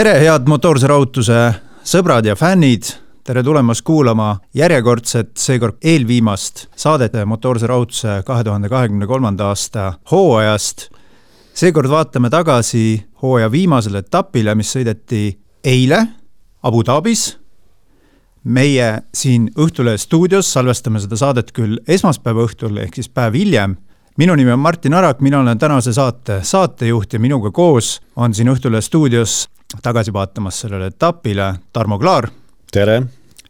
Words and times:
tere, 0.00 0.14
head 0.16 0.46
motoorse 0.48 0.88
rahutuse 0.88 1.38
sõbrad 1.84 2.24
ja 2.24 2.32
fännid, 2.38 2.86
tere 3.26 3.42
tulemast 3.44 3.82
kuulama 3.84 4.30
järjekordset, 4.56 5.34
seekord 5.36 5.76
eelviimast 5.84 6.62
saadet 6.72 7.18
motoorse 7.28 7.68
rahutuse 7.68 8.14
kahe 8.24 8.46
tuhande 8.46 8.70
kahekümne 8.72 9.04
kolmanda 9.10 9.50
aasta 9.50 9.90
hooajast. 10.10 10.86
seekord 11.52 11.90
vaatame 11.92 12.30
tagasi 12.32 13.02
hooaja 13.22 13.50
viimasele 13.52 14.00
etapile, 14.00 14.54
mis 14.54 14.72
sõideti 14.72 15.36
eile 15.64 16.00
Abu 16.62 16.80
Dhabis. 16.80 17.36
meie 18.44 19.02
siin 19.14 19.50
Õhtulehe 19.58 19.98
stuudios 19.98 20.52
salvestame 20.52 21.00
seda 21.00 21.16
saadet 21.16 21.52
küll 21.52 21.76
esmaspäeva 21.88 22.48
õhtul, 22.48 22.78
ehk 22.78 22.94
siis 22.94 23.08
päev 23.08 23.34
hiljem 23.34 23.76
minu 24.16 24.34
nimi 24.34 24.52
on 24.52 24.58
Martin 24.58 24.94
Arak, 24.94 25.20
mina 25.20 25.40
olen 25.40 25.58
tänase 25.58 25.92
saate 25.92 26.40
saatejuht 26.42 27.12
ja 27.12 27.20
minuga 27.20 27.50
koos 27.50 28.00
on 28.16 28.34
siin 28.34 28.48
Õhtulehe 28.48 28.80
stuudios 28.80 29.50
tagasi 29.82 30.12
vaatamas 30.12 30.60
sellele 30.60 30.86
etapile 30.86 31.54
Tarmo 31.72 31.98
Klaar. 31.98 32.28
tere! 32.72 33.02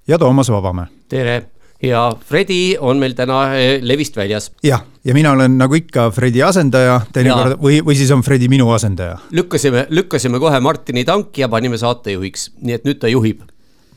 ja 0.09 0.19
Toomas 0.19 0.51
Vabamäe. 0.51 0.87
tere! 1.09 1.43
ja 1.83 2.12
Fredi 2.27 2.77
on 2.80 2.98
meil 2.98 3.15
täna 3.16 3.55
eh, 3.56 3.79
levist 3.83 4.16
väljas. 4.16 4.52
jah, 4.62 4.83
ja 5.05 5.15
mina 5.15 5.33
olen 5.33 5.59
nagu 5.59 5.74
ikka 5.74 6.10
Fredi 6.10 6.43
asendaja 6.43 7.01
teinekord 7.12 7.60
või, 7.62 7.80
või 7.85 7.96
siis 7.96 8.10
on 8.10 8.23
Fredi 8.23 8.49
minu 8.49 8.71
asendaja. 8.71 9.18
lükkasime, 9.30 9.87
lükkasime 9.90 10.38
kohe 10.38 10.60
Martini 10.60 11.04
tanki 11.04 11.40
ja 11.40 11.49
panime 11.49 11.79
saatejuhiks, 11.79 12.51
nii 12.60 12.74
et 12.74 12.84
nüüd 12.84 13.01
ta 13.01 13.09
juhib 13.09 13.46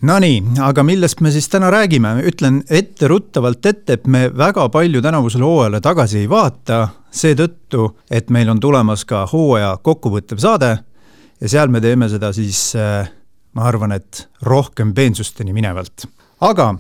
Nonii, 0.03 0.41
aga 0.59 0.83
millest 0.83 1.21
me 1.23 1.31
siis 1.31 1.45
täna 1.47 1.69
räägime, 1.71 2.17
ütlen 2.27 2.58
etteruttavalt 2.69 3.65
ette, 3.65 3.93
et 3.93 4.08
me 4.08 4.25
väga 4.37 4.65
palju 4.69 4.99
tänavusele 5.02 5.45
hooajale 5.47 5.80
tagasi 5.80 6.17
ei 6.19 6.27
vaata, 6.30 6.87
seetõttu, 7.08 7.85
et 8.11 8.27
meil 8.30 8.52
on 8.52 8.59
tulemas 8.59 9.05
ka 9.08 9.21
hooaja 9.31 9.77
kokkuvõttev 9.80 10.43
saade 10.43 10.73
ja 11.42 11.50
seal 11.50 11.72
me 11.73 11.81
teeme 11.81 12.09
seda 12.09 12.34
siis 12.34 12.73
äh, 12.76 13.08
ma 13.53 13.70
arvan, 13.70 13.92
et 13.92 14.28
rohkem 14.42 14.94
peensusteni 14.94 15.53
minevalt. 15.53 16.06
aga 16.42 16.76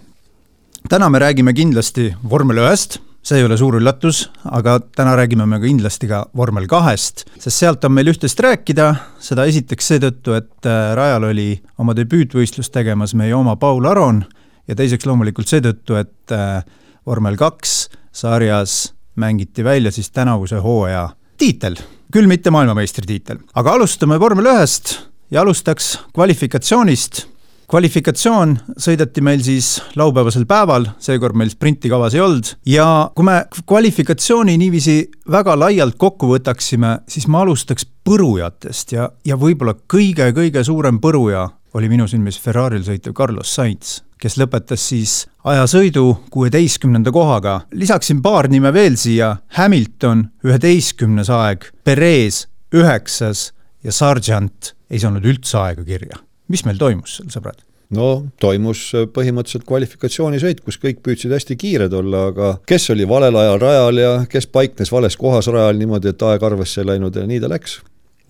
täna 0.89 1.09
me 1.09 1.19
räägime 1.19 1.53
kindlasti 1.53 2.13
vormel 2.29 2.63
ühest 2.65 2.99
see 3.23 3.39
ei 3.39 3.45
ole 3.47 3.55
suur 3.57 3.77
üllatus, 3.79 4.25
aga 4.51 4.77
täna 4.95 5.15
räägime 5.15 5.45
me 5.47 5.59
kindlasti 5.63 6.09
ka 6.09 6.25
vormel 6.35 6.67
kahest, 6.67 7.23
sest 7.39 7.55
sealt 7.55 7.85
on 7.87 7.93
meil 7.95 8.11
üht-teist 8.11 8.39
rääkida, 8.43 8.89
seda 9.23 9.45
esiteks 9.47 9.91
seetõttu, 9.93 10.35
et 10.35 10.67
äh, 10.67 10.91
rajal 10.99 11.29
oli 11.29 11.47
oma 11.79 11.95
debüütvõistlust 11.95 12.73
tegemas 12.75 13.15
meie 13.15 13.35
oma 13.35 13.55
Paul 13.59 13.87
Aron 13.87 14.25
ja 14.67 14.75
teiseks 14.75 15.07
loomulikult 15.07 15.47
seetõttu, 15.47 15.95
et 16.01 16.35
äh, 16.35 16.59
vormel 17.07 17.39
kaks 17.39 17.87
sarjas 18.11 18.91
mängiti 19.15 19.63
välja 19.63 19.91
siis 19.95 20.11
tänavuse 20.11 20.59
hooaja 20.59 21.09
tiitel, 21.39 21.79
küll 22.13 22.29
mitte 22.29 22.53
maailmameistritiitel. 22.53 23.41
aga 23.53 23.77
alustame 23.77 24.19
vormel 24.21 24.51
ühest 24.53 24.97
ja 25.33 25.41
alustaks 25.41 25.95
kvalifikatsioonist 26.13 27.23
kvalifikatsioon 27.71 28.51
sõideti 28.77 29.23
meil 29.25 29.41
siis 29.41 29.79
laupäevasel 29.97 30.45
päeval, 30.45 30.85
seekord 31.01 31.37
meil 31.39 31.49
sprinti 31.49 31.89
kavas 31.89 32.13
ei 32.13 32.21
olnud 32.21 32.51
ja 32.69 32.85
kui 33.15 33.25
me 33.25 33.39
kvalifikatsiooni 33.65 34.59
niiviisi 34.61 34.97
väga 35.31 35.55
laialt 35.57 35.97
kokku 35.97 36.29
võtaksime, 36.35 36.99
siis 37.09 37.25
ma 37.25 37.41
alustaks 37.41 37.87
põrujatest 38.05 38.93
ja, 38.93 39.09
ja 39.25 39.39
võib-olla 39.39 39.73
kõige-kõige 39.89 40.61
suurem 40.67 41.01
põruja 41.01 41.47
oli 41.73 41.89
minu 41.89 42.07
silmis 42.07 42.39
Ferrari'l 42.41 42.83
sõitev 42.85 43.15
Carlos 43.17 43.53
Sainz, 43.55 44.01
kes 44.21 44.37
lõpetas 44.39 44.83
siis 44.91 45.15
ajasõidu 45.43 46.05
kuueteistkümnenda 46.31 47.11
kohaga. 47.11 47.61
lisaksin 47.71 48.21
paar 48.21 48.47
nime 48.49 48.73
veel 48.73 48.95
siia, 48.97 49.37
Hamilton 49.57 50.27
üheteistkümnes 50.45 51.29
aeg, 51.29 51.71
Perez 51.83 52.45
üheksas 52.73 53.51
ja 53.83 53.91
Sargent 53.91 54.75
ei 54.89 54.99
saanud 54.99 55.25
üldse 55.25 55.57
aega 55.57 55.83
kirja 55.83 56.21
mis 56.51 56.65
meil 56.67 56.79
toimus 56.81 57.19
seal, 57.19 57.29
sõbrad? 57.33 57.61
no 57.93 58.09
toimus 58.41 58.87
põhimõtteliselt 59.13 59.67
kvalifikatsioonisõit, 59.69 60.63
kus 60.65 60.79
kõik 60.81 61.03
püüdsid 61.05 61.33
hästi 61.35 61.57
kiired 61.61 61.93
olla, 61.93 62.27
aga 62.31 62.53
kes 62.69 62.89
oli 62.93 63.05
valel 63.09 63.37
ajal 63.37 63.59
rajal 63.61 64.01
ja 64.01 64.13
kes 64.29 64.49
paiknes 64.49 64.91
vales 64.93 65.17
kohas 65.19 65.49
rajal 65.53 65.77
niimoodi, 65.77 66.13
et 66.13 66.25
aeg 66.29 66.45
arvesse 66.49 66.81
ei 66.81 66.89
läinud 66.93 67.19
ja 67.19 67.27
nii 67.29 67.43
ta 67.43 67.51
läks 67.53 67.81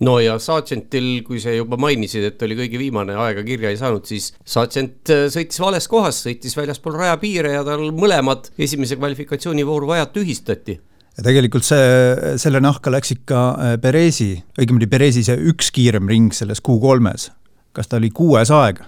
no 0.02 0.16
ja 0.22 0.38
Sargentil, 0.42 1.22
kui 1.26 1.38
sa 1.42 1.54
juba 1.54 1.78
mainisid, 1.80 2.26
et 2.30 2.42
oli 2.42 2.56
kõige 2.58 2.80
viimane, 2.80 3.14
aega 3.26 3.44
kirja 3.46 3.70
ei 3.70 3.78
saanud, 3.80 4.06
siis 4.08 4.32
Sargent 4.44 5.12
äh, 5.14 5.28
sõitis 5.32 5.60
vales 5.62 5.86
kohas, 5.90 6.24
sõitis 6.26 6.56
väljaspool 6.58 6.98
rajapiire 6.98 7.54
ja 7.54 7.62
tal 7.66 7.86
mõlemad 7.94 8.50
esimese 8.58 8.98
kvalifikatsioonivooru 9.00 9.94
ajad 9.98 10.16
tühistati 10.18 10.80
ja 11.14 11.22
tegelikult 11.22 11.62
see, 11.62 12.34
selle 12.42 12.58
nahka 12.64 12.90
läks 12.90 13.14
ikka 13.14 13.46
äh, 13.54 13.78
Perezi, 13.82 14.34
õigemini 14.58 14.90
Perezi 14.90 15.22
see 15.26 15.38
üks 15.52 15.70
kiirem 15.74 16.10
ring 16.10 16.34
selles 16.34 16.62
Q3-s 16.64 17.30
kas 17.74 17.90
ta 17.90 17.98
oli 18.00 18.10
kuues 18.14 18.52
aeg? 18.54 18.82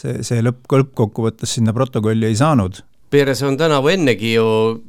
see, 0.00 0.22
see 0.24 0.40
lõpp, 0.40 0.64
lõppkokkuvõttes 0.70 1.58
sinna 1.58 1.74
protokolli 1.76 2.30
ei 2.30 2.36
saanud. 2.38 2.78
Perez 3.10 3.42
on 3.42 3.56
tänavu 3.58 3.90
ennegi 3.90 4.36
ju 4.36 4.44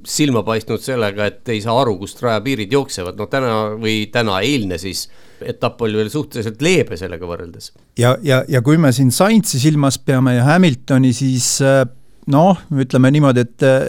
silma 0.06 0.44
paistnud 0.46 0.84
sellega, 0.84 1.26
et 1.32 1.50
ei 1.50 1.62
saa 1.64 1.80
aru, 1.82 1.96
kust 2.04 2.22
rajapiirid 2.22 2.74
jooksevad, 2.74 3.18
no 3.18 3.26
täna 3.32 3.56
või 3.82 4.04
täna, 4.14 4.38
eilne 4.46 4.78
siis 4.82 5.08
etapp 5.42 5.82
oli 5.82 5.98
veel 5.98 6.12
suhteliselt 6.14 6.62
leebe 6.62 6.98
sellega 7.00 7.26
võrreldes. 7.26 7.72
ja, 7.98 8.14
ja, 8.22 8.44
ja 8.48 8.62
kui 8.62 8.78
me 8.78 8.92
siin 8.94 9.10
Sainzi 9.12 9.60
silmas 9.60 9.98
peame 9.98 10.36
ja 10.36 10.46
Hamiltoni, 10.52 11.14
siis 11.18 11.56
äh, 11.66 11.82
noh, 12.30 12.62
ütleme 12.78 13.10
niimoodi, 13.16 13.46
et 13.48 13.66
äh, 13.66 13.88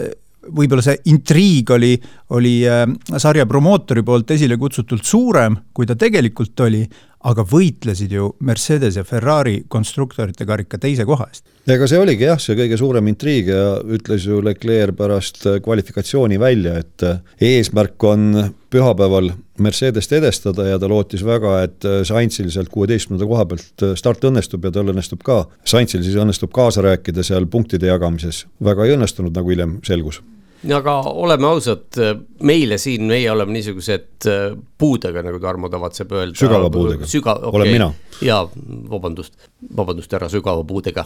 võib-olla 0.49 0.83
see 0.83 0.97
intriig 1.13 1.69
oli, 1.75 1.93
oli 2.35 2.55
äh, 2.67 2.87
sarja 3.21 3.45
promootori 3.49 4.03
poolt 4.03 4.33
esile 4.35 4.57
kutsutult 4.57 5.05
suurem, 5.05 5.59
kui 5.73 5.85
ta 5.85 5.95
tegelikult 5.99 6.65
oli, 6.65 6.81
aga 7.23 7.45
võitlesid 7.47 8.11
ju 8.13 8.31
Mercedes 8.43 8.97
ja 8.99 9.03
Ferrari 9.07 9.61
konstruktorite 9.71 10.45
karika 10.47 10.79
teise 10.81 11.05
koha 11.07 11.27
eest. 11.29 11.45
ega 11.67 11.87
see 11.87 12.01
oligi 12.01 12.27
jah, 12.27 12.41
see 12.41 12.57
kõige 12.59 12.77
suurem 12.79 13.07
intriig 13.11 13.51
ja 13.51 13.63
ütles 13.83 14.27
ju 14.27 14.41
Leclerc 14.43 14.97
pärast 14.99 15.45
kvalifikatsiooni 15.63 16.39
välja, 16.41 16.75
et 16.83 17.05
eesmärk 17.39 18.03
on 18.09 18.51
pühapäeval 18.73 19.31
Mercedest 19.63 20.11
edestada 20.17 20.65
ja 20.65 20.79
ta 20.81 20.89
lootis 20.89 21.23
väga, 21.23 21.55
et 21.67 21.87
Sainzil 22.09 22.49
sealt 22.51 22.73
kuueteistkümnenda 22.73 23.29
koha 23.29 23.45
pealt 23.51 23.87
start 23.99 24.25
õnnestub 24.25 24.65
ja 24.65 24.73
tal 24.73 24.89
õnnestub 24.89 25.21
ka. 25.23 25.43
Sainzil 25.69 26.01
siis 26.03 26.17
õnnestub 26.17 26.51
kaasa 26.55 26.81
rääkida 26.83 27.23
seal 27.23 27.45
punktide 27.45 27.91
jagamises, 27.93 28.47
väga 28.63 28.87
ei 28.87 28.97
õnnestunud, 28.97 29.35
nagu 29.37 29.53
hiljem 29.53 29.77
selgus 29.85 30.23
aga 30.71 30.95
oleme 31.11 31.47
ausad, 31.49 31.99
meile 32.43 32.77
siin, 32.81 33.07
meie 33.09 33.27
oleme 33.31 33.57
niisugused 33.57 34.27
äh, 34.29 34.53
puudega, 34.79 35.23
nagu 35.25 35.39
Tarmo 35.43 35.69
tavatseb 35.71 36.11
öelda. 36.15 36.37
sügava 36.39 36.69
puudega 36.71 37.07
Süga, 37.09 37.35
okay. 37.39 37.59
olen 37.59 37.71
mina. 37.71 37.89
jaa, 38.23 38.43
vabandust, 38.91 39.33
vabandust, 39.75 40.11
härra 40.13 40.29
sügava 40.31 40.63
puudega. 40.67 41.05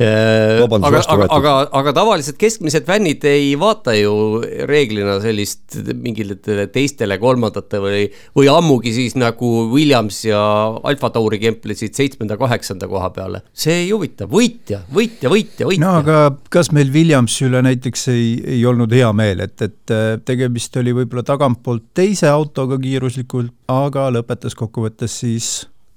Äh, 0.00 0.60
aga, 0.64 1.00
aga, 1.00 1.28
aga, 1.38 1.54
aga 1.80 1.94
tavaliselt 1.96 2.38
keskmised 2.40 2.84
fännid 2.88 3.24
ei 3.28 3.54
vaata 3.60 3.94
ju 3.96 4.42
reeglina 4.68 5.16
sellist 5.24 5.78
mingitele 5.94 6.66
teistele, 6.74 7.18
kolmandate 7.22 7.80
või, 7.80 8.04
või 8.36 8.50
ammugi 8.52 8.92
siis 8.96 9.16
nagu 9.20 9.52
Williams 9.72 10.22
ja 10.26 10.42
Alfa 10.84 11.12
Tauri 11.14 11.40
kemplesid 11.42 11.96
seitsmenda-kaheksanda 11.96 12.88
koha 12.90 13.10
peale. 13.14 13.44
see 13.52 13.84
ei 13.86 13.90
huvita, 13.92 14.28
võitja, 14.28 14.82
võitja, 14.92 15.32
võitja, 15.32 15.68
võitja. 15.70 15.84
no 15.84 15.96
aga 16.02 16.20
kas 16.52 16.72
meil 16.74 16.92
Williamsi 16.94 17.48
üle 17.48 17.64
näiteks 17.64 18.08
ei, 18.12 18.28
ei 18.56 18.64
olnud 18.64 18.73
olnud 18.74 18.94
hea 18.94 19.10
meel, 19.16 19.44
et, 19.46 19.54
et 19.62 19.94
äh, 19.94 20.16
tegemist 20.24 20.76
oli 20.80 20.94
võib-olla 20.96 21.24
tagantpoolt 21.26 21.92
teise 21.96 22.28
autoga 22.30 22.78
kiiruslikult, 22.80 23.54
aga 23.72 24.10
lõpetas 24.14 24.58
kokkuvõttes 24.58 25.20
siis 25.24 25.52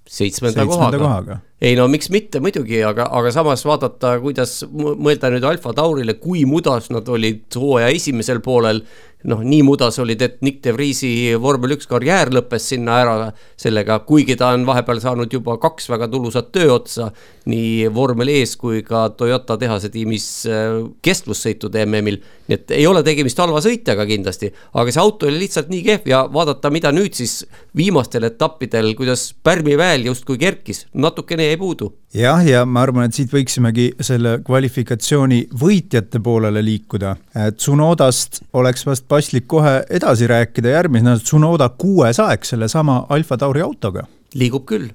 seitsmenda 0.07 0.65
kohaga, 0.67 0.99
kohaga.. 1.01 1.37
ei 1.61 1.75
no 1.75 1.87
miks 1.91 2.09
mitte 2.13 2.39
muidugi, 2.43 2.79
aga, 2.87 3.09
aga 3.19 3.31
samas 3.35 3.63
vaadata, 3.67 4.15
kuidas 4.23 4.61
mõelda 4.71 5.31
nüüd 5.33 5.47
Alfa 5.47 5.73
Taurile, 5.75 6.15
kui 6.21 6.45
mudas 6.47 6.89
nad 6.93 7.07
olid 7.11 7.57
hooaja 7.59 7.91
esimesel 7.95 8.39
poolel 8.45 8.83
noh, 9.25 9.41
nii 9.41 9.63
mudas 9.65 9.97
olid, 9.99 10.21
et 10.21 10.37
Nick 10.45 10.61
de 10.65 10.73
Vriesi 10.75 11.09
vormel 11.41 11.73
üks 11.77 11.89
karjäär 11.89 12.29
lõppes 12.35 12.67
sinna 12.71 12.99
ära 13.01 13.15
sellega, 13.57 13.99
kuigi 14.05 14.37
ta 14.37 14.51
on 14.53 14.65
vahepeal 14.67 15.01
saanud 15.01 15.33
juba 15.33 15.57
kaks 15.61 15.89
väga 15.89 16.09
tulusat 16.11 16.51
tööotsa 16.53 17.09
nii 17.49 17.87
vormel 17.93 18.29
ees 18.29 18.53
kui 18.59 18.83
ka 18.85 19.07
Toyota 19.17 19.57
tehase 19.57 19.89
tiimis 19.93 20.27
äh, 20.51 20.77
kestvussõitude 21.05 21.85
MM-il. 21.87 22.19
nii 22.47 22.55
et 22.59 22.75
ei 22.77 22.85
ole 22.87 23.01
tegemist 23.03 23.39
halva 23.41 23.59
sõitjaga 23.63 24.05
kindlasti, 24.07 24.51
aga 24.77 24.93
see 24.93 25.01
auto 25.01 25.27
oli 25.27 25.41
lihtsalt 25.41 25.71
nii 25.73 25.81
kehv 25.87 26.11
ja 26.11 26.21
vaadata, 26.31 26.71
mida 26.71 26.93
nüüd 26.95 27.17
siis 27.17 27.41
viimastel 27.75 28.29
etappidel, 28.29 28.93
kuidas 28.99 29.31
pärmiväel 29.43 30.07
justkui 30.11 30.37
kerkis, 30.39 30.85
natukene 30.93 31.49
jäi 31.49 31.57
puudu. 31.59 31.91
Jah, 32.17 32.41
ja 32.45 32.63
ma 32.65 32.83
arvan, 32.85 33.07
et 33.07 33.17
siit 33.17 33.33
võiksimegi 33.33 33.87
selle 34.03 34.37
kvalifikatsiooni 34.45 35.41
võitjate 35.61 36.21
poolele 36.23 36.63
liikuda, 36.65 37.15
et 37.45 37.59
Tsunodast 37.59 38.41
oleks 38.57 38.85
vast 38.87 39.07
paslik 39.09 39.47
kohe 39.49 39.79
edasi 39.93 40.29
rääkida, 40.29 40.73
järgmisena 40.77 41.17
Tsunoda 41.21 41.69
kuues 41.69 42.19
aeg 42.23 42.47
sellesama 42.47 43.03
Alfa 43.13 43.37
Tauri 43.37 43.61
autoga. 43.65 44.07
liigub 44.33 44.65
küll. 44.65 44.89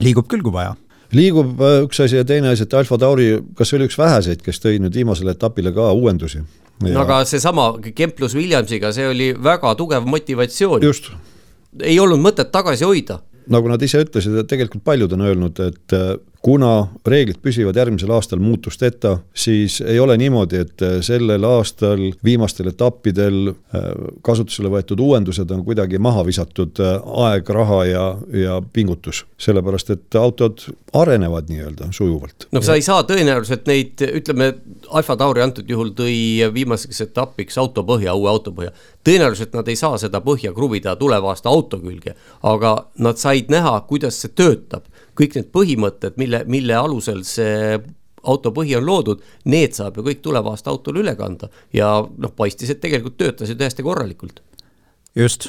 liigub 0.00 0.28
küll, 0.28 0.42
kui 0.42 0.52
vaja 0.52 0.76
liigub 1.12 1.58
äh, 1.60 1.80
üks 1.84 2.00
asi 2.04 2.20
ja 2.20 2.24
teine 2.24 2.52
asi, 2.54 2.62
et 2.62 2.74
Alfa 2.74 2.98
Tauri, 2.98 3.32
kas 3.58 3.74
oli 3.74 3.88
üks 3.90 3.98
väheseid, 3.98 4.42
kes 4.46 4.62
tõi 4.62 4.78
nüüd 4.82 4.94
viimasele 4.94 5.34
etapile 5.34 5.72
ka 5.74 5.90
uuendusi? 5.92 6.44
No 6.80 7.02
aga 7.02 7.24
seesama 7.28 7.74
Kemplus 7.92 8.32
Williamsiga, 8.38 8.92
see 8.96 9.08
oli 9.10 9.32
väga 9.36 9.74
tugev 9.76 10.06
motivatsioon. 10.08 10.86
just 10.86 11.10
ei 11.82 11.98
olnud 12.00 12.22
mõtet 12.22 12.50
tagasi 12.50 12.86
hoida. 12.86 13.20
nagu 13.50 13.68
nad 13.68 13.82
ise 13.82 14.00
ütlesid, 14.04 14.38
et 14.38 14.48
tegelikult 14.48 14.84
paljud 14.84 15.12
on 15.12 15.26
öelnud, 15.26 15.58
et 15.60 15.94
kuna 16.42 16.88
reeglid 17.06 17.40
püsivad 17.42 17.76
järgmisel 17.76 18.10
aastal 18.16 18.40
muutusteta, 18.40 19.18
siis 19.36 19.80
ei 19.84 19.98
ole 20.00 20.16
niimoodi, 20.20 20.62
et 20.64 20.84
sellel 21.04 21.44
aastal 21.44 22.06
viimastel 22.24 22.70
etappidel 22.72 23.50
äh, 23.50 23.88
kasutusele 24.24 24.72
võetud 24.72 25.00
uuendused 25.04 25.50
on 25.52 25.64
kuidagi 25.66 26.00
maha 26.00 26.24
visatud 26.24 26.80
äh, 26.80 26.96
aeg, 27.26 27.48
raha 27.52 27.80
ja, 27.88 28.04
ja 28.32 28.60
pingutus. 28.72 29.24
sellepärast, 29.40 29.90
et 29.90 30.16
autod 30.16 30.64
arenevad 30.96 31.48
nii-öelda 31.52 31.90
sujuvalt. 31.92 32.48
no 32.52 32.62
sa 32.64 32.74
ei 32.74 32.82
saa 32.82 33.02
tõenäoliselt 33.04 33.68
neid, 33.68 34.00
ütleme, 34.00 34.54
Alfa 34.90 35.16
Tauri 35.16 35.42
antud 35.44 35.68
juhul 35.68 35.92
tõi 35.96 36.48
viimaseks 36.54 37.04
etapiks 37.04 37.58
autopõhja, 37.60 38.14
uue 38.16 38.30
autopõhja. 38.32 38.72
tõenäoliselt 39.04 39.52
nad 39.56 39.68
ei 39.68 39.76
saa 39.76 39.98
seda 40.00 40.24
põhja 40.24 40.54
kruvida 40.56 40.96
tuleva 40.96 41.34
aasta 41.34 41.52
auto 41.52 41.78
külge, 41.84 42.16
aga 42.42 42.74
nad 42.98 43.20
said 43.20 43.52
näha, 43.52 43.76
kuidas 43.88 44.22
see 44.24 44.32
töötab 44.32 44.88
kõik 45.18 45.38
need 45.38 45.50
põhimõtted, 45.54 46.18
mille, 46.20 46.44
mille 46.50 46.76
alusel 46.76 47.24
see 47.28 47.78
auto 48.20 48.52
põhi 48.54 48.76
on 48.76 48.86
loodud, 48.86 49.24
need 49.48 49.76
saab 49.76 49.98
ju 49.98 50.04
kõik 50.06 50.22
tuleva 50.24 50.54
aasta 50.54 50.72
autole 50.72 51.02
üle 51.04 51.16
kanda. 51.18 51.50
Ja 51.76 51.98
noh, 52.04 52.32
paistis, 52.36 52.72
et 52.72 52.80
tegelikult 52.82 53.18
töötas 53.20 53.50
ju 53.50 53.58
täiesti 53.58 53.84
korralikult. 53.86 54.42
just, 55.16 55.48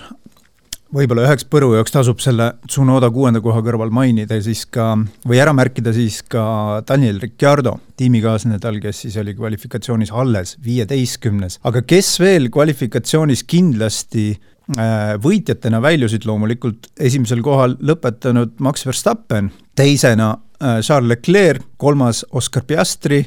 võib-olla 0.96 1.28
üheks 1.28 1.46
põrujooks 1.46 1.94
tasub 1.94 2.20
selle 2.24 2.48
Tsunoda 2.66 3.12
kuuenda 3.14 3.42
koha 3.44 3.62
kõrval 3.62 3.92
mainida 3.94 4.40
siis 4.42 4.64
ka 4.66 4.96
või 5.28 5.42
ära 5.44 5.54
märkida 5.54 5.94
siis 5.94 6.22
ka 6.24 6.82
Daniel 6.88 7.20
Ricciardo, 7.22 7.78
tiimikaaslane 8.00 8.60
tal, 8.60 8.80
kes 8.82 9.04
siis 9.06 9.18
oli 9.22 9.36
kvalifikatsioonis 9.38 10.12
alles 10.12 10.56
viieteistkümnes, 10.64 11.60
aga 11.68 11.84
kes 11.86 12.16
veel 12.24 12.50
kvalifikatsioonis 12.50 13.44
kindlasti 13.44 14.32
Äh, 14.34 14.51
võitjatena 15.22 15.82
väljusid 15.82 16.26
loomulikult 16.26 16.92
esimesel 17.00 17.42
kohal 17.44 17.76
lõpetanud 17.82 18.60
Max 18.60 18.86
Verstappen, 18.86 19.50
teisena 19.76 20.36
äh, 20.62 20.80
Charles 20.82 21.10
Leclerc, 21.10 21.66
kolmas 21.78 22.24
Oscar 22.32 22.64
Piastri 22.68 23.26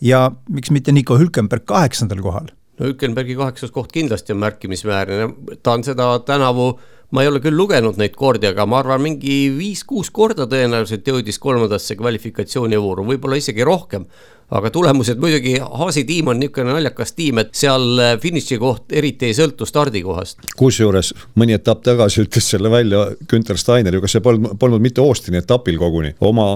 ja 0.00 0.30
miks 0.48 0.70
mitte 0.70 0.92
Nico 0.92 1.18
Hülkenberg 1.18 1.66
kaheksandal 1.68 2.22
kohal. 2.24 2.48
no 2.78 2.86
Hülkenbergi 2.86 3.36
kaheksas 3.36 3.70
koht 3.70 3.92
kindlasti 3.92 4.32
on 4.32 4.40
märkimisväärne, 4.46 5.28
ta 5.62 5.72
on 5.72 5.84
seda 5.84 6.14
tänavu 6.24 6.72
ma 7.10 7.24
ei 7.24 7.28
ole 7.28 7.40
küll 7.42 7.56
lugenud 7.58 7.98
neid 7.98 8.14
kordi, 8.18 8.46
aga 8.50 8.66
ma 8.70 8.80
arvan, 8.80 9.02
mingi 9.02 9.50
viis-kuus 9.56 10.12
korda 10.14 10.46
tõenäoliselt 10.50 11.08
jõudis 11.10 11.40
kolmandasse 11.42 11.96
kvalifikatsioonivooru, 11.98 13.06
võib-olla 13.08 13.40
isegi 13.40 13.66
rohkem 13.66 14.06
aga 14.50 14.70
tulemused 14.74 15.20
muidugi, 15.22 15.56
Haasi 15.60 16.04
tiim 16.08 16.30
on 16.32 16.40
niisugune 16.40 16.74
naljakas 16.74 17.14
tiim, 17.14 17.38
et 17.42 17.52
seal 17.56 18.00
äh, 18.02 18.14
finiši 18.20 18.58
koht 18.60 18.94
eriti 18.96 19.28
ei 19.28 19.36
sõltu 19.36 19.66
stardikohast. 19.68 20.42
kusjuures 20.58 21.12
mõni 21.38 21.54
etapp 21.54 21.84
tagasi 21.86 22.24
ütles 22.24 22.48
selle 22.50 22.70
välja 22.72 23.04
Günter 23.30 23.58
Steiner 23.60 23.94
ju, 23.94 24.02
kas 24.04 24.16
see 24.16 24.24
polnud, 24.24 24.56
polnud 24.60 24.82
mitte 24.82 25.02
Austini 25.04 25.38
etapil 25.40 25.78
koguni, 25.80 26.12
oma, 26.26 26.48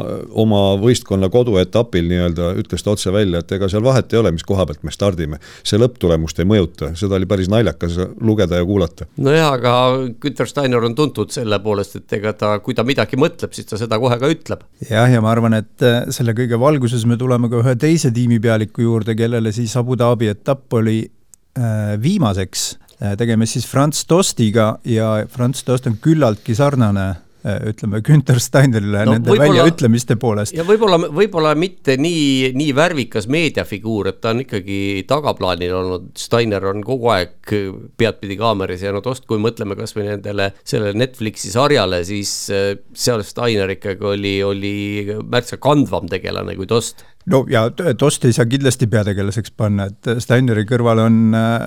oma 0.45 0.63
võistkonna 0.81 1.31
koduetapil 1.33 2.09
nii-öelda 2.11 2.51
ütles 2.61 2.83
ta 2.85 2.95
otse 2.95 3.13
välja, 3.15 3.45
et 3.45 3.55
ega 3.55 3.69
seal 3.71 3.85
vahet 3.87 4.13
ei 4.13 4.23
ole, 4.23 4.35
mis 4.35 4.47
koha 4.47 4.67
pealt 4.67 4.83
me 4.83 4.95
stardime. 4.95 5.39
see 5.63 5.79
lõpptulemust 5.79 6.41
ei 6.43 6.49
mõjuta, 6.49 6.93
seda 6.99 7.19
oli 7.19 7.29
päris 7.31 7.51
naljakas 7.53 7.99
lugeda 8.21 8.59
ja 8.59 8.67
kuulata. 8.67 9.07
nojah, 9.17 9.53
aga 9.61 9.75
Günter 10.21 10.51
Steiner 10.51 10.85
on 10.85 10.99
tuntud 10.99 11.31
selle 11.35 11.61
poolest, 11.63 12.01
et 12.01 12.19
ega 12.19 12.35
ta, 12.35 12.57
kui 12.65 12.75
ta 12.75 12.85
midagi 12.87 13.19
mõtleb, 13.21 13.55
siis 13.55 13.71
ta 13.71 13.79
seda 13.79 14.01
kohe 14.03 14.19
ka 14.19 14.31
ütleb. 14.35 14.67
jah, 14.91 15.07
ja 15.11 15.23
ma 15.23 15.31
arvan, 15.31 15.61
et 15.63 15.87
äh, 15.87 16.03
selle 16.15 16.35
kõige 16.35 16.59
valguses 16.61 17.07
me 17.07 17.19
tuleme 17.21 17.51
ka 17.53 17.63
ühe 17.63 17.77
teise 17.85 18.13
tiimipealiku 18.15 18.85
juurde, 18.85 19.17
kellele 19.19 19.53
siis 19.53 19.77
Abu 19.77 19.99
Dhabi 20.01 20.31
etapp 20.33 20.73
oli 20.81 21.03
äh, 21.05 21.95
viimaseks. 22.03 22.65
Äh,, 23.03 23.17
tegemist 23.21 23.59
siis 23.59 23.69
Franz 23.69 24.05
Tostiga 24.09 24.79
ja 24.89 25.27
Franz 25.29 25.65
Tost 25.67 25.87
on 25.91 26.01
küllaltki 26.01 26.57
sarnane 26.57 27.13
Äh, 27.45 27.61
ütleme, 27.69 27.99
Günter 28.01 28.39
Steinerile 28.41 29.03
no, 29.05 29.19
nende 29.19 29.35
väljaütlemiste 29.37 30.15
poolest. 30.17 30.55
ja 30.57 30.65
võib-olla, 30.65 30.97
võib-olla 31.13 31.51
mitte 31.61 31.99
nii, 32.01 32.55
nii 32.57 32.71
värvikas 32.73 33.27
meediafiguur, 33.29 34.09
et 34.09 34.23
ta 34.25 34.31
on 34.33 34.41
ikkagi 34.47 34.79
tagaplaanil 35.05 35.75
olnud, 35.77 36.07
Steiner 36.17 36.65
on 36.71 36.81
kogu 36.87 37.11
aeg 37.13 37.53
peadpidi 38.01 38.39
kaameras 38.41 38.87
ja 38.87 38.95
no 38.97 39.03
tost, 39.05 39.27
kui 39.29 39.43
mõtleme 39.45 39.77
kasvõi 39.77 40.07
nendele, 40.07 40.55
sellele 40.65 40.97
Netflixi 40.97 41.53
sarjale, 41.53 42.01
siis 42.09 42.33
seal 42.49 43.27
Steiner 43.29 43.77
ikkagi 43.77 44.09
oli, 44.15 44.35
oli 44.41 44.75
märksa 45.21 45.61
kandvam 45.61 46.09
tegelane 46.09 46.57
kui 46.57 46.71
Tost 46.71 47.05
no 47.27 47.45
ja 47.51 47.65
Tost 47.99 48.25
ei 48.25 48.33
saa 48.37 48.47
kindlasti 48.49 48.87
peategelaseks 48.91 49.55
panna, 49.57 49.87
et 49.89 50.21
Steineri 50.23 50.65
kõrval 50.69 51.01
on 51.07 51.37
äh, 51.39 51.65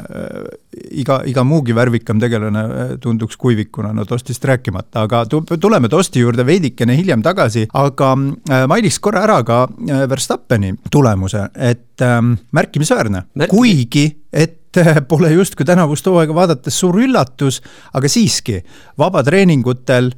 iga, 1.01 1.21
iga 1.29 1.43
muugi 1.47 1.75
värvikam 1.77 2.21
tegelane 2.21 2.63
äh, 2.65 2.93
tunduks 3.01 3.37
kuivikuna, 3.41 3.93
no 3.95 4.05
Tostist 4.05 4.45
rääkimata, 4.45 5.07
aga 5.07 5.23
tuleme 5.29 5.89
Tosti 5.89 6.21
juurde 6.23 6.45
veidikene 6.47 6.97
hiljem 6.97 7.25
tagasi, 7.25 7.67
aga 7.73 8.13
äh, 8.13 8.67
mainiks 8.69 8.99
korra 9.03 9.25
ära 9.27 9.41
ka 9.47 9.63
äh, 9.67 10.05
Verstappeni 10.09 10.75
tulemuse, 10.93 11.47
et 11.55 12.05
äh, 12.05 12.21
märkimisväärne 12.51 13.25
Märk..., 13.33 13.53
kuigi 13.53 14.07
et 14.33 14.77
äh, 14.77 15.01
pole 15.07 15.31
justkui 15.33 15.65
tänavust 15.65 16.05
hooaega 16.05 16.35
vaadates 16.37 16.79
suur 16.79 17.01
üllatus, 17.01 17.61
aga 17.97 18.09
siiski, 18.11 18.61
vabatreeningutel 18.99 20.11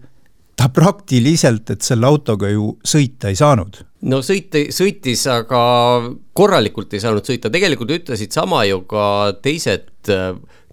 ta 0.59 0.68
praktiliselt, 0.75 1.69
et 1.71 1.85
selle 1.85 2.09
autoga 2.09 2.50
ju 2.51 2.74
sõita 2.83 3.31
ei 3.31 3.38
saanud. 3.39 3.80
No 4.07 4.21
sõita, 4.25 4.61
sõitis, 4.73 5.25
aga 5.31 5.59
korralikult 6.37 6.93
ei 6.95 7.03
saanud 7.03 7.27
sõita, 7.27 7.51
tegelikult 7.53 7.91
ütlesid 7.97 8.35
sama 8.35 8.63
ju 8.69 8.81
ka 8.89 9.05
teised, 9.43 9.89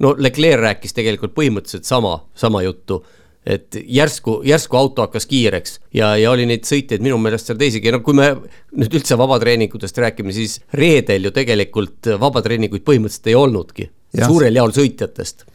no 0.03 0.15
Leclerc 0.19 0.63
rääkis 0.63 0.97
tegelikult 0.97 1.35
põhimõtteliselt 1.37 1.89
sama, 1.89 2.19
sama 2.39 2.63
juttu. 2.67 3.03
Et 3.47 3.77
järsku, 3.79 4.41
järsku 4.43 4.75
auto 4.75 5.05
hakkas 5.05 5.29
kiireks 5.31 5.77
ja, 5.95 6.09
ja 6.19 6.33
oli 6.33 6.49
neid 6.51 6.65
sõitjaid 6.67 7.05
minu 7.05 7.15
meelest 7.23 7.47
seal 7.47 7.61
teisigi, 7.61 7.93
no 7.95 8.01
kui 8.03 8.17
me 8.19 8.33
nüüd 8.75 8.97
üldse 8.99 9.15
vabatreeningutest 9.21 10.01
räägime, 10.03 10.35
siis 10.35 10.57
reedel 10.75 11.29
ju 11.29 11.31
tegelikult 11.37 12.11
vabatreeninguid 12.19 12.83
põhimõtteliselt 12.83 13.31
ei 13.31 13.39
olnudki, 13.39 13.87
suurel 14.19 14.59
jaol 14.59 14.75
sõitjatest. 14.75 15.47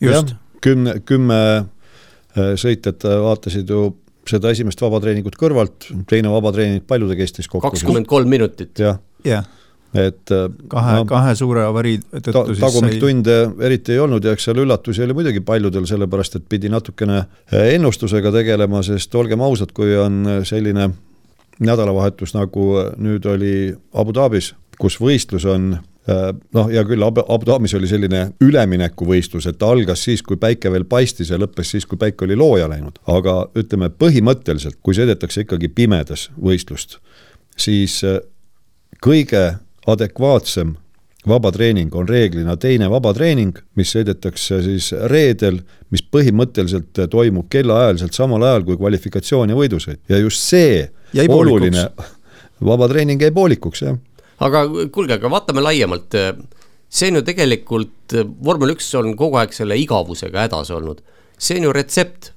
just. 0.00 0.32
kümne, 0.64 0.96
kümme 1.04 1.40
Äh, 2.34 2.56
sõitjad 2.58 3.04
äh, 3.06 3.20
vaatasid 3.22 3.68
ju 3.70 3.92
seda 4.30 4.52
esimest 4.54 4.80
vabatreeningut 4.82 5.36
kõrvalt, 5.40 5.90
teine 6.10 6.32
vabatreening 6.32 6.86
paljude 6.88 7.16
kestis 7.18 7.48
kokku. 7.48 7.66
kakskümmend 7.68 8.08
kolm 8.10 8.30
minutit. 8.30 8.72
jah 8.78 8.98
yeah., 9.26 9.46
et 9.94 10.30
äh, 10.34 10.48
kahe 10.68 10.96
no,, 10.98 11.04
kahe 11.06 11.36
suure 11.38 11.62
avarii 11.68 12.00
tõttu 12.02 12.32
ta, 12.34 12.44
siis 12.50 12.62
tagumiktunde 12.64 13.36
sai... 13.44 13.66
eriti 13.68 13.94
ei 13.94 14.02
olnud 14.02 14.24
ja 14.26 14.32
eks 14.34 14.48
seal 14.48 14.58
üllatusi 14.64 15.04
oli 15.04 15.14
muidugi 15.14 15.42
paljudel, 15.46 15.86
sellepärast 15.86 16.40
et 16.40 16.48
pidi 16.50 16.70
natukene 16.72 17.20
ennustusega 17.54 18.32
tegelema, 18.34 18.82
sest 18.82 19.14
olgem 19.14 19.44
ausad, 19.46 19.70
kui 19.76 19.94
on 19.94 20.42
selline 20.48 20.90
nädalavahetus, 21.62 22.34
nagu 22.34 22.68
nüüd 22.98 23.26
oli 23.30 23.54
Abu 23.94 24.16
Dhabis, 24.16 24.50
kus 24.82 24.98
võistlus 24.98 25.46
on 25.46 25.76
Äh, 25.76 25.93
noh, 26.06 26.68
hea 26.68 26.84
küll, 26.84 27.02
Abu, 27.04 27.24
Abu 27.32 27.48
Dhabis 27.48 27.74
oli 27.78 27.88
selline 27.88 28.26
üleminekuvõistlus, 28.44 29.48
et 29.48 29.58
ta 29.60 29.70
algas 29.72 30.04
siis, 30.04 30.22
kui 30.22 30.36
päike 30.40 30.72
veel 30.72 30.84
paistis 30.88 31.32
ja 31.32 31.38
lõppes 31.40 31.72
siis, 31.74 31.86
kui 31.88 32.00
päike 32.00 32.26
oli 32.26 32.36
looja 32.36 32.68
läinud. 32.68 33.00
aga 33.08 33.36
ütleme 33.56 33.88
põhimõtteliselt, 33.88 34.80
kui 34.82 34.96
sõidetakse 34.96 35.46
ikkagi 35.46 35.72
pimedas 35.72 36.28
võistlust, 36.36 36.98
siis 37.56 38.02
äh, 38.04 38.20
kõige 39.04 39.46
adekvaatsem 39.88 40.76
vabatreening 41.28 41.94
on 41.96 42.08
reeglina 42.08 42.56
teine 42.60 42.90
vabatreening, 42.92 43.56
mis 43.80 43.94
sõidetakse 43.96 44.60
siis 44.64 44.90
reedel, 45.08 45.62
mis 45.88 46.04
põhimõtteliselt 46.04 47.06
toimub 47.10 47.48
kellaajaliselt 47.48 48.12
samal 48.12 48.44
ajal 48.44 48.66
kui 48.68 48.76
kvalifikatsioon 48.76 49.54
ja 49.54 49.56
võidusõit. 49.56 50.02
Ja 50.08 50.20
just 50.20 50.44
see 50.44 50.84
oluline 51.28 51.88
vabatreening 52.60 53.24
jäi 53.24 53.32
poolikuks, 53.32 53.86
jah 53.88 53.96
aga 54.42 54.64
kuulge, 54.92 55.18
aga 55.18 55.30
vaatame 55.30 55.64
laiemalt. 55.64 56.16
see 56.94 57.10
on 57.10 57.18
ju 57.18 57.24
tegelikult, 57.26 58.14
vormel 58.44 58.74
üks 58.74 58.92
on 58.98 59.16
kogu 59.18 59.38
aeg 59.40 59.52
selle 59.52 59.78
igavusega 59.78 60.46
hädas 60.46 60.70
olnud. 60.74 61.02
see 61.38 61.58
on 61.58 61.68
ju 61.68 61.72
retsept. 61.72 62.32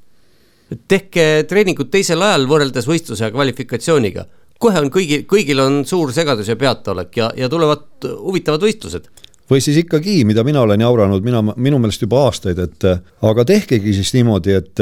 tehke 0.88 1.46
treeningud 1.48 1.90
teisel 1.92 2.22
ajal 2.22 2.48
võrreldes 2.48 2.88
võistluse 2.88 3.24
ja 3.24 3.32
kvalifikatsiooniga. 3.32 4.26
kohe 4.60 4.80
on 4.80 4.92
kõigil, 4.92 5.26
kõigil 5.26 5.62
on 5.62 5.86
suur 5.86 6.14
segadus 6.14 6.48
ja 6.48 6.56
peataolek 6.56 7.18
ja, 7.18 7.32
ja 7.38 7.50
tulevad 7.50 8.04
huvitavad 8.04 8.62
võistlused 8.62 9.10
või 9.48 9.62
siis 9.64 9.78
ikkagi, 9.80 10.26
mida 10.28 10.44
mina 10.44 10.60
olen 10.62 10.82
jauranud, 10.82 11.24
mina, 11.24 11.40
minu 11.56 11.78
meelest 11.80 12.02
juba 12.04 12.26
aastaid, 12.26 12.60
et 12.60 12.84
aga 13.24 13.46
tehkegi 13.48 13.94
siis 13.96 14.12
niimoodi, 14.18 14.58
et 14.60 14.82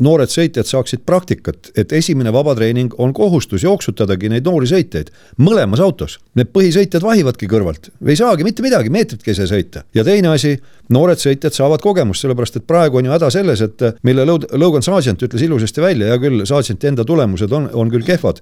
noored 0.00 0.32
sõitjad 0.32 0.68
saaksid 0.68 1.04
praktikat, 1.06 1.70
et 1.78 1.92
esimene 1.92 2.32
vabatreening 2.34 2.94
on 2.98 3.14
kohustus 3.16 3.64
jooksutadagi 3.66 4.30
neid 4.32 4.48
noori 4.48 4.68
sõitjaid 4.70 5.12
mõlemas 5.38 5.82
autos. 5.84 6.18
Need 6.38 6.52
põhisõitjad 6.54 7.04
vahivadki 7.04 7.48
kõrvalt, 7.50 7.92
ei 8.06 8.18
saagi 8.18 8.46
mitte 8.46 8.64
midagi, 8.64 8.92
meetritki 8.92 9.32
ei 9.32 9.38
saa 9.38 9.50
sõita. 9.50 9.84
ja 9.94 10.04
teine 10.04 10.32
asi, 10.34 10.56
noored 10.94 11.20
sõitjad 11.20 11.54
saavad 11.54 11.82
kogemust, 11.84 12.24
sellepärast 12.24 12.60
et 12.60 12.66
praegu 12.68 13.00
on 13.00 13.08
ju 13.08 13.14
häda 13.14 13.30
selles, 13.32 13.62
et 13.64 13.84
mille 14.06 14.24
Logan 14.26 14.84
Sargent 14.84 15.22
ütles 15.26 15.44
ilusasti 15.46 15.84
välja, 15.84 16.10
hea 16.10 16.20
küll, 16.22 16.44
Sargenti 16.48 16.90
enda 16.90 17.04
tulemused 17.08 17.52
on, 17.56 17.68
on 17.74 17.92
küll 17.92 18.06
kehvad, 18.06 18.40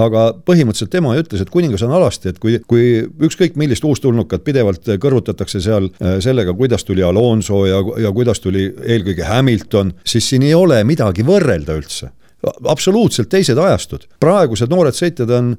aga 0.00 0.26
põhimõtteliselt 0.46 0.92
tema 0.92 1.16
ütles, 1.18 1.42
et 1.42 1.52
kuningas 1.52 1.84
on 1.86 1.96
alasti, 1.98 2.32
et 2.32 2.38
kui, 2.42 2.58
kui 2.70 3.02
ükskõik 3.28 3.58
millist 3.60 3.84
uustulnukat 3.86 4.44
pidevalt 4.46 4.88
kõrvutatakse 5.02 5.62
seal 5.64 5.90
äh, 5.90 6.18
sellega, 6.24 6.54
kuidas 6.56 6.86
tuli 6.88 7.04
Alonso 7.06 7.64
ja, 7.68 7.82
ja 8.00 8.14
kuidas 8.16 8.40
tuli 8.40 8.68
eelkõige 8.68 9.28
Hamilton, 9.28 9.94
siis 10.04 10.30
siin 10.32 10.46
ei 10.46 10.56
ole 10.56 10.82
midagi 10.88 11.26
võrrelda 11.26 11.76
üldse 11.80 12.14
absoluutselt 12.68 13.28
teised 13.28 13.58
ajastud, 13.60 14.06
praegused 14.22 14.70
noored 14.72 14.96
sõitjad 14.96 15.30
on, 15.36 15.54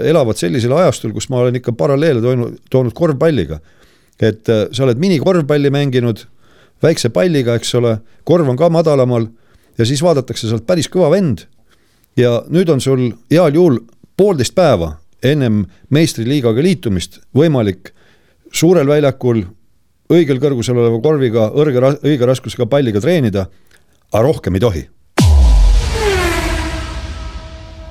elavad 0.00 0.38
sellisel 0.40 0.72
ajastul, 0.76 1.12
kus 1.12 1.28
ma 1.28 1.42
olen 1.42 1.60
ikka 1.60 1.74
paralleele 1.76 2.22
toonud, 2.24 2.60
toonud 2.72 2.96
korvpalliga. 2.96 3.60
Et 4.20 4.48
äh, 4.48 4.66
sa 4.72 4.84
oled 4.86 5.00
minikorvpalli 5.02 5.70
mänginud 5.74 6.26
väikse 6.84 7.10
palliga, 7.14 7.56
eks 7.58 7.74
ole, 7.78 7.98
korv 8.24 8.48
on 8.48 8.58
ka 8.58 8.68
madalamal 8.72 9.26
ja 9.78 9.86
siis 9.86 10.02
vaadatakse, 10.04 10.48
sa 10.48 10.58
oled 10.58 10.66
päris 10.68 10.90
kõva 10.90 11.10
vend. 11.14 11.46
ja 12.16 12.44
nüüd 12.46 12.70
on 12.70 12.80
sul 12.80 13.08
heal 13.30 13.54
juhul 13.54 13.80
poolteist 14.16 14.54
päeva 14.54 15.00
ennem 15.22 15.64
meistriliigaga 15.90 16.62
liitumist 16.62 17.18
võimalik 17.34 17.90
suurel 18.52 18.86
väljakul 18.86 19.42
õigel 20.14 20.38
kõrgusel 20.38 20.78
oleva 20.78 21.00
korviga, 21.02 21.48
õrge, 21.50 21.80
õige 22.04 22.26
raskusega 22.28 22.68
palliga 22.70 23.00
treenida, 23.00 23.48
aga 24.12 24.22
rohkem 24.22 24.54
ei 24.54 24.62
tohi 24.62 24.84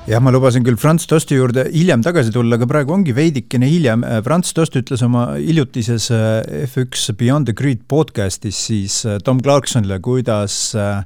jah, 0.08 0.20
ma 0.20 0.32
lubasin 0.34 0.64
küll 0.64 0.76
Franz 0.80 1.06
Tosti 1.08 1.38
juurde 1.38 1.64
hiljem 1.72 2.02
tagasi 2.04 2.32
tulla, 2.34 2.58
aga 2.58 2.68
praegu 2.68 2.94
ongi 2.96 3.14
veidikene 3.16 3.68
hiljem. 3.70 4.04
Franz 4.26 4.52
Tost 4.56 4.76
ütles 4.76 5.02
oma 5.06 5.30
hiljutises 5.38 6.10
äh, 6.12 6.66
F1 6.66 7.14
Beyond 7.20 7.48
the 7.48 7.56
Grid 7.56 7.86
podcastis 7.88 8.58
siis 8.68 9.00
äh, 9.08 9.18
Tom 9.24 9.40
Clarksonile, 9.44 10.00
kuidas 10.04 10.58
äh, 10.76 11.04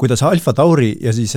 kuidas 0.00 0.24
Alfa 0.26 0.52
Tauri 0.52 0.90
ja 1.00 1.12
siis 1.14 1.36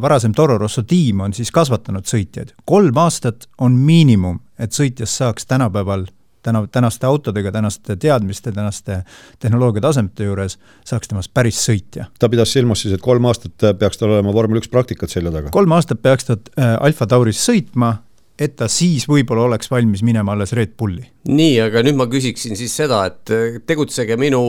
varasem 0.00 0.32
Toro 0.34 0.56
Rosso 0.58 0.82
tiim 0.88 1.20
on 1.20 1.34
siis 1.36 1.50
kasvatanud 1.52 2.08
sõitjaid. 2.08 2.54
kolm 2.64 2.96
aastat 2.96 3.44
on 3.60 3.76
miinimum, 3.76 4.40
et 4.58 4.72
sõitjast 4.72 5.20
saaks 5.20 5.44
tänapäeval 5.46 6.06
täna, 6.42 6.66
tänaste 6.72 7.06
autodega, 7.06 7.52
tänaste 7.52 7.96
teadmiste, 7.96 8.52
tänaste 8.52 9.02
tehnoloogia 9.38 9.80
tasemete 9.80 10.24
juures 10.24 10.58
saaks 10.86 11.08
temast 11.08 11.32
päris 11.34 11.60
sõitja. 11.68 12.08
ta 12.18 12.28
pidas 12.28 12.52
silmas 12.52 12.82
siis, 12.82 12.94
et 12.94 13.04
kolm 13.04 13.24
aastat 13.30 13.68
peaks 13.78 13.98
tal 13.98 14.14
olema 14.14 14.34
vormel 14.34 14.62
üks 14.62 14.70
praktikat 14.72 15.10
selja 15.10 15.32
taga? 15.34 15.52
kolm 15.54 15.72
aastat 15.76 16.02
peaks 16.02 16.28
ta 16.28 16.38
äh, 16.38 16.76
Alfa 16.80 17.06
Tauris 17.06 17.40
sõitma, 17.50 17.94
et 18.38 18.56
ta 18.56 18.68
siis 18.70 19.08
võib-olla 19.10 19.48
oleks 19.48 19.70
valmis 19.70 20.02
minema 20.06 20.32
alles 20.36 20.54
Red 20.56 20.76
Bulli. 20.78 21.06
Nii, 21.28 21.58
aga 21.66 21.84
nüüd 21.84 21.98
ma 21.98 22.08
küsiksin 22.10 22.56
siis 22.58 22.74
seda, 22.78 23.04
et 23.10 23.34
äh, 23.34 23.60
tegutsege 23.68 24.16
minu 24.20 24.42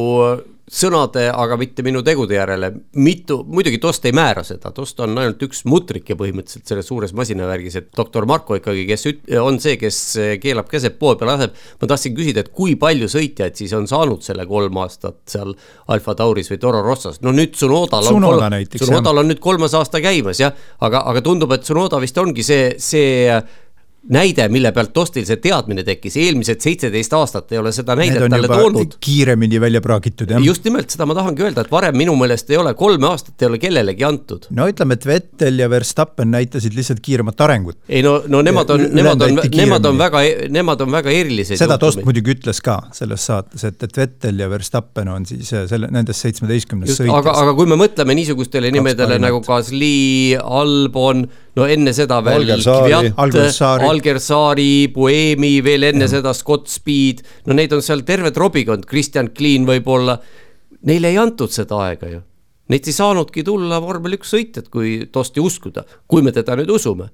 sõnade, 0.70 1.26
aga 1.34 1.58
mitte 1.60 1.84
minu 1.86 2.02
tegude 2.06 2.36
järele. 2.38 2.72
mitu, 3.02 3.40
muidugi 3.48 3.80
Tost 3.82 4.06
ei 4.06 4.14
määra 4.16 4.44
seda, 4.46 4.72
Tost 4.76 5.00
on 5.02 5.18
ainult 5.18 5.42
üks 5.46 5.64
mutrike 5.66 6.16
põhimõtteliselt 6.20 6.70
selles 6.70 6.88
suures 6.90 7.14
masinavärgis, 7.18 7.78
et 7.80 7.88
doktor 7.98 8.28
Marko 8.30 8.60
ikkagi, 8.60 8.86
kes 8.90 9.06
üt-, 9.10 9.24
on 9.42 9.60
see, 9.62 9.78
kes 9.82 10.00
keelab 10.42 10.70
keset 10.70 11.00
poe 11.02 11.18
peal 11.20 11.32
laseb. 11.34 11.56
ma 11.82 11.90
tahtsin 11.90 12.16
küsida, 12.18 12.46
et 12.46 12.52
kui 12.54 12.76
palju 12.80 13.10
sõitjaid 13.10 13.58
siis 13.58 13.74
on 13.78 13.90
saanud 13.90 14.22
selle 14.26 14.46
kolm 14.50 14.78
aastat 14.84 15.18
seal 15.30 15.56
Alfa 15.90 16.16
Tauris 16.20 16.52
või 16.54 16.62
Toro 16.62 16.84
Rossas, 16.86 17.22
no 17.26 17.34
nüüd 17.34 17.56
Tsunodal 17.58 18.06
on 18.06 18.20
Tsunoda 18.20 18.52
näiteks, 18.54 18.84
Tsunodal 18.86 19.24
on 19.24 19.34
nüüd 19.34 19.42
kolmas 19.44 19.74
aasta 19.78 20.04
käimas 20.06 20.42
jah, 20.44 20.54
aga, 20.86 21.02
aga 21.10 21.26
tundub, 21.26 21.52
et 21.58 21.66
Tsunoda 21.66 22.02
vist 22.02 22.18
ongi 22.22 22.46
see, 22.46 22.76
see 22.78 23.26
näide, 24.14 24.48
mille 24.50 24.72
pealt 24.74 24.92
Tostil 24.94 25.26
see 25.28 25.38
teadmine 25.42 25.84
tekkis, 25.86 26.18
eelmised 26.20 26.62
seitseteist 26.64 27.14
aastat 27.14 27.52
ei 27.54 27.60
ole 27.62 27.72
seda 27.76 27.96
näidet 27.98 28.26
talle 28.32 28.50
toonud. 28.50 28.96
kiiremini 29.04 29.62
välja 29.62 29.82
praagitud, 29.86 30.32
jah. 30.34 30.42
just 30.44 30.66
nimelt, 30.66 30.90
seda 30.94 31.06
ma 31.10 31.16
tahangi 31.18 31.46
öelda, 31.46 31.66
et 31.66 31.72
varem 31.72 31.98
minu 31.98 32.16
meelest 32.20 32.50
ei 32.50 32.58
ole, 32.58 32.74
kolme 32.80 33.10
aastat 33.12 33.42
ei 33.42 33.50
ole 33.50 33.60
kellelegi 33.62 34.06
antud. 34.08 34.48
no 34.56 34.68
ütleme, 34.72 34.98
et 34.98 35.06
Vettel 35.10 35.62
ja 35.62 35.70
Verstappen 35.70 36.32
näitasid 36.34 36.78
lihtsalt 36.78 37.04
kiiremat 37.06 37.42
arengut. 37.46 37.78
ei 37.90 38.02
no, 38.06 38.16
no 38.28 38.42
nemad 38.46 38.74
on, 38.74 38.86
nemad 38.98 39.26
on, 39.28 39.42
nemad 39.56 39.90
on 39.92 40.02
väga, 40.02 40.24
nemad 40.58 40.82
on 40.86 40.94
väga 40.98 41.14
erilised. 41.14 41.62
seda 41.62 41.78
Tost 41.82 42.02
muidugi 42.06 42.34
ütles 42.34 42.64
ka 42.66 42.80
selles 42.96 43.28
saates, 43.30 43.68
et, 43.70 43.78
et 43.86 44.02
Vettel 44.02 44.42
ja 44.42 44.50
Verstappen 44.50 45.14
on 45.14 45.28
siis 45.30 45.54
äh, 45.54 45.68
selle, 45.70 45.92
nendest 45.94 46.26
seitsmeteistkümnest 46.26 46.98
sõitjast. 46.98 47.18
aga, 47.22 47.38
aga 47.44 47.54
kui 47.58 47.70
me 47.70 47.78
mõtleme 47.80 48.18
niisugustele 48.18 48.74
nimedele 48.74 49.22
nagu 49.22 49.44
Gasly, 49.46 50.34
Albon 50.40 51.28
no 51.60 51.68
enne 51.70 51.94
seda 51.96 52.20
veel 52.26 52.48
Kviat, 52.50 53.14
Algersaari, 54.00 54.90
Buemi, 54.96 55.60
veel 55.66 55.90
enne 55.92 56.08
ja. 56.08 56.14
seda 56.16 56.34
Scott 56.38 56.72
Speed, 56.72 57.22
no 57.46 57.58
neid 57.58 57.76
on 57.76 57.84
seal 57.86 58.06
terve 58.08 58.32
trobikond, 58.36 58.88
Kristjan 58.90 59.34
Kliin 59.36 59.68
võib-olla. 59.68 60.18
Neile 60.88 61.12
ei 61.12 61.20
antud 61.20 61.52
seda 61.52 61.84
aega 61.90 62.10
ju. 62.14 62.24
Neid 62.70 62.88
ei 62.88 62.96
saanudki 62.96 63.44
tulla 63.44 63.80
vormel 63.84 64.16
üks 64.20 64.32
sõitjad, 64.32 64.70
kui 64.72 65.10
Tosti 65.12 65.42
uskuda, 65.44 65.84
kui 66.08 66.24
me 66.24 66.32
teda 66.36 66.56
nüüd 66.60 66.72
usume 66.72 67.10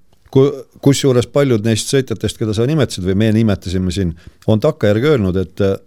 kusjuures 0.84 1.28
paljud 1.32 1.64
neist 1.64 1.92
sõitjatest, 1.94 2.40
keda 2.40 2.52
sa 2.56 2.66
nimetasid 2.68 3.06
või 3.08 3.18
me 3.22 3.30
nimetasime 3.36 3.94
siin, 3.94 4.14
on 4.52 4.60
takkajärgi 4.60 5.12
öelnud, 5.14 5.38
et 5.40 5.62
äh, 5.64 5.78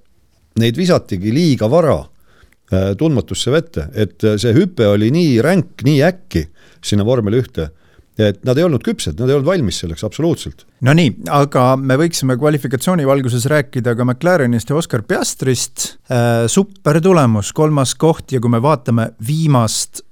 neid 0.63 0.79
visatigi 0.79 1.33
liiga 1.35 1.69
vara 1.71 1.99
äh, 2.01 2.95
tundmatusse 2.99 3.53
vette, 3.53 3.89
et 3.93 4.25
äh, 4.25 4.39
see 4.41 4.55
hüpe 4.57 4.89
oli 4.89 5.11
nii 5.15 5.37
ränk, 5.45 5.85
nii 5.85 6.01
äkki 6.07 6.47
sinna 6.81 7.05
vormel 7.05 7.37
ühte 7.43 7.71
et 8.19 8.41
nad 8.47 8.59
ei 8.59 8.67
olnud 8.67 8.83
küpsed, 8.85 9.19
nad 9.21 9.31
ei 9.31 9.37
olnud 9.37 9.47
valmis 9.49 9.79
selleks 9.83 10.05
absoluutselt. 10.07 10.65
Nonii, 10.87 11.13
aga 11.35 11.71
me 11.81 11.99
võiksime 12.01 12.39
kvalifikatsiooni 12.39 13.07
valguses 13.09 13.47
rääkida 13.51 13.95
ka 13.99 14.07
McLarenist 14.07 14.73
ja 14.73 14.79
Oscar 14.79 15.05
Piastrist 15.07 15.87
äh,. 16.11 16.47
super 16.51 17.01
tulemus, 17.05 17.53
kolmas 17.57 17.95
koht 17.99 18.35
ja 18.35 18.43
kui 18.43 18.53
me 18.53 18.63
vaatame 18.63 19.13
viimast 19.27 20.03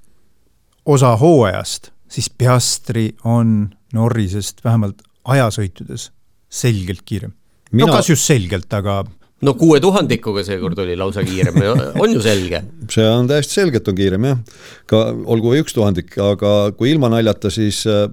osa 0.87 1.15
hooajast, 1.19 1.91
siis 2.07 2.29
Piastri 2.29 3.09
on 3.27 3.67
Norrisest 3.93 4.63
vähemalt 4.63 5.03
ajasõitudes 5.27 6.11
selgelt 6.47 7.03
kiirem 7.03 7.33
Mina... 7.71 7.87
no 7.87 7.97
kas 7.97 8.09
just 8.11 8.27
selgelt, 8.27 8.71
aga 8.73 9.01
no 9.45 9.53
kuue 9.57 9.79
tuhandikuga 9.83 10.43
seekord 10.45 10.79
oli 10.81 10.97
lausa 10.97 11.23
kiirem, 11.25 11.59
on 12.01 12.13
ju 12.13 12.21
selge? 12.23 12.63
see 12.91 13.05
on 13.05 13.29
täiesti 13.29 13.59
selge, 13.59 13.81
et 13.81 13.89
on 13.91 13.97
kiirem 13.97 14.27
jah, 14.31 14.43
ka 14.89 15.03
olgu 15.13 15.53
või 15.53 15.63
üks 15.63 15.75
tuhandik, 15.77 16.15
aga 16.21 16.53
kui 16.77 16.91
ilma 16.93 17.11
naljata, 17.13 17.51
siis 17.53 17.83
äh, 17.89 18.07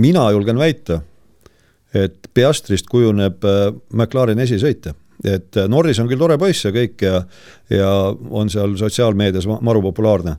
mina 0.00 0.28
julgen 0.32 0.60
väita, 0.60 1.02
et 1.92 2.30
Piastrist 2.32 2.88
kujuneb 2.92 3.44
äh, 3.44 3.66
McLareni 3.92 4.46
esisõitja 4.46 4.94
et 5.22 5.58
äh, 5.60 5.68
Norris 5.70 6.00
on 6.02 6.08
küll 6.10 6.22
tore 6.22 6.38
poiss 6.40 6.64
ja 6.64 6.72
kõik 6.74 7.04
ja, 7.04 7.20
ja 7.70 7.90
on 8.30 8.48
seal 8.50 8.78
sotsiaalmeedias 8.80 9.46
maru 9.60 9.84
populaarne. 9.84 10.38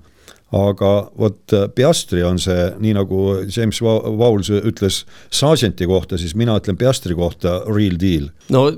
aga 0.53 0.89
vot 1.17 1.53
Piastri 1.75 2.21
on 2.23 2.37
see, 2.39 2.67
nii 2.79 2.93
nagu 2.93 3.21
James 3.55 3.79
Vowles 3.81 4.51
ütles 4.53 4.99
Sargenti 5.33 5.87
kohta, 5.89 6.17
siis 6.17 6.35
mina 6.35 6.57
ütlen 6.59 6.77
Piastri 6.77 7.15
kohta 7.15 7.61
real 7.69 7.97
deal. 8.01 8.27
no 8.49 8.71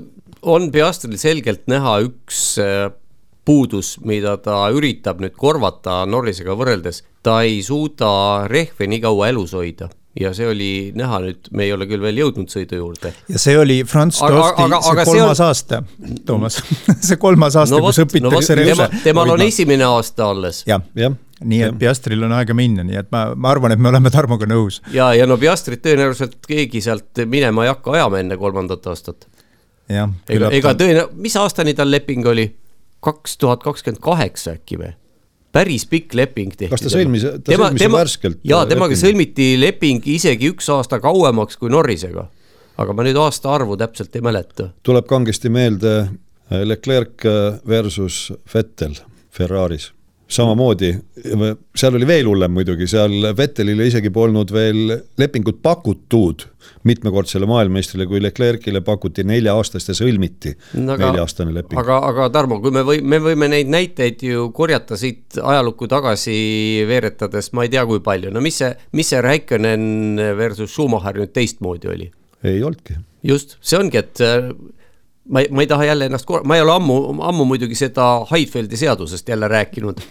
on 0.46 0.70
Piastril 0.72 1.18
selgelt 1.20 1.66
näha 1.70 1.98
üks 2.06 2.56
äh, 2.62 2.88
puudus, 3.46 3.96
mida 4.06 4.36
ta 4.42 4.64
üritab 4.74 5.20
nüüd 5.22 5.36
korvata 5.38 6.00
Norrisega 6.08 6.56
võrreldes, 6.58 7.02
ta 7.22 7.40
ei 7.46 7.60
suuda 7.66 8.46
rehve 8.50 8.88
nii 8.90 9.02
kaua 9.04 9.30
elus 9.34 9.54
hoida 9.56 9.90
ja 10.16 10.30
see 10.34 10.46
oli 10.48 10.70
näha 10.96 11.18
nüüd, 11.26 11.50
me 11.52 11.66
ei 11.66 11.74
ole 11.74 11.86
küll 11.90 12.00
veel 12.00 12.22
jõudnud 12.22 12.48
sõidu 12.50 12.78
juurde. 12.80 13.12
ja 13.28 13.40
see 13.40 13.56
oli 13.58 13.82
Franz 13.84 14.16
Tosti 14.22 14.64
aga, 14.64 14.80
aga, 14.80 15.04
see 15.04 15.12
kolmas 15.12 15.42
on... 15.42 15.50
aasta, 15.50 15.82
Toomas 16.26 16.58
see 17.10 17.20
kolmas 17.20 17.58
aasta 17.60 17.76
no, 17.76 17.84
kus 17.84 18.00
õpitakse 18.06 18.56
no, 18.56 18.62
rehve. 18.62 18.88
temal 19.04 19.34
on 19.36 19.44
esimene 19.44 19.86
aasta 19.88 20.30
alles. 20.32 20.62
jah 20.68 20.82
ja., 20.96 21.12
nii 21.44 21.66
et 21.66 21.76
Piastril 21.76 22.22
on 22.24 22.32
aega 22.32 22.54
minna, 22.56 22.86
nii 22.86 22.96
et 23.02 23.10
ma, 23.12 23.26
ma 23.36 23.50
arvan, 23.52 23.74
et 23.74 23.82
me 23.82 23.90
oleme 23.92 24.10
Tarmoga 24.14 24.48
nõus. 24.48 24.80
ja, 24.94 25.10
ja 25.14 25.28
no 25.28 25.36
Piastrit 25.42 25.84
tõenäoliselt 25.84 26.38
keegi 26.48 26.80
sealt 26.86 27.26
minema 27.28 27.66
ei 27.66 27.74
hakka 27.74 27.98
ajama 27.98 28.24
enne 28.24 28.40
kolmandat 28.40 28.88
aastat 28.88 29.28
ega, 29.88 30.50
ega 30.50 30.74
tõene-, 30.78 31.08
mis 31.22 31.36
aastani 31.36 31.74
tal 31.74 31.90
leping 31.90 32.26
oli? 32.26 32.46
kaks 33.06 33.36
tuhat 33.38 33.62
kakskümmend 33.62 34.00
kaheksa 34.02 34.56
äkki 34.56 34.78
või? 34.80 34.92
päris 35.56 35.86
pikk 35.88 36.14
leping 36.14 36.52
tehti. 36.52 36.70
kas 36.72 36.84
ta 36.84 36.92
sõlmis, 36.92 37.24
ta 37.24 37.52
tema, 37.52 37.70
sõlmis 37.70 37.84
tema, 37.84 38.00
värskelt? 38.02 38.40
jaa, 38.44 38.64
temaga 38.68 38.92
leping. 38.92 39.02
sõlmiti 39.04 39.48
leping 39.60 40.08
isegi 40.16 40.50
üks 40.52 40.68
aasta 40.72 41.00
kauemaks 41.00 41.60
kui 41.60 41.72
Norrisega. 41.72 42.28
aga 42.76 42.96
ma 42.96 43.06
nüüd 43.06 43.18
aastaarvu 43.20 43.78
täpselt 43.80 44.16
ei 44.16 44.24
mäleta. 44.26 44.70
tuleb 44.86 45.08
kangesti 45.08 45.52
meelde 45.52 45.94
äh, 46.02 46.64
Leclerc 46.64 47.26
äh, 47.28 47.60
versus 47.68 48.32
Vettel 48.54 48.98
Ferraris 49.30 49.92
samamoodi, 50.28 50.90
seal 51.76 51.94
oli 51.94 52.06
veel 52.08 52.26
hullem 52.26 52.54
muidugi, 52.56 52.88
seal 52.90 53.30
Vettelile 53.36 53.86
isegi 53.86 54.10
polnud 54.10 54.50
veel 54.54 54.96
lepingut 55.20 55.60
pakutud 55.62 56.46
mitmekordsele 56.86 57.46
maailmameistrile, 57.46 58.06
kui 58.10 58.20
Leclerc'ile 58.22 58.82
pakuti 58.86 59.24
nelja-aastast 59.26 59.92
ja 59.92 59.96
sõlmiti 59.98 60.52
no, 60.82 60.96
nelja-aastane 60.98 61.54
leping. 61.54 61.78
aga, 61.82 62.00
aga 62.10 62.28
Tarmo, 62.34 62.58
kui 62.62 62.74
me 62.74 62.82
või, 62.86 63.00
me 63.06 63.20
võime 63.22 63.50
neid 63.52 63.70
näiteid 63.70 64.22
ju 64.26 64.50
korjata 64.56 64.98
siit 64.98 65.38
ajalukku 65.42 65.88
tagasi 65.90 66.36
veeretades, 66.88 67.52
ma 67.54 67.66
ei 67.66 67.72
tea, 67.74 67.86
kui 67.88 68.02
palju, 68.04 68.34
no 68.34 68.42
mis 68.42 68.58
see, 68.62 68.72
mis 68.98 69.10
see 69.12 69.22
Raikkonen 69.22 70.22
versus 70.38 70.74
Schumacher 70.74 71.22
nüüd 71.22 71.34
teistmoodi 71.36 71.92
oli? 71.92 72.10
ei 72.46 72.62
olnudki. 72.62 72.98
just, 73.26 73.58
see 73.62 73.78
ongi, 73.78 74.02
et 74.02 74.22
ma 75.28 75.42
ei, 75.42 75.48
ma 75.50 75.64
ei 75.64 75.70
taha 75.70 75.84
jälle 75.88 76.10
ennast, 76.10 76.30
ma 76.44 76.56
ei 76.56 76.62
ole 76.62 76.74
ammu, 76.76 76.98
ammu 77.28 77.46
muidugi 77.48 77.78
seda 77.78 78.26
Heidfeldi 78.30 78.76
seadusest 78.76 79.28
jälle 79.28 79.48
rääkinud 79.48 80.02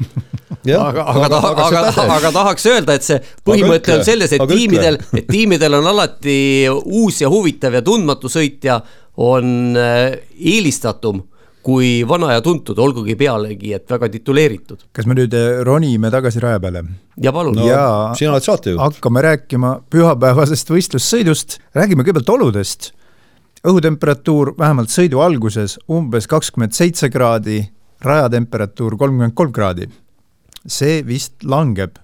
aga, 0.74 1.05
aga, 1.05 1.25
aga, 1.25 1.38
aga, 1.38 1.84
aga, 1.91 2.07
aga 2.17 2.31
tahaks 2.31 2.65
öelda, 2.72 2.98
et 2.98 3.05
see 3.05 3.19
põhimõte 3.45 3.95
on 3.95 4.03
selles, 4.07 4.34
et 4.36 4.48
tiimidel, 4.50 5.00
et 5.13 5.27
tiimidel 5.29 5.79
on 5.79 5.88
alati 5.93 6.39
uus 6.72 7.22
ja 7.22 7.29
huvitav 7.31 7.77
ja 7.77 7.84
tundmatu 7.86 8.31
sõitja 8.31 8.79
on 9.22 9.77
äh, 9.79 10.17
eelistatum 10.36 11.24
kui 11.65 12.03
vana 12.05 12.36
ja 12.36 12.41
tuntud, 12.45 12.77
olgugi 12.77 13.15
pealegi, 13.17 13.72
et 13.74 13.89
väga 13.89 14.10
tituleeritud. 14.13 14.86
kas 14.93 15.07
me 15.10 15.17
nüüd 15.17 15.34
äh, 15.34 15.62
ronime 15.65 16.12
tagasi 16.13 16.43
raja 16.43 16.60
peale? 16.62 16.84
ja 17.22 17.34
palun 17.34 17.57
no,. 17.57 17.65
sina 18.17 18.36
oled 18.36 18.45
saatejuht. 18.45 18.81
hakkame 18.81 19.24
rääkima 19.25 19.79
pühapäevasest 19.93 20.69
võistlussõidust, 20.74 21.60
räägime 21.77 22.05
kõigepealt 22.05 22.29
oludest. 22.38 22.91
Õhutemperatuur 23.65 24.53
vähemalt 24.60 24.93
sõidu 24.93 25.22
alguses 25.25 25.79
umbes 25.91 26.29
kakskümmend 26.29 26.75
seitse 26.77 27.10
kraadi, 27.13 27.63
rajatemperatuur 28.05 28.98
kolmkümmend 29.00 29.36
kolm 29.38 29.53
kraadi. 29.55 29.89
see 30.65 31.03
vist 31.05 31.43
langeb 31.43 32.00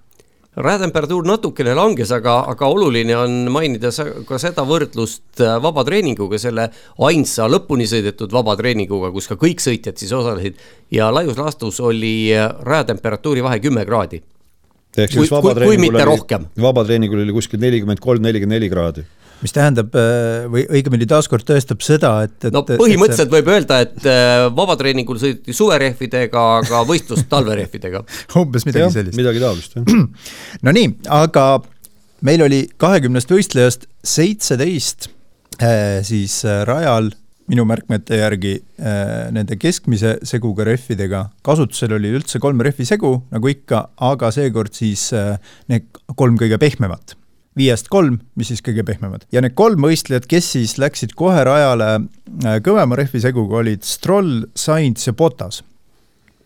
rajatemperatuur 0.55 1.25
natukene 1.25 1.73
langes, 1.73 2.11
aga, 2.11 2.41
aga 2.51 2.67
oluline 2.67 3.15
on 3.15 3.37
mainida 3.51 3.89
ka 4.27 4.39
seda 4.41 4.65
võrdlust 4.67 5.39
äh, 5.41 5.55
vabatreeninguga, 5.63 6.39
selle 6.41 6.67
ainsa 7.07 7.47
lõpuni 7.47 7.87
sõidetud 7.87 8.33
vabatreeninguga, 8.35 9.13
kus 9.15 9.29
ka 9.31 9.39
kõik 9.39 9.63
sõitjad 9.63 9.97
siis 9.97 10.11
osalesid. 10.11 10.59
ja 10.91 11.07
laiuslaastus 11.13 11.79
oli 11.79 12.33
äh, 12.35 12.51
rajatemperatuuri 12.61 13.43
vahe 13.43 13.59
kümme 13.59 13.85
kraadi. 13.85 14.21
ehk 14.97 15.11
siis 15.11 15.31
vabatreeningul 15.31 15.95
oli, 15.95 16.45
vabatreeningul 16.61 17.23
oli 17.23 17.33
kuskil 17.33 17.59
nelikümmend 17.59 17.99
kolm, 18.03 18.21
nelikümmend 18.21 18.59
neli 18.59 18.69
kraadi 18.69 19.07
mis 19.41 19.55
tähendab 19.55 19.95
äh, 19.97 20.45
või 20.51 20.65
õigemini 20.69 21.07
taaskord 21.09 21.45
tõestab 21.47 21.83
seda, 21.85 22.13
et, 22.27 22.37
et 22.47 22.53
no 22.53 22.63
põhimõtteliselt 22.67 23.27
et 23.27 23.31
see... 23.31 23.35
võib 23.39 23.51
öelda, 23.55 23.79
et 23.85 24.09
äh, 24.09 24.47
vabatreeningul 24.57 25.21
sõideti 25.21 25.55
suverehvidega, 25.57 26.43
aga 26.61 26.83
võistlus 26.87 27.25
talverehvidega 27.31 28.03
umbes 28.41 28.67
midagi 28.67 28.85
ja, 28.85 28.91
sellist. 28.93 29.17
midagi 29.17 29.41
taolist, 29.43 29.77
jah. 29.77 30.03
Nonii, 30.67 30.91
aga 31.21 31.47
meil 32.27 32.45
oli 32.45 32.61
kahekümnest 32.81 33.33
võistlejast 33.33 33.89
seitseteist 34.05 35.09
äh, 35.61 35.99
siis 36.07 36.41
rajal 36.69 37.11
minu 37.51 37.65
märkmete 37.67 38.15
järgi 38.15 38.51
nende 38.79 39.57
keskmise 39.59 40.13
seguga 40.23 40.63
rehvidega, 40.69 41.25
kasutusel 41.43 41.97
oli 41.97 42.13
üldse 42.15 42.39
kolm 42.39 42.61
rehvi 42.63 42.85
segu, 42.87 43.09
nagu 43.33 43.51
ikka, 43.51 43.81
aga 44.07 44.29
seekord 44.31 44.77
siis 44.77 45.09
need 45.67 45.89
kolm 46.15 46.39
kõige 46.39 46.61
pehmemat 46.61 47.17
viiest 47.57 47.89
kolm, 47.91 48.19
mis 48.39 48.51
siis 48.51 48.63
kõige 48.63 48.83
pehmemad. 48.87 49.25
ja 49.31 49.41
need 49.43 49.55
kolm 49.57 49.83
võistlejat, 49.83 50.27
kes 50.29 50.53
siis 50.55 50.77
läksid 50.79 51.15
kohe 51.19 51.43
rajale 51.47 51.89
äh, 51.97 52.57
kõvema 52.63 52.97
rehviseguga, 52.99 53.61
olid 53.63 53.83
Stroll, 53.87 54.45
Sainz 54.55 55.07
ja 55.07 55.13
Botas. 55.13 55.61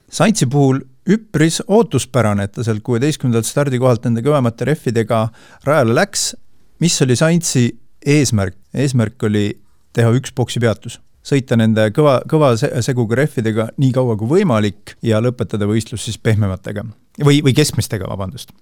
Sainzi 0.09 0.47
puhul 0.49 0.81
üpris 1.09 1.59
ootuspärane, 1.67 2.47
et 2.47 2.55
ta 2.55 2.65
sealt 2.65 2.81
kuueteistkümnendalt 2.85 3.45
stardikohalt 3.45 4.07
nende 4.07 4.23
kõvemate 4.25 4.65
rehvidega 4.71 5.27
rajale 5.65 5.93
läks. 5.93 6.33
mis 6.79 7.01
oli 7.01 7.15
Sainzi 7.15 7.67
eesmärk? 8.05 8.57
eesmärk 8.73 9.23
oli 9.23 9.51
teha 9.93 10.11
üks 10.11 10.33
boksipeatus 10.35 10.99
sõita 11.25 11.57
nende 11.57 11.89
kõva, 11.95 12.19
kõva 12.29 12.53
seguga 12.57 13.17
rehvidega 13.21 13.69
nii 13.81 13.91
kaua 13.95 14.17
kui 14.19 14.29
võimalik 14.29 14.95
ja 15.05 15.21
lõpetada 15.23 15.65
võistlus 15.69 16.05
siis 16.05 16.17
pehmematega 16.21 16.85
või, 17.23 17.41
või 17.45 17.53
keskmistega, 17.57 18.09
vabandust 18.09 18.53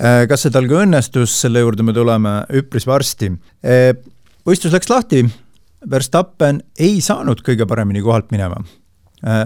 kas 0.00 0.44
see 0.44 0.52
tal 0.54 0.68
ka 0.70 0.82
õnnestus, 0.84 1.34
selle 1.42 1.64
juurde 1.64 1.84
me 1.84 1.94
tuleme 1.96 2.40
üpris 2.56 2.86
varsti. 2.88 3.32
Äh, 3.64 3.92
võistlus 4.46 4.74
läks 4.76 4.90
lahti, 4.92 5.24
Verstappen 5.90 6.60
ei 6.78 7.00
saanud 7.00 7.40
kõige 7.44 7.64
paremini 7.68 8.02
kohalt 8.04 8.30
minema. 8.32 8.60
Äh, 9.20 9.44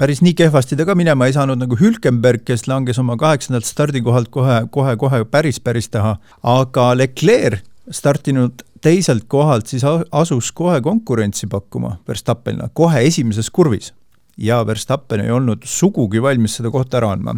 päris 0.00 0.22
nii 0.24 0.32
kehvasti 0.36 0.76
ta 0.76 0.86
ka 0.88 0.96
minema 0.96 1.28
ei 1.28 1.36
saanud 1.36 1.60
nagu 1.60 1.76
Hülkenberg, 1.76 2.44
kes 2.48 2.66
langes 2.68 3.00
oma 3.00 3.16
kaheksandalt 3.20 3.68
stardikohalt 3.68 4.32
kohe, 4.32 4.62
kohe, 4.72 4.96
kohe 5.00 5.24
päris, 5.28 5.60
päris 5.60 5.90
taha, 5.92 6.16
aga 6.40 6.90
Leclerc 6.96 7.66
startinud 7.90 8.62
teiselt 8.80 9.26
kohalt 9.28 9.68
siis 9.68 9.84
asus 9.84 10.52
kohe 10.56 10.80
konkurentsi 10.80 11.48
pakkuma 11.50 11.98
Verstappenile, 12.08 12.70
kohe 12.72 13.02
esimeses 13.04 13.50
kurvis. 13.50 13.92
ja 14.40 14.66
Verstappen 14.66 15.20
ei 15.20 15.30
olnud 15.30 15.66
sugugi 15.68 16.22
valmis 16.22 16.54
seda 16.56 16.70
kohta 16.70 16.96
ära 16.96 17.10
andma. 17.12 17.34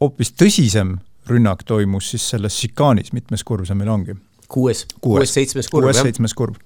hoopis 0.00 0.32
tõsisem 0.32 0.94
rünnak 1.30 1.64
toimus 1.66 2.10
siis 2.12 2.26
selles 2.34 2.56
šikaanis, 2.60 3.12
mitmes 3.16 3.44
kurv 3.46 3.66
see 3.68 3.78
meil 3.78 3.92
ongi? 3.92 4.16
kuues, 4.54 4.84
kuues-seitsmes 5.02 5.70
kurv, 5.70 5.88
jah. 5.88 5.96
kuues-seitsmes 5.96 6.34
kurv. 6.36 6.58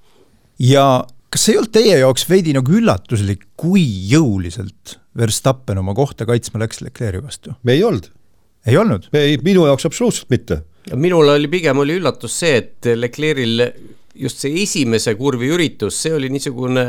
ja 0.63 0.87
kas 1.33 1.45
see 1.45 1.55
ei 1.55 1.61
olnud 1.61 1.75
teie 1.75 1.99
jaoks 2.01 2.27
veidi 2.29 2.55
nagu 2.57 2.75
üllatuslik, 2.81 3.47
kui 3.57 3.85
jõuliselt 4.11 4.99
Verstappen 5.19 5.81
oma 5.81 5.95
kohta 5.99 6.27
kaitsma 6.29 6.63
läks 6.63 6.83
Leclerc'i 6.85 7.23
vastu? 7.25 7.55
ei 7.69 7.85
olnud. 7.85 8.11
ei 8.67 8.81
olnud? 8.81 9.09
ei, 9.13 9.39
minu 9.45 9.67
jaoks 9.69 9.89
absoluutselt 9.89 10.31
mitte. 10.35 10.63
minul 10.95 11.35
oli 11.37 11.51
pigem 11.53 11.85
oli 11.85 11.99
üllatus 12.01 12.41
see, 12.43 12.59
et 12.63 12.93
Leclerc'il 12.97 13.65
just 14.19 14.43
see 14.43 14.63
esimese 14.65 15.15
kurvi 15.19 15.51
üritus, 15.55 16.03
see 16.03 16.15
oli 16.15 16.31
niisugune 16.33 16.87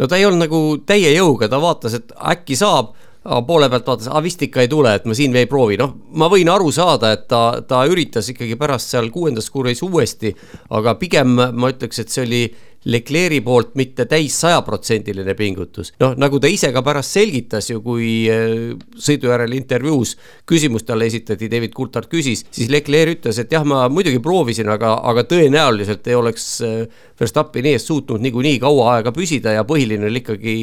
no 0.00 0.08
ta 0.08 0.18
ei 0.18 0.26
olnud 0.28 0.46
nagu 0.46 0.60
täie 0.86 1.12
jõuga, 1.14 1.48
ta 1.48 1.60
vaatas, 1.62 1.96
et 2.00 2.12
äkki 2.32 2.58
saab 2.58 2.94
aga 3.24 3.42
poole 3.44 3.68
pealt 3.68 3.90
vaatas, 3.90 4.08
aga 4.08 4.22
vist 4.24 4.42
ikka 4.46 4.64
ei 4.64 4.70
tule, 4.72 4.94
et 4.96 5.04
ma 5.08 5.16
siin 5.16 5.36
ei 5.36 5.48
proovi, 5.50 5.76
noh, 5.80 5.92
ma 6.16 6.30
võin 6.32 6.48
aru 6.48 6.70
saada, 6.72 7.12
et 7.16 7.26
ta, 7.28 7.60
ta 7.68 7.82
üritas 7.90 8.32
ikkagi 8.32 8.56
pärast 8.60 8.94
seal 8.94 9.10
kuuendas 9.12 9.50
kurvis 9.52 9.84
uuesti, 9.84 10.32
aga 10.76 10.96
pigem 11.00 11.36
ma 11.36 11.72
ütleks, 11.72 12.00
et 12.00 12.12
see 12.12 12.24
oli 12.24 12.42
Leclerc'i 12.88 13.42
poolt 13.44 13.74
mitte 13.76 14.06
täis 14.08 14.38
sajaprotsendiline 14.40 15.34
pingutus. 15.36 15.90
noh, 16.00 16.14
nagu 16.16 16.38
ta 16.40 16.48
ise 16.48 16.70
ka 16.72 16.80
pärast 16.80 17.12
selgitas 17.12 17.68
ju, 17.68 17.82
kui 17.84 18.24
äh, 18.32 18.72
sõidu 18.96 19.28
järel 19.28 19.52
intervjuus 19.58 20.14
küsimust 20.48 20.88
talle 20.88 21.10
esitati, 21.10 21.50
David 21.52 21.74
Coulthard 21.76 22.08
küsis, 22.08 22.46
siis 22.48 22.72
Leclerc 22.72 23.18
ütles, 23.18 23.36
et 23.42 23.52
jah, 23.52 23.66
ma 23.68 23.82
muidugi 23.92 24.22
proovisin, 24.24 24.72
aga, 24.72 24.94
aga 25.12 25.26
tõenäoliselt 25.28 26.08
ei 26.08 26.16
oleks 26.16 26.46
äh, 26.64 27.02
Verstappeni 27.20 27.74
ees 27.74 27.84
suutnud 27.84 28.24
niikuinii 28.24 28.56
kaua 28.62 28.94
aega 28.94 29.12
püsida 29.12 29.52
ja 29.58 29.66
põhiline 29.68 30.08
oli 30.08 30.24
ikkagi 30.24 30.54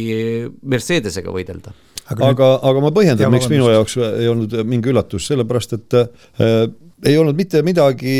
Mercedesega 0.65 1.29
võidelda 1.29 1.75
aga, 2.13 2.31
aga, 2.31 2.49
aga 2.71 2.83
ma 2.83 2.91
põhjendan, 2.95 3.31
miks 3.33 3.49
minu 3.51 3.69
jaoks 3.71 3.97
ei 4.07 4.27
olnud 4.31 4.57
mingi 4.67 4.91
üllatus, 4.93 5.27
sellepärast 5.29 5.77
et 5.77 5.97
äh, 5.99 6.67
ei 7.05 7.17
olnud 7.19 7.37
mitte 7.37 7.61
midagi 7.65 8.17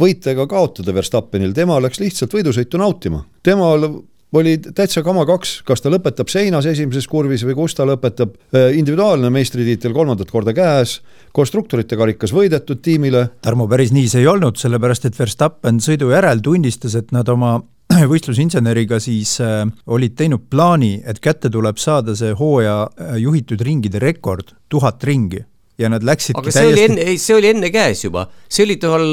võita 0.00 0.32
ega 0.32 0.48
kaotada 0.50 0.94
Verstappenil, 0.96 1.52
tema 1.56 1.78
läks 1.82 2.00
lihtsalt 2.02 2.34
võidusõitu 2.34 2.80
nautima. 2.80 3.24
temal 3.44 3.88
oli 4.34 4.56
täitsa 4.58 5.02
kama 5.06 5.22
kaks, 5.28 5.60
kas 5.66 5.82
ta 5.82 5.90
lõpetab 5.92 6.30
seinas 6.32 6.66
esimeses 6.66 7.06
kurvis 7.10 7.44
või 7.46 7.54
kus 7.58 7.76
ta 7.78 7.86
lõpetab, 7.86 8.34
äh, 8.54 8.72
individuaalne 8.78 9.30
meistritiitel 9.30 9.94
kolmandat 9.94 10.30
korda 10.30 10.54
käes, 10.56 10.98
konstruktorite 11.34 11.98
karikas 11.98 12.34
võidetud 12.34 12.82
tiimile. 12.82 13.28
Tarmo, 13.44 13.68
päris 13.70 13.94
nii 13.94 14.08
see 14.10 14.24
ei 14.24 14.30
olnud, 14.30 14.58
sellepärast 14.58 15.06
et 15.06 15.18
Verstappen 15.18 15.78
sõidu 15.84 16.10
järel 16.14 16.42
tunnistas, 16.42 16.96
et 16.98 17.14
nad 17.14 17.28
oma 17.30 17.60
võistlusinseneriga 18.12 19.00
siis 19.02 19.36
äh, 19.44 19.64
olid 19.86 20.16
teinud 20.18 20.46
plaani, 20.50 20.98
et 21.06 21.20
kätte 21.22 21.50
tuleb 21.52 21.80
saada 21.80 22.16
see 22.18 22.34
hooaja 22.36 22.78
äh, 22.86 23.16
juhitud 23.22 23.62
ringide 23.64 24.02
rekord, 24.02 24.54
tuhat 24.68 25.04
ringi. 25.04 25.44
ja 25.78 25.88
nad 25.90 26.04
läksidki 26.06 26.38
aga 26.38 26.52
see 26.54 26.62
täiesti... 26.62 26.74
oli 26.74 26.84
enne, 26.86 27.04
ei 27.10 27.18
see 27.18 27.34
oli 27.34 27.48
enne 27.50 27.70
käes 27.74 28.04
juba, 28.04 28.28
see 28.46 28.62
oli 28.62 28.76
tal 28.78 29.08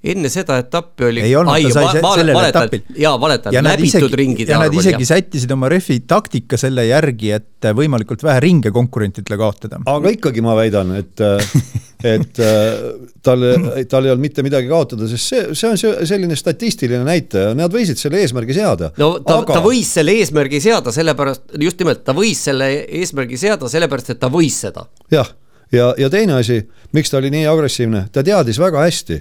enne 0.00 0.30
seda 0.32 0.56
etappi 0.62 1.04
oli. 1.10 1.20
ei 1.20 1.34
olnud, 1.36 1.52
ta 1.66 1.72
sai 1.74 2.00
va 2.00 2.12
sellel 2.16 2.38
etapil. 2.46 2.82
jaa, 2.96 3.12
valetan, 3.20 3.56
läbitud 3.66 4.14
ringide 4.16 4.54
arv. 4.54 4.62
ja 4.64 4.68
nad 4.70 4.76
isegi 4.80 5.08
sättisid 5.08 5.50
oma 5.52 5.68
rehvi 5.68 5.98
taktika 6.08 6.56
selle 6.60 6.86
järgi, 6.88 7.34
et 7.36 7.68
võimalikult 7.76 8.24
vähe 8.24 8.40
ringe 8.40 8.72
konkurentidele 8.72 9.36
kaotada. 9.40 9.82
aga 9.92 10.12
ikkagi 10.16 10.44
ma 10.44 10.54
väidan, 10.56 10.94
et 10.96 11.20
et 12.14 12.40
tal, 13.20 13.44
tal 13.92 14.08
ei 14.08 14.14
olnud 14.14 14.22
mitte 14.22 14.44
midagi 14.46 14.70
kaotada, 14.70 15.08
sest 15.10 15.34
see, 15.34 15.42
see 15.58 15.68
on 15.68 16.06
selline 16.08 16.38
statistiline 16.38 17.02
näitaja, 17.04 17.52
nad 17.58 17.74
võisid 17.74 18.00
selle 18.00 18.22
eesmärgi 18.24 18.56
seada. 18.56 18.88
no 19.00 19.12
ta 19.20 19.42
aga..., 19.42 19.58
ta 19.58 19.64
võis 19.64 19.90
selle 19.98 20.16
eesmärgi 20.22 20.62
seada 20.64 20.94
sellepärast, 20.96 21.44
just 21.60 21.82
nimelt, 21.82 22.00
ta 22.06 22.16
võis 22.16 22.40
selle 22.48 22.70
eesmärgi 22.88 23.36
seada 23.42 23.68
sellepärast, 23.68 24.14
et 24.14 24.22
ta 24.22 24.32
võis 24.32 24.56
seda. 24.64 24.86
jah, 25.12 25.28
ja, 25.68 25.90
ja, 25.90 25.92
ja 26.06 26.10
teine 26.12 26.40
asi, 26.40 26.62
miks 26.96 27.12
ta 27.12 27.20
oli 27.20 27.34
nii 27.36 27.44
agressiivne, 27.52 28.06
ta 28.16 28.24
teadis 28.24 28.62
väga 28.62 28.86
hästi 28.88 29.20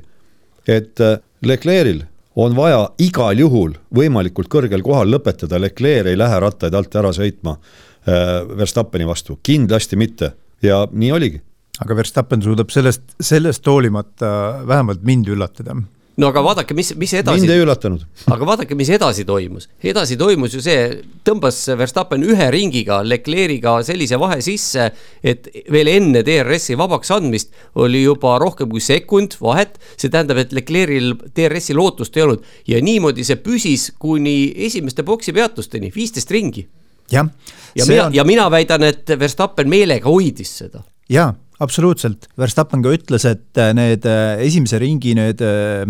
et 0.69 1.03
äh, 1.03 1.19
Leclerc'il 1.45 2.03
on 2.39 2.55
vaja 2.55 2.85
igal 3.01 3.39
juhul 3.39 3.75
võimalikult 3.95 4.49
kõrgel 4.51 4.83
kohal 4.85 5.11
lõpetada, 5.11 5.59
Leclerc 5.59 6.11
ei 6.11 6.19
lähe 6.19 6.39
rattaid 6.39 6.75
alt 6.77 6.95
ära 6.95 7.11
sõitma 7.15 7.57
äh, 7.57 8.41
Verstappeni 8.59 9.07
vastu, 9.09 9.39
kindlasti 9.43 9.99
mitte. 9.99 10.33
Ja 10.61 10.83
nii 10.91 11.11
oligi. 11.15 11.41
aga 11.79 11.95
Verstappen 11.95 12.41
suudab 12.43 12.71
sellest, 12.73 13.15
sellest 13.23 13.67
hoolimata 13.67 14.29
vähemalt 14.67 15.03
mind 15.07 15.29
üllatada 15.31 15.77
no 16.19 16.29
aga 16.31 16.41
vaadake, 16.43 16.75
mis, 16.77 16.91
mis 16.99 17.13
edasi. 17.17 17.41
mind 17.41 17.53
ei 17.53 17.63
üllatanud. 17.63 18.03
aga 18.33 18.47
vaadake, 18.47 18.75
mis 18.77 18.89
edasi 18.93 19.25
toimus. 19.27 19.69
edasi 19.91 20.17
toimus 20.19 20.55
ju 20.55 20.61
see, 20.63 20.99
tõmbas 21.27 21.61
Verstappen 21.79 22.23
ühe 22.27 22.49
ringiga 22.53 22.99
Leclerc'iga 23.05 23.77
sellise 23.87 24.19
vahe 24.21 24.39
sisse, 24.45 24.89
et 25.23 25.49
veel 25.71 25.91
enne 25.93 26.23
DRS-i 26.25 26.77
vabaks 26.79 27.13
andmist 27.15 27.53
oli 27.79 28.03
juba 28.03 28.35
rohkem 28.41 28.71
kui 28.71 28.83
sekund 28.83 29.37
vahet. 29.41 29.79
see 29.95 30.11
tähendab, 30.11 30.41
et 30.43 30.55
Leclerc'il 30.55 31.13
DRS-i 31.35 31.77
lootust 31.77 32.17
ei 32.17 32.25
olnud 32.27 32.45
ja 32.67 32.81
niimoodi 32.83 33.25
see 33.27 33.39
püsis 33.43 33.89
kuni 33.99 34.51
esimeste 34.69 35.05
boksipeatusteni, 35.07 35.93
viisteist 35.95 36.31
ringi. 36.35 36.67
jah. 37.11 37.27
ja, 37.75 37.83
ja 37.83 37.85
mina 37.85 38.07
on..., 38.07 38.17
ja 38.21 38.27
mina 38.27 38.49
väidan, 38.51 38.83
et 38.89 39.19
Verstappen 39.19 39.69
meelega 39.69 40.09
hoidis 40.09 40.57
seda. 40.63 40.83
jaa 41.09 41.31
absoluutselt, 41.63 42.27
Verstappen 42.39 42.83
ka 42.83 42.93
ütles, 42.95 43.25
et 43.27 43.59
äh, 43.59 43.71
need 43.77 44.05
äh, 44.07 44.39
esimese 44.45 44.79
ringi 44.81 45.15
need 45.17 45.41
äh, 45.43 45.87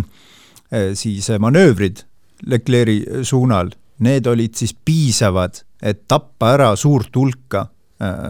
siis 0.97 1.29
manöövrid 1.41 2.03
Leclerc'i 2.49 3.23
suunal 3.27 3.71
need 4.05 4.27
olid 4.29 4.55
siis 4.55 4.71
piisavad, 4.73 5.57
et 5.83 6.05
tappa 6.07 6.53
ära 6.55 6.69
suurt 6.79 7.15
hulka 7.17 7.65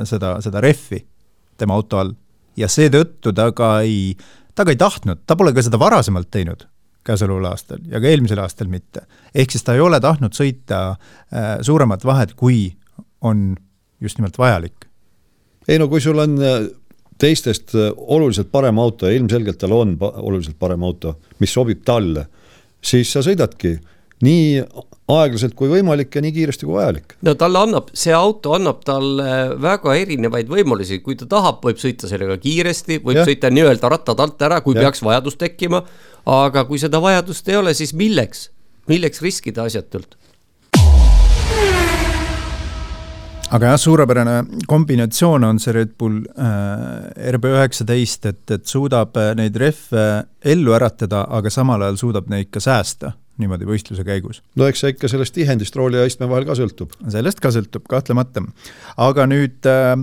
seda, 0.07 0.31
seda 0.41 0.61
rehvi 0.63 0.97
tema 1.61 1.75
auto 1.77 1.99
all. 1.99 2.15
ja 2.57 2.65
seetõttu 2.71 3.35
ta 3.37 3.51
ka 3.53 3.67
ei, 3.85 4.15
ta 4.57 4.65
ka 4.65 4.73
ei 4.73 4.79
tahtnud, 4.79 5.21
ta 5.29 5.35
pole 5.37 5.53
ka 5.53 5.61
seda 5.61 5.77
varasemalt 5.77 6.31
teinud, 6.33 6.63
käesoleval 7.05 7.51
aastal 7.51 7.83
ja 7.91 8.01
ka 8.01 8.09
eelmisel 8.09 8.41
aastal 8.41 8.71
mitte. 8.71 9.03
ehk 9.35 9.53
siis 9.53 9.67
ta 9.67 9.75
ei 9.77 9.83
ole 9.83 9.99
tahtnud 10.01 10.33
sõita 10.33 10.95
suuremat 11.61 12.07
vahet, 12.07 12.33
kui 12.33 12.71
on 13.21 13.53
just 14.01 14.17
nimelt 14.17 14.39
vajalik. 14.41 14.89
ei 15.67 15.77
no 15.77 15.91
kui 15.91 16.01
sul 16.01 16.17
on 16.23 16.39
teistest 17.19 17.75
äh, 17.75 17.91
oluliselt 17.95 18.51
parem 18.51 18.79
auto 18.79 19.09
ja 19.09 19.17
ilmselgelt 19.17 19.59
tal 19.61 19.75
on 19.75 19.95
oluliselt 19.99 20.59
parem 20.59 20.83
auto, 20.87 21.17
mis 21.39 21.53
sobib 21.53 21.83
talle, 21.85 22.27
siis 22.81 23.11
sa 23.13 23.23
sõidadki 23.25 23.77
nii 24.25 24.59
aeglaselt 25.09 25.55
kui 25.57 25.69
võimalik 25.71 26.13
ja 26.15 26.21
nii 26.23 26.33
kiiresti 26.35 26.67
kui 26.67 26.75
vajalik. 26.75 27.15
no 27.25 27.33
talle 27.39 27.61
annab, 27.63 27.89
see 27.95 28.13
auto 28.15 28.53
annab 28.57 28.81
talle 28.85 29.55
väga 29.61 29.95
erinevaid 30.01 30.51
võimalusi, 30.51 30.99
kui 31.03 31.15
ta 31.19 31.27
tahab, 31.29 31.61
võib 31.63 31.79
sõita 31.81 32.09
sellega 32.11 32.37
kiiresti, 32.41 32.99
võib 33.05 33.21
ja. 33.21 33.25
sõita 33.27 33.51
nii-öelda 33.53 33.91
rattad 33.95 34.19
alt 34.19 34.47
ära, 34.49 34.59
kui 34.65 34.75
ja. 34.75 34.85
peaks 34.85 35.03
vajadus 35.05 35.39
tekkima. 35.39 35.83
aga 36.29 36.65
kui 36.67 36.81
seda 36.81 36.99
vajadust 37.01 37.47
ei 37.49 37.57
ole, 37.57 37.73
siis 37.73 37.95
milleks, 37.95 38.49
milleks 38.91 39.23
riskida 39.23 39.63
asjatult? 39.69 40.17
Aga 43.55 43.71
jah, 43.71 43.79
suurepärane 43.81 44.35
kombinatsioon 44.69 45.45
on 45.47 45.59
see 45.61 45.73
Red 45.75 45.95
Bull 45.99 46.21
äh, 46.37 47.31
RB 47.33 47.49
üheksateist, 47.53 48.27
et, 48.29 48.43
et 48.53 48.67
suudab 48.69 49.17
äh, 49.19 49.31
neid 49.37 49.57
rehve 49.59 50.05
ellu 50.53 50.75
äratada, 50.77 51.25
aga 51.39 51.51
samal 51.53 51.83
ajal 51.85 51.99
suudab 52.03 52.29
neid 52.31 52.51
ka 52.53 52.61
säästa 52.63 53.13
niimoodi 53.39 53.67
võistluse 53.67 54.03
käigus. 54.07 54.41
no 54.59 54.67
eks 54.67 54.83
see 54.83 54.93
ikka 54.93 55.09
sellest 55.11 55.35
tihendist 55.37 55.75
rooli 55.79 55.99
ja 55.99 56.07
istme 56.09 56.27
vahel 56.29 56.47
ka 56.47 56.57
sõltub. 56.59 56.93
sellest 57.07 57.41
ka 57.43 57.53
sõltub, 57.55 57.85
kahtlemata. 57.89 58.43
aga 58.97 59.27
nüüd 59.31 59.69
äh, 59.69 59.95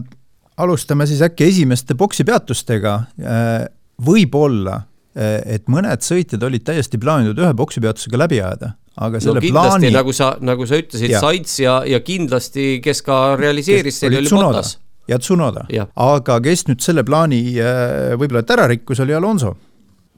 alustame 0.57 1.07
siis 1.09 1.23
äkki 1.25 1.51
esimeste 1.51 1.95
boksipeatustega 1.99 2.97
äh,, 3.21 3.69
võib-olla 4.03 4.81
äh, 4.81 5.39
et 5.59 5.71
mõned 5.73 6.05
sõitjad 6.05 6.43
olid 6.49 6.67
täiesti 6.67 6.99
plaaninud 6.99 7.39
ühe 7.39 7.53
boksipeatusega 7.57 8.25
läbi 8.25 8.41
ajada 8.43 8.75
aga 8.97 9.21
selle 9.21 9.41
no, 9.41 9.53
plaani. 9.53 9.91
nagu 9.95 10.15
sa, 10.17 10.33
nagu 10.45 10.67
sa 10.69 10.81
ütlesid, 10.81 11.15
Sainz 11.21 11.59
ja, 11.61 11.79
ja 11.89 12.01
kindlasti, 12.05 12.81
kes 12.85 13.03
ka 13.07 13.21
realiseeris, 13.39 14.01
see 14.01 14.11
oli 14.13 14.31
Bottas. 14.33 14.77
ja 15.11 15.19
Tsunoda, 15.21 15.67
aga 16.07 16.39
kes 16.45 16.67
nüüd 16.71 16.85
selle 16.85 17.05
plaani 17.07 17.41
äh, 17.61 18.15
võib-olla 18.17 18.45
et 18.45 18.55
ära 18.57 18.69
rikkus, 18.73 19.03
oli 19.05 19.17
Alonso. 19.17 19.57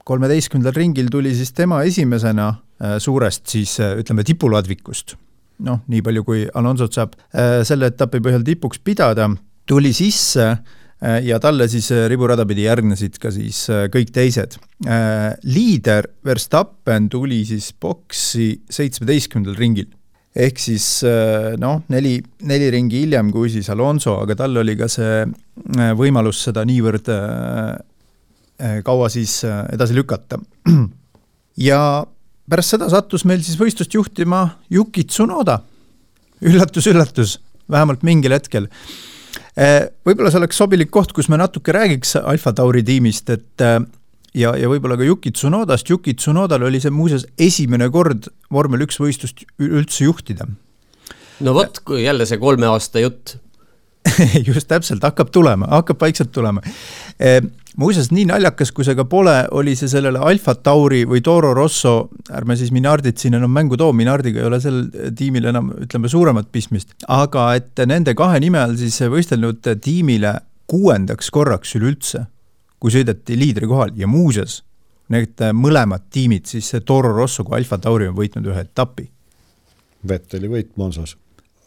kolmeteistkümnendal 0.08 0.76
ringil 0.78 1.10
tuli 1.12 1.34
siis 1.36 1.52
tema 1.52 1.82
esimesena 1.84 2.48
äh, 2.54 2.98
suurest 3.02 3.48
siis 3.50 3.78
äh, 3.80 3.98
ütleme 3.98 4.24
tipuladvikust. 4.24 5.16
noh, 5.66 5.82
nii 5.90 6.02
palju, 6.06 6.24
kui 6.24 6.46
Alonsot 6.54 6.94
saab 6.94 7.16
selle 7.66 7.88
etapi 7.90 8.20
põhjal 8.22 8.44
tipuks 8.46 8.78
pidada, 8.78 9.26
tuli 9.66 9.90
sisse 9.92 10.52
ja 10.98 11.38
talle 11.38 11.68
siis 11.70 11.90
äh, 11.94 12.06
riburada 12.10 12.46
pidi 12.48 12.64
järgnesid 12.66 13.20
ka 13.22 13.30
siis 13.34 13.66
äh, 13.70 13.86
kõik 13.92 14.10
teised. 14.14 14.58
liider 15.42 16.06
Verstappen 16.24 17.08
tuli 17.10 17.40
siis 17.46 17.72
boksi 17.74 18.60
seitsmeteistkümnendal 18.70 19.56
ringil. 19.58 19.88
ehk 20.38 20.58
siis 20.62 21.02
noh, 21.58 21.80
neli, 21.90 22.20
neli 22.46 22.68
ringi 22.70 23.00
hiljem 23.02 23.32
kui 23.34 23.50
siis 23.50 23.66
Alonso, 23.74 24.20
aga 24.22 24.36
tal 24.38 24.60
oli 24.60 24.76
ka 24.78 24.86
see 24.86 25.24
võimalus 25.98 26.44
seda 26.46 26.62
niivõrd 26.68 27.10
kaua 28.86 29.08
siis 29.10 29.40
edasi 29.48 29.96
lükata. 29.98 30.38
ja 31.68 31.80
pärast 32.50 32.76
seda 32.76 32.86
sattus 32.92 33.26
meil 33.26 33.42
siis 33.42 33.58
võistlust 33.58 33.94
juhtima 33.94 34.44
Yuki 34.70 35.08
Tsunoda. 35.10 35.58
üllatus-üllatus, 36.38 37.40
vähemalt 37.66 38.06
mingil 38.06 38.38
hetkel 38.38 38.70
võib-olla 39.58 40.30
see 40.30 40.38
oleks 40.38 40.60
sobilik 40.60 40.90
koht, 40.94 41.12
kus 41.16 41.28
me 41.32 41.38
natuke 41.40 41.74
räägiks 41.74 42.14
Alfa 42.20 42.52
Tauri 42.54 42.84
tiimist, 42.86 43.30
et 43.34 43.64
eh, 43.64 43.80
ja, 44.38 44.54
ja 44.58 44.70
võib-olla 44.70 44.98
ka 44.98 45.06
Yuki 45.06 45.32
Tsunodast, 45.34 45.90
Yuki 45.90 46.14
Tsunodal 46.14 46.68
oli 46.68 46.80
see 46.82 46.94
muuseas 46.94 47.26
esimene 47.40 47.88
kord 47.90 48.30
vormel 48.54 48.86
üks 48.86 49.00
võistlust 49.02 49.42
üldse 49.58 50.04
juhtida. 50.06 50.46
no 51.40 51.54
vot, 51.56 51.82
kui 51.84 52.04
jälle 52.04 52.26
see 52.28 52.38
kolme 52.38 52.70
aasta 52.70 53.02
jutt 53.02 53.38
just 54.48 54.68
täpselt, 54.70 55.02
hakkab 55.02 55.32
tulema, 55.34 55.68
hakkab 55.78 56.00
vaikselt 56.06 56.32
tulema 56.32 56.62
e,. 57.18 57.40
muuseas, 57.78 58.10
nii 58.14 58.26
naljakas, 58.28 58.72
kui 58.74 58.86
see 58.86 58.96
ka 58.98 59.04
pole, 59.08 59.34
oli 59.56 59.74
see 59.78 59.90
sellele 59.90 60.20
Alfa 60.30 60.54
Tauri 60.58 61.04
või 61.08 61.22
Toro 61.24 61.52
Rosso, 61.56 62.10
ärme 62.34 62.56
siis 62.58 62.72
Minardit 62.74 63.20
siin 63.22 63.38
enam 63.38 63.52
mängu 63.54 63.78
too, 63.78 63.94
Minardiga 63.96 64.42
ei 64.42 64.48
ole 64.48 64.58
sellel 64.62 65.12
tiimil 65.18 65.46
enam, 65.52 65.70
ütleme, 65.86 66.10
suuremat 66.10 66.50
pistmist, 66.54 66.96
aga 67.14 67.52
et 67.58 67.84
nende 67.86 68.16
kahe 68.18 68.40
nime 68.42 68.60
all 68.62 68.74
siis 68.80 68.98
võistelnud 69.12 69.70
tiimile 69.84 70.34
kuuendaks 70.68 71.30
korraks 71.34 71.76
üleüldse, 71.78 72.24
kui 72.82 72.94
sõideti 72.94 73.38
liidri 73.38 73.70
kohal 73.70 73.94
ja 73.98 74.10
muuseas, 74.10 74.62
need 75.14 75.40
mõlemad 75.56 76.10
tiimid, 76.12 76.50
siis 76.50 76.74
Toro 76.86 77.14
Rosso 77.14 77.46
kui 77.46 77.60
Alfa 77.60 77.78
Tauri 77.82 78.10
on 78.10 78.18
võitnud 78.18 78.50
ühe 78.50 78.66
etapi. 78.66 79.08
Vetteli 80.08 80.50
võit 80.50 80.74
Monsas. 80.76 81.16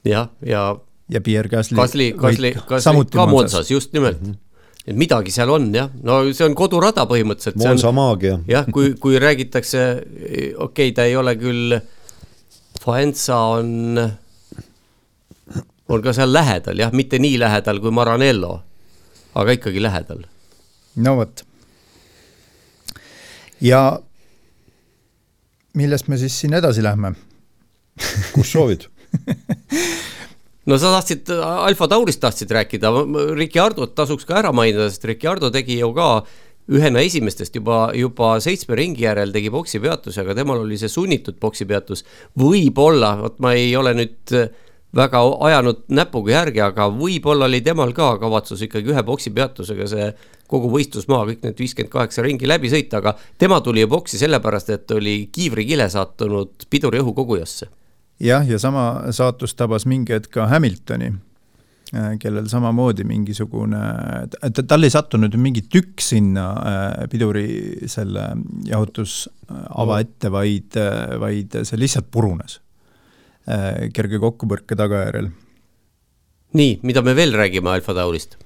jah, 0.04 0.30
ja, 0.42 0.56
ja 0.56 0.70
ja 1.12 1.20
Pierre 1.20 1.50
Gasly. 1.52 1.76
Gasly, 1.76 2.06
Gasly, 2.16 2.54
Gasly 2.68 3.02
ka 3.12 3.26
Monsas, 3.28 3.72
just 3.72 3.94
nimelt 3.94 4.22
mm. 4.22 4.32
-hmm 4.32 4.51
et 4.88 4.98
midagi 4.98 5.34
seal 5.34 5.52
on 5.54 5.70
jah, 5.76 5.92
no 6.04 6.22
see 6.34 6.46
on 6.48 6.56
kodurada 6.58 7.06
põhimõtteliselt. 7.10 7.60
Monza 7.62 7.92
maagia. 7.96 8.40
jah, 8.50 8.68
kui, 8.74 8.96
kui 9.02 9.20
räägitakse, 9.22 9.86
okei 10.02 10.54
okay,, 10.66 10.96
ta 10.98 11.06
ei 11.10 11.16
ole 11.20 11.36
küll, 11.40 11.78
Faenza 12.82 13.38
on, 13.60 14.00
on 15.86 16.02
ka 16.02 16.14
seal 16.18 16.34
lähedal 16.34 16.82
jah, 16.82 16.94
mitte 16.98 17.20
nii 17.22 17.38
lähedal 17.42 17.82
kui 17.84 17.94
Maranello, 17.94 18.56
aga 19.38 19.58
ikkagi 19.58 19.84
lähedal. 19.84 20.24
no 21.06 21.16
vot. 21.20 21.46
ja 23.62 23.84
millest 25.78 26.10
me 26.10 26.18
siis 26.18 26.40
siin 26.42 26.58
edasi 26.58 26.84
lähme 26.84 27.14
kus 28.34 28.52
soovid 28.52 28.88
no 30.70 30.78
sa 30.78 30.94
tahtsid, 30.98 31.32
Alfa 31.42 31.88
Taurist 31.92 32.22
tahtsid 32.22 32.52
rääkida, 32.54 32.92
Ricciardot 33.38 33.96
tasuks 33.98 34.28
ka 34.30 34.40
ära 34.44 34.54
mainida, 34.56 34.90
sest 34.90 35.06
Ricciardo 35.10 35.52
tegi 35.54 35.80
ju 35.80 35.92
ka 35.98 36.10
ühena 36.72 37.02
esimestest 37.04 37.56
juba, 37.58 37.90
juba 37.98 38.36
seitsme 38.44 38.78
ringi 38.78 39.06
järel 39.08 39.34
tegi 39.34 39.52
poksipeatuse, 39.54 40.22
aga 40.22 40.36
temal 40.38 40.62
oli 40.64 40.78
see 40.80 40.92
sunnitud 40.92 41.40
poksipeatus. 41.42 42.06
võib-olla, 42.38 43.16
vot 43.24 43.40
ma 43.44 43.56
ei 43.58 43.74
ole 43.76 43.96
nüüd 43.98 44.36
väga 44.96 45.24
ajanud 45.48 45.84
näpuga 45.90 46.36
järgi, 46.36 46.62
aga 46.64 46.88
võib-olla 46.94 47.48
oli 47.50 47.62
temal 47.66 47.94
ka 47.96 48.14
kavatsus 48.22 48.62
ikkagi 48.68 48.94
ühe 48.94 49.04
poksipeatusega 49.08 49.88
see 49.88 50.08
kogu 50.52 50.70
võistlusmaa, 50.72 51.26
kõik 51.30 51.46
need 51.48 51.60
viiskümmend 51.64 51.92
kaheksa 51.92 52.24
ringi 52.26 52.48
läbi 52.48 52.70
sõita, 52.72 53.00
aga 53.00 53.16
tema 53.40 53.62
tuli 53.64 53.86
ju 53.86 53.92
boksi 53.92 54.20
sellepärast, 54.20 54.70
et 54.76 54.92
oli 54.92 55.30
kiivrikile 55.32 55.88
sattunud 55.90 56.68
piduriõhu 56.70 57.16
kogujasse 57.16 57.72
jah, 58.22 58.46
ja 58.48 58.60
sama 58.62 59.12
saatus 59.16 59.56
tabas 59.58 59.88
mingi 59.90 60.16
hetk 60.16 60.32
ka 60.36 60.48
Hamiltoni, 60.52 61.12
äh, 61.96 62.12
kellel 62.22 62.50
samamoodi 62.52 63.06
mingisugune, 63.08 63.82
tal 64.62 64.88
ei 64.88 64.94
sattunud 64.94 65.36
mingi 65.42 65.66
tükk 65.72 66.04
sinna 66.06 66.48
äh, 66.56 67.08
piduri 67.12 67.48
selle 67.92 68.28
jahutusava 68.68 70.02
ette, 70.04 70.34
vaid, 70.34 70.78
äh, 70.80 71.18
vaid 71.22 71.62
see 71.64 71.82
lihtsalt 71.82 72.12
purunes 72.12 72.60
kerge 73.42 74.20
kokkupõrke 74.22 74.76
tagajärjel. 74.78 75.32
nii, 76.54 76.76
mida 76.86 77.02
me 77.02 77.16
veel 77.18 77.34
räägime 77.34 77.72
Alfa 77.74 77.96
Taurist? 77.98 78.38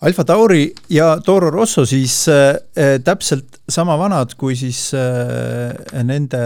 Alfa 0.00 0.24
Tauri 0.24 0.70
ja 0.88 1.18
Toro 1.20 1.50
Rosso 1.50 1.84
siis 1.84 2.24
äh, 2.28 2.56
täpselt 3.04 3.60
sama 3.68 3.98
vanad 4.00 4.32
kui 4.40 4.56
siis 4.56 4.94
äh, 4.96 5.74
nende 6.04 6.40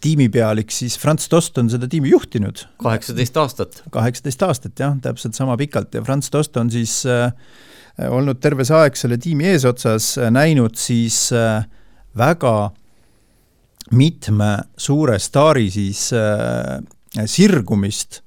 tiimipealik, 0.00 0.70
siis 0.72 0.96
Franz 0.98 1.28
Tost 1.28 1.58
on 1.60 1.70
seda 1.72 1.88
tiimi 1.90 2.12
juhtinud. 2.12 2.64
kaheksateist 2.82 3.36
aastat. 3.36 3.82
kaheksateist 3.92 4.42
aastat 4.42 4.78
jah, 4.80 4.96
täpselt 5.02 5.36
sama 5.36 5.56
pikalt 5.60 5.94
ja 5.94 6.02
Franz 6.02 6.30
Tost 6.30 6.56
on 6.56 6.70
siis 6.70 7.02
äh, 7.06 7.32
olnud 8.08 8.40
terve 8.40 8.64
see 8.64 8.76
aeg 8.76 8.96
selle 8.96 9.18
tiimi 9.20 9.48
eesotsas, 9.52 10.14
äh, 10.18 10.30
näinud 10.32 10.78
siis 10.80 11.28
äh, 11.36 11.64
väga 12.16 12.70
mitme 13.96 14.50
suure 14.78 15.18
staari 15.18 15.68
siis 15.72 16.10
äh, 16.16 16.78
sirgumist, 17.26 18.22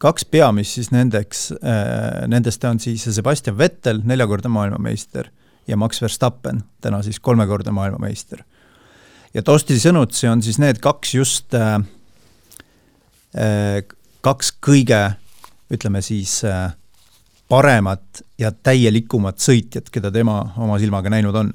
kaks 0.00 0.24
peamist 0.24 0.78
siis 0.78 0.92
nendeks 0.94 1.50
äh,, 1.58 2.28
nendest 2.30 2.64
on 2.64 2.78
siis 2.80 3.04
Sebastian 3.10 3.58
Vettel, 3.58 4.00
neljakordne 4.06 4.48
maailmameister, 4.54 5.28
ja 5.68 5.76
Max 5.76 6.00
Verstappen, 6.00 6.62
täna 6.80 7.02
siis 7.02 7.20
kolmekordne 7.20 7.74
maailmameister 7.74 8.44
ja 9.34 9.42
Tosti 9.46 9.78
sõnud, 9.80 10.14
see 10.16 10.30
on 10.30 10.42
siis 10.44 10.58
need 10.62 10.80
kaks 10.82 11.14
just 11.14 11.56
äh, 11.56 11.78
äh, 13.36 13.80
kaks 14.24 14.52
kõige, 14.62 15.00
ütleme 15.72 16.02
siis 16.04 16.40
äh, 16.48 16.72
paremat 17.50 18.22
ja 18.38 18.52
täielikumat 18.52 19.42
sõitjat, 19.42 19.90
keda 19.92 20.12
tema 20.14 20.42
oma 20.60 20.78
silmaga 20.82 21.12
näinud 21.12 21.36
on. 21.36 21.52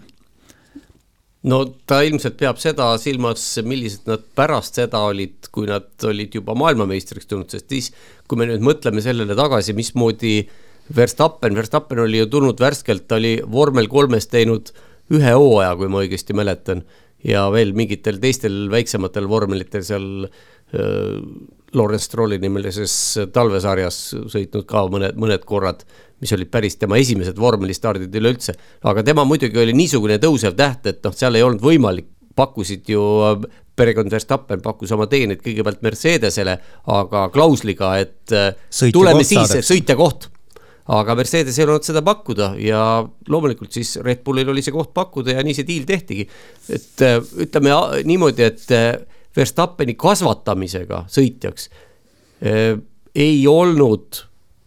no 1.46 1.62
ta 1.88 2.02
ilmselt 2.08 2.38
peab 2.40 2.60
seda 2.62 2.90
silmas, 3.02 3.44
millised 3.64 4.08
nad 4.10 4.24
pärast 4.36 4.80
seda 4.82 5.04
olid, 5.12 5.52
kui 5.52 5.70
nad 5.70 6.08
olid 6.08 6.36
juba 6.36 6.56
maailmameistriks 6.58 7.30
tulnud, 7.30 7.52
sest 7.52 7.70
siis 7.72 7.92
kui 8.28 8.40
me 8.40 8.50
nüüd 8.50 8.64
mõtleme 8.66 9.04
sellele 9.04 9.38
tagasi, 9.38 9.76
mismoodi 9.78 10.40
Verstappen, 10.96 11.56
Verstappen 11.58 12.04
oli 12.04 12.20
ju 12.20 12.28
tulnud 12.30 12.60
värskelt, 12.62 13.08
ta 13.10 13.18
oli 13.18 13.40
vormel 13.52 13.88
kolmes 13.90 14.28
teinud 14.30 14.70
ühe 15.14 15.32
hooaja, 15.34 15.74
kui 15.78 15.90
ma 15.90 16.04
õigesti 16.04 16.36
mäletan. 16.38 16.84
Ja 17.26 17.46
veel 17.54 17.74
mingitel 17.78 18.20
teistel 18.22 18.66
väiksematel 18.72 19.28
vormelitel 19.30 19.86
seal 19.86 20.08
Lawrence 21.76 22.08
Strolli 22.08 22.40
nimelises 22.42 22.94
talvesarjas 23.34 24.00
sõitnud 24.32 24.66
ka 24.70 24.86
mõned, 24.92 25.18
mõned 25.20 25.46
korrad, 25.48 25.84
mis 26.24 26.34
olid 26.36 26.50
päris 26.52 26.78
tema 26.80 26.98
esimesed 27.02 27.38
vormelistardid 27.40 28.14
üleüldse. 28.16 28.56
aga 28.84 29.04
tema 29.04 29.26
muidugi 29.28 29.60
oli 29.62 29.76
niisugune 29.76 30.18
tõusev 30.22 30.56
täht, 30.58 30.88
et 30.88 31.04
noh, 31.04 31.14
seal 31.14 31.36
ei 31.36 31.44
olnud 31.46 31.64
võimalik, 31.64 32.08
pakkusid 32.36 32.90
ju 32.92 33.02
perekond 33.76 34.12
Verstappen 34.12 34.62
pakkus 34.64 34.92
oma 34.96 35.08
teeneid 35.12 35.42
kõigepealt 35.44 35.84
Mercedesele, 35.84 36.58
aga 36.88 37.28
klausliga, 37.34 37.98
et 38.00 38.32
Sõitja 38.32 38.96
tuleme 38.96 39.28
siis, 39.28 39.60
sõitja 39.68 39.98
koht 40.00 40.30
aga 40.94 41.16
Mercedes 41.18 41.58
ei 41.58 41.66
olnud 41.66 41.86
seda 41.86 42.04
pakkuda 42.06 42.52
ja 42.62 42.82
loomulikult 43.32 43.74
siis 43.74 43.96
Red 44.06 44.22
Bullil 44.26 44.52
oli 44.54 44.62
see 44.66 44.74
koht 44.76 44.94
pakkuda 44.94 45.38
ja 45.40 45.46
nii 45.46 45.58
see 45.58 45.68
diil 45.68 45.88
tehtigi. 45.90 46.28
et 46.70 47.02
äh, 47.06 47.18
ütleme 47.46 47.74
niimoodi, 48.06 48.46
et 48.46 48.72
äh, 48.76 48.94
Verstappeni 49.36 49.98
kasvatamisega 50.00 51.06
sõitjaks 51.12 51.68
äh, 52.46 52.78
ei 53.16 53.44
olnud 53.50 54.22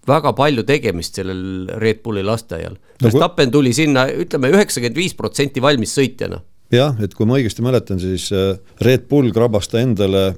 väga 0.09 0.33
palju 0.35 0.64
tegemist 0.66 1.20
sellel 1.20 1.68
Red 1.78 2.02
Bulli 2.02 2.24
lasteaial 2.26 2.74
no,. 2.74 3.07
Verstappen 3.07 3.54
tuli 3.54 3.72
sinna, 3.76 4.09
ütleme 4.11 4.50
üheksakümmend 4.57 4.98
viis 4.98 5.14
protsenti 5.14 5.62
valmis 5.62 5.94
sõitjana 5.94 6.42
jah, 6.74 6.98
et 7.00 7.14
kui 7.14 7.28
ma 7.31 7.38
õigesti 7.38 7.62
mäletan, 7.62 8.00
siis 8.02 8.33
Red 8.83 9.07
Bull 9.09 9.31
krabas 9.33 9.70
ta 9.70 9.78
endale 9.81 10.33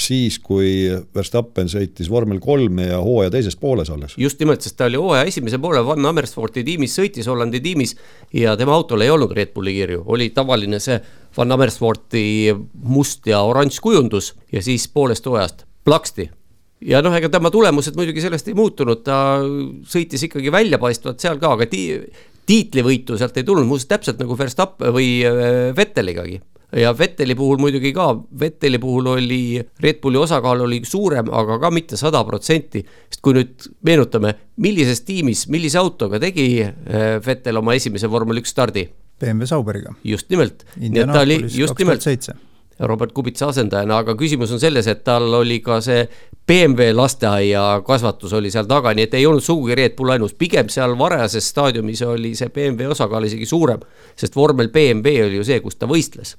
siis, 0.00 0.38
kui 0.40 0.88
Verstappen 1.14 1.68
sõitis 1.68 2.08
vormel 2.10 2.40
kolme 2.40 2.86
ja 2.88 3.00
hooaja 3.04 3.32
teises 3.34 3.56
pooles 3.60 3.90
alles. 3.92 4.14
just 4.16 4.40
nimelt, 4.40 4.62
sest 4.64 4.76
ta 4.78 4.88
oli 4.88 5.00
hooaja 5.00 5.26
esimese 5.28 5.58
poole 5.60 5.82
Van 5.86 6.06
Amersfoorti 6.12 6.64
tiimis, 6.64 6.96
sõitis 6.96 7.28
Hollandi 7.28 7.60
tiimis 7.60 7.96
ja 8.32 8.56
tema 8.56 8.74
autol 8.76 9.04
ei 9.04 9.12
olnud 9.12 9.34
Red 9.36 9.52
Bulli 9.54 9.74
kirju, 9.76 10.04
oli 10.06 10.30
tavaline 10.30 10.80
see 10.80 10.98
Van 11.36 11.52
Amersfoorti 11.52 12.24
must 12.82 13.26
ja 13.28 13.42
oranž 13.44 13.80
kujundus 13.84 14.32
ja 14.52 14.62
siis 14.62 14.88
poolest 14.88 15.26
hooajast 15.26 15.66
plaksti. 15.84 16.30
Ja 16.82 16.98
noh, 17.02 17.14
ega 17.14 17.28
tema 17.30 17.50
tulemused 17.52 17.94
muidugi 17.94 18.24
sellest 18.24 18.48
ei 18.50 18.56
muutunud, 18.58 19.04
ta 19.06 19.38
sõitis 19.86 20.24
ikkagi 20.26 20.50
väljapaistvalt 20.50 21.20
seal 21.22 21.38
ka, 21.38 21.52
aga 21.54 21.68
ti 21.70 21.84
tiitlivõitu 22.48 23.14
sealt 23.20 23.36
ei 23.38 23.46
tulnud, 23.46 23.68
muuseas 23.68 23.92
täpselt 23.92 24.18
nagu 24.18 24.34
Verstappen 24.38 24.90
või 24.94 25.20
äh, 25.26 25.70
Vetteligagi 25.76 26.40
ja 26.76 26.98
Vetteli 26.98 27.34
puhul 27.34 27.58
muidugi 27.60 27.92
ka, 27.92 28.08
Vetteli 28.40 28.78
puhul 28.78 29.06
oli 29.06 29.60
Red 29.80 30.00
Bulli 30.02 30.18
osakaal 30.18 30.60
oli 30.60 30.80
suurem, 30.84 31.28
aga 31.32 31.58
ka 31.58 31.70
mitte 31.70 31.96
sada 31.96 32.24
protsenti. 32.24 32.84
sest 33.10 33.20
kui 33.22 33.36
nüüd 33.36 33.68
meenutame, 33.84 34.34
millises 34.56 35.04
tiimis, 35.04 35.46
millise 35.52 35.78
autoga 35.78 36.20
tegi 36.22 36.62
äh, 36.62 37.18
Vettel 37.26 37.60
oma 37.60 37.74
esimese 37.74 38.10
vormel 38.10 38.40
üks 38.42 38.54
stardi? 38.54 38.88
BMW 39.20 39.46
Sauberiga. 39.46 39.94
just 40.04 40.30
nimelt, 40.30 40.64
nii 40.76 41.04
et 41.04 41.12
ta 41.12 41.20
oli 41.20 41.42
just 41.52 41.78
nimelt 41.78 42.08
Robert 42.82 43.12
Kubitsa 43.14 43.46
asendajana, 43.52 44.00
aga 44.00 44.14
küsimus 44.18 44.50
on 44.50 44.58
selles, 44.58 44.88
et 44.90 45.04
tal 45.04 45.28
oli 45.38 45.60
ka 45.62 45.76
see 45.84 46.06
BMW 46.48 46.90
lasteaia 46.96 47.82
kasvatus 47.86 48.32
oli 48.34 48.50
seal 48.50 48.66
taga, 48.66 48.94
nii 48.96 49.06
et 49.06 49.14
ei 49.14 49.26
olnud 49.28 49.44
sugugi 49.44 49.76
Red 49.78 49.94
Bull 49.98 50.16
ainus, 50.16 50.32
pigem 50.34 50.72
seal 50.72 50.96
varajases 50.98 51.52
staadiumis 51.52 52.02
oli 52.08 52.32
see 52.38 52.48
BMW 52.50 52.90
osakaal 52.96 53.28
isegi 53.28 53.46
suurem. 53.46 53.84
sest 54.16 54.34
vormel 54.36 54.72
BMW 54.72 55.28
oli 55.28 55.38
ju 55.38 55.44
see, 55.46 55.60
kus 55.60 55.76
ta 55.76 55.86
võistles 55.86 56.34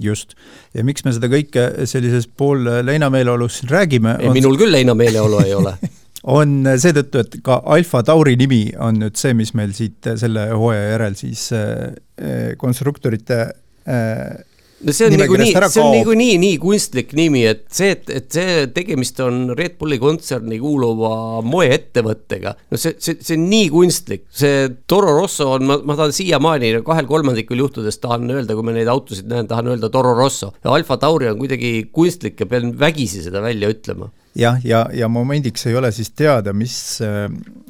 just, 0.00 0.36
ja 0.74 0.84
miks 0.86 1.04
me 1.04 1.12
seda 1.14 1.30
kõike 1.32 1.86
sellises 1.90 2.28
pool 2.28 2.64
leinameeleolus 2.86 3.60
siin 3.60 3.72
räägime? 3.72 4.16
minul 4.34 4.56
küll 4.60 4.72
leinameeleolu 4.72 5.42
ei 5.44 5.54
ole 5.58 5.76
on 6.38 6.62
seetõttu, 6.78 7.24
et 7.24 7.36
ka 7.44 7.58
Alfa 7.74 8.02
Tauri 8.06 8.36
nimi 8.38 8.64
on 8.78 9.00
nüüd 9.02 9.18
see, 9.18 9.34
mis 9.34 9.52
meil 9.58 9.74
siit 9.76 10.12
selle 10.20 10.48
hooaja 10.52 10.94
järel 10.94 11.18
siis 11.18 11.48
äh, 11.56 12.54
konstruktorite 12.60 13.40
äh, 13.88 14.42
no 14.82 14.94
see 14.94 15.08
on 15.08 15.16
niikuinii, 15.16 15.52
see 15.70 15.82
on 15.82 15.92
niikuinii 15.94 16.38
nii 16.42 16.58
kunstlik 16.62 17.12
nimi, 17.18 17.44
et 17.48 17.64
see, 17.72 17.92
et, 17.96 18.08
et 18.10 18.28
see 18.34 18.66
tegemist 18.74 19.20
on 19.24 19.52
Red 19.58 19.76
Bulli 19.80 19.98
kontserni 20.02 20.58
kuuluva 20.62 21.42
moeettevõttega. 21.46 22.54
no 22.72 22.80
see, 22.80 22.96
see, 23.02 23.18
see 23.22 23.38
on 23.38 23.46
nii 23.50 23.68
kunstlik, 23.72 24.26
see 24.34 24.70
Toro 24.90 25.14
Rosso 25.18 25.52
on, 25.56 25.66
ma, 25.68 25.78
ma 25.86 25.98
tahan 25.98 26.14
siiamaani 26.16 26.72
kahel 26.86 27.10
kolmandikul 27.10 27.62
juhtudest 27.64 28.02
tahan 28.02 28.30
öelda, 28.32 28.56
kui 28.58 28.66
ma 28.66 28.74
neid 28.76 28.90
autosid 28.90 29.28
näen, 29.30 29.50
tahan 29.50 29.70
öelda 29.74 29.92
Toro 29.92 30.14
Rosso. 30.18 30.52
Alfa 30.72 30.96
Tauri 31.00 31.28
on 31.30 31.38
kuidagi 31.40 31.88
kunstlik 31.92 32.40
ja 32.40 32.48
pean 32.48 32.72
vägisi 32.78 33.22
seda 33.24 33.42
välja 33.44 33.70
ütlema 33.72 34.10
jah, 34.34 34.56
ja, 34.64 34.82
ja, 34.88 34.98
ja 35.02 35.08
momendiks 35.12 35.66
ei 35.66 35.76
ole 35.76 35.92
siis 35.92 36.10
teada, 36.16 36.54
mis, 36.56 36.74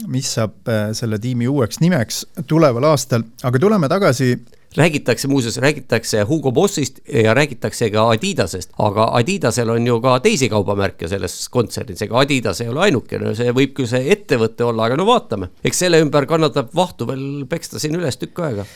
mis 0.07 0.33
saab 0.37 0.71
äh, 0.71 0.91
selle 0.97 1.19
tiimi 1.23 1.49
uueks 1.51 1.81
nimeks 1.83 2.25
tuleval 2.47 2.87
aastal, 2.93 3.27
aga 3.43 3.63
tuleme 3.63 3.91
tagasi 3.91 4.37
räägitakse 4.77 5.29
muuseas, 5.29 5.57
räägitakse 5.57 6.23
Hugo 6.29 6.53
Bossist 6.53 7.01
ja 7.13 7.35
räägitakse 7.35 7.91
ka 7.91 8.07
Adidasest, 8.11 8.71
aga 8.79 9.09
Adidasel 9.19 9.71
on 9.71 9.87
ju 9.87 9.99
ka 10.01 10.19
teisi 10.25 10.49
kaubamärke 10.49 11.09
selles 11.09 11.49
kontsernis, 11.53 12.03
ega 12.03 12.21
Adidas 12.21 12.61
ei 12.61 12.71
ole 12.73 12.87
ainukene, 12.89 13.35
see 13.37 13.53
võib 13.53 13.75
küll 13.77 13.91
see 13.91 14.09
ettevõte 14.15 14.65
olla, 14.65 14.89
aga 14.89 14.97
no 15.01 15.07
vaatame, 15.09 15.53
eks 15.65 15.85
selle 15.85 16.01
ümber 16.05 16.27
kannatab 16.31 16.73
vahtu 16.77 17.09
veel 17.11 17.45
peksta 17.51 17.83
siin 17.83 17.99
üles 18.01 18.17
tükk 18.21 18.43
aega. 18.47 18.67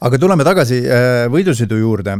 aga 0.00 0.18
tuleme 0.18 0.46
tagasi 0.46 0.82
äh, 0.86 1.26
võidusõidu 1.32 1.80
juurde 1.80 2.18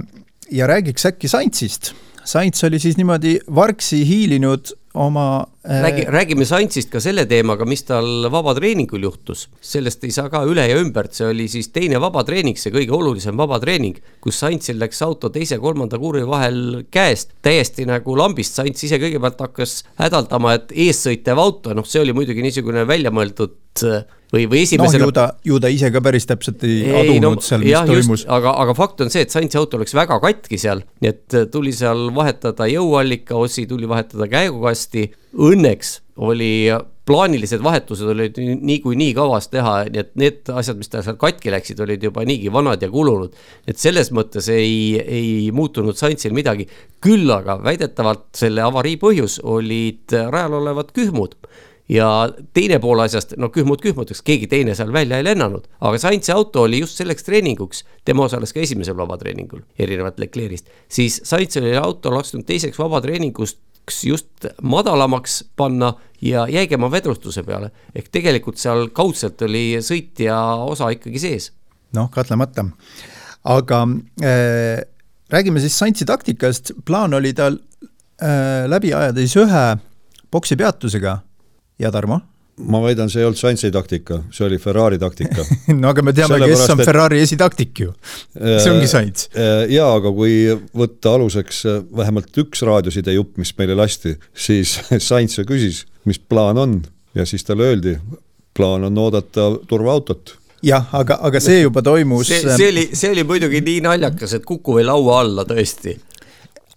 ja 0.50 0.66
räägiks 0.66 1.06
äkki 1.06 1.28
Saintsist. 1.28 1.92
Saints 2.24 2.64
oli 2.64 2.78
siis 2.78 2.96
niimoodi 2.98 3.38
vargsi 3.54 4.02
hiilinud 4.04 4.74
oma 4.94 5.46
Räägi, 5.68 6.04
räägime 6.08 6.46
Santsist 6.48 6.88
ka 6.88 7.00
selle 7.00 7.26
teemaga, 7.28 7.66
mis 7.68 7.82
tal 7.84 8.24
vabatreeningul 8.32 9.02
juhtus. 9.04 9.48
sellest 9.60 10.04
ei 10.04 10.14
saa 10.14 10.30
ka 10.32 10.40
üle 10.48 10.64
ja 10.64 10.78
ümbert, 10.80 11.12
see 11.12 11.26
oli 11.28 11.44
siis 11.52 11.68
teine 11.74 12.00
vabatreening, 12.00 12.56
see 12.56 12.72
kõige 12.72 12.94
olulisem 12.96 13.36
vabatreening, 13.36 13.98
kus 14.24 14.40
Santsil 14.40 14.80
läks 14.80 15.02
auto 15.04 15.28
teise-kolmanda 15.34 16.00
kuuri 16.00 16.24
vahel 16.26 16.86
käest, 16.90 17.36
täiesti 17.44 17.84
nagu 17.88 18.16
lambist, 18.16 18.56
Sants 18.56 18.88
ise 18.88 18.96
kõigepealt 19.02 19.44
hakkas 19.44 19.82
hädaldama, 20.00 20.56
et 20.56 20.72
eessõitev 20.72 21.42
auto, 21.42 21.76
noh, 21.76 21.84
see 21.84 22.00
oli 22.00 22.16
muidugi 22.16 22.46
niisugune 22.46 22.86
väljamõeldud 22.88 23.58
või, 24.32 24.44
või 24.50 24.62
esimesena 24.64 25.04
no,. 25.04 25.08
ju 25.08 25.14
ta, 25.16 25.26
ju 25.44 25.58
ta 25.62 25.70
ise 25.72 25.90
ka 25.92 26.02
päris 26.04 26.26
täpselt 26.28 26.64
ei, 26.66 26.80
ei 26.88 26.96
adunud 27.00 27.40
no, 27.40 27.44
seal, 27.44 27.62
mis 27.64 27.72
jah, 27.72 27.86
toimus. 27.88 28.24
aga, 28.38 28.52
aga 28.64 28.74
fakt 28.76 29.04
on 29.04 29.12
see, 29.12 29.24
et 29.24 29.34
Saintsi 29.34 29.60
auto 29.60 29.80
läks 29.80 29.94
väga 29.96 30.18
katki 30.22 30.60
seal, 30.60 30.82
nii 31.02 31.12
et 31.12 31.38
tuli 31.52 31.72
seal 31.76 32.08
vahetada 32.16 32.68
jõuallika 32.70 33.38
osi, 33.38 33.66
tuli 33.70 33.88
vahetada 33.88 34.28
käigukasti. 34.30 35.08
Õnneks 35.58 35.98
oli 36.22 36.70
plaanilised 37.08 37.62
vahetused 37.64 38.10
olid 38.12 38.36
niikuinii 38.38 39.14
kavas 39.16 39.48
teha, 39.50 39.74
nii 39.88 40.02
et 40.02 40.10
need 40.20 40.50
asjad, 40.52 40.78
mis 40.78 40.90
tal 40.92 41.02
seal 41.06 41.16
katki 41.18 41.50
läksid, 41.50 41.80
olid 41.82 42.04
juba 42.04 42.24
niigi 42.28 42.52
vanad 42.52 42.82
ja 42.84 42.90
kulunud. 42.92 43.34
et 43.66 43.80
selles 43.80 44.12
mõttes 44.14 44.50
ei, 44.52 45.00
ei 45.00 45.50
muutunud 45.52 45.96
Saintsil 45.96 46.36
midagi. 46.36 46.68
küll 47.00 47.30
aga 47.32 47.58
väidetavalt 47.64 48.28
selle 48.36 48.62
avarii 48.62 48.98
põhjus 49.00 49.40
olid 49.42 50.14
rajal 50.30 50.60
olevad 50.60 50.92
kühmud 50.92 51.34
ja 51.88 52.28
teine 52.54 52.78
pool 52.82 53.00
asjast, 53.00 53.34
no 53.40 53.48
kühmud 53.52 53.80
kühmudeks, 53.80 54.20
keegi 54.24 54.46
teine 54.50 54.74
seal 54.76 54.92
välja 54.92 55.18
ei 55.18 55.24
lennanud, 55.24 55.64
aga 55.80 55.98
Saintsi 55.98 56.32
auto 56.34 56.66
oli 56.68 56.82
just 56.82 57.00
selleks 57.00 57.24
treeninguks, 57.24 57.84
tema 58.04 58.26
osales 58.28 58.52
ka 58.52 58.60
esimesel 58.60 58.96
vabatreeningul, 58.98 59.64
erinevalt 59.80 60.20
Leclerc'ist, 60.20 60.68
siis 60.92 61.22
Saints 61.24 61.56
oli 61.60 61.72
auto 61.80 62.12
lasknud 62.12 62.44
teiseks 62.48 62.78
vabatreeningust 62.78 63.58
just 64.04 64.46
madalamaks 64.62 65.40
panna 65.56 65.92
ja 66.20 66.46
jäigema 66.50 66.90
vedrustuse 66.90 67.42
peale. 67.42 67.70
ehk 67.94 68.08
tegelikult 68.12 68.58
seal 68.58 68.88
kaudselt 68.94 69.42
oli 69.42 69.78
sõitja 69.84 70.38
osa 70.64 70.90
ikkagi 70.94 71.18
sees. 71.22 71.52
noh, 71.94 72.10
kahtlemata, 72.10 72.64
aga 73.44 73.82
äh, 74.22 74.82
räägime 75.30 75.60
siis 75.60 75.78
Saintsi 75.78 76.04
taktikast, 76.04 76.72
plaan 76.84 77.14
oli 77.14 77.32
tal 77.32 77.58
äh, 78.22 78.66
läbi 78.66 78.94
ajada 78.94 79.20
siis 79.20 79.36
ühe 79.36 79.64
boksipeatusega 80.30 81.18
ja 81.78 81.92
Tarmo? 81.92 82.20
Ma 82.58 82.80
väidan, 82.82 83.10
see 83.10 83.22
ei 83.22 83.28
olnud 83.28 83.38
Sainzi 83.38 83.70
taktika, 83.74 84.20
see 84.34 84.46
oli 84.48 84.58
Ferrari 84.62 84.98
taktika 85.00 85.44
no 85.82 85.92
aga 85.92 86.04
me 86.06 86.14
teame, 86.16 86.40
kes 86.42 86.64
on 86.74 86.82
et... 86.82 86.88
Ferrari 86.88 87.20
esitaktik 87.22 87.82
ju. 87.84 87.92
see 88.34 88.72
ongi 88.72 88.88
Sainz. 88.90 89.28
Äh, 89.34 89.42
äh, 89.44 89.74
jaa, 89.76 89.92
aga 90.00 90.12
kui 90.14 90.40
võtta 90.76 91.14
aluseks 91.18 91.62
äh, 91.68 91.78
vähemalt 92.00 92.42
üks 92.42 92.64
raadioside 92.66 93.14
jupp, 93.16 93.36
mis 93.40 93.54
meile 93.58 93.78
lasti, 93.78 94.16
siis 94.34 94.78
Sainz 95.08 95.38
küsis, 95.48 95.84
mis 96.08 96.18
plaan 96.18 96.58
on 96.58 96.80
ja 97.18 97.26
siis 97.28 97.46
talle 97.46 97.70
öeldi, 97.70 97.96
plaan 98.56 98.88
on 98.88 98.98
oodata 99.06 99.50
turvaautot 99.70 100.34
jah, 100.64 100.90
aga, 100.98 101.20
aga 101.28 101.40
see 101.42 101.62
juba 101.62 101.82
toimus. 101.86 102.28
see, 102.30 102.42
see 102.58 102.70
oli, 102.72 102.88
see 102.98 103.12
oli 103.14 103.24
muidugi 103.28 103.62
nii 103.64 103.82
naljakas, 103.86 104.38
et 104.38 104.46
kuku 104.48 104.80
või 104.80 104.86
laua 104.88 105.22
alla 105.22 105.46
tõesti 105.48 105.94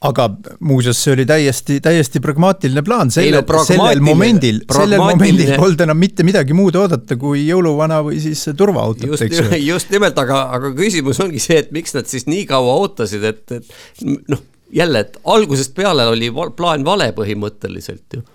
aga 0.02 0.28
muuseas, 0.66 0.98
see 1.04 1.14
oli 1.14 1.26
täiesti, 1.30 1.78
täiesti 1.84 2.22
pragmaatiline 2.24 2.82
plaan, 2.86 3.12
selle, 3.14 3.44
sellel 3.68 4.02
momendil, 4.02 4.64
sellel 4.74 5.04
momendil 5.04 5.54
polnud 5.62 5.84
enam 5.86 6.00
mitte 6.02 6.26
midagi 6.26 6.58
muud 6.58 6.78
oodata 6.80 7.18
kui 7.22 7.44
jõuluvana 7.46 8.02
või 8.08 8.18
siis 8.24 8.42
turvaautot, 8.58 9.14
eks 9.28 9.44
ju. 9.44 9.62
just 9.68 9.94
nimelt, 9.94 10.18
aga, 10.22 10.48
aga 10.58 10.74
küsimus 10.78 11.22
ongi 11.22 11.42
see, 11.44 11.60
et 11.62 11.70
miks 11.76 11.94
nad 11.98 12.10
siis 12.10 12.26
nii 12.30 12.48
kaua 12.50 12.80
ootasid, 12.82 13.28
et, 13.30 13.58
et 13.60 14.06
noh, 14.34 14.42
jälle, 14.74 15.06
et 15.06 15.22
algusest 15.30 15.76
peale 15.78 16.10
oli 16.10 16.32
plaan 16.58 16.86
vale 16.88 17.12
põhimõtteliselt 17.18 18.18
ju 18.18 18.26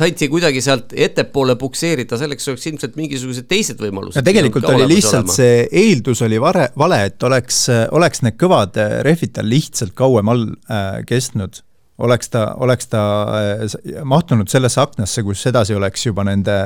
said 0.00 0.26
kuidagi 0.32 0.62
sealt 0.64 0.94
ettepoole 0.96 1.56
pukseerida, 1.60 2.18
selleks 2.20 2.48
oleks 2.50 2.68
ilmselt 2.72 2.98
mingisugused 2.98 3.48
teised 3.50 3.80
võimalused. 3.82 4.20
no 4.20 4.26
tegelikult 4.26 4.68
oli 4.72 4.88
lihtsalt 4.96 5.28
olema. 5.28 5.38
see 5.38 5.64
eeldus 5.84 6.22
oli 6.26 6.40
vare, 6.42 6.70
vale, 6.80 7.02
et 7.10 7.28
oleks, 7.28 7.66
oleks 7.96 8.24
need 8.26 8.38
kõvad 8.40 8.78
rehvid 9.06 9.36
tal 9.36 9.50
lihtsalt 9.50 9.96
kauem 9.98 10.32
all 10.32 10.48
äh, 10.70 11.02
kestnud 11.08 11.62
oleks 12.00 12.32
ta, 12.32 12.44
oleks 12.64 12.88
ta 12.92 13.04
äh, 13.36 13.78
mahtunud 14.08 14.50
sellesse 14.50 14.80
aknasse, 14.82 15.24
kus 15.26 15.44
edasi 15.50 15.76
oleks 15.76 16.06
juba 16.06 16.24
nende 16.26 16.56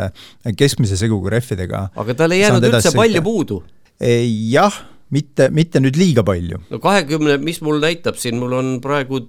keskmise 0.58 0.98
seguga 1.00 1.34
rehvidega. 1.36 1.88
aga 1.94 2.18
tal 2.18 2.34
ei 2.34 2.44
jäänud 2.44 2.68
üldse 2.70 2.94
palju 2.94 3.22
puudu? 3.24 3.62
jah, 4.50 4.74
mitte, 5.14 5.48
mitte 5.54 5.82
nüüd 5.82 5.98
liiga 5.98 6.24
palju. 6.26 6.60
no 6.70 6.82
kahekümne, 6.82 7.38
mis 7.42 7.60
mul 7.64 7.82
näitab 7.82 8.18
siin, 8.20 8.38
mul 8.40 8.54
on 8.60 8.76
praegu 8.84 9.24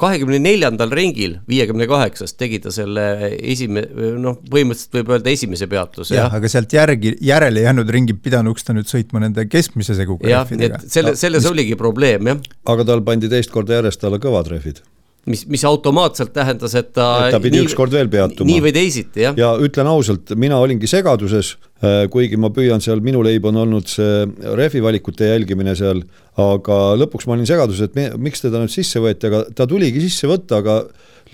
kahekümne 0.00 0.40
neljandal 0.42 0.92
ringil, 0.94 1.38
viiekümne 1.50 1.86
kaheksast 1.90 2.38
tegi 2.40 2.60
ta 2.64 2.72
selle 2.74 3.04
esime-, 3.38 3.86
noh, 4.20 4.38
põhimõtteliselt 4.52 5.00
võib 5.00 5.12
öelda 5.16 5.34
esimese 5.34 5.68
peatuse. 5.70 6.16
jah, 6.16 6.32
aga 6.36 6.50
sealt 6.52 6.72
järgi, 6.76 7.16
järele 7.24 7.66
jäänud 7.66 7.90
ringi 7.96 8.16
pidanuks 8.16 8.66
ta 8.66 8.76
nüüd 8.76 8.88
sõitma 8.90 9.24
nende 9.24 9.46
keskmise 9.50 9.96
seguga 9.98 10.30
jah, 10.30 10.54
nii 10.54 10.70
et 10.70 10.88
selle, 10.92 11.16
selles 11.20 11.48
oligi 11.50 11.76
probleem, 11.80 12.32
jah. 12.32 12.40
aga 12.74 12.88
tal 12.92 13.04
pandi 13.06 13.30
teist 13.32 13.52
korda 13.54 13.80
järjest 13.80 14.08
alla 14.08 14.20
kõvad 14.22 14.50
rehvid 14.54 14.82
mis, 15.28 15.42
mis 15.50 15.64
automaatselt 15.68 16.32
tähendas, 16.32 16.74
et 16.78 16.92
ta 16.96 17.06
et 17.26 17.34
ta 17.34 17.40
pidi 17.42 17.60
ükskord 17.64 17.92
veel 17.92 18.08
peatuma. 18.12 18.48
nii 18.48 18.62
või 18.64 18.72
teisiti, 18.74 19.24
jah. 19.26 19.36
ja 19.38 19.52
ütlen 19.60 19.90
ausalt, 19.90 20.32
mina 20.40 20.58
olingi 20.62 20.88
segaduses, 20.90 21.54
äh, 21.84 22.04
kuigi 22.12 22.38
ma 22.40 22.52
püüan 22.54 22.82
seal, 22.84 23.02
minu 23.04 23.22
leib 23.26 23.46
on 23.50 23.60
olnud 23.64 23.88
see 23.90 24.24
rehvi 24.58 24.82
valikute 24.84 25.30
jälgimine 25.32 25.76
seal, 25.78 26.02
aga 26.40 26.80
lõpuks 27.00 27.28
ma 27.28 27.36
olin 27.36 27.48
segaduses, 27.48 27.90
et 27.90 27.98
me, 27.98 28.08
miks 28.28 28.44
teda 28.44 28.62
nüüd 28.62 28.72
sisse 28.72 29.02
võeti, 29.02 29.28
aga 29.30 29.44
ta 29.56 29.68
tuligi 29.70 30.02
sisse 30.06 30.30
võtta, 30.30 30.62
aga 30.64 30.80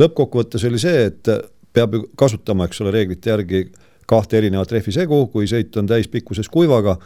lõppkokkuvõttes 0.00 0.66
oli 0.68 0.80
see, 0.82 1.06
et 1.10 1.34
peab 1.76 1.94
ju 1.94 2.06
kasutama, 2.18 2.66
eks 2.66 2.82
ole, 2.82 2.94
reeglite 2.94 3.32
järgi 3.32 3.66
kahte 4.08 4.38
erinevat 4.38 4.70
rehvisegu, 4.72 5.26
kui 5.32 5.48
sõit 5.50 5.74
on 5.78 5.88
täispikkuses 5.90 6.48
kuivaga, 6.52 6.96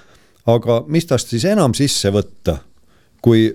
aga 0.50 0.82
mis 0.88 1.08
tast 1.08 1.32
siis 1.32 1.46
enam 1.48 1.74
sisse 1.76 2.12
võtta, 2.12 2.58
kui 3.24 3.48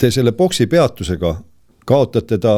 te 0.00 0.08
selle 0.12 0.32
boksi 0.36 0.66
peatusega 0.70 1.34
kaotate 1.90 2.38
ta, 2.42 2.54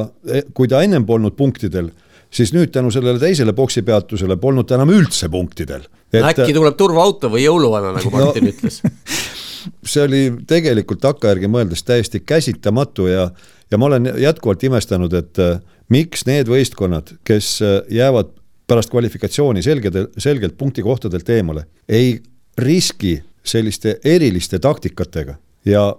kui 0.55 0.69
ta 0.69 0.83
ennem 0.85 1.07
polnud 1.09 1.37
punktidel, 1.39 1.91
siis 2.33 2.53
nüüd 2.57 2.73
tänu 2.75 2.93
sellele 2.93 3.21
teisele 3.21 3.55
boksi 3.57 3.85
peatusele 3.87 4.37
polnud 4.41 4.69
ta 4.69 4.79
enam 4.79 4.93
üldse 4.93 5.29
punktidel. 5.33 5.87
Et.... 6.13 6.21
äkki 6.21 6.53
tuleb 6.53 6.77
turvaauto 6.77 7.31
või 7.33 7.47
jõuluvana, 7.47 7.95
nagu 7.97 8.13
Martin 8.13 8.49
no, 8.49 8.53
ütles? 8.53 8.83
see 9.93 10.05
oli 10.05 10.23
tegelikult 10.49 11.01
takkajärgi 11.03 11.49
mõeldes 11.51 11.85
täiesti 11.87 12.21
käsitamatu 12.27 13.09
ja, 13.09 13.29
ja 13.71 13.81
ma 13.81 13.89
olen 13.89 14.11
jätkuvalt 14.21 14.65
imestanud, 14.69 15.15
et 15.17 15.41
äh, 15.43 15.59
miks 15.93 16.27
need 16.29 16.51
võistkonnad, 16.51 17.15
kes 17.25 17.55
äh, 17.65 17.79
jäävad 17.93 18.35
pärast 18.69 18.93
kvalifikatsiooni 18.93 19.63
selged, 19.65 19.99
selgelt 20.21 20.57
punktikohtadelt 20.59 21.29
eemale, 21.35 21.67
ei 21.89 22.17
riski 22.59 23.19
selliste 23.45 23.99
eriliste 24.05 24.59
taktikatega. 24.63 25.35
Ja 25.65 25.91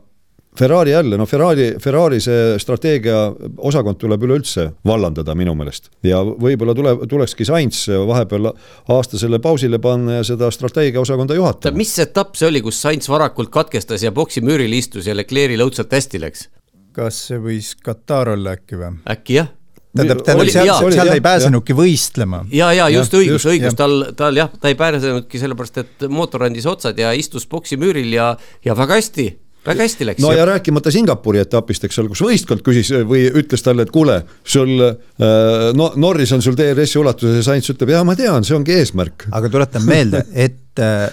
Ferrari 0.59 0.91
jälle, 0.91 1.17
no 1.17 1.25
Ferrari, 1.25 1.75
Ferrari 1.81 2.19
see 2.21 2.57
strateegiaosakond 2.61 3.97
tuleb 4.01 4.25
üleüldse 4.27 4.67
vallandada 4.85 5.33
minu 5.35 5.55
meelest. 5.57 5.89
ja 6.05 6.19
võib-olla 6.21 6.75
tuleb, 6.77 7.07
tulekski 7.09 7.45
Sainz 7.45 7.87
vahepeal 7.89 8.51
aastasele 8.93 9.39
pausile 9.41 9.79
panna 9.81 10.19
ja 10.19 10.27
seda 10.27 10.51
strateegiaosakonda 10.53 11.39
juhatada. 11.39 11.77
mis 11.77 11.95
etapp 11.99 12.37
see 12.37 12.51
oli, 12.51 12.61
kus 12.61 12.81
Sainz 12.81 13.09
varakult 13.09 13.49
katkestas 13.49 14.05
ja 14.05 14.11
boksi 14.11 14.45
müüril 14.45 14.77
istus 14.77 15.09
ja 15.09 15.17
Leclerc'il 15.17 15.65
õudselt 15.65 15.93
hästi 15.93 16.21
läks? 16.21 16.47
kas 16.93 17.25
see 17.29 17.41
võis 17.41 17.73
Katar 17.81 18.35
olla 18.35 18.53
äkki 18.53 18.77
või? 18.77 18.93
äkki 19.09 19.41
jah 19.41 19.51
tähendab, 19.93 20.21
tähendab 20.25 20.49
seal, 20.53 20.91
seal 20.93 21.09
ta 21.09 21.17
ei 21.17 21.21
pääsenudki 21.21 21.75
võistlema. 21.77 22.43
ja, 22.53 22.71
ja 22.73 22.89
just 22.93 23.13
ja, 23.13 23.21
õigus, 23.21 23.45
õigus, 23.49 23.77
tal, 23.77 24.11
tal 24.17 24.37
jah, 24.37 24.53
ta 24.53 24.69
ei 24.69 24.77
pääsenudki 24.77 25.41
sellepärast, 25.41 25.81
et 25.81 26.05
mootor 26.09 26.45
andis 26.45 26.69
otsad 26.69 26.97
ja 26.99 27.13
istus 27.17 27.49
boksi 27.49 27.77
müüril 27.81 28.13
ja, 28.13 28.35
ja 28.65 28.77
väga 28.77 29.01
hästi 29.01 29.27
väga 29.65 29.85
hästi 29.85 30.07
läks. 30.09 30.23
no 30.23 30.33
ja, 30.33 30.41
ja 30.41 30.49
rääkimata 30.53 30.91
Singapuri 30.93 31.41
etapist, 31.43 31.87
eks 31.87 31.99
ole, 32.01 32.11
kus 32.13 32.23
võistkond 32.25 32.63
küsis 32.65 32.91
või 33.09 33.25
ütles 33.29 33.65
talle, 33.65 33.87
et 33.87 33.93
kuule, 33.93 34.21
sul 34.43 34.75
äh, 34.83 35.71
no 35.77 35.91
Norris 35.99 36.33
on 36.35 36.43
sul 36.45 36.57
DRS-i 36.59 37.01
ulatuses 37.01 37.41
ja 37.41 37.47
Sainz 37.49 37.71
ütleb, 37.73 37.95
jaa, 37.95 38.05
ma 38.07 38.17
tean, 38.19 38.45
see 38.47 38.57
ongi 38.57 38.75
eesmärk. 38.77 39.27
aga 39.31 39.51
tuletan 39.53 39.85
meelde, 39.87 40.25
et 40.33 40.83
äh, 40.83 41.09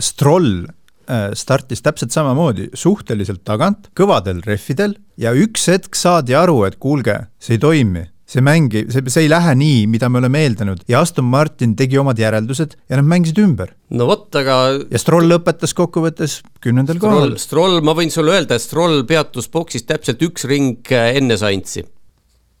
Stroll 0.00 0.64
startis 1.36 1.82
täpselt 1.82 2.14
samamoodi 2.14 2.68
suhteliselt 2.78 3.42
tagant, 3.44 3.88
kõvadel 3.98 4.38
rehvidel 4.46 4.94
ja 5.20 5.32
üks 5.36 5.66
hetk 5.68 5.98
saadi 5.98 6.36
aru, 6.38 6.62
et 6.68 6.78
kuulge, 6.80 7.16
see 7.42 7.58
ei 7.58 7.60
toimi 7.60 8.04
see 8.32 8.44
mäng, 8.44 8.72
see, 8.92 9.04
see 9.12 9.26
ei 9.26 9.30
lähe 9.30 9.54
nii, 9.58 9.84
mida 9.92 10.08
me 10.12 10.20
oleme 10.22 10.42
eeldanud 10.46 10.82
ja 10.90 11.02
Aston 11.04 11.28
Martin 11.28 11.74
tegi 11.78 11.98
omad 12.00 12.20
järeldused 12.20 12.76
ja 12.88 12.98
nad 12.98 13.08
mängisid 13.08 13.40
ümber. 13.42 13.74
no 13.92 14.08
vot, 14.08 14.28
aga 14.40 14.58
ja 14.80 15.00
Stroll 15.00 15.28
lõpetas 15.32 15.74
kokkuvõttes 15.76 16.40
kümnendal 16.64 17.00
kohal. 17.02 17.36
Stroll, 17.42 17.80
ma 17.84 17.94
võin 17.98 18.12
sulle 18.14 18.36
öelda, 18.36 18.56
et 18.56 18.64
Stroll 18.64 19.04
peatus 19.08 19.50
boksis 19.52 19.86
täpselt 19.88 20.22
üks 20.24 20.48
ring 20.48 20.92
enne 20.92 21.38
Saintsi, 21.40 21.84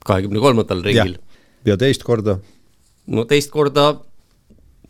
kahekümne 0.06 0.42
kolmandal 0.44 0.84
ringil. 0.84 1.18
ja 1.68 1.78
teist 1.80 2.04
korda? 2.06 2.38
no 3.12 3.26
teist 3.28 3.50
korda 3.54 3.94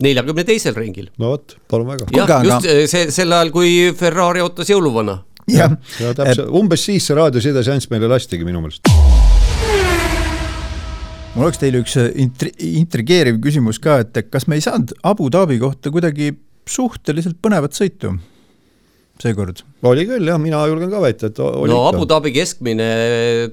neljakümne 0.02 0.46
teisel 0.48 0.76
ringil. 0.78 1.12
no 1.22 1.36
vot, 1.36 1.58
palun 1.70 1.92
väga. 1.94 2.10
jah, 2.16 2.38
just 2.48 2.70
see, 2.90 3.10
sel 3.14 3.32
ajal, 3.32 3.52
kui 3.54 3.92
Ferrari 3.98 4.42
ootas 4.44 4.72
jõuluvana. 4.72 5.20
jah 5.46 5.70
ja, 5.70 6.08
ja, 6.08 6.14
täpselt, 6.18 6.48
umbes 6.50 6.88
siis 6.90 7.06
see 7.06 7.18
raadiosideseanss 7.18 7.92
meile 7.92 8.10
lastigi 8.10 8.46
minu 8.48 8.64
meelest 8.64 9.21
mul 11.32 11.48
oleks 11.48 11.60
teile 11.62 11.80
üks 11.82 11.96
äh, 12.00 12.10
intri-, 12.20 12.54
intrigeeriv 12.82 13.40
küsimus 13.44 13.80
ka, 13.82 14.02
et 14.04 14.26
kas 14.32 14.48
me 14.50 14.58
ei 14.58 14.64
saanud 14.64 14.92
Abu 15.08 15.30
Dhabi 15.32 15.58
kohta 15.62 15.92
kuidagi 15.92 16.34
suhteliselt 16.68 17.40
põnevat 17.42 17.74
sõitu 17.76 18.12
seekord? 19.22 19.62
oli 19.86 20.04
küll 20.08 20.28
jah, 20.28 20.38
mina 20.40 20.60
julgen 20.70 20.90
ka 20.92 21.00
väita, 21.02 21.30
et 21.30 21.38
oli 21.42 21.70
no 21.70 21.78
ikka. 21.80 21.96
Abu 21.96 22.06
Dhabi 22.10 22.32
keskmine 22.34 22.88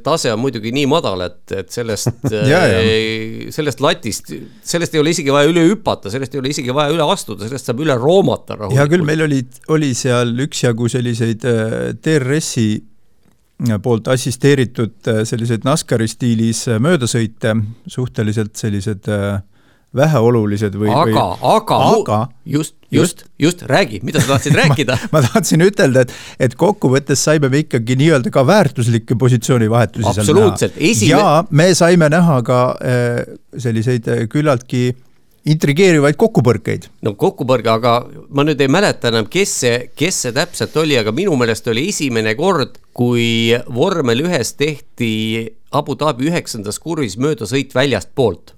tase 0.06 0.34
on 0.34 0.42
muidugi 0.44 0.74
nii 0.76 0.90
madal, 0.92 1.24
et, 1.26 1.40
et 1.56 1.72
sellest 1.74 2.28
äh, 2.36 3.48
sellest 3.56 3.84
latist, 3.84 4.34
sellest 4.74 4.96
ei 4.96 5.04
ole 5.04 5.16
isegi 5.16 5.34
vaja 5.34 5.52
üle 5.52 5.64
hüpata, 5.70 6.12
sellest 6.14 6.36
ei 6.36 6.44
ole 6.44 6.52
isegi 6.54 6.76
vaja 6.76 6.94
üle 6.96 7.08
astuda, 7.14 7.48
sellest 7.48 7.72
saab 7.72 7.84
üle 7.86 7.96
roomata 8.00 8.60
rahulikult. 8.60 8.80
hea 8.82 8.92
küll, 8.92 9.08
meil 9.08 9.26
oli, 9.30 9.42
oli 9.72 9.94
seal 9.98 10.36
üksjagu 10.48 10.92
selliseid 10.92 11.48
äh, 11.48 11.76
DRS-i 11.96 12.70
poolt 13.84 14.08
assisteeritud 14.08 15.08
äh, 15.08 15.22
selliseid 15.28 15.68
NASCARi 15.68 16.08
stiilis 16.08 16.66
äh, 16.70 16.80
möödasõite, 16.80 17.56
suhteliselt 17.88 18.56
sellised 18.60 19.10
äh, 19.12 19.42
väheolulised 19.96 20.78
või 20.78 20.92
aga 20.94 21.10
või..., 21.10 21.50
aga, 21.56 21.80
aga 21.90 22.20
just, 22.46 22.76
just, 22.94 23.26
just, 23.42 23.66
räägi, 23.68 24.00
mida 24.06 24.22
sa 24.24 24.36
tahtsid 24.36 24.56
rääkida? 24.62 24.96
Ma, 25.10 25.20
ma 25.20 25.24
tahtsin 25.28 25.66
ütelda, 25.66 26.06
et, 26.06 26.14
et 26.40 26.56
kokkuvõttes 26.60 27.24
saime 27.26 27.50
me 27.52 27.64
ikkagi 27.66 27.98
nii-öelda 28.00 28.32
ka 28.34 28.46
väärtuslikke 28.48 29.18
positsioonivahetusi 29.20 30.08
absoluutselt, 30.14 30.78
esine... 30.78 31.18
ja 31.18 31.44
me 31.50 31.72
saime 31.76 32.10
näha 32.14 32.40
ka 32.46 32.62
selliseid 33.58 34.08
küllaltki 34.30 34.92
intrigeerivaid 35.48 36.18
kokkupõrkeid. 36.20 36.90
no 37.06 37.14
kokkupõrge, 37.20 37.72
aga 37.72 37.94
ma 38.30 38.44
nüüd 38.48 38.62
ei 38.62 38.72
mäleta 38.72 39.12
enam, 39.14 39.28
kes 39.32 39.56
see, 39.64 39.80
kes 39.96 40.24
see 40.26 40.36
täpselt 40.36 40.76
oli, 40.78 40.98
aga 41.00 41.14
minu 41.16 41.36
meelest 41.40 41.68
oli 41.72 41.88
esimene 41.90 42.36
kord, 42.40 42.78
kui 42.94 43.56
vormel 43.74 44.26
ühes 44.26 44.54
tehti 44.60 45.48
Abu 45.72 45.96
Dhabi 46.00 46.30
üheksandas 46.32 46.80
kurvis 46.82 47.18
möödasõit 47.22 47.76
väljastpoolt. 47.78 48.56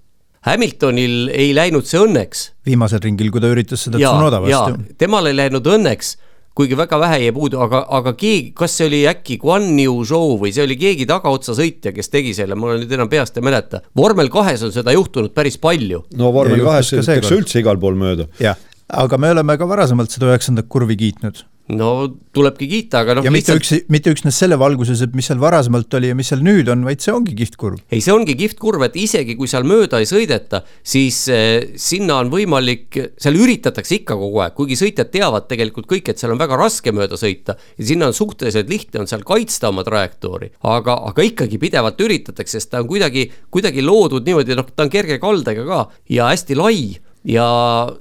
Hamiltonil 0.47 1.29
ei 1.37 1.51
läinud 1.53 1.85
see 1.85 2.01
õnneks. 2.01 2.47
viimasel 2.65 3.01
ringil, 3.03 3.29
kui 3.29 3.41
ta 3.43 3.51
üritas 3.51 3.83
seda 3.85 3.99
Tsunoda 4.01 4.41
vastu. 4.41 4.79
temal 4.97 5.29
ei 5.29 5.37
läinud 5.37 5.67
õnneks 5.67 6.15
kuigi 6.55 6.77
väga 6.77 6.99
vähe 6.99 7.19
jäi 7.23 7.33
puudu, 7.35 7.59
aga, 7.63 7.83
aga 7.99 8.13
keegi, 8.17 8.51
kas 8.57 8.75
see 8.77 8.87
oli 8.89 9.01
äkki 9.09 9.37
Guan 9.41 9.69
Yu 9.79 9.93
Zhou 10.07 10.35
või 10.41 10.51
see 10.55 10.65
oli 10.65 10.77
keegi 10.79 11.07
tagaotsa 11.09 11.55
sõitja, 11.57 11.93
kes 11.95 12.11
tegi 12.11 12.33
selle, 12.37 12.57
ma 12.59 12.75
nüüd 12.79 12.91
enam 12.91 13.09
peast 13.11 13.39
ei 13.39 13.45
mäleta. 13.45 13.81
vormel 13.97 14.29
kahes 14.33 14.63
on 14.67 14.73
seda 14.75 14.95
juhtunud 14.95 15.33
päris 15.35 15.57
palju. 15.61 16.03
no 16.19 16.33
vormel 16.35 16.63
kahes 16.65 16.91
sõidetakse 16.91 17.37
üldse 17.37 17.63
igal 17.63 17.79
pool 17.79 17.95
mööda. 17.99 18.27
jah, 18.39 18.59
aga 18.87 19.17
me 19.17 19.31
oleme 19.31 19.57
ka 19.57 19.67
varasemalt 19.69 20.11
seda 20.11 20.31
üheksandat 20.33 20.67
kurvi 20.67 20.99
kiitnud 20.99 21.45
no 21.69 22.17
tulebki 22.33 22.67
kiita, 22.67 23.01
aga 23.03 23.15
noh. 23.17 23.25
ja 23.25 23.31
mitte 23.33 23.53
lihtsalt... 23.53 23.81
üks, 23.81 23.89
mitte 23.91 24.11
üksnes 24.13 24.37
selle 24.41 24.57
valguses, 24.59 25.01
et 25.05 25.13
mis 25.17 25.27
seal 25.29 25.39
varasemalt 25.41 25.93
oli 25.99 26.09
ja 26.11 26.17
mis 26.17 26.31
seal 26.31 26.41
nüüd 26.45 26.69
on, 26.71 26.83
vaid 26.87 27.03
see 27.03 27.13
ongi 27.13 27.35
kihvt 27.37 27.57
kurv. 27.59 27.81
ei, 27.91 28.01
see 28.03 28.13
ongi 28.13 28.35
kihvt 28.39 28.59
kurv, 28.61 28.85
et 28.87 28.97
isegi 28.99 29.35
kui 29.39 29.49
seal 29.51 29.67
mööda 29.67 30.01
ei 30.01 30.09
sõideta, 30.09 30.63
siis 30.83 31.19
eh, 31.31 31.73
sinna 31.79 32.19
on 32.23 32.31
võimalik, 32.33 32.97
seal 33.21 33.37
üritatakse 33.39 33.99
ikka 34.01 34.17
kogu 34.19 34.41
aeg, 34.45 34.55
kuigi 34.57 34.79
sõitjad 34.79 35.13
teavad 35.13 35.47
tegelikult 35.51 35.89
kõik, 35.91 36.11
et 36.11 36.21
seal 36.21 36.35
on 36.35 36.41
väga 36.41 36.59
raske 36.59 36.95
mööda 36.95 37.19
sõita. 37.19 37.57
ja 37.77 37.89
sinna 37.91 38.09
on 38.11 38.17
suhteliselt 38.17 38.71
lihtne 38.71 39.03
on 39.03 39.11
seal 39.11 39.25
kaitsta 39.27 39.69
oma 39.71 39.85
trajektoori, 39.87 40.51
aga, 40.71 40.97
aga 41.11 41.27
ikkagi 41.29 41.61
pidevalt 41.61 42.01
üritatakse, 42.01 42.57
sest 42.59 42.73
ta 42.73 42.81
on 42.81 42.89
kuidagi, 42.89 43.29
kuidagi 43.53 43.85
loodud 43.85 44.25
niimoodi, 44.27 44.57
noh, 44.57 44.67
ta 44.75 44.87
on 44.87 44.93
kerge 44.93 45.21
kaldega 45.21 45.67
ka 45.67 45.85
ja 46.09 46.31
hästi 46.33 46.57
lai 46.57 46.81
ja 47.27 47.45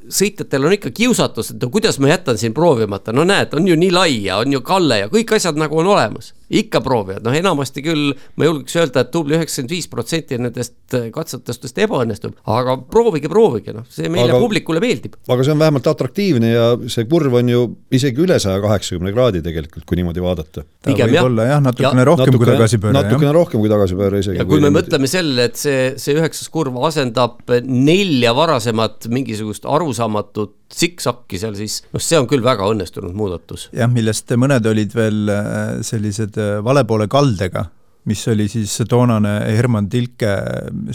sõitjatel 0.09 0.66
on 0.66 0.77
ikka 0.77 0.93
kiusatus, 0.97 1.53
et 1.53 1.62
no 1.62 1.71
kuidas 1.73 1.99
ma 2.01 2.12
jätan 2.12 2.39
siin 2.41 2.55
proovimata, 2.57 3.12
no 3.12 3.25
näed, 3.29 3.53
on 3.57 3.68
ju 3.68 3.77
nii 3.77 3.91
lai 3.93 4.12
ja 4.25 4.41
on 4.41 4.53
ju 4.53 4.62
kalle 4.64 5.03
ja 5.03 5.11
kõik 5.12 5.35
asjad 5.37 5.59
nagu 5.61 5.79
on 5.83 5.91
olemas 5.93 6.33
ikka 6.51 6.80
proovivad, 6.82 7.22
noh 7.22 7.34
enamasti 7.36 7.82
küll 7.84 8.11
ma 8.40 8.48
julgeks 8.48 8.74
öelda, 8.80 9.05
et 9.05 9.12
tubli 9.14 9.36
üheksakümmend 9.36 9.70
viis 9.70 9.86
protsenti 9.90 10.38
nendest 10.40 10.96
äh, 10.98 11.07
katsetustest 11.14 11.78
ebaõnnestub, 11.86 12.34
aga 12.51 12.76
proovige, 12.90 13.30
proovige, 13.30 13.74
noh, 13.76 13.86
see 13.92 14.11
meile 14.11 14.34
aga, 14.34 14.40
publikule 14.42 14.82
meeldib. 14.82 15.14
aga 15.30 15.46
see 15.46 15.55
on 15.55 15.62
vähemalt 15.62 15.90
atraktiivne 15.92 16.53
ja 16.53 16.66
see 16.90 17.07
kurv 17.11 17.38
on 17.40 17.53
ju 17.53 17.64
isegi 17.94 18.24
üle 18.26 18.40
saja 18.42 18.59
kaheksakümne 18.64 19.14
kraadi 19.14 19.44
tegelikult, 19.46 19.86
kui 19.86 20.01
niimoodi 20.01 20.24
vaadata. 20.24 20.66
pigem 20.86 21.14
jah. 21.14 21.30
olla 21.30 21.46
jah, 21.53 21.64
natukene 21.64 22.03
ja, 22.03 22.09
rohkem 22.11 22.26
natukene, 22.26 22.44
kui 22.44 22.53
tagasipööre. 22.53 22.96
natukene 22.98 23.30
jah. 23.30 23.38
rohkem 23.38 23.62
kui 23.62 23.72
tagasipööre 23.72 24.22
isegi. 24.24 24.42
ja 24.42 24.48
kui 24.51 24.62
me 24.64 24.72
mõtleme 24.74 25.11
sellele, 25.11 25.51
et 25.53 25.61
see, 25.61 25.92
see 26.03 26.18
üheksas 26.18 26.51
kurv 26.51 26.80
asendab 26.90 27.44
nelja 27.66 28.34
varasemat 28.34 29.07
mingisugust 29.12 29.68
arusaamatut 29.70 30.57
siksakki 30.75 31.41
seal, 31.41 31.57
siis 31.59 31.81
noh, 31.91 32.03
see 32.03 32.18
on 32.21 32.29
küll 32.31 32.45
väga 32.45 32.68
õnnestunud 32.71 33.16
muudatus. 33.16 33.68
jah, 33.77 33.91
millest 33.91 34.31
mõned 34.39 34.66
olid 34.71 34.95
veel 34.97 35.35
äh, 35.35 35.77
sellised 35.87 36.39
äh, 36.41 36.59
vale 36.64 36.85
poole 36.89 37.09
kaldega 37.11 37.68
mis 38.09 38.22
oli 38.32 38.46
siis 38.48 38.72
toonane 38.88 39.32
Herman 39.53 39.88
Tilke 39.92 40.30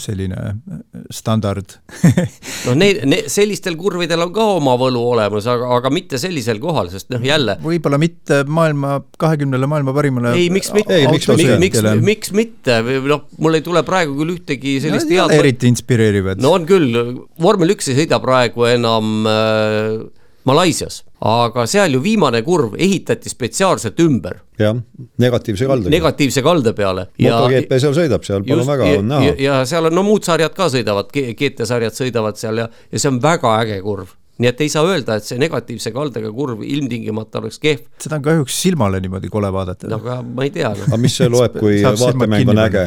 selline 0.02 0.56
standard 1.14 1.76
noh, 2.66 2.74
need, 2.74 3.02
need, 3.06 3.28
sellistel 3.30 3.76
kurvidel 3.78 4.24
on 4.26 4.32
ka 4.34 4.46
oma 4.56 4.74
võlu 4.80 5.02
olemas, 5.12 5.46
aga, 5.50 5.68
aga 5.78 5.92
mitte 5.94 6.18
sellisel 6.20 6.58
kohal, 6.62 6.90
sest 6.90 7.12
noh, 7.14 7.22
jälle. 7.22 7.58
võib-olla 7.62 8.00
mitte 8.02 8.42
maailma, 8.48 8.98
kahekümnele 9.22 9.70
maailma 9.70 9.94
parimale. 9.96 10.34
ei, 10.38 10.50
miks 10.52 10.72
mitte, 10.74 10.98
miks, 11.12 11.30
miks, 11.62 11.80
miks, 12.10 12.34
mitte, 12.36 12.80
noh, 13.06 13.26
mul 13.38 13.60
ei 13.60 13.64
tule 13.66 13.84
praegu 13.86 14.18
küll 14.18 14.34
ühtegi 14.36 14.78
sellist 14.82 15.10
no, 15.10 15.22
head. 15.22 15.38
eriti 15.38 15.70
inspireerivad. 15.70 16.42
no 16.42 16.56
on 16.58 16.66
küll, 16.68 16.98
vormel 17.42 17.76
üks 17.76 17.92
ei 17.92 18.00
sõida 18.02 18.18
praegu 18.22 18.66
enam 18.72 19.30
äh, 19.30 20.06
Malaisias, 20.46 21.00
aga 21.26 21.64
seal 21.66 21.96
ju 21.96 22.00
viimane 22.04 22.42
kurv 22.46 22.76
ehitati 22.78 23.30
spetsiaalselt 23.32 23.98
ümber. 24.00 24.42
jah, 24.58 24.76
negatiivse 25.18 25.66
kalde. 25.66 25.90
negatiivse 25.90 26.42
kalde 26.42 26.72
peale. 26.72 27.08
moto-GP 27.18 27.80
seal 27.82 27.96
sõidab, 27.96 28.26
seal 28.26 28.44
palun 28.46 28.68
väga, 28.68 28.92
on 29.00 29.10
näha. 29.10 29.32
ja 29.42 29.64
seal 29.66 29.90
on, 29.90 29.96
no 29.98 30.06
muud 30.06 30.26
sarjad 30.26 30.54
ka 30.54 30.70
sõidavad, 30.72 31.10
GT 31.10 31.66
sarjad 31.66 31.98
sõidavad 31.98 32.38
seal 32.38 32.62
ja, 32.62 32.68
ja 32.92 33.02
see 33.02 33.10
on 33.10 33.18
väga 33.22 33.58
äge 33.64 33.80
kurv 33.82 34.14
nii 34.36 34.50
et 34.50 34.60
ei 34.60 34.68
saa 34.72 34.84
öelda, 34.84 35.16
et 35.16 35.24
see 35.24 35.38
negatiivse 35.40 35.92
kaldega 35.94 36.28
kurv 36.34 36.60
ilmtingimata 36.66 37.40
oleks 37.40 37.58
kehv. 37.62 37.86
seda 38.02 38.18
on 38.18 38.24
kahjuks 38.26 38.58
silmale 38.66 39.00
niimoodi 39.00 39.30
kole 39.32 39.48
vaadata. 39.52 39.88
no 39.88 40.00
aga 40.02 40.18
ma 40.26 40.44
ei 40.44 40.52
tea 40.52 40.72
no.. 40.74 40.88
aga 40.88 40.98
mis 41.00 41.16
see 41.16 41.30
loeb, 41.32 41.56
kui 41.60 41.78
vaatemäng 41.86 42.52
on 42.52 42.60
äge? 42.66 42.84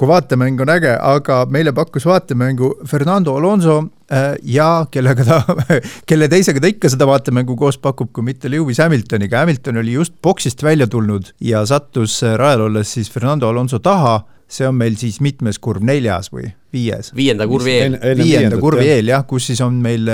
kui 0.00 0.10
vaatemäng 0.10 0.64
on 0.64 0.74
äge, 0.74 0.96
aga 1.12 1.44
meile 1.50 1.74
pakkus 1.76 2.08
vaatemängu 2.10 2.72
Fernando 2.90 3.36
Alonso 3.38 3.76
äh, 4.10 4.34
ja 4.42 4.70
kellega 4.90 5.26
ta, 5.28 5.40
kelle 6.10 6.30
teisega 6.32 6.62
ta 6.64 6.72
ikka 6.74 6.90
seda 6.90 7.06
vaatemängu 7.10 7.54
koos 7.60 7.78
pakub, 7.78 8.10
kui 8.16 8.26
mitte 8.26 8.50
Lewis 8.50 8.82
Hamiltoniga, 8.82 9.44
Hamilton 9.44 9.78
oli 9.84 9.94
just 9.94 10.18
boksist 10.22 10.66
välja 10.66 10.90
tulnud 10.90 11.30
ja 11.52 11.62
sattus 11.70 12.18
äh, 12.26 12.34
rajal 12.40 12.66
olles 12.66 12.98
siis 12.98 13.12
Fernando 13.12 13.48
Alonso 13.48 13.78
taha 13.78 14.18
see 14.50 14.66
on 14.66 14.76
meil 14.78 14.96
siis 14.98 15.20
mitmes 15.22 15.60
kurv, 15.62 15.84
neljas 15.86 16.30
või 16.34 16.48
viies? 16.74 17.12
viienda 17.16 17.46
kurvi 17.50 17.76
eel. 17.78 17.98
viienda 18.18 18.60
kurvi 18.60 18.88
eel 18.90 19.12
jah, 19.12 19.26
kus 19.28 19.50
siis 19.52 19.62
on 19.64 19.80
meil 19.82 20.08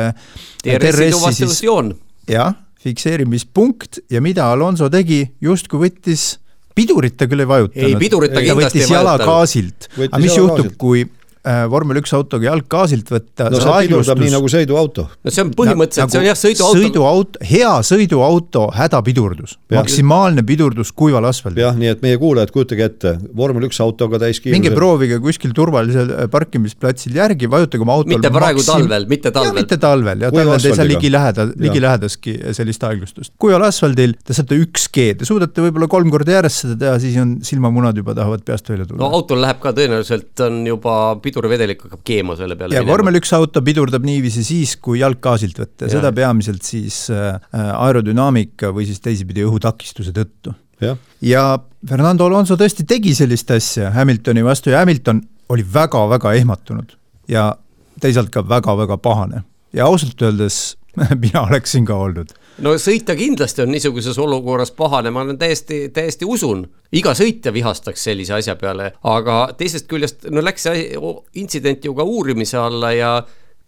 DRS-i 0.62 1.10
tuvastusjoon. 1.14 1.92
jah, 2.30 2.56
fikseerimispunkt 2.86 4.02
ja 4.12 4.22
mida 4.24 4.50
Alonso 4.52 4.90
tegi, 4.92 5.22
justkui 5.40 5.88
võttis 5.88 6.34
pidurit 6.76 7.16
ta 7.16 7.28
küll 7.30 7.42
ei 7.42 7.48
vajutanud. 7.48 7.88
ei, 7.88 8.00
pidurit 8.00 8.34
ta 8.36 8.44
kindlasti 8.44 8.84
ei 8.84 8.90
vajutanud. 8.90 9.06
jala 9.08 9.30
gaasilt. 9.32 9.88
aga 10.10 10.20
mis 10.20 10.36
juhtub, 10.36 10.74
kui 10.76 11.06
Äh, 11.06 11.25
vormel 11.70 12.00
üks 12.00 12.12
autoga 12.16 12.48
jalg 12.48 12.66
gaasilt 12.70 13.10
võtta. 13.12 13.48
no 13.52 13.60
see 13.62 13.86
pidurdab 13.86 14.22
nii 14.22 14.32
nagu 14.34 14.50
sõiduauto. 14.50 15.06
no 15.06 15.32
see 15.32 15.44
on 15.44 15.52
põhimõtteliselt 15.56 16.06
nagu, 16.06 16.14
see 16.14 16.20
on 16.22 16.26
jah 16.26 16.38
sõiduauto. 16.40 16.82
sõiduauto, 16.82 17.42
hea 17.50 17.72
sõiduauto 17.86 18.64
hädapidurdus, 18.76 19.56
maksimaalne 19.74 20.42
pidurdus 20.46 20.92
kuival 20.96 21.28
asfaldil. 21.28 21.62
jah, 21.66 21.76
nii 21.78 21.92
et 21.94 22.02
meie 22.04 22.18
kuulajad, 22.20 22.52
kujutage 22.54 22.88
ette, 22.90 23.14
vormel 23.36 23.68
üks 23.68 23.80
autoga 23.84 24.20
täiskiirusel. 24.22 24.58
minge 24.58 24.74
proovige 24.74 25.20
kuskil 25.22 25.54
turvalisel 25.56 26.12
äh, 26.14 26.30
parkimisplatsil 26.32 27.16
järgi, 27.16 27.50
vajutage 27.52 27.86
oma 27.86 27.98
autol. 28.00 28.14
mitte 28.16 28.32
praegu 28.34 28.62
maksim... 28.62 28.72
talvel, 28.72 29.08
mitte 29.10 29.32
talvel. 29.34 29.60
mitte 29.60 29.80
talvel 29.82 30.26
ja 30.26 30.32
talvel 30.34 30.62
te 30.62 30.72
ei 30.72 30.80
saa 30.80 30.88
ligiläheda, 30.88 31.48
ligilähedaski 31.66 32.36
sellist 32.56 32.86
aeglustust. 32.90 33.34
kuival 33.38 33.68
asfaldil 33.68 34.16
te 34.24 34.36
saate 34.36 34.58
üks 34.62 34.88
G, 34.90 35.12
te 35.20 35.28
suudate 35.28 35.62
võib-olla 35.68 35.90
kolm 35.92 36.10
korda 36.14 36.38
järjest 36.38 36.64
seda 36.64 36.78
teha, 36.82 36.98
siis 37.02 37.18
on 37.22 37.36
silmamunad 37.46 37.98
juba 38.02 38.16
tahavad 38.16 38.42
peast 38.46 38.70
välja 38.72 38.88
tulla. 38.88 39.02
no 39.04 39.12
autol 39.20 39.42
läheb 39.44 39.62
ka 39.62 39.74
tõenäoliselt 39.76 40.46
on 40.46 40.62
juba 40.66 40.96
pidur 41.22 41.35
pidurivedelik 41.36 41.82
hakkab 41.84 42.02
keema 42.06 42.36
selle 42.38 42.56
peale. 42.56 42.76
ja 42.76 42.84
vormel 42.86 43.18
üks 43.20 43.32
auto 43.36 43.62
pidurdab 43.64 44.06
niiviisi 44.06 44.44
siis, 44.46 44.76
kui 44.80 45.00
jalg 45.00 45.20
gaasilt 45.22 45.58
võtta, 45.60 45.90
seda 45.92 46.12
peamiselt 46.16 46.64
siis 46.64 47.06
äh, 47.12 47.36
aerodünaamika 47.52 48.72
või 48.74 48.88
siis 48.88 49.02
teisipidi 49.04 49.44
õhutakistuse 49.46 50.14
tõttu. 50.16 50.54
ja, 50.80 50.96
ja 51.20 51.44
Fernando 51.88 52.26
Alonso 52.26 52.56
tõesti 52.56 52.86
tegi 52.88 53.14
sellist 53.14 53.50
asja 53.50 53.92
Hamiltoni 53.94 54.44
vastu 54.44 54.72
ja 54.72 54.80
Hamilton 54.82 55.20
oli 55.52 55.66
väga-väga 55.74 56.32
ehmatunud 56.40 56.96
ja 57.28 57.52
teisalt 58.00 58.32
ka 58.32 58.42
väga-väga 58.46 58.98
pahane. 58.98 59.44
Ja 59.76 59.86
ausalt 59.86 60.20
öeldes 60.22 60.76
mina 61.22 61.44
oleksin 61.44 61.86
ka 61.86 61.96
olnud 62.00 62.32
no 62.64 62.74
sõita 62.80 63.16
kindlasti 63.18 63.64
on 63.64 63.72
niisuguses 63.74 64.18
olukorras 64.18 64.72
pahane, 64.76 65.10
ma 65.10 65.24
olen 65.24 65.38
täiesti, 65.38 65.88
täiesti 65.94 66.28
usun. 66.28 66.66
iga 66.92 67.14
sõitja 67.14 67.52
vihastaks 67.52 68.04
sellise 68.08 68.36
asja 68.36 68.56
peale, 68.56 68.92
aga 69.02 69.40
teisest 69.58 69.88
küljest 69.90 70.28
no 70.30 70.44
läks 70.44 70.68
see 70.68 70.86
intsident 71.34 71.84
ju 71.84 71.94
ka 71.94 72.06
uurimise 72.06 72.58
alla 72.58 72.92
ja 72.92 73.10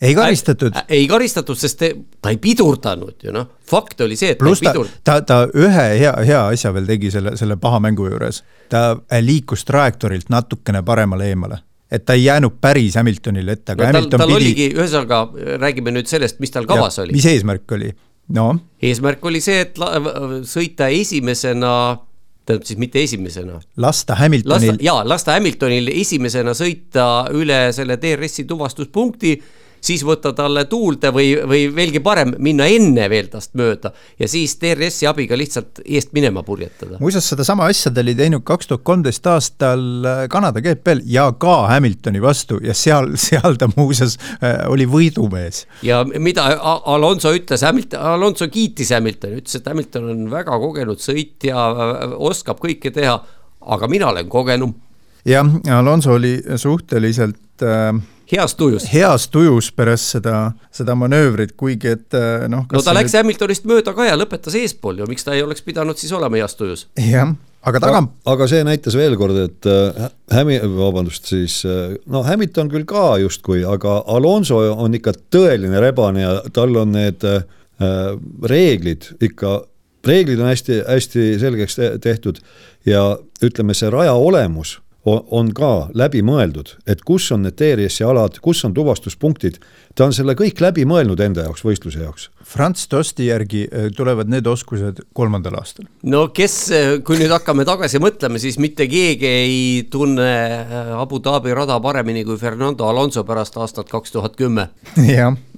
ei 0.01 0.15
karistatud 0.15 0.77
ei 0.89 1.07
karistatud, 1.11 1.59
sest 1.59 1.79
te, 1.79 1.93
ta 2.23 2.33
ei 2.33 2.39
pidurdanud 2.43 3.25
ju 3.25 3.35
noh, 3.35 3.49
fakt 3.69 4.01
oli 4.07 4.17
see, 4.17 4.35
et 4.35 4.39
Plus 4.39 4.61
ta 4.61 4.71
ei 4.71 4.75
pidurdanud. 4.75 5.05
ta, 5.05 5.21
ta 5.21 5.41
ühe 5.55 5.87
hea, 5.99 6.15
hea 6.25 6.43
asja 6.47 6.73
veel 6.75 6.87
tegi 6.89 7.11
selle, 7.15 7.37
selle 7.37 7.59
paha 7.61 7.81
mängu 7.83 8.09
juures. 8.09 8.43
ta 8.69 9.01
liikus 9.21 9.67
trajektoorilt 9.69 10.31
natukene 10.33 10.83
paremale 10.83 11.33
eemale 11.33 11.65
et 11.91 12.05
ta 12.05 12.13
ei 12.13 12.25
jäänud 12.25 12.59
päris 12.61 12.95
Hamiltonile 13.01 13.53
ette, 13.57 13.73
aga 13.73 13.87
no, 13.87 13.93
Hamilton 13.93 14.21
tal, 14.21 14.31
tal 14.35 14.45
pidi. 14.45 14.69
ühesõnaga 14.77 15.21
räägime 15.63 15.95
nüüd 15.97 16.11
sellest, 16.11 16.37
mis 16.43 16.53
tal 16.53 16.69
kavas 16.69 16.99
ja, 16.99 17.07
oli. 17.07 17.17
mis 17.17 17.27
eesmärk 17.27 17.77
oli? 17.77 17.95
No 18.35 18.49
eesmärk 18.83 19.25
oli 19.25 19.41
see, 19.45 19.63
et 19.65 19.79
sõita 20.49 20.91
esimesena 20.93 21.73
tähendab 22.49 22.65
siis 22.65 22.79
mitte 22.81 23.03
esimesena. 23.03 23.61
lasta 23.77 24.15
Hamiltonil. 24.15 24.79
jaa, 24.81 25.03
lasta 25.09 25.37
Hamiltonil 25.37 25.91
esimesena 25.93 26.55
sõita 26.57 27.29
üle 27.37 27.69
selle 27.77 27.99
DRS-i 28.01 28.45
tuvastuspunkti 28.49 29.35
siis 29.89 30.05
võtta 30.07 30.33
talle 30.37 30.65
tuulde 30.71 31.11
või, 31.15 31.33
või 31.49 31.67
veelgi 31.75 32.01
parem, 32.05 32.35
minna 32.43 32.69
enne 32.71 33.09
veel 33.11 33.31
tast 33.33 33.55
mööda 33.59 33.93
ja 34.21 34.29
siis 34.31 34.57
DRS-i 34.61 35.09
abiga 35.09 35.37
lihtsalt 35.39 35.83
eest 35.85 36.13
minema 36.17 36.43
purjetada. 36.47 36.99
muuseas, 37.01 37.29
sedasama 37.33 37.69
asja 37.71 37.93
ta 37.95 38.05
oli 38.05 38.15
teinud 38.19 38.45
kaks 38.49 38.71
tuhat 38.71 38.85
kolmteist 38.89 39.27
aastal 39.31 39.85
äh, 40.09 40.25
Kanada 40.33 40.63
GP-l 40.65 41.03
ja 41.09 41.29
ka 41.41 41.57
Hamiltoni 41.73 42.23
vastu 42.23 42.61
ja 42.65 42.77
seal, 42.77 43.15
seal 43.29 43.59
ta 43.61 43.71
muuseas 43.75 44.19
äh, 44.39 44.65
oli 44.69 44.89
võidumees. 44.89 45.65
ja 45.87 46.03
mida 46.19 46.49
Alonso 46.59 47.33
ütles, 47.37 47.65
Hamilton, 47.67 48.05
Alonso 48.15 48.49
kiitis 48.53 48.93
Hamiltoni, 48.97 49.41
ütles, 49.43 49.59
et 49.61 49.71
Hamilton 49.71 50.13
on 50.13 50.29
väga 50.33 50.59
kogenud 50.61 51.03
sõitja, 51.03 51.65
oskab 52.29 52.61
kõike 52.63 52.93
teha, 52.95 53.17
aga 53.77 53.89
mina 53.91 54.13
olen 54.13 54.29
kogenum. 54.31 54.75
jah, 55.29 55.49
Alonso 55.79 56.17
oli 56.19 56.37
suhteliselt 56.57 57.65
äh, 57.65 57.93
heas 58.33 58.55
tujus. 58.55 58.87
heas 58.93 59.29
tujus 59.29 59.71
pärast 59.73 60.15
seda, 60.17 60.53
seda 60.75 60.95
manöövrit, 60.99 61.55
kuigi 61.57 61.95
et 61.95 62.17
äh, 62.17 62.47
noh. 62.51 62.67
no 62.73 62.83
ta 62.85 62.95
läks 62.97 63.13
nüüd... 63.13 63.23
Hamiltonist 63.23 63.69
mööda 63.69 63.95
ka 63.97 64.09
ja 64.09 64.17
lõpetas 64.19 64.57
eespool 64.59 65.01
ju, 65.01 65.09
miks 65.11 65.27
ta 65.27 65.37
ei 65.37 65.45
oleks 65.45 65.65
pidanud 65.67 65.99
siis 66.01 66.13
olema 66.17 66.41
heas 66.41 66.57
tujus? 66.59 66.87
jah, 67.01 67.33
aga 67.69 67.83
taga. 67.85 68.03
aga 68.35 68.49
see 68.51 68.65
näitas 68.67 68.97
veel 68.99 69.17
kord, 69.21 69.39
et 69.49 69.69
äh, 69.71 70.11
Hämi-, 70.35 70.61
vabandust, 70.77 71.31
siis 71.31 71.61
äh, 71.69 71.97
no 72.11 72.23
Hamilton 72.27 72.73
küll 72.73 72.89
ka 72.89 73.07
justkui, 73.23 73.63
aga 73.67 74.03
Alonso 74.07 74.61
on 74.75 74.99
ikka 74.99 75.17
tõeline 75.33 75.81
rebane 75.85 76.25
ja 76.27 76.37
tal 76.55 76.77
on 76.81 76.93
need 76.97 77.25
äh, 77.29 77.41
reeglid 78.51 79.13
ikka, 79.25 79.63
reeglid 80.07 80.43
on 80.43 80.53
hästi, 80.53 80.83
hästi 80.89 81.31
selgeks 81.41 81.81
tehtud 82.03 82.43
ja 82.89 83.15
ütleme, 83.45 83.77
see 83.77 83.91
raja 83.93 84.13
olemus 84.19 84.79
on 85.07 85.53
ka 85.55 85.89
läbi 85.95 86.23
mõeldud, 86.27 86.75
et 86.87 87.03
kus 87.07 87.31
on 87.33 87.45
need 87.47 87.57
DRS-i 87.59 88.05
alad, 88.05 88.41
kus 88.43 88.65
on 88.67 88.75
tuvastuspunktid, 88.75 89.61
ta 89.99 90.07
on 90.07 90.15
selle 90.15 90.37
kõik 90.39 90.61
läbi 90.63 90.85
mõelnud 90.87 91.19
enda 91.25 91.45
jaoks, 91.49 91.65
võistluse 91.67 92.03
jaoks. 92.05 92.29
Franz 92.49 92.87
Tosti 92.89 93.27
järgi 93.29 93.65
äh, 93.67 93.89
tulevad 93.97 94.31
need 94.31 94.47
oskused 94.47 95.03
kolmandal 95.17 95.59
aastal. 95.59 95.89
no 96.07 96.29
kes, 96.35 96.55
äh, 96.75 96.93
kui 97.05 97.19
nüüd 97.19 97.33
hakkame 97.35 97.67
tagasi 97.69 98.01
mõtlema, 98.03 98.39
siis 98.41 98.61
mitte 98.63 98.87
keegi 98.91 99.29
ei 99.29 99.59
tunne 99.91 100.29
äh, 100.29 100.95
Abu 101.01 101.21
Dhabi 101.25 101.55
rada 101.57 101.81
paremini 101.83 102.25
kui 102.29 102.39
Fernando 102.39 102.87
Alonso 102.89 103.27
pärast 103.27 103.59
aastat 103.59 103.91
kaks 103.91 104.15
tuhat 104.15 104.39
kümme. 104.39 104.69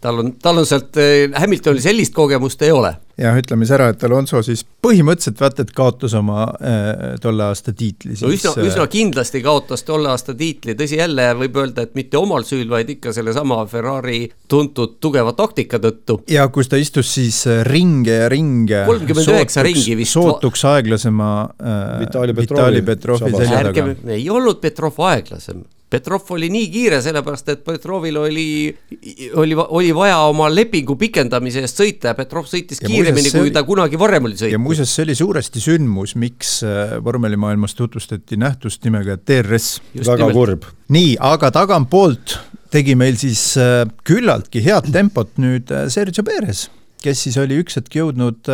tal 0.01 0.25
on, 0.25 0.33
tal 0.41 0.63
on 0.63 0.67
sealt, 0.67 0.97
Hamiltonil 1.37 1.85
sellist 1.85 2.17
kogemust 2.17 2.63
ei 2.65 2.73
ole 2.73 2.95
jah, 3.21 3.37
ütleme 3.37 3.67
siis 3.67 3.75
ära, 3.77 3.91
et 3.93 4.05
Alonso 4.07 4.41
siis 4.45 4.63
põhimõtteliselt 4.85 5.41
vaata, 5.43 5.65
et 5.65 5.73
kaotas 5.77 6.15
oma 6.19 6.47
äh, 6.47 6.93
tolle 7.23 7.47
aasta 7.51 7.75
tiitli. 7.77 8.17
no 8.23 8.33
üsna, 8.33 8.55
üsna 8.65 8.87
kindlasti 8.91 9.43
kaotas 9.45 9.85
tolle 9.89 10.11
aasta 10.13 10.35
tiitli, 10.37 10.77
tõsi 10.79 11.01
jälle 11.01 11.31
võib 11.43 11.61
öelda, 11.61 11.85
et 11.85 11.97
mitte 11.99 12.19
omal 12.21 12.47
süül, 12.49 12.69
vaid 12.71 12.91
ikka 12.97 13.13
sellesama 13.17 13.61
Ferrari 13.71 14.23
tuntud 14.51 14.97
tugeva 15.01 15.33
taktika 15.37 15.79
tõttu. 15.83 16.21
ja 16.31 16.47
kus 16.53 16.71
ta 16.71 16.81
istus 16.81 17.11
siis 17.15 17.43
äh, 17.47 17.63
ringe 17.67 18.17
ja 18.23 18.29
ringe. 18.33 18.85
kolmkümmend 18.87 19.35
üheksa 19.35 19.65
ringi 19.67 19.97
vist. 19.99 20.17
sootuks 20.17 20.65
aeglasema 20.73 21.33
äh, 21.47 22.01
Vitali 22.05 22.35
Petrovi, 22.35 22.83
Petrovi 22.83 23.35
selja 23.37 23.67
taga. 23.71 23.91
ei 24.17 24.27
olnud 24.31 24.63
Petrov 24.63 24.99
aeglasem 25.11 25.63
Petrov 25.91 26.29
oli 26.31 26.47
nii 26.55 26.69
kiire, 26.71 27.01
sellepärast 27.03 27.49
et 27.51 27.63
Petrovil 27.67 28.15
oli, 28.21 28.45
oli, 29.43 29.57
oli 29.59 29.89
vaja 29.95 30.21
oma 30.31 30.47
lepingu 30.53 30.95
pikendamise 30.99 31.65
eest 31.67 31.81
sõita 31.83 32.13
ja 32.13 32.19
Petrov 32.19 32.47
sõitis 32.47 32.79
ja 32.79 32.87
kiiremini, 32.87 33.33
kui 33.35 33.51
ta 33.55 33.65
kunagi 33.67 33.99
varem 33.99 34.29
oli 34.29 34.39
sõitnud. 34.39 34.55
ja 34.55 34.61
muuseas, 34.63 34.93
see 34.95 35.09
oli 35.09 35.17
suuresti 35.19 35.63
sündmus, 35.65 36.15
miks 36.15 36.61
äh, 36.63 36.95
vormelimaailmas 37.03 37.75
tutvustati 37.75 38.39
nähtust 38.39 38.87
nimega 38.87 39.19
DRS. 39.19 39.81
väga 40.07 40.31
kurb. 40.31 40.69
nii, 40.95 41.17
aga 41.27 41.51
tagantpoolt 41.59 42.39
tegi 42.71 42.97
meil 42.99 43.19
siis 43.21 43.43
äh, 43.61 43.85
küllaltki 44.07 44.63
head 44.65 44.91
tempot 44.95 45.33
nüüd 45.43 45.73
äh, 45.75 45.89
Sergio 45.93 46.25
Perez, 46.27 46.69
kes 47.05 47.25
siis 47.27 47.39
oli 47.41 47.59
üks 47.63 47.79
hetk 47.81 47.97
jõudnud 47.97 48.51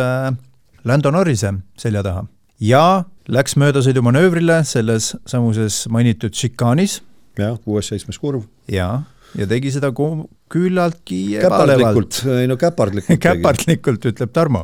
Lando 0.87 1.11
Norrise 1.11 1.51
selja 1.79 2.03
taha. 2.05 2.23
Ja 2.63 3.03
läks 3.29 3.57
möödasõidumanöövrile 3.59 4.61
selles 4.65 5.11
samuses 5.29 5.83
mainitud 5.93 6.33
šikaanis 6.33 7.01
jah, 7.37 7.57
kuues-seitsmes 7.63 8.19
kurv. 8.21 8.45
jaa, 8.71 9.03
ja 9.37 9.47
tegi 9.49 9.71
seda 9.75 9.91
küllaltki 10.51 11.17
käpardlikult, 11.41 12.21
ei 12.31 12.47
no 12.47 12.55
käpardlikult 12.59 13.19
käpardlikult, 13.25 14.05
ütleb 14.11 14.31
Tarmo. 14.35 14.63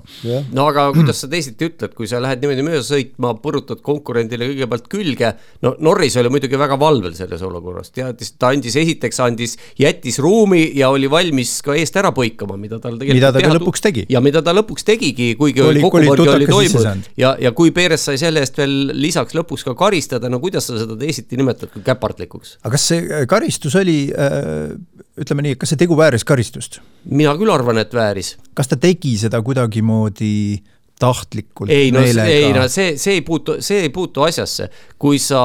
no 0.55 0.67
aga 0.69 0.85
kuidas 0.95 1.19
sa 1.23 1.27
teisiti 1.31 1.67
ütled, 1.67 1.91
kui 1.97 2.07
sa 2.07 2.21
lähed 2.23 2.43
niimoodi 2.43 2.63
mööda 2.63 2.83
sõitma, 2.87 3.33
põrutad 3.43 3.81
konkurendile 3.83 4.47
kõigepealt 4.51 4.87
külge, 4.91 5.33
no 5.65 5.73
Norris 5.83 6.15
oli 6.21 6.31
muidugi 6.31 6.59
väga 6.59 6.77
valvel 6.79 7.15
selles 7.17 7.43
olukorras, 7.43 7.91
teadis, 7.95 8.31
ta 8.39 8.53
andis, 8.55 8.77
esiteks 8.79 9.19
andis, 9.25 9.57
jättis 9.79 10.21
ruumi 10.23 10.63
ja 10.79 10.91
oli 10.93 11.11
valmis 11.11 11.57
ka 11.65 11.75
eest 11.79 11.99
ära 11.99 12.13
põikama, 12.15 12.55
mida 12.59 12.79
tal 12.79 12.95
tegelikult 13.01 13.19
mida 13.19 13.33
ta 13.35 13.43
ka 13.43 13.59
lõpuks 13.59 13.83
tegi. 13.83 14.07
ja 14.13 14.23
mida 14.23 14.43
ta 14.45 14.55
lõpuks 14.55 14.87
tegigi, 14.87 15.33
kuigi 15.39 15.67
oli, 15.67 15.83
kokkupõrge 15.83 16.37
oli 16.37 16.47
toimunud 16.47 17.11
ja, 17.19 17.35
ja 17.43 17.51
kui 17.55 17.75
Perez 17.75 18.07
sai 18.07 18.15
selle 18.21 18.45
eest 18.45 18.55
veel 18.61 18.93
lisaks 18.95 19.35
lõpuks 19.35 19.67
ka 19.67 19.75
karistada, 19.75 20.31
no 20.31 20.39
kuidas 20.43 20.71
sa 20.71 20.79
seda 20.79 20.95
teisiti 20.99 21.39
nimetad 21.39 21.75
kui 21.75 21.83
käpardlikuks? 21.83 22.59
aga 22.63 22.77
kas 22.77 22.91
see 22.93 23.23
karistus 23.27 23.75
oli 23.79 23.97
äh, 24.15 24.71
ütleme 25.19 25.45
nii, 25.45 25.57
kas 25.61 25.73
see 25.73 25.81
tegu 25.83 25.97
vääris 25.97 26.25
karistust? 26.27 26.79
mina 27.05 27.35
küll 27.39 27.53
arvan, 27.53 27.81
et 27.81 27.93
vääris. 27.93 28.35
kas 28.57 28.71
ta 28.71 28.79
tegi 28.79 29.15
seda 29.21 29.41
kuidagimoodi 29.45 30.61
tahtlikult, 31.03 31.71
ei 31.73 31.91
no, 31.91 32.03
ei 32.05 32.51
no 32.55 32.67
see, 32.71 32.95
see 33.01 33.17
ei 33.17 33.23
puutu, 33.25 33.57
see 33.65 33.81
ei 33.85 33.89
puutu 33.93 34.23
asjasse. 34.23 34.69
kui 35.01 35.19
sa 35.19 35.41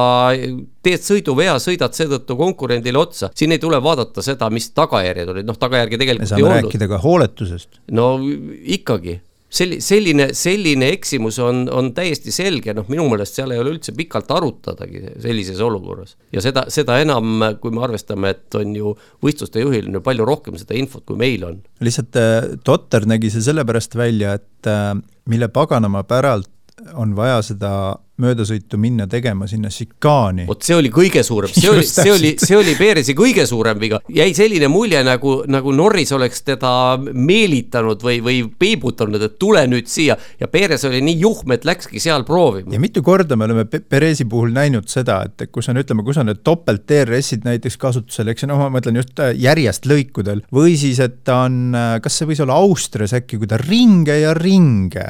teed 0.85 1.03
sõiduvea, 1.03 1.57
sõidad 1.61 1.95
seetõttu 1.97 2.37
konkurendile 2.39 3.01
otsa, 3.01 3.31
siin 3.35 3.55
ei 3.55 3.61
tule 3.61 3.81
vaadata 3.83 4.23
seda, 4.25 4.49
mis 4.53 4.69
tagajärjed 4.77 5.33
olid, 5.33 5.49
noh, 5.49 5.57
tagajärgi 5.59 5.99
tegelikult 5.99 6.29
ei 6.29 6.37
olnud. 6.37 6.45
me 6.47 6.53
saame 6.53 6.69
rääkida 6.69 6.91
ka 6.91 7.01
hooletusest. 7.03 7.81
no 7.91 8.11
ikkagi 8.77 9.19
selli-, 9.49 9.79
selline, 9.83 10.29
selline 10.37 10.91
eksimus 10.95 11.39
on, 11.43 11.63
on 11.73 11.91
täiesti 11.97 12.33
selge, 12.33 12.73
noh, 12.77 12.87
minu 12.91 13.07
meelest 13.11 13.39
seal 13.39 13.53
ei 13.53 13.61
ole 13.61 13.73
üldse 13.75 13.93
pikalt 13.97 14.29
arutadagi 14.35 15.03
sellises 15.23 15.61
olukorras. 15.65 16.15
ja 16.35 16.43
seda, 16.45 16.65
seda 16.73 16.99
enam, 17.01 17.41
kui 17.61 17.73
me 17.75 17.83
arvestame, 17.87 18.35
et 18.35 18.59
on 18.59 18.75
ju 18.77 18.93
võistluste 19.25 19.63
juhil 19.63 19.89
on 19.89 19.99
ju 19.99 20.05
palju 20.05 20.27
rohkem 20.29 20.59
seda 20.61 20.77
infot, 20.79 21.05
kui 21.07 21.19
meil 21.19 21.45
on. 21.47 21.59
lihtsalt 21.85 22.21
äh, 22.21 22.53
totter 22.65 23.09
nägi 23.09 23.33
see 23.33 23.43
sellepärast 23.49 23.97
välja, 23.99 24.37
et 24.39 24.69
äh, 24.69 24.93
mille 25.29 25.51
paganama 25.53 26.05
päralt 26.07 26.49
on 26.93 27.15
vaja 27.15 27.41
seda 27.45 27.71
möödasõitu 28.19 28.77
minna 28.79 29.07
tegema 29.07 29.47
sinna 29.47 29.69
šikaani. 29.71 30.45
vot 30.47 30.63
see 30.65 30.75
oli 30.75 30.91
kõige 30.93 31.21
suurem, 31.23 31.51
see 31.53 31.69
oli, 31.71 31.85
see 31.87 32.11
oli, 32.11 32.31
see 32.41 32.57
oli 32.57 32.75
Perezi 32.79 33.15
kõige 33.17 33.45
suurem 33.47 33.79
viga. 33.79 34.01
jäi 34.13 34.33
selline 34.35 34.67
mulje, 34.71 35.01
nagu, 35.07 35.35
nagu 35.47 35.73
Norris 35.75 36.11
oleks 36.15 36.43
teda 36.47 36.71
meelitanud 36.99 38.03
või, 38.03 38.19
või 38.25 38.41
peibutanud, 38.59 39.23
et 39.23 39.37
tule 39.39 39.63
nüüd 39.71 39.87
siia. 39.91 40.17
ja 40.39 40.49
Perez 40.51 40.83
oli 40.89 41.01
nii 41.05 41.19
juhm, 41.23 41.55
et 41.55 41.67
läkski 41.67 42.01
seal 42.03 42.25
proovima. 42.27 42.73
ja 42.73 42.81
mitu 42.81 43.03
korda 43.05 43.39
me 43.39 43.47
oleme 43.47 43.65
Perezi 43.65 44.27
puhul 44.29 44.51
näinud 44.55 44.91
seda, 44.91 45.21
et 45.29 45.47
kus 45.51 45.71
on, 45.71 45.79
ütleme, 45.79 46.03
kus 46.07 46.19
on 46.19 46.29
need 46.31 46.43
topelt 46.43 46.83
DRS-id 46.89 47.47
näiteks 47.47 47.79
kasutusel, 47.79 48.33
eks 48.33 48.47
noh, 48.49 48.59
ma 48.59 48.69
mõtlen 48.73 48.99
just 48.99 49.15
äh, 49.23 49.31
järjest 49.39 49.87
lõikudel. 49.87 50.43
või 50.53 50.75
siis, 50.79 50.99
et 51.03 51.23
ta 51.23 51.45
on, 51.47 51.71
äh, 51.71 51.95
kas 52.03 52.19
see 52.19 52.29
võis 52.29 52.43
olla 52.43 52.59
Austrias 52.59 53.15
äkki, 53.15 53.39
kui 53.39 53.47
ta 53.47 53.59
ringe 53.61 54.19
ja 54.19 54.35
ringe 54.35 55.07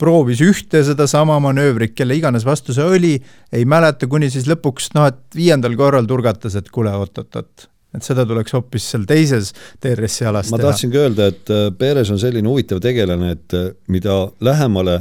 proovis 0.00 0.40
ühte 0.44 0.82
sedasama 0.86 1.38
manöövrit, 1.42 1.94
kelle 1.98 2.16
iganes 2.16 2.46
vastu 2.48 2.74
see 2.76 2.86
oli, 2.86 3.12
ei 3.52 3.66
mäleta, 3.68 4.08
kuni 4.10 4.30
siis 4.32 4.48
lõpuks 4.50 4.92
noh, 4.96 5.10
et 5.10 5.20
viiendal 5.36 5.76
korral 5.78 6.08
turgatas, 6.08 6.56
et 6.58 6.72
kuule, 6.72 6.94
oot-oot-oot 6.96 7.68
et 7.90 8.06
seda 8.06 8.22
tuleks 8.28 8.54
hoopis 8.54 8.84
seal 8.92 9.06
teises 9.08 9.50
DRS-i 9.82 10.28
alas 10.30 10.50
ma 10.52 10.60
teha. 10.60 10.68
ma 10.68 10.70
tahtsingi 10.70 11.00
öelda, 11.00 11.30
et 11.32 11.50
äh, 11.54 11.64
Perez 11.78 12.12
on 12.14 12.20
selline 12.22 12.46
huvitav 12.46 12.82
tegelane, 12.82 13.32
et 13.34 13.56
äh, 13.58 13.72
mida 13.90 14.22
lähemale 14.46 15.00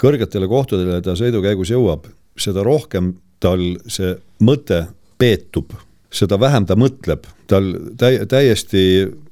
kõrgetele 0.00 0.48
kohtadele 0.48 1.02
ta 1.04 1.16
sõidu 1.18 1.42
käigus 1.44 1.72
jõuab, 1.74 2.08
seda 2.40 2.64
rohkem 2.64 3.12
tal 3.40 3.64
see 3.92 4.14
mõte 4.44 4.86
peetub 5.20 5.76
seda 6.14 6.38
vähem 6.40 6.66
ta 6.66 6.76
mõtleb, 6.78 7.26
tal 7.50 7.72
täi-, 7.98 8.24
täiesti 8.28 8.84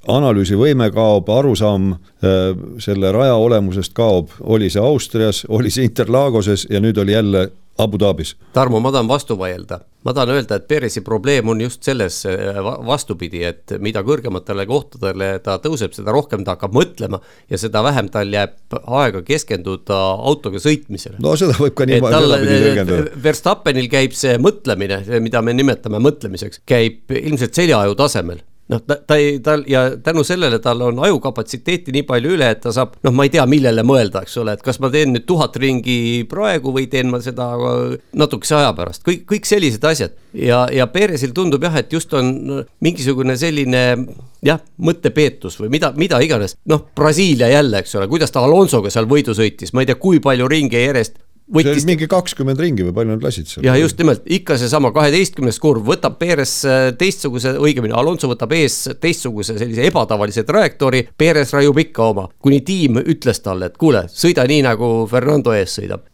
analüüsivõime 0.09 0.91
kaob, 0.95 1.29
arusaam 1.31 1.93
äh, 1.95 2.53
selle 2.83 3.13
raja 3.13 3.35
olemusest 3.39 3.95
kaob, 3.97 4.33
oli 4.41 4.71
see 4.71 4.83
Austrias, 4.83 5.45
oli 5.49 5.73
see 5.75 5.89
Interlagoses 5.89 6.67
ja 6.71 6.81
nüüd 6.81 6.99
oli 7.03 7.17
jälle 7.17 7.49
Abu 7.79 7.99
Dhabis. 8.01 8.35
Tarmo, 8.53 8.81
ma 8.83 8.91
tahan 8.93 9.09
vastu 9.09 9.37
vaielda. 9.39 9.81
ma 10.05 10.13
tahan 10.15 10.31
öelda, 10.31 10.57
et 10.57 10.69
Perezi 10.71 11.01
probleem 11.05 11.49
on 11.49 11.61
just 11.61 11.83
selles 11.85 12.21
äh, 12.27 12.59
vastupidi, 12.87 13.43
et 13.45 13.75
mida 13.83 14.01
kõrgematele 14.07 14.65
kohtadele 14.67 15.31
ta 15.45 15.59
tõuseb, 15.63 15.93
seda 15.93 16.15
rohkem 16.15 16.47
ta 16.47 16.55
hakkab 16.55 16.75
mõtlema 16.75 17.19
ja 17.51 17.59
seda 17.61 17.83
vähem 17.85 18.09
tal 18.15 18.31
jääb 18.33 18.79
aega 18.79 19.23
keskenduda 19.27 19.99
autoga 20.31 20.63
sõitmisele. 20.63 21.19
no 21.23 21.35
seda 21.37 21.59
võib 21.59 21.77
ka 21.77 21.87
nii 21.87 21.99
niimoodi 21.99 22.51
tõlgendada. 22.55 23.23
Verstappenil 23.27 23.91
käib 23.93 24.15
see 24.17 24.39
mõtlemine, 24.43 25.03
mida 25.21 25.43
me 25.43 25.57
nimetame 25.59 26.01
mõtlemiseks, 26.03 26.63
käib 26.67 27.15
ilmselt 27.19 27.59
seljaaju 27.59 27.99
tasemel 27.99 28.43
noh, 28.73 28.83
ta, 28.85 28.99
ta 29.07 29.17
ei, 29.21 29.39
tal 29.45 29.65
ja 29.69 29.85
tänu 30.05 30.25
sellele 30.27 30.59
tal 30.65 30.83
on 30.89 31.01
ajukapatsiteeti 31.07 31.95
nii 31.95 32.05
palju 32.09 32.35
üle, 32.37 32.51
et 32.53 32.63
ta 32.65 32.73
saab, 32.75 32.97
noh, 33.05 33.15
ma 33.17 33.27
ei 33.27 33.33
tea, 33.33 33.45
millele 33.49 33.85
mõelda, 33.87 34.23
eks 34.27 34.37
ole, 34.43 34.55
et 34.57 34.65
kas 34.65 34.81
ma 34.83 34.91
teen 34.93 35.15
nüüd 35.15 35.27
tuhat 35.29 35.57
ringi 35.61 35.99
praegu 36.31 36.73
või 36.75 36.89
teen 36.93 37.13
ma 37.13 37.23
seda 37.25 37.51
natukese 38.19 38.59
aja 38.61 38.73
pärast, 38.77 39.05
kõik, 39.07 39.25
kõik 39.29 39.49
sellised 39.49 39.85
asjad. 39.89 40.17
ja, 40.33 40.67
ja 40.73 40.87
Perezil 40.93 41.33
tundub 41.37 41.65
jah, 41.65 41.79
et 41.81 41.93
just 41.93 42.13
on 42.17 42.65
mingisugune 42.85 43.37
selline 43.41 43.85
jah, 44.45 44.61
mõttepeetus 44.85 45.59
või 45.61 45.73
mida, 45.79 45.93
mida 45.97 46.21
iganes, 46.25 46.57
noh, 46.69 46.85
Brasiilia 46.97 47.49
jälle, 47.53 47.83
eks 47.83 47.97
ole, 47.99 48.09
kuidas 48.11 48.35
ta 48.35 48.45
Alonsoga 48.45 48.93
seal 48.93 49.09
võidu 49.11 49.35
sõitis, 49.37 49.73
ma 49.73 49.83
ei 49.83 49.91
tea, 49.91 49.99
kui 50.01 50.21
palju 50.23 50.49
ringe 50.51 50.85
järjest 50.85 51.19
võttis. 51.55 51.87
mingi 51.89 52.09
kakskümmend 52.11 52.61
ringi 52.61 52.85
või 52.87 52.95
palju 52.97 53.15
nad 53.15 53.25
lasid 53.25 53.49
seal? 53.51 53.65
ja 53.67 53.77
just 53.79 53.99
nimelt, 54.01 54.25
ikka 54.39 54.59
seesama 54.61 54.91
kaheteistkümnes 54.95 55.59
kurv, 55.63 55.85
võtab 55.89 56.19
Perez 56.21 56.55
äh, 56.69 56.89
teistsuguse, 56.99 57.55
õigemini 57.63 57.97
Alonso 57.97 58.31
võtab 58.31 58.53
ees 58.57 58.81
teistsuguse 59.01 59.59
sellise 59.61 59.87
ebatavalise 59.89 60.45
trajektoori, 60.49 61.05
Perez 61.19 61.55
raiub 61.57 61.81
ikka 61.85 62.11
oma, 62.13 62.29
kuni 62.43 62.61
tiim 62.67 63.01
ütles 63.05 63.43
talle, 63.45 63.71
et 63.71 63.81
kuule, 63.81 64.05
sõida 64.13 64.47
nii, 64.49 64.65
nagu 64.69 64.91
Fernando 65.11 65.55
ees 65.57 65.79
sõidab. 65.81 66.05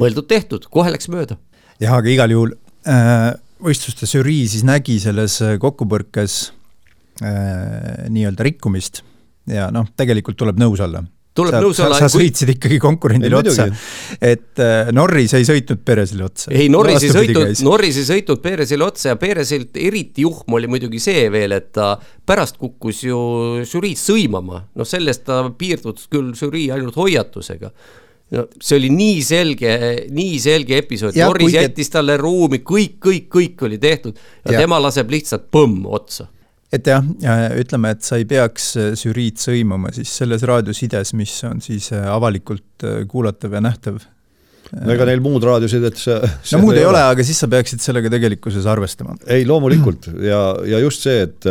mõeldud-tehtud, 0.00 0.68
kohe 0.70 0.90
läks 0.90 1.08
mööda. 1.08 1.38
jah, 1.80 1.96
aga 1.96 2.10
igal 2.10 2.30
juhul 2.30 2.54
äh, 2.88 3.32
võistluste 3.64 4.08
žürii 4.10 4.44
siis 4.50 4.66
nägi 4.66 4.98
selles 5.02 5.40
äh, 5.42 5.56
kokkupõrkes 5.62 6.38
äh, 7.22 8.06
nii-öelda 8.12 8.46
rikkumist 8.50 9.04
ja 9.50 9.70
noh, 9.72 9.88
tegelikult 9.96 10.38
tuleb 10.40 10.60
nõus 10.60 10.82
olla 10.84 11.04
tuleb 11.34 11.56
nõus 11.64 11.80
olla. 11.82 11.98
sa 11.98 12.08
sõitsid 12.12 12.48
kui... 12.48 12.56
ikkagi 12.58 12.78
konkurendile 12.82 13.38
otsa, 13.40 13.66
et 14.22 14.62
äh, 14.62 14.92
Norris 14.94 15.34
ei 15.38 15.46
sõitnud 15.48 15.82
Perezile 15.86 16.28
otsa. 16.28 16.52
ei, 16.54 16.68
Norris 16.72 17.06
ei 17.06 17.14
sõitnud, 17.14 17.64
Norris 17.66 17.98
ei 18.00 18.08
sõitnud 18.08 18.42
Perezile 18.44 18.86
otsa 18.86 19.12
ja 19.12 19.18
Perezilt 19.20 19.78
eriti 19.80 20.26
juhm 20.26 20.58
oli 20.58 20.70
muidugi 20.70 21.02
see 21.02 21.26
veel, 21.34 21.56
et 21.56 21.72
ta 21.74 21.94
pärast 22.26 22.60
kukkus 22.60 23.02
ju 23.08 23.18
žürii 23.66 23.96
sõimama, 23.98 24.64
noh 24.74 24.88
sellest 24.88 25.26
ta 25.28 25.42
piirdus 25.58 26.08
küll 26.12 26.32
žürii 26.38 26.70
ainult 26.74 26.98
hoiatusega 27.00 27.72
no 28.34 28.46
see 28.62 28.78
oli 28.78 28.90
nii 28.92 29.18
selge, 29.24 29.74
nii 30.14 30.38
selge 30.42 30.78
episood, 30.80 31.16
Norris 31.18 31.54
jättis 31.54 31.90
talle 31.92 32.16
ruumi, 32.20 32.62
kõik, 32.66 32.96
kõik, 33.02 33.26
kõik 33.32 33.66
oli 33.68 33.80
tehtud 33.82 34.16
ja, 34.16 34.54
ja. 34.54 34.62
tema 34.64 34.80
laseb 34.82 35.10
lihtsalt 35.12 35.50
põmm 35.54 35.84
otsa 35.90 36.30
et 36.74 36.90
jah, 36.90 37.04
ütleme, 37.60 37.94
et 37.94 38.02
sa 38.06 38.18
ei 38.20 38.26
peaks 38.28 38.72
žüriid 39.00 39.38
sõimama 39.42 39.92
siis 39.94 40.10
selles 40.22 40.42
raadiosides, 40.48 41.14
mis 41.18 41.36
on 41.48 41.62
siis 41.64 41.90
avalikult 41.94 42.86
kuulatav 43.10 43.54
ja 43.54 43.62
nähtav. 43.64 44.02
No 44.74 44.90
ega 44.90 45.06
neil 45.06 45.20
muud 45.22 45.44
raadiosidet 45.44 45.98
see, 46.00 46.16
see 46.42 46.56
no 46.56 46.64
muud 46.64 46.74
ei 46.74 46.82
ole, 46.82 46.96
ole, 46.96 47.14
aga 47.14 47.26
siis 47.26 47.38
sa 47.44 47.48
peaksid 47.52 47.82
sellega 47.84 48.10
tegelikkuses 48.10 48.66
arvestama. 48.66 49.14
ei, 49.30 49.46
loomulikult. 49.46 50.08
Ja, 50.24 50.40
ja 50.66 50.80
just 50.82 51.04
see, 51.06 51.28
et 51.28 51.46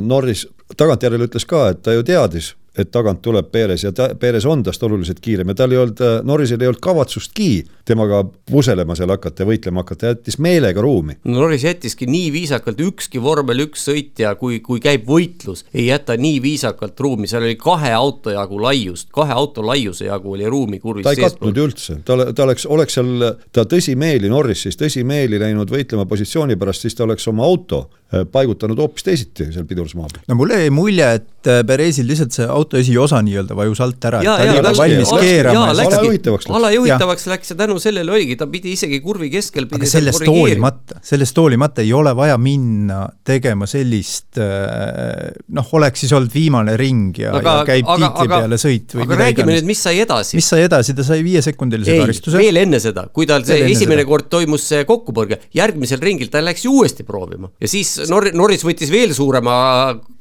Norris 0.00 0.46
tagantjärele 0.78 1.28
ütles 1.28 1.44
ka, 1.48 1.66
et 1.74 1.82
ta 1.84 1.92
ju 1.92 2.06
teadis 2.06 2.54
et 2.78 2.90
tagant 2.90 3.22
tuleb 3.22 3.50
Perez 3.54 3.84
ja 3.84 3.92
ta, 3.94 4.08
Perez 4.18 4.44
on 4.50 4.62
tast 4.66 4.82
oluliselt 4.82 5.20
kiirem 5.22 5.52
ja 5.52 5.54
tal 5.58 5.72
ei 5.72 5.78
olnud, 5.78 6.00
äh, 6.02 6.16
Norrisel 6.26 6.62
ei 6.62 6.70
olnud 6.70 6.82
kavatsustki 6.82 7.48
temaga 7.86 8.24
puselema 8.50 8.96
seal 8.98 9.12
hakata 9.14 9.44
ja 9.44 9.48
võitlema 9.48 9.84
hakata, 9.84 10.14
jättis 10.14 10.40
meelega 10.42 10.82
ruumi. 10.82 11.18
no 11.24 11.38
Norris 11.38 11.64
jättiski 11.64 12.08
nii 12.10 12.32
viisakalt, 12.34 12.80
ükski 12.82 13.22
vormel 13.22 13.62
üks 13.66 13.86
sõitja, 13.88 14.34
kui, 14.40 14.58
kui 14.64 14.82
käib 14.82 15.06
võitlus, 15.08 15.64
ei 15.74 15.86
jäta 15.86 16.16
nii 16.18 16.40
viisakalt 16.42 17.00
ruumi, 17.00 17.30
seal 17.30 17.46
oli 17.46 17.58
kahe 17.60 17.92
auto 17.94 18.34
jagu 18.34 18.58
laiust, 18.62 19.10
kahe 19.14 19.34
auto 19.34 19.62
laiuse 19.66 20.08
jagu 20.08 20.34
oli 20.34 20.50
ruumi 20.50 20.80
kurvis 20.82 21.06
ta 21.06 21.14
ei 21.14 21.22
katnud 21.22 21.60
ju 21.60 21.68
üldse, 21.68 21.98
ta, 22.04 22.18
ta 22.34 22.46
oleks, 22.48 22.66
oleks 22.66 22.98
seal, 22.98 23.28
ta 23.54 23.66
tõsimeeli 23.70 24.32
Norris 24.32 24.66
siis 24.66 24.80
tõsimeeli 24.80 25.38
läinud 25.42 25.70
võitlema 25.70 26.08
positsiooni 26.10 26.58
pärast, 26.58 26.86
siis 26.86 26.98
ta 26.98 27.06
oleks 27.06 27.28
oma 27.30 27.46
auto 27.46 27.84
äh, 27.86 28.26
paigutanud 28.26 28.82
hoopis 28.82 29.06
teisiti 29.06 29.50
seal 29.54 29.68
pidurdusmaa 29.68 30.10
peal. 30.10 30.26
no 30.28 30.38
mulle 30.42 30.64
jäi 30.64 30.74
mulje, 30.74 31.10
et 31.20 31.52
äh, 31.52 31.62
Perezil 31.66 32.10
lihtsalt 32.10 32.34
see 32.34 32.50
auto 32.50 32.63
esiosa 32.78 33.20
nii-öelda 33.24 33.56
vajus 33.58 33.80
alt 33.84 34.06
ära, 34.08 34.22
ta 34.24 34.36
oli 34.40 34.56
juba 34.56 34.72
valmis 34.78 35.12
keerama. 35.20 35.66
alajuhitavaks 35.74 36.46
läks. 36.48 36.56
alajuhitavaks 36.58 37.26
läks 37.32 37.52
ja 37.52 37.56
tänu 37.58 37.78
sellele 37.82 38.12
oligi, 38.12 38.36
ta 38.40 38.46
pidi 38.50 38.72
isegi 38.72 39.00
kurvi 39.04 39.30
keskel 39.32 39.68
aga 39.68 39.88
sellest 39.90 40.26
hoolimata, 40.28 41.00
sellest 41.04 41.36
hoolimata 41.40 41.84
ei 41.84 41.92
ole 41.92 42.14
vaja 42.16 42.38
minna 42.40 43.04
tegema 43.26 43.68
sellist 43.70 44.40
äh, 44.40 45.34
noh, 45.54 45.68
oleks 45.78 46.04
siis 46.04 46.14
olnud 46.16 46.32
viimane 46.34 46.76
ring 46.80 47.18
ja, 47.18 47.34
aga, 47.36 47.58
ja 47.60 47.68
käib 47.68 47.88
aga, 47.88 47.98
tiitli 48.00 48.28
aga, 48.28 48.40
peale 48.40 48.60
sõit 48.60 48.96
või 48.96 49.06
aga 49.06 49.20
räägime 49.20 49.58
nüüd, 49.58 49.68
mis 49.68 49.84
sai 49.84 50.00
edasi. 50.04 50.38
mis 50.38 50.48
sai 50.54 50.64
edasi, 50.68 50.96
ta 50.96 51.06
sai 51.06 51.20
viiesekundilise 51.26 51.98
karistuse. 52.00 52.40
veel 52.40 52.62
enne 52.62 52.80
seda, 52.82 53.06
kui 53.12 53.28
tal 53.30 53.46
see 53.46 53.60
esimene 53.68 54.02
seda. 54.02 54.10
kord 54.10 54.30
toimus 54.32 54.66
see 54.72 54.86
kokkupõrge, 54.88 55.40
järgmisel 55.56 56.02
ringil 56.04 56.32
ta 56.32 56.42
läks 56.44 56.66
ju 56.66 56.78
uuesti 56.80 57.06
proovima 57.06 57.50
ja 57.60 57.70
siis 57.70 57.96
Nor-, 58.10 58.32
Norris 58.36 58.64
võttis 58.66 58.92
veel 58.92 59.14
suurema 59.16 59.54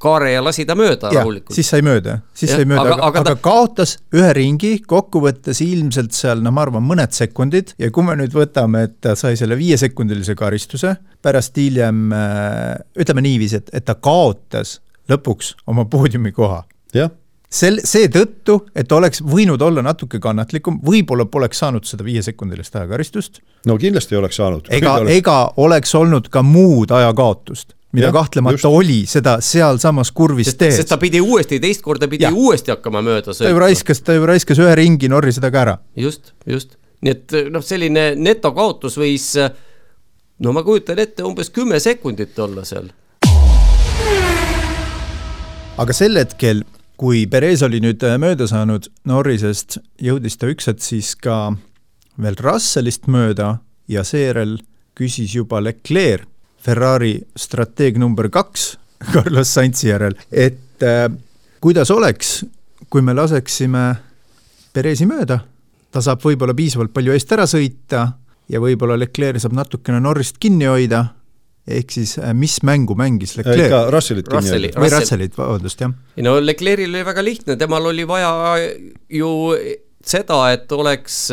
kaare 0.03 0.33
ja 0.35 0.43
lasi 0.43 0.65
ta 0.67 0.75
mööda 0.77 1.11
rahulikult. 1.13 1.55
siis 1.55 1.69
sai 1.69 1.83
mööda, 1.85 2.19
siis 2.33 2.51
ja, 2.51 2.59
sai 2.59 2.67
mööda, 2.69 2.83
aga, 2.83 2.97
aga, 2.97 3.07
aga 3.09 3.23
ta... 3.29 3.35
kaotas 3.45 3.95
ühe 4.15 4.29
ringi, 4.37 4.73
kokkuvõttes 4.89 5.61
ilmselt 5.65 6.15
seal 6.17 6.43
noh, 6.43 6.53
ma 6.55 6.65
arvan, 6.65 6.85
mõned 6.85 7.15
sekundid 7.15 7.75
ja 7.81 7.89
kui 7.93 8.05
me 8.07 8.17
nüüd 8.19 8.35
võtame, 8.35 8.85
et 8.89 8.99
ta 9.05 9.17
sai 9.19 9.37
selle 9.39 9.57
viiesekundilise 9.59 10.35
karistuse, 10.39 10.95
pärast 11.23 11.57
hiljem 11.61 12.05
äh, 12.15 12.77
ütleme 12.99 13.25
niiviisi, 13.25 13.63
et, 13.63 13.73
et 13.79 13.87
ta 13.87 13.97
kaotas 13.97 14.79
lõpuks 15.11 15.55
oma 15.69 15.85
poodiumikoha. 15.89 16.63
jah 16.95 17.11
sel-, 17.53 17.81
seetõttu, 17.85 18.57
et 18.75 18.91
oleks 18.91 19.21
võinud 19.25 19.61
olla 19.61 19.83
natuke 19.85 20.19
kannatlikum, 20.23 20.79
võib-olla 20.85 21.27
poleks 21.29 21.61
saanud 21.63 21.87
seda 21.87 22.05
viiesekundilist 22.05 22.75
ajakaristust. 22.79 23.39
no 23.69 23.77
kindlasti 23.81 24.15
ei 24.15 24.21
oleks 24.21 24.41
saanud. 24.41 24.69
ega, 24.73 24.97
ega 25.13 25.37
oleks 25.61 25.95
olnud 25.95 26.29
ka 26.33 26.43
muud 26.45 26.91
ajakaotust 26.91 27.75
mida 27.93 28.07
ja, 28.07 28.13
kahtlemata 28.13 28.57
just. 28.57 28.65
oli, 28.65 29.03
seda 29.09 29.37
sealsamas 29.41 30.11
kurvis 30.11 30.55
tehes. 30.57 30.79
sest 30.81 30.89
ta 30.89 30.97
pidi 31.01 31.21
uuesti, 31.21 31.59
teist 31.61 31.83
korda 31.85 32.09
pidi 32.09 32.25
ja. 32.25 32.31
uuesti 32.33 32.73
hakkama 32.73 33.03
mööda 33.05 33.35
sõitma. 33.35 33.45
ta 33.45 33.51
ju 33.53 33.59
raiskas, 33.61 34.01
ta 34.01 34.15
ju 34.17 34.25
raiskas 34.29 34.61
ühe 34.63 34.73
ringi 34.79 35.09
Norri 35.13 35.33
seda 35.35 35.51
ka 35.53 35.61
ära. 35.61 35.75
just, 35.95 36.33
just. 36.49 36.73
nii 37.05 37.13
et 37.13 37.37
noh, 37.53 37.65
selline 37.65 38.13
netokaotus 38.17 38.97
võis 38.97 39.29
no 39.37 40.55
ma 40.57 40.65
kujutan 40.65 41.03
ette, 41.03 41.25
umbes 41.27 41.53
kümme 41.53 41.79
sekundit 41.83 42.39
olla 42.41 42.65
seal. 42.65 42.89
aga 45.77 45.93
sel 45.93 46.17
hetkel, 46.17 46.65
kui 46.97 47.27
Perez 47.29 47.61
oli 47.65 47.81
nüüd 47.83 48.01
mööda 48.17 48.49
saanud 48.49 48.89
Norrisest, 49.09 49.77
jõudis 50.01 50.41
ta 50.41 50.49
üks 50.49 50.69
hetk 50.71 50.81
siis 50.81 51.13
ka 51.13 51.53
veel 52.17 52.41
Russellist 52.41 53.05
mööda 53.05 53.59
ja 53.89 54.01
seejärel 54.05 54.57
küsis 54.97 55.37
juba 55.37 55.61
Leclerc 55.61 56.32
Ferrari 56.63 57.17
strateeg 57.35 57.99
number 58.01 58.29
kaks 58.31 58.73
Carlos 59.13 59.51
Sainzi 59.51 59.89
järel, 59.89 60.15
et 60.31 60.83
äh, 60.85 61.07
kuidas 61.63 61.91
oleks, 61.91 62.41
kui 62.89 63.03
me 63.03 63.15
laseksime 63.15 63.87
Perezi 64.73 65.05
mööda, 65.05 65.41
ta 65.93 66.01
saab 66.01 66.23
võib-olla 66.23 66.55
piisavalt 66.57 66.93
palju 66.95 67.13
eest 67.13 67.33
ära 67.35 67.45
sõita 67.49 68.05
ja 68.49 68.61
võib-olla 68.63 68.95
Leclerc 68.97 69.43
saab 69.43 69.57
natukene 69.57 69.99
Norrist 70.01 70.39
kinni 70.41 70.69
hoida, 70.71 71.03
ehk 71.67 71.93
siis 71.93 72.15
äh, 72.21 72.31
mis 72.37 72.57
mängu 72.65 72.95
mängis 72.99 73.35
Leclerc? 73.37 73.67
ikka 73.67 73.83
Russellit 73.93 74.31
kinni 74.31 74.55
hoida. 74.55 74.79
või 74.79 74.93
Russellit, 74.95 75.37
vabandust, 75.37 75.83
jah. 75.83 75.93
ei 76.17 76.25
no 76.25 76.37
Leclerc'il 76.39 76.95
oli 76.95 77.05
väga 77.11 77.27
lihtne, 77.27 77.59
temal 77.59 77.91
oli 77.91 78.07
vaja 78.07 78.55
ju 79.11 79.31
seda, 80.03 80.45
et 80.55 80.71
oleks 80.71 81.25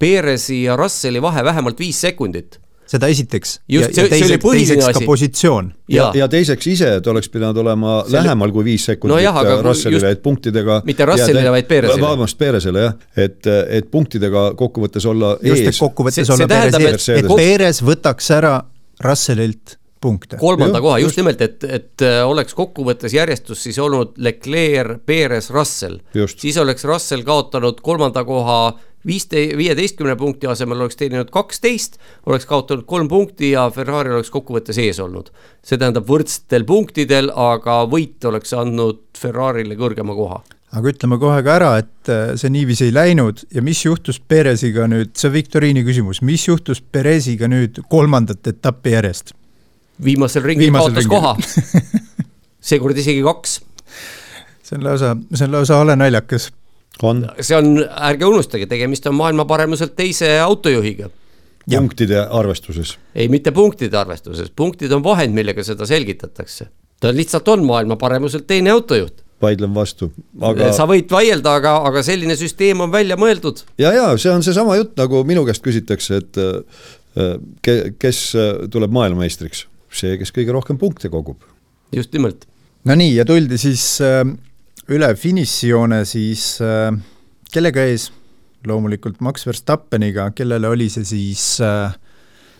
Perezi 0.00 0.66
ja 0.66 0.76
Russelli 0.80 1.20
vahe 1.20 1.44
vähemalt 1.44 1.80
viis 1.80 2.00
sekundit 2.00 2.60
seda 2.90 3.10
esiteks. 3.10 3.54
just, 3.70 3.94
see, 3.94 4.08
see 4.10 4.26
oli 4.26 4.38
põhiline 4.42 4.86
asi. 4.88 5.06
positsioon. 5.06 5.70
ja, 5.92 6.08
ja 6.16 6.28
teiseks 6.30 6.70
ise, 6.72 6.92
et 6.98 7.10
oleks 7.12 7.30
pidanud 7.32 7.60
olema 7.62 8.00
see 8.08 8.18
lähemal 8.18 8.54
kui 8.54 8.66
viis 8.72 8.86
sekundit 8.90 9.14
no 9.14 9.20
jah, 9.22 9.40
Russellile, 9.64 10.14
et 10.16 10.22
punktidega 10.24 10.80
mitte 10.88 11.06
Russellile, 11.08 11.52
vaid 11.54 11.68
Peresele. 11.70 12.02
vabandust, 12.02 12.38
Peresele 12.40 12.86
jah, 12.88 12.96
et, 13.26 13.50
et 13.80 13.90
punktidega 13.90 14.50
kokkuvõttes 14.58 15.06
olla 15.10 15.36
just, 15.38 15.70
ees. 15.70 15.82
kokkuvõttes 15.82 16.34
olla 16.34 16.50
Peres 16.50 16.80
ees, 16.80 17.10
et 17.20 17.34
Peres 17.36 17.84
võtaks 17.86 18.32
ära 18.40 18.56
Russellilt 19.04 19.78
punkte. 20.00 20.36
kolmanda 20.40 20.80
koha, 20.80 20.98
just 20.98 21.18
nimelt, 21.20 21.40
et, 21.44 21.64
et 21.64 22.04
äh, 22.04 22.20
oleks 22.26 22.56
kokkuvõttes 22.56 23.14
järjestus 23.14 23.62
siis 23.66 23.78
olnud 23.78 24.16
Leclerc, 24.18 25.02
Perez, 25.06 25.50
Russell. 25.52 26.00
siis 26.36 26.58
oleks 26.58 26.84
Russell 26.88 27.26
kaotanud 27.26 27.82
kolmanda 27.84 28.24
koha 28.24 28.62
viiste-, 29.06 29.56
viieteistkümne 29.56 30.16
punkti 30.16 30.48
asemel 30.50 30.84
oleks 30.84 30.98
teeninud 31.00 31.30
kaksteist, 31.32 31.98
oleks 32.26 32.46
kaotanud 32.46 32.86
kolm 32.88 33.08
punkti 33.08 33.52
ja 33.54 33.66
Ferrari 33.74 34.12
oleks 34.14 34.30
kokkuvõttes 34.30 34.78
ees 34.78 35.00
olnud. 35.00 35.30
see 35.64 35.78
tähendab 35.78 36.08
võrdsetel 36.08 36.64
punktidel, 36.64 37.32
aga 37.34 37.82
võit 37.90 38.24
oleks 38.24 38.54
andnud 38.56 39.02
Ferrarile 39.18 39.76
kõrgema 39.76 40.16
koha 40.16 40.42
aga 40.70 40.92
ütleme 40.92 41.18
kohe 41.18 41.40
ka 41.42 41.56
ära, 41.58 41.70
et 41.82 42.10
äh, 42.12 42.36
see 42.38 42.52
niiviisi 42.54 42.86
ei 42.88 42.94
läinud 42.94 43.42
ja 43.54 43.62
mis 43.62 43.82
juhtus 43.84 44.20
Peresiga 44.20 44.86
nüüd, 44.90 45.16
see 45.18 45.32
viktoriini 45.34 45.82
küsimus, 45.86 46.22
mis 46.22 46.46
juhtus 46.46 46.80
Peresiga 46.80 47.48
nüüd 47.50 47.82
kolmandat 47.90 48.46
etappi 48.52 48.94
järjest? 48.94 49.34
viimasel 50.00 50.46
ringil 50.46 50.70
kaotas 50.72 51.04
ringil. 51.04 51.10
koha 51.10 51.34
seekord 52.70 52.98
isegi 53.02 53.24
kaks. 53.26 53.58
see 54.62 54.78
on 54.78 54.86
lausa, 54.86 55.16
see 55.34 55.48
on 55.48 55.58
lausa 55.58 55.80
hale 55.82 55.98
naljakas 55.98 56.50
on. 57.02 57.24
see 57.40 57.56
on, 57.56 57.72
ärge 58.10 58.28
unustage, 58.28 58.66
tegemist 58.70 59.06
on 59.10 59.16
maailma 59.18 59.46
paremuselt 59.48 59.96
teise 59.96 60.38
autojuhiga. 60.40 61.10
punktide 61.70 62.20
arvestuses? 62.26 62.96
ei, 63.14 63.28
mitte 63.28 63.52
punktide 63.56 63.98
arvestuses, 63.98 64.52
punktid 64.56 64.92
on 64.92 65.04
vahend, 65.04 65.34
millega 65.36 65.64
seda 65.66 65.86
selgitatakse. 65.86 66.68
ta 67.00 67.14
lihtsalt 67.14 67.48
on 67.48 67.64
maailma 67.64 67.96
paremuselt 67.96 68.46
teine 68.46 68.70
autojuht 68.70 69.24
vaidlen 69.40 69.72
vastu, 69.74 70.10
aga. 70.44 70.68
sa 70.76 70.84
võid 70.88 71.08
vaielda, 71.12 71.54
aga, 71.60 71.76
aga 71.88 72.02
selline 72.04 72.36
süsteem 72.36 72.82
on 72.84 72.92
välja 72.92 73.16
mõeldud. 73.20 73.64
ja, 73.80 73.92
ja 73.96 74.10
see 74.20 74.32
on 74.32 74.44
seesama 74.44 74.76
jutt, 74.76 74.92
nagu 75.00 75.22
minu 75.28 75.46
käest 75.48 75.64
küsitakse, 75.64 76.20
et 76.20 76.40
äh, 76.40 77.38
ke, 77.64 77.76
kes 78.00 78.20
tuleb 78.72 78.92
maailmameistriks, 78.92 79.64
see, 79.88 80.18
kes 80.20 80.34
kõige 80.36 80.52
rohkem 80.56 80.78
punkte 80.80 81.08
kogub. 81.12 81.40
just 81.96 82.12
nimelt. 82.12 82.44
Nonii, 82.88 83.14
ja 83.16 83.24
tuldi 83.28 83.58
siis 83.60 83.84
äh, 84.04 84.22
üle 84.88 85.10
finišijoone 85.18 86.04
siis 86.08 86.56
äh, 86.64 86.94
kellega 87.52 87.84
ees? 87.90 88.10
loomulikult 88.68 89.22
Max 89.24 89.46
Verstappeniga, 89.48 90.26
kellele 90.36 90.68
oli 90.68 90.90
see 90.92 91.06
siis 91.08 91.44
äh, 91.64 91.94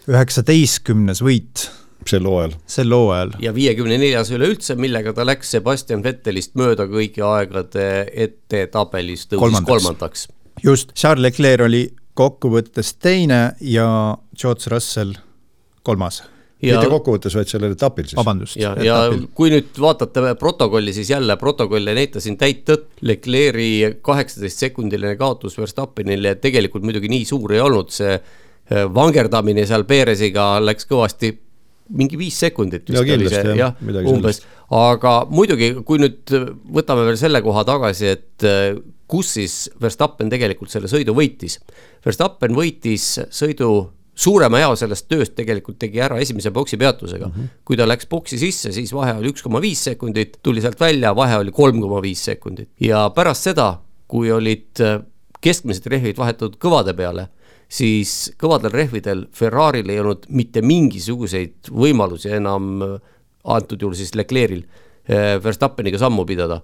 üheksateistkümnes 0.08 1.20
äh, 1.20 1.26
võit 1.26 1.66
sel 2.08 2.24
hooajal. 2.24 2.54
sel 2.64 2.94
hooajal. 2.96 3.34
ja 3.44 3.52
viiekümne 3.54 3.98
neljas 4.00 4.32
üleüldse, 4.32 4.78
millega 4.80 5.12
ta 5.16 5.26
läks 5.28 5.52
Sebastian 5.56 6.04
Vettelist 6.04 6.56
mööda 6.56 6.88
kõigi 6.88 7.20
aegade 7.24 7.86
ettetabelis 8.08 9.26
tõusis 9.28 9.44
kolmandaks, 9.44 9.70
kolmandaks.. 9.70 10.26
just, 10.64 10.96
Charles 10.96 11.28
Leclerc 11.28 11.68
oli 11.68 11.84
kokkuvõttes 12.16 12.94
teine 12.96 13.42
ja 13.60 14.16
George 14.36 14.72
Russell 14.72 15.20
kolmas 15.84 16.22
ja, 16.62 16.76
mitte 16.76 16.90
kokkuvõttes, 16.92 17.36
vaid 17.38 17.50
sellel 17.50 17.74
etapil 17.74 18.06
siis. 18.08 18.18
vabandust. 18.18 18.58
ja, 18.60 18.74
ja 18.84 19.00
kui 19.36 19.52
nüüd 19.52 19.76
vaatate 19.80 20.34
protokolli, 20.40 20.94
siis 20.96 21.10
jälle 21.12 21.36
protokoll 21.40 21.90
ei 21.90 21.98
näita 22.02 22.22
siin 22.22 22.38
täit 22.40 22.64
tõtt. 22.68 22.88
Leclerc'i 23.06 24.00
kaheksateist 24.04 24.66
sekundiline 24.66 25.16
kaotus 25.20 25.56
Verstappenile 25.58 26.36
tegelikult 26.42 26.84
muidugi 26.86 27.10
nii 27.12 27.28
suur 27.28 27.54
ei 27.56 27.62
olnud, 27.64 27.92
see 27.94 28.12
äh, 28.16 28.84
vangerdamine 28.94 29.66
seal 29.68 29.86
Peresiga 29.88 30.52
läks 30.62 30.88
kõvasti 30.90 31.32
mingi 31.96 32.18
viis 32.18 32.36
sekundit 32.38 32.86
vist 32.86 33.02
ja, 33.02 33.16
oli 33.16 33.30
see, 33.30 33.54
jah, 33.58 33.78
umbes. 34.06 34.44
aga 34.76 35.14
muidugi, 35.30 35.72
kui 35.86 35.98
nüüd 35.98 36.30
võtame 36.76 37.06
veel 37.08 37.18
selle 37.18 37.40
koha 37.42 37.64
tagasi, 37.66 38.12
et 38.14 38.46
äh, 38.46 38.74
kus 39.10 39.32
siis 39.38 39.54
Verstappen 39.82 40.30
tegelikult 40.30 40.70
selle 40.70 40.90
sõidu 40.90 41.16
võitis. 41.16 41.58
Verstappen 42.04 42.54
võitis 42.54 43.16
sõidu 43.34 43.72
suurema 44.20 44.60
ea 44.60 44.70
sellest 44.76 45.08
tööst 45.08 45.34
tegelikult 45.38 45.78
tegi 45.80 46.02
ära 46.04 46.18
esimese 46.20 46.52
boksi 46.54 46.76
peatusega 46.80 47.26
mm. 47.28 47.32
-hmm. 47.36 47.60
kui 47.64 47.78
ta 47.80 47.88
läks 47.88 48.08
boksi 48.10 48.38
sisse, 48.38 48.72
siis 48.72 48.92
vahe 48.92 49.16
oli 49.18 49.32
üks 49.32 49.42
koma 49.42 49.60
viis 49.60 49.84
sekundit, 49.84 50.38
tuli 50.42 50.60
sealt 50.60 50.80
välja, 50.80 51.14
vahe 51.16 51.40
oli 51.40 51.52
kolm 51.52 51.80
koma 51.80 52.02
viis 52.02 52.24
sekundit 52.24 52.68
ja 52.80 53.08
pärast 53.16 53.48
seda, 53.50 53.72
kui 54.08 54.32
olid 54.32 54.80
äh, 54.84 55.00
keskmised 55.40 55.86
rehvid 55.86 56.18
vahetatud 56.20 56.58
kõvade 56.60 56.94
peale 56.96 57.28
siis 57.70 58.32
kõvadel 58.40 58.74
rehvidel 58.74 59.24
Ferrari'l 59.36 59.92
ei 59.92 60.02
olnud 60.02 60.26
mitte 60.34 60.62
mingisuguseid 60.66 61.70
võimalusi 61.70 62.32
enam, 62.34 62.82
antud 63.46 63.82
juhul 63.82 63.96
siis 63.98 64.12
Leclerc'il, 64.18 64.64
eh, 65.06 65.36
Verstappeniga 65.42 66.00
sammu 66.00 66.26
pidada. 66.26 66.60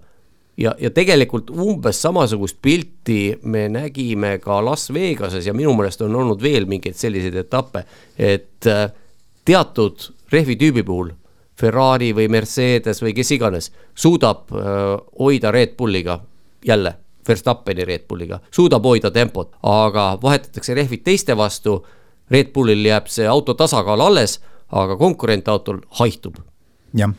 Ja, 0.56 0.74
ja 0.78 0.90
tegelikult 0.90 1.50
umbes 1.50 2.00
samasugust 2.02 2.58
pilti 2.62 3.36
me 3.42 3.68
nägime 3.68 4.38
ka 4.42 4.64
Las 4.64 4.88
Vegases 4.94 5.46
ja 5.46 5.54
minu 5.54 5.74
meelest 5.76 6.02
on 6.02 6.16
olnud 6.16 6.42
veel 6.42 6.66
mingeid 6.68 6.96
selliseid 6.96 7.36
etappe, 7.44 7.84
et 8.18 8.66
eh, 8.66 8.86
teatud 9.44 10.10
rehvitüübi 10.32 10.84
puhul 10.86 11.12
Ferrari 11.56 12.12
või 12.16 12.28
Mercedes 12.32 13.00
või 13.02 13.14
kes 13.16 13.32
iganes 13.36 13.70
suudab 13.94 14.52
eh, 14.52 14.96
hoida 15.18 15.52
Red 15.54 15.76
Bulliga 15.76 16.20
jälle 16.66 16.96
Verstappeni 17.26 17.84
Red 17.84 18.06
Bulliga, 18.08 18.38
suudab 18.54 18.84
hoida 18.86 19.10
tempot, 19.10 19.56
aga 19.66 20.12
vahetatakse 20.22 20.74
rehvid 20.78 21.02
teiste 21.02 21.34
vastu. 21.36 21.80
Red 22.30 22.52
Bullil 22.54 22.86
jääb 22.86 23.06
see 23.10 23.26
auto 23.26 23.54
tasakaal 23.54 24.02
alles, 24.02 24.40
aga 24.70 24.96
konkurentautol 24.98 25.82
haihtub. 25.98 26.38
jah 26.94 27.10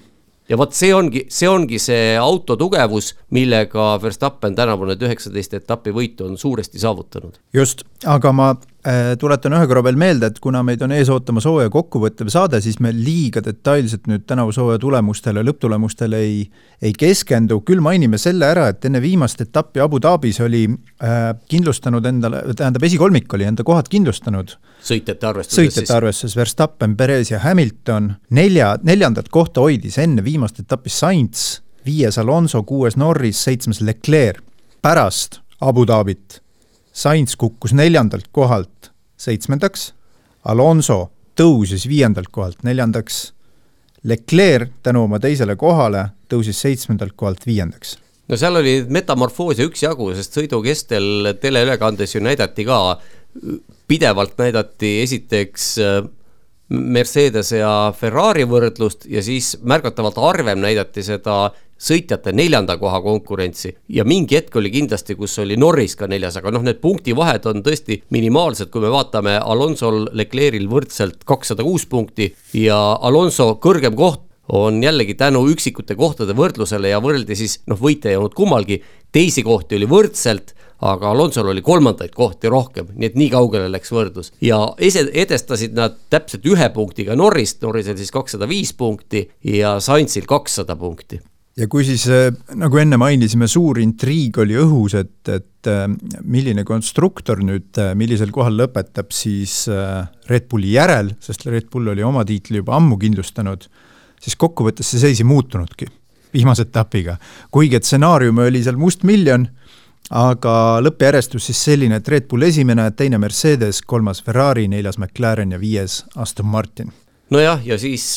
ja 0.50 0.58
vot 0.58 0.74
see 0.74 0.94
ongi, 0.96 1.26
see 1.30 1.50
ongi 1.50 1.80
see 1.82 2.16
auto 2.22 2.56
tugevus, 2.60 3.14
millega 3.36 3.96
Verstappen 4.02 4.56
tänavu 4.56 4.88
need 4.90 5.04
üheksateist 5.04 5.60
etappi 5.60 5.94
võitu 5.96 6.28
on 6.30 6.38
suuresti 6.38 6.80
saavutanud. 6.80 7.40
just, 7.54 7.84
aga 8.06 8.32
ma 8.32 8.56
Äh, 8.88 9.18
tuletan 9.20 9.52
ühe 9.58 9.66
korra 9.68 9.82
veel 9.84 9.98
meelde, 10.00 10.30
et 10.30 10.38
kuna 10.40 10.62
meid 10.64 10.84
on 10.86 10.94
ees 10.96 11.10
ootamas 11.12 11.44
hooaja 11.50 11.68
kokkuvõttev 11.74 12.30
saade, 12.32 12.62
siis 12.64 12.78
me 12.80 12.94
liiga 12.96 13.42
detailselt 13.44 14.06
nüüd 14.08 14.24
tänavu 14.30 14.54
hooaja 14.56 14.80
tulemustele, 14.80 15.42
lõpptulemustele 15.44 16.22
ei, 16.24 16.38
ei 16.80 16.94
keskendu, 16.96 17.58
küll 17.68 17.84
mainime 17.84 18.20
selle 18.22 18.48
ära, 18.48 18.70
et 18.72 18.86
enne 18.88 19.02
viimast 19.04 19.42
etappi 19.44 19.84
Abu 19.84 20.00
Dhabis 20.00 20.40
oli 20.46 20.64
äh, 20.70 21.34
kindlustanud 21.52 22.06
endale, 22.08 22.46
tähendab, 22.54 22.86
esikolmik 22.88 23.34
oli 23.36 23.50
enda 23.50 23.66
kohad 23.68 23.90
kindlustanud. 23.92 24.56
Sõitjate 24.84 25.28
arvestuses 25.28 25.60
sõitjate 25.60 25.96
arvestuses 25.96 26.36
Verstappen, 26.38 26.96
Perez 26.98 27.32
ja 27.32 27.40
Hamilton, 27.44 28.14
nelja, 28.30 28.76
neljandat 28.84 29.30
kohta 29.34 29.64
hoidis 29.66 29.98
enne 30.02 30.24
viimast 30.24 30.60
etappi 30.60 30.90
Sainz, 30.94 31.62
viies 31.86 32.18
Alonso, 32.18 32.64
kuues 32.64 32.98
Norris, 32.98 33.44
seitsmes 33.44 33.82
Leclerc. 33.82 34.44
pärast 34.82 35.40
Abu 35.62 35.86
Dhabit 35.88 36.42
Sainz 36.94 37.36
kukkus 37.36 37.74
neljandalt 37.74 38.28
kohalt 38.32 38.92
seitsmendaks, 39.18 39.94
Alonso 40.46 41.12
tõusis 41.38 41.88
viiendalt 41.88 42.32
kohalt 42.32 42.64
neljandaks, 42.64 43.34
Leclerc 44.04 44.72
tänu 44.84 45.04
oma 45.04 45.20
teisele 45.20 45.56
kohale 45.56 46.10
tõusis 46.30 46.62
seitsmendalt 46.62 47.14
kohalt 47.16 47.46
viiendaks 47.46 47.98
no 48.28 48.38
seal 48.40 48.60
oli 48.60 48.82
metamorfoose 48.92 49.68
üksjagu, 49.68 50.10
sest 50.18 50.36
sõidu 50.38 50.60
kestel 50.66 51.34
teleülekandes 51.42 52.16
ju 52.16 52.24
näidati 52.24 52.66
ka, 52.68 52.98
pidevalt 53.88 54.38
näidati 54.40 55.00
esiteks 55.04 55.70
äh, 55.84 56.02
Mercedes 56.70 57.54
ja 57.56 57.94
Ferrari 57.96 58.44
võrdlust 58.48 59.08
ja 59.08 59.22
siis 59.24 59.54
märgatavalt 59.64 60.20
harvem 60.20 60.60
näidati 60.60 61.04
seda 61.06 61.48
sõitjate 61.78 62.34
neljanda 62.34 62.76
koha 62.82 63.00
konkurentsi. 63.06 63.72
Ja 63.94 64.04
mingi 64.08 64.36
hetk 64.36 64.56
oli 64.58 64.72
kindlasti, 64.74 65.16
kus 65.16 65.38
oli 65.40 65.56
Norris 65.60 65.96
ka 65.96 66.10
neljas, 66.10 66.40
aga 66.40 66.52
noh, 66.52 66.66
need 66.66 66.82
punktivahed 66.82 67.46
on 67.48 67.62
tõesti 67.64 68.02
minimaalsed, 68.14 68.72
kui 68.74 68.82
me 68.84 68.92
vaatame 68.92 69.38
Alonsol, 69.38 70.08
Leclerc'il 70.18 70.68
võrdselt 70.72 71.22
kakssada 71.28 71.66
kuus 71.66 71.86
punkti 71.88 72.32
ja 72.58 72.80
Alonso 72.98 73.54
kõrgem 73.64 73.96
koht 73.96 74.26
on 74.48 74.82
jällegi 74.84 75.18
tänu 75.20 75.44
üksikute 75.52 75.96
kohtade 76.00 76.36
võrdlusele 76.36 76.92
ja 76.92 77.02
võrreldi 77.04 77.36
siis 77.36 77.60
noh, 77.68 77.80
võite 77.80 78.12
ei 78.12 78.20
olnud 78.20 78.36
kummalgi, 78.36 78.82
teisi 79.12 79.44
kohti 79.44 79.76
oli 79.78 79.90
võrdselt 79.92 80.56
aga 80.82 81.10
Alonsol 81.12 81.54
oli 81.54 81.64
kolmandaid 81.66 82.14
kohti 82.16 82.52
rohkem, 82.52 82.92
nii 82.94 83.12
et 83.12 83.16
nii 83.18 83.32
kaugele 83.34 83.72
läks 83.74 83.94
võrdlus 83.94 84.34
ja 84.46 84.60
ese-, 84.78 85.08
edestasid 85.14 85.74
nad 85.78 85.98
täpselt 86.14 86.46
ühe 86.46 86.70
punktiga 86.76 87.16
Norrist, 87.18 87.64
Norrisel 87.66 87.98
siis 87.98 88.14
kakssada 88.14 88.50
viis 88.50 88.76
punkti 88.78 89.26
ja 89.54 89.78
Sainzil 89.84 90.30
kakssada 90.30 90.78
punkti 90.78 91.20
ja 91.58 91.68
kui 91.72 91.86
siis, 91.88 92.06
äh, 92.14 92.30
nagu 92.60 92.78
enne 92.78 93.00
mainisime, 93.02 93.50
suur 93.50 93.80
intriig 93.82 94.38
oli 94.44 94.58
õhus, 94.62 94.98
et, 95.00 95.32
et 95.34 95.70
äh, 95.72 95.86
milline 96.22 96.66
konstruktor 96.68 97.42
nüüd, 97.46 97.72
äh, 97.82 97.94
millisel 97.98 98.32
kohal 98.36 98.60
lõpetab 98.62 99.14
siis 99.16 99.64
Red 100.30 100.48
Bulli 100.52 100.76
järel, 100.76 101.16
sest 101.24 101.48
Red 101.50 101.72
Bull 101.74 101.94
oli 101.94 102.06
oma 102.06 102.26
tiitli 102.28 102.62
juba 102.62 102.78
ammu 102.78 103.00
kindlustanud, 103.02 103.66
siis 104.22 104.38
kokkuvõttes 104.40 104.94
see 104.94 105.02
seis 105.02 105.24
ei 105.24 105.28
muutunudki 105.28 105.90
viimase 106.34 106.68
etapiga. 106.68 107.18
kuigi 107.52 107.78
et 107.80 107.88
stsenaarium 107.88 108.44
oli 108.44 108.62
seal 108.64 108.78
mustmiljon, 108.78 109.48
aga 110.10 110.54
lõppjärjestus 110.84 111.50
siis 111.50 111.64
selline, 111.70 112.00
et 112.00 112.08
Red 112.08 112.30
Bull 112.30 112.48
esimene, 112.48 112.92
teine 112.92 113.18
Mercedes, 113.18 113.82
kolmas 113.82 114.24
Ferrari, 114.24 114.68
neljas 114.68 114.98
McLaren 114.98 115.52
ja 115.52 115.60
viies 115.60 116.04
Aston 116.16 116.48
Martin 116.48 116.94
nojah, 117.30 117.62
ja 117.66 117.78
siis 117.80 118.16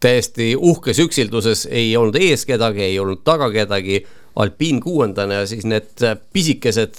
täiesti 0.00 0.54
uhkes 0.56 0.98
üksilduses 0.98 1.66
ei 1.70 1.96
olnud 1.96 2.16
ees 2.20 2.46
kedagi, 2.46 2.82
ei 2.82 2.98
olnud 2.98 3.22
taga 3.26 3.50
kedagi. 3.54 4.04
Alpine 4.38 4.78
kuuendana 4.78 5.40
ja 5.40 5.46
siis 5.50 5.64
need 5.66 5.98
pisikesed 6.32 6.94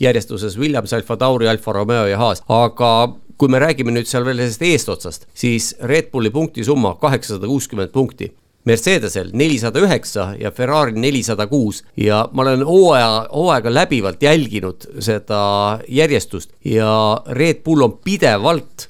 järjestuses 0.00 0.54
Williams, 0.56 0.94
Alfa 0.96 1.18
Tauri, 1.20 1.48
Alfa 1.48 1.72
Romeo 1.76 2.06
ja 2.08 2.16
Haas, 2.16 2.40
aga 2.48 3.12
kui 3.36 3.50
me 3.52 3.60
räägime 3.60 3.92
nüüd 3.92 4.08
seal 4.08 4.24
veel 4.24 4.40
sellest 4.40 4.64
eestotsast, 4.64 5.26
siis 5.34 5.74
Red 5.84 6.08
Bulli 6.12 6.30
punktisumma 6.32 6.94
kaheksasada 7.02 7.50
kuuskümmend 7.50 7.92
punkti. 7.92 8.30
Mercedesel 8.64 9.32
nelisada 9.32 9.80
üheksa 9.82 10.28
ja 10.38 10.50
Ferrari 10.54 10.94
nelisada 10.94 11.46
kuus. 11.50 11.82
Ja 11.96 12.28
ma 12.32 12.42
olen 12.42 12.64
hooaja, 12.66 13.26
hooaega 13.32 13.74
läbivalt 13.74 14.22
jälginud 14.22 14.86
seda 15.02 15.78
järjestust 15.88 16.52
ja 16.64 17.22
Red 17.26 17.64
Bull 17.64 17.82
on 17.82 17.98
pidevalt 18.04 18.88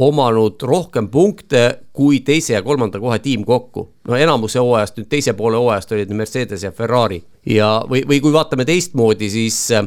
omanud 0.00 0.62
rohkem 0.62 1.08
punkte 1.08 1.80
kui 1.92 2.20
teise 2.24 2.54
ja 2.54 2.62
kolmanda 2.62 3.00
koha 3.00 3.18
tiim 3.18 3.44
kokku. 3.44 3.90
no 4.08 4.16
enamuse 4.16 4.58
hooajast, 4.58 4.96
nüüd 4.96 5.08
teise 5.10 5.34
poole 5.36 5.58
hooajast 5.60 5.92
olid 5.92 6.14
Mercedes 6.16 6.62
ja 6.62 6.70
Ferrari. 6.72 7.20
Ja, 7.46 7.82
või, 7.90 8.04
või 8.08 8.20
kui 8.20 8.32
vaatame 8.32 8.64
teistmoodi, 8.64 9.28
siis 9.30 9.58
äh, 9.76 9.84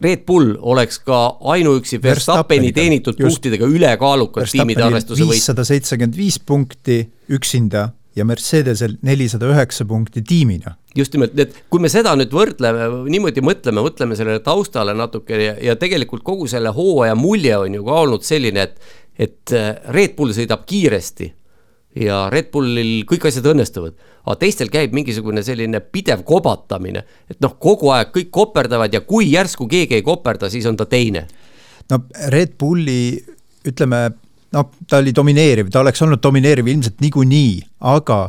Red 0.00 0.24
Bull 0.26 0.54
oleks 0.60 0.98
ka 1.02 1.38
ainuüksi 1.54 2.02
Verstappeni 2.02 2.72
teenitud 2.72 3.18
punktidega 3.18 3.66
ülekaalukas 3.66 4.52
tiimide 4.52 4.82
arvestuse 4.84 5.24
võit. 5.24 5.38
viissada 5.38 5.64
seitsekümmend 5.64 6.16
viis 6.16 6.38
punkti 6.38 7.00
üksinda 7.32 7.88
ja 8.16 8.24
Mercedesel 8.24 8.96
nelisada 9.02 9.48
üheksa 9.50 9.84
punkti 9.84 10.22
tiimina. 10.22 10.76
just 10.96 11.12
nimelt, 11.14 11.38
et 11.38 11.54
kui 11.70 11.82
me 11.82 11.90
seda 11.90 12.14
nüüd 12.16 12.32
võrdleme, 12.34 12.88
niimoodi 13.10 13.42
mõtleme, 13.42 13.82
mõtleme 13.82 14.16
sellele 14.16 14.42
taustale 14.44 14.94
natuke 14.94 15.38
ja, 15.40 15.54
ja 15.70 15.76
tegelikult 15.76 16.22
kogu 16.22 16.46
selle 16.50 16.70
hooaja 16.74 17.14
mulje 17.18 17.56
on 17.58 17.74
ju 17.74 17.86
ka 17.86 18.02
olnud 18.04 18.26
selline, 18.26 18.68
et 18.68 19.00
et 19.14 19.52
äh, 19.54 19.76
Red 19.94 20.16
Bull 20.18 20.34
sõidab 20.34 20.64
kiiresti 20.66 21.28
ja 22.02 22.24
Red 22.32 22.50
Bullil 22.50 23.04
kõik 23.06 23.28
asjad 23.28 23.46
õnnestuvad, 23.52 23.94
aga 24.24 24.36
teistel 24.40 24.70
käib 24.72 24.94
mingisugune 24.96 25.44
selline 25.46 25.80
pidev 25.94 26.24
kobatamine, 26.26 27.04
et 27.30 27.38
noh, 27.44 27.54
kogu 27.62 27.92
aeg 27.94 28.10
kõik 28.14 28.32
koperdavad 28.34 28.94
ja 28.94 29.04
kui 29.06 29.28
järsku 29.30 29.68
keegi 29.70 30.00
ei 30.00 30.06
koperda, 30.06 30.50
siis 30.50 30.66
on 30.66 30.78
ta 30.80 30.88
teine. 30.90 31.26
no 31.90 32.00
Red 32.34 32.56
Bulli 32.58 33.22
ütleme, 33.64 34.08
noh, 34.54 34.70
ta 34.88 35.00
oli 35.02 35.14
domineeriv, 35.14 35.70
ta 35.72 35.82
oleks 35.84 36.02
olnud 36.06 36.22
domineeriv 36.22 36.68
ilmselt 36.70 37.02
niikuinii, 37.04 37.56
aga 37.90 38.20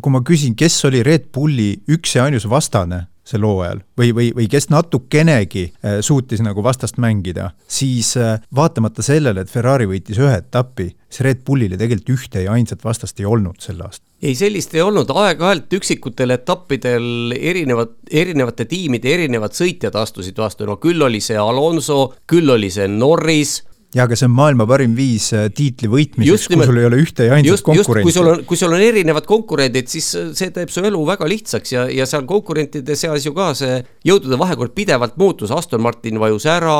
kui 0.00 0.12
ma 0.12 0.22
küsin, 0.26 0.56
kes 0.58 0.78
oli 0.88 1.04
Red 1.06 1.30
Bulli 1.34 1.72
üks 1.90 2.16
ja 2.16 2.28
ainus 2.28 2.48
vastane 2.50 3.06
sel 3.30 3.44
hooajal 3.46 3.82
või, 3.98 4.10
või, 4.16 4.28
või 4.34 4.46
kes 4.50 4.68
natukenegi 4.72 5.64
äh, 5.70 5.98
suutis 6.04 6.42
nagu 6.42 6.62
vastast 6.64 6.98
mängida, 7.02 7.50
siis 7.70 8.14
äh, 8.18 8.40
vaatamata 8.56 9.04
sellele, 9.06 9.44
et 9.44 9.52
Ferrari 9.52 9.86
võitis 9.90 10.18
ühe 10.20 10.32
etapi, 10.40 10.88
siis 11.08 11.24
Red 11.26 11.44
Bullile 11.46 11.78
tegelikult 11.78 12.14
ühte 12.16 12.44
ja 12.44 12.54
ainsat 12.56 12.84
vastast 12.84 13.20
ei 13.20 13.28
olnud 13.28 13.60
sel 13.62 13.80
aastal. 13.84 14.08
ei, 14.22 14.34
sellist 14.36 14.74
ei 14.74 14.82
olnud, 14.84 15.12
aeg-ajalt 15.14 15.78
üksikutel 15.78 16.34
etappidel 16.34 17.36
erinevad, 17.38 17.94
erinevate 18.10 18.66
tiimide 18.70 19.14
erinevad 19.14 19.54
sõitjad 19.56 19.96
astusid 20.00 20.38
vastu, 20.40 20.66
no 20.68 20.80
küll 20.82 21.02
oli 21.06 21.22
see 21.24 21.38
Alonso, 21.38 22.16
küll 22.28 22.50
oli 22.50 22.72
see 22.72 22.88
Norris 22.90 23.60
jaa, 23.94 24.06
aga 24.06 24.18
see 24.18 24.28
on 24.28 24.34
maailma 24.36 24.66
parim 24.70 24.94
viis 24.98 25.30
äh, 25.34 25.48
tiitli 25.54 25.90
võitmiseks, 25.90 26.46
kui 26.52 26.68
sul 26.68 26.80
ei 26.80 26.86
ole 26.86 27.00
ühte 27.02 27.26
ja 27.26 27.36
ainsat 27.36 27.64
konkurenti. 27.66 28.06
kui 28.06 28.14
sul 28.14 28.30
on, 28.30 28.44
kui 28.46 28.60
sul 28.60 28.74
on 28.76 28.84
erinevad 28.86 29.26
konkurendid, 29.28 29.90
siis 29.90 30.12
äh, 30.18 30.30
see 30.38 30.54
teeb 30.54 30.70
su 30.72 30.84
elu 30.86 31.02
väga 31.08 31.28
lihtsaks 31.30 31.74
ja, 31.74 31.86
ja 31.90 32.06
seal 32.08 32.26
konkurentide 32.30 32.96
seas 32.98 33.26
ju 33.26 33.34
ka 33.36 33.50
see 33.58 33.80
jõudude 34.06 34.38
vahekord 34.40 34.74
pidevalt 34.76 35.18
muutus, 35.20 35.54
Aston 35.54 35.82
Martin 35.82 36.22
vajus 36.22 36.46
ära, 36.50 36.76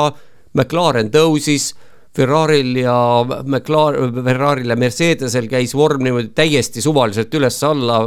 McLaren 0.55 1.11
tõusis, 1.11 1.73
Ferrari'l 2.15 2.75
ja 2.81 2.95
McLaren, 3.23 4.15
Ferrari'l 4.23 4.73
ja 4.73 4.79
Mercedesel 4.79 5.47
käis 5.51 5.75
vorm 5.75 6.03
niimoodi 6.03 6.33
täiesti 6.35 6.83
suvaliselt 6.83 7.31
üles-alla, 7.39 8.01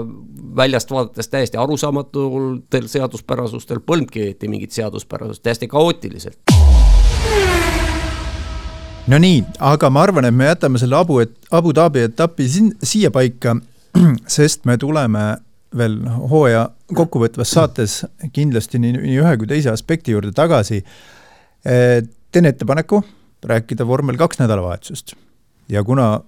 väljast 0.57 0.93
vaadates 0.93 1.33
täiesti 1.33 1.61
arusaamatutel 1.61 2.89
seaduspärasustel, 2.89 3.81
polnudki 3.81 4.27
õieti 4.27 4.53
mingit 4.53 4.77
seaduspärasust, 4.77 5.43
täiesti 5.45 5.69
kaootiliselt. 5.73 6.54
No 9.11 9.19
nii, 9.21 9.43
aga 9.61 9.91
ma 9.93 10.05
arvan, 10.07 10.29
et 10.29 10.35
me 10.35 10.49
jätame 10.49 10.81
selle 10.81 10.97
Abu, 10.97 11.21
Abu 11.53 11.73
Dhabi 11.77 12.05
etapi 12.09 12.47
siin, 12.49 12.71
siia 12.83 13.11
paika, 13.15 13.57
sest 14.37 14.65
me 14.69 14.79
tuleme 14.81 15.25
veel 15.75 15.99
hooaja 16.31 16.69
kokkuvõtvas 16.95 17.51
saates 17.57 17.99
kindlasti 18.35 18.79
nii, 18.79 18.95
nii 19.01 19.19
ühe 19.23 19.35
kui 19.41 19.51
teise 19.51 19.73
aspekti 19.73 20.15
juurde 20.15 20.31
tagasi. 20.33 20.85
teen 21.65 22.47
ettepaneku 22.47 23.03
rääkida 23.45 23.87
vormel 23.87 24.17
kaks 24.17 24.39
nädalavahetusest 24.39 25.15
ja 25.69 25.85
kuna 25.85 26.21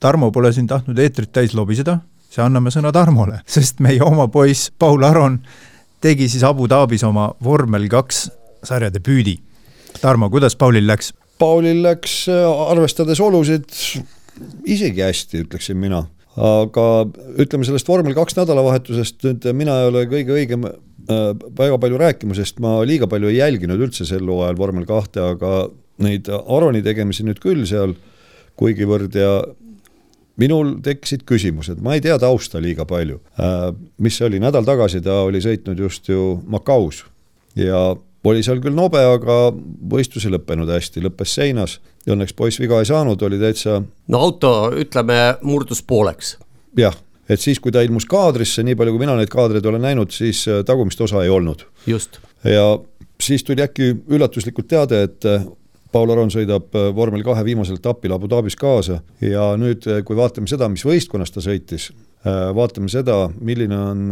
Tarmo 0.00 0.30
pole 0.34 0.50
siin 0.52 0.66
tahtnud 0.66 0.98
eetrit 0.98 1.30
täis 1.32 1.52
lobiseda, 1.54 2.00
siis 2.26 2.40
anname 2.42 2.72
sõna 2.74 2.90
Tarmole, 2.92 3.40
sest 3.54 3.80
meie 3.80 4.02
oma 4.02 4.28
poiss 4.28 4.72
Paul 4.78 5.02
Aron 5.06 5.38
tegi 6.02 6.28
siis 6.28 6.42
Abu 6.44 6.66
Dhabis 6.68 7.04
oma 7.06 7.30
vormel 7.44 7.88
kaks 7.88 8.28
sarja 8.62 8.90
debüüdi. 8.94 9.38
Tarmo, 10.00 10.30
kuidas 10.30 10.56
Paulil 10.56 10.86
läks? 10.86 11.12
Paulil 11.42 11.82
läks, 11.82 12.26
arvestades 12.30 13.18
olusid, 13.22 13.66
isegi 14.68 15.02
hästi, 15.02 15.42
ütleksin 15.46 15.80
mina. 15.80 16.04
Aga 16.38 16.84
ütleme 17.42 17.66
sellest 17.68 17.88
vormel 17.90 18.14
kaks 18.16 18.38
nädalavahetusest 18.38 19.26
nüüd 19.26 19.48
mina 19.58 19.74
ei 19.82 19.88
ole 19.90 20.04
kõige 20.08 20.32
õigem 20.38 20.64
äh, 20.64 21.32
väga 21.58 21.76
palju 21.82 21.98
rääkima, 22.00 22.36
sest 22.38 22.62
ma 22.62 22.78
liiga 22.88 23.08
palju 23.10 23.28
ei 23.28 23.40
jälginud 23.40 23.82
üldse 23.84 24.06
sel 24.08 24.24
hooajal 24.30 24.56
vormel 24.56 24.86
kahte, 24.88 25.20
aga 25.34 25.66
neid 26.02 26.30
Aroni 26.32 26.80
tegemisi 26.84 27.26
nüüd 27.26 27.42
küll 27.42 27.66
seal 27.68 27.92
kuigivõrd 28.56 29.18
ja 29.18 29.34
minul 30.40 30.78
tekkisid 30.84 31.26
küsimused, 31.28 31.82
ma 31.84 31.98
ei 31.98 32.04
tea 32.04 32.16
tausta 32.22 32.62
liiga 32.62 32.86
palju. 32.88 33.20
Äh, 33.36 33.68
mis 34.00 34.16
see 34.16 34.30
oli, 34.30 34.40
nädal 34.42 34.64
tagasi 34.68 35.02
ta 35.04 35.24
oli 35.26 35.42
sõitnud 35.44 35.84
just 35.84 36.08
ju 36.08 36.38
Macaus 36.48 37.04
ja 37.58 37.90
oli 38.24 38.42
seal 38.44 38.60
küll 38.62 38.76
nobe, 38.76 39.00
aga 39.02 39.38
võistlus 39.92 40.26
ei 40.26 40.34
lõppenud 40.34 40.70
hästi, 40.70 41.02
lõppes 41.06 41.34
seinas. 41.38 41.78
Õnneks 42.10 42.34
poiss 42.38 42.60
viga 42.62 42.80
ei 42.82 42.88
saanud, 42.88 43.22
oli 43.22 43.38
täitsa. 43.40 43.80
no 43.82 44.20
auto, 44.26 44.72
ütleme, 44.78 45.18
murdus 45.46 45.82
pooleks. 45.86 46.36
jah, 46.78 46.96
et 47.28 47.40
siis, 47.40 47.60
kui 47.60 47.72
ta 47.74 47.82
ilmus 47.82 48.06
kaadrisse, 48.10 48.64
nii 48.66 48.76
palju 48.78 48.94
kui 48.94 49.02
mina 49.04 49.16
neid 49.18 49.30
kaadreid 49.32 49.66
olen 49.66 49.82
näinud, 49.86 50.14
siis 50.14 50.44
äh, 50.50 50.62
tagumist 50.66 51.00
osa 51.00 51.22
ei 51.22 51.30
olnud. 51.30 51.66
just. 51.86 52.20
ja 52.44 52.78
siis 53.20 53.44
tuli 53.44 53.62
äkki 53.62 53.92
üllatuslikult 54.10 54.68
teade, 54.70 55.02
et 55.08 55.26
äh, 55.28 55.46
Paul 55.92 56.10
Aron 56.10 56.30
sõidab 56.32 56.74
äh, 56.78 56.90
vormel 56.94 57.24
kahe 57.26 57.44
viimasel 57.44 57.78
etapil 57.78 58.14
Abu 58.14 58.30
Dhabis 58.30 58.56
kaasa 58.56 59.02
ja 59.20 59.52
nüüd, 59.58 59.86
kui 60.06 60.18
vaatame 60.18 60.50
seda, 60.50 60.70
mis 60.72 60.86
võistkonnas 60.86 61.34
ta 61.34 61.42
sõitis, 61.44 61.90
vaatame 62.54 62.86
seda, 62.86 63.26
milline 63.42 63.76
on 63.76 64.02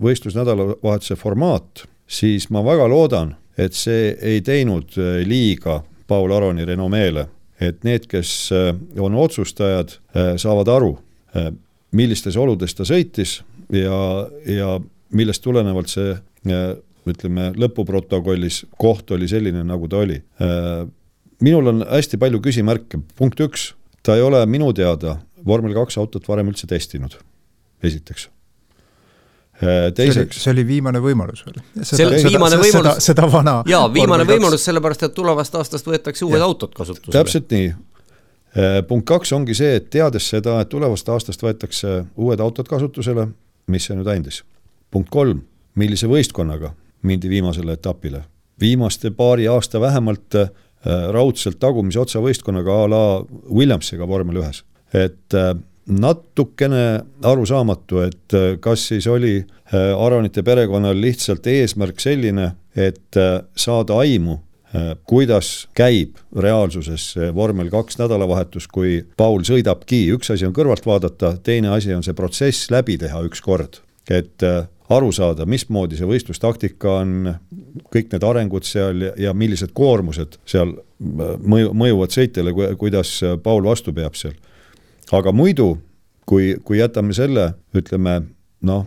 võistlusnädalavahetuse 0.00 1.18
formaat, 1.20 1.84
siis 2.08 2.48
ma 2.48 2.62
väga 2.64 2.86
loodan, 2.88 3.34
et 3.58 3.74
see 3.76 4.12
ei 4.22 4.40
teinud 4.46 4.94
äh, 4.98 5.20
liiga 5.26 5.82
Paul 6.08 6.32
Aroni 6.32 6.64
renomeele, 6.68 7.26
et 7.60 7.82
need, 7.86 8.06
kes 8.10 8.32
äh, 8.54 8.70
on 9.02 9.16
otsustajad, 9.18 9.98
äh, 10.14 10.34
saavad 10.40 10.70
aru, 10.72 10.94
millistes 11.92 12.38
oludes 12.40 12.72
ta 12.74 12.86
sõitis 12.88 13.34
ja, 13.70 13.98
ja 14.48 14.70
millest 15.14 15.42
tulenevalt 15.44 15.92
see 15.92 16.14
ütleme, 17.08 17.50
lõpuprotokollis 17.60 18.62
koht 18.80 19.12
oli 19.14 19.28
selline, 19.28 19.60
nagu 19.68 19.86
ta 19.92 20.00
oli. 20.00 20.16
minul 21.44 21.70
on 21.74 21.84
hästi 21.84 22.18
palju 22.18 22.40
küsimärke, 22.48 23.02
punkt 23.20 23.44
üks, 23.44 23.68
ta 24.02 24.16
ei 24.16 24.24
ole 24.24 24.40
minu 24.48 24.72
teada 24.72 25.18
vormel 25.46 25.76
kaks 25.76 26.00
autot 26.00 26.26
varem 26.32 26.48
üldse 26.48 26.66
testinud, 26.66 27.20
esiteks 27.84 28.30
teiseks. 29.94 30.42
see 30.42 30.52
oli 30.54 30.64
viimane 30.66 31.00
võimalus 31.02 31.44
veel. 31.46 31.60
viimane 32.24 32.60
võimalus. 32.60 32.72
seda, 32.72 32.94
seda 33.02 33.28
vana. 33.32 33.58
jaa, 33.66 33.84
viimane 33.92 34.26
võimalus, 34.28 34.64
sellepärast 34.68 35.08
et 35.08 35.14
tulevast 35.14 35.54
aastast 35.58 35.86
võetakse 35.86 36.26
uued 36.28 36.38
ja. 36.38 36.46
autod 36.46 36.74
kasutusele. 36.76 37.14
täpselt 37.18 37.50
nii. 37.54 37.72
Äh, 38.58 38.80
punkt 38.88 39.06
kaks 39.10 39.32
ongi 39.36 39.54
see, 39.58 39.74
et 39.80 39.90
teades 39.90 40.28
seda, 40.30 40.60
et 40.62 40.70
tulevast 40.72 41.08
aastast 41.12 41.42
võetakse 41.42 42.02
uued 42.16 42.40
autod 42.40 42.70
kasutusele, 42.70 43.28
mis 43.68 43.88
see 43.88 43.98
nüüd 43.98 44.08
andis. 44.14 44.42
punkt 44.90 45.10
kolm, 45.12 45.42
millise 45.74 46.08
võistkonnaga 46.08 46.72
mindi 47.02 47.28
viimasele 47.28 47.72
etapile. 47.72 48.24
viimaste 48.60 49.10
paari 49.10 49.46
aasta 49.48 49.80
vähemalt 49.80 50.34
äh, 50.34 50.48
raudselt 51.12 51.58
tagumise 51.58 52.00
otsa 52.00 52.18
võistkonnaga 52.18 52.74
a 52.84 52.88
la 52.90 53.02
Williamsiga 53.50 54.06
vormel 54.08 54.42
ühes. 54.42 54.64
et 54.94 55.34
äh, 55.34 55.54
natukene 55.88 57.00
arusaamatu, 57.24 58.02
et 58.04 58.34
äh, 58.36 58.50
kas 58.60 58.88
siis 58.90 59.06
oli 59.06 59.38
äh, 59.40 60.04
Aronite 60.04 60.42
perekonnal 60.44 61.00
lihtsalt 61.00 61.46
eesmärk 61.48 62.00
selline, 62.00 62.52
et 62.76 63.16
äh, 63.16 63.40
saada 63.56 64.02
aimu, 64.04 64.42
kuidas 65.08 65.62
käib 65.72 66.18
reaalsuses 66.36 67.14
vormel 67.32 67.70
kaks 67.72 67.96
nädalavahetus, 67.96 68.66
kui 68.68 68.98
Paul 69.16 69.40
sõidabki, 69.48 70.02
üks 70.12 70.28
asi 70.34 70.44
on 70.44 70.52
kõrvalt 70.52 70.84
vaadata, 70.84 71.30
teine 71.40 71.70
asi 71.72 71.94
on 71.96 72.04
see 72.04 72.12
protsess 72.12 72.68
läbi 72.68 72.98
teha 73.00 73.22
ükskord, 73.24 73.78
et 74.12 74.44
aru 74.92 75.08
saada, 75.16 75.46
mismoodi 75.48 75.96
see 75.96 76.10
võistlustaktika 76.10 76.98
on, 76.98 77.30
kõik 77.88 78.12
need 78.12 78.28
arengud 78.28 78.68
seal 78.68 79.06
ja, 79.06 79.14
ja 79.30 79.32
millised 79.32 79.72
koormused 79.72 80.36
seal 80.44 80.76
mõju, 81.00 81.72
mõjuvad 81.72 82.12
sõitjale, 82.12 82.52
kuidas 82.76 83.14
Paul 83.40 83.64
vastu 83.72 83.96
peab 83.96 84.20
seal 84.20 84.36
aga 85.12 85.32
muidu, 85.32 85.76
kui, 86.28 86.56
kui 86.64 86.78
jätame 86.80 87.14
selle, 87.16 87.52
ütleme 87.76 88.20
noh, 88.68 88.86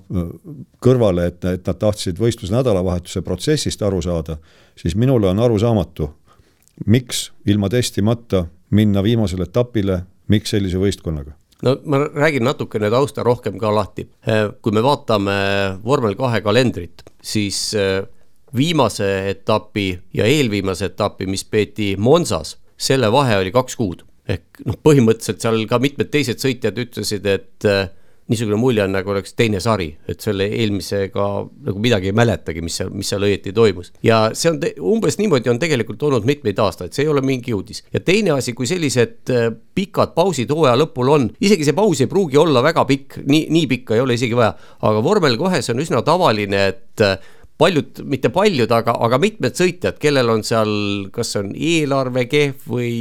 kõrvale, 0.83 1.29
et, 1.31 1.45
et 1.47 1.67
nad 1.67 1.79
tahtsid 1.79 2.19
võistluse 2.19 2.53
nädalavahetuse 2.53 3.23
protsessist 3.25 3.81
aru 3.85 4.01
saada, 4.03 4.37
siis 4.79 4.97
minule 4.99 5.31
on 5.31 5.39
arusaamatu, 5.39 6.09
miks 6.85 7.29
ilma 7.49 7.69
testimata 7.71 8.45
minna 8.75 9.03
viimasele 9.03 9.47
etapile, 9.47 10.01
miks 10.31 10.53
sellise 10.55 10.79
võistkonnaga 10.81 11.35
no 11.61 11.75
ma 11.85 11.99
räägin 12.07 12.41
natukene 12.43 12.89
tausta 12.89 13.23
rohkem 13.23 13.59
ka 13.61 13.69
lahti. 13.75 14.07
kui 14.61 14.71
me 14.73 14.81
vaatame 14.81 15.35
vormel 15.85 16.15
kahe 16.17 16.41
kalendrit, 16.41 17.03
siis 17.21 17.75
äh, 17.77 18.01
viimase 18.55 19.29
etapi 19.29 19.99
ja 20.13 20.25
eelviimase 20.25 20.89
etapi, 20.89 21.27
mis 21.27 21.43
peeti 21.45 21.95
Monsas, 21.97 22.57
selle 22.77 23.11
vahe 23.11 23.37
oli 23.37 23.51
kaks 23.53 23.75
kuud 23.75 24.01
ehk 24.31 24.61
noh, 24.67 24.77
põhimõtteliselt 24.83 25.43
seal 25.43 25.65
ka 25.69 25.81
mitmed 25.83 26.11
teised 26.13 26.41
sõitjad 26.41 26.77
ütlesid, 26.81 27.27
et 27.27 27.67
äh, 27.69 27.89
niisugune 28.31 28.57
mulje 28.59 28.83
on, 28.85 28.93
nagu 28.95 29.11
oleks 29.11 29.33
teine 29.35 29.59
sari, 29.63 29.89
et 30.09 30.23
selle 30.23 30.45
eelmisega 30.55 31.25
nagu 31.67 31.81
midagi 31.83 32.11
ei 32.11 32.15
mäletagi, 32.15 32.63
mis 32.63 32.77
seal, 32.79 32.91
mis 32.95 33.09
seal 33.11 33.25
õieti 33.27 33.53
toimus. 33.55 33.91
ja 34.05 34.23
see 34.37 34.51
on 34.53 34.59
umbes 34.93 35.17
niimoodi 35.19 35.51
on 35.51 35.59
tegelikult 35.59 36.03
olnud 36.07 36.27
mitmeid 36.27 36.59
aastaid, 36.63 36.95
see 36.95 37.05
ei 37.05 37.11
ole 37.11 37.23
mingi 37.25 37.53
uudis. 37.55 37.83
ja 37.93 37.99
teine 37.99 38.35
asi, 38.37 38.55
kui 38.57 38.69
sellised 38.69 39.33
äh, 39.33 39.49
pikad 39.75 40.15
pausid 40.15 40.53
hooaja 40.53 40.77
lõpul 40.79 41.11
on, 41.15 41.27
isegi 41.43 41.67
see 41.67 41.77
paus 41.77 42.03
ei 42.03 42.11
pruugi 42.11 42.39
olla 42.39 42.63
väga 42.63 42.85
pikk, 42.87 43.19
nii, 43.25 43.47
nii 43.51 43.67
pikka 43.75 43.97
ei 43.97 44.05
ole 44.05 44.17
isegi 44.19 44.37
vaja, 44.37 44.53
aga 44.87 45.03
vormel 45.03 45.37
kohe 45.41 45.61
see 45.61 45.75
on 45.75 45.83
üsna 45.83 46.03
tavaline, 46.07 46.67
et 46.71 47.05
äh, 47.05 47.17
paljud, 47.61 48.01
mitte 48.09 48.31
paljud, 48.33 48.71
aga, 48.73 48.95
aga 49.05 49.19
mitmed 49.21 49.57
sõitjad, 49.57 49.99
kellel 50.01 50.33
on 50.33 50.41
seal, 50.45 50.71
kas 51.13 51.35
on 51.37 51.53
eelarve 51.53 52.25
kehv 52.31 52.67
või 52.71 52.91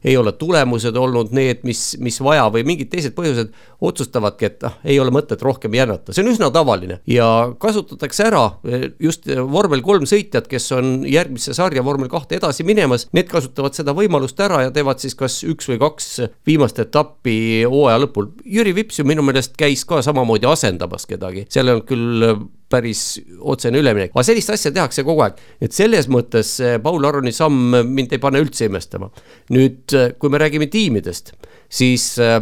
ei 0.00 0.16
ole 0.16 0.32
tulemused 0.40 0.96
olnud 0.96 1.32
need, 1.36 1.60
mis, 1.68 1.94
mis 2.00 2.16
vaja 2.24 2.46
või 2.52 2.64
mingid 2.66 2.88
teised 2.90 3.14
põhjused, 3.16 3.52
otsustavadki, 3.84 4.48
et 4.48 4.64
ah, 4.66 4.78
ei 4.88 4.96
ole 5.00 5.12
mõtet 5.14 5.42
rohkem 5.44 5.74
jännata, 5.76 6.14
see 6.14 6.24
on 6.24 6.30
üsna 6.32 6.48
tavaline. 6.54 7.00
Ja 7.08 7.28
kasutatakse 7.60 8.26
ära 8.26 8.44
eh, 8.64 8.86
just 9.02 9.28
vormel 9.28 9.84
kolm 9.84 10.08
sõitjat, 10.08 10.48
kes 10.50 10.70
on 10.76 10.92
järgmisse 11.08 11.54
sarja 11.56 11.84
vormel 11.86 12.10
kahte 12.12 12.40
edasi 12.40 12.64
minemas, 12.66 13.06
need 13.16 13.28
kasutavad 13.30 13.76
seda 13.76 13.94
võimalust 13.96 14.40
ära 14.40 14.64
ja 14.66 14.74
teevad 14.74 15.02
siis 15.04 15.16
kas 15.18 15.42
üks 15.48 15.68
või 15.70 15.80
kaks 15.84 16.08
viimast 16.48 16.80
etappi 16.82 17.36
hooaja 17.68 18.00
lõpul. 18.06 18.32
Jüri 18.48 18.74
Vips 18.76 19.02
ju 19.02 19.08
minu 19.08 19.24
meelest 19.26 19.54
käis 19.60 19.84
ka 19.88 20.00
samamoodi 20.04 20.48
asendamas 20.48 21.06
kedagi, 21.10 21.46
seal 21.52 21.68
ei 21.68 21.76
olnud 21.76 21.88
küll 21.90 22.32
päris 22.70 23.18
otsene 23.40 23.80
üleminek, 23.82 24.14
aga 24.14 24.24
sellist 24.26 24.52
asja 24.54 24.72
tehakse 24.74 25.04
kogu 25.06 25.24
aeg, 25.26 25.40
et 25.60 25.74
selles 25.74 26.08
mõttes 26.12 26.56
Paul 26.84 27.06
Aroni 27.08 27.32
samm 27.34 27.74
mind 27.90 28.14
ei 28.14 28.22
pane 28.22 28.42
üldse 28.42 28.70
imestama. 28.70 29.10
nüüd, 29.50 29.90
kui 30.18 30.30
me 30.30 30.38
räägime 30.38 30.70
tiimidest, 30.70 31.34
siis 31.70 32.12
äh, 32.22 32.40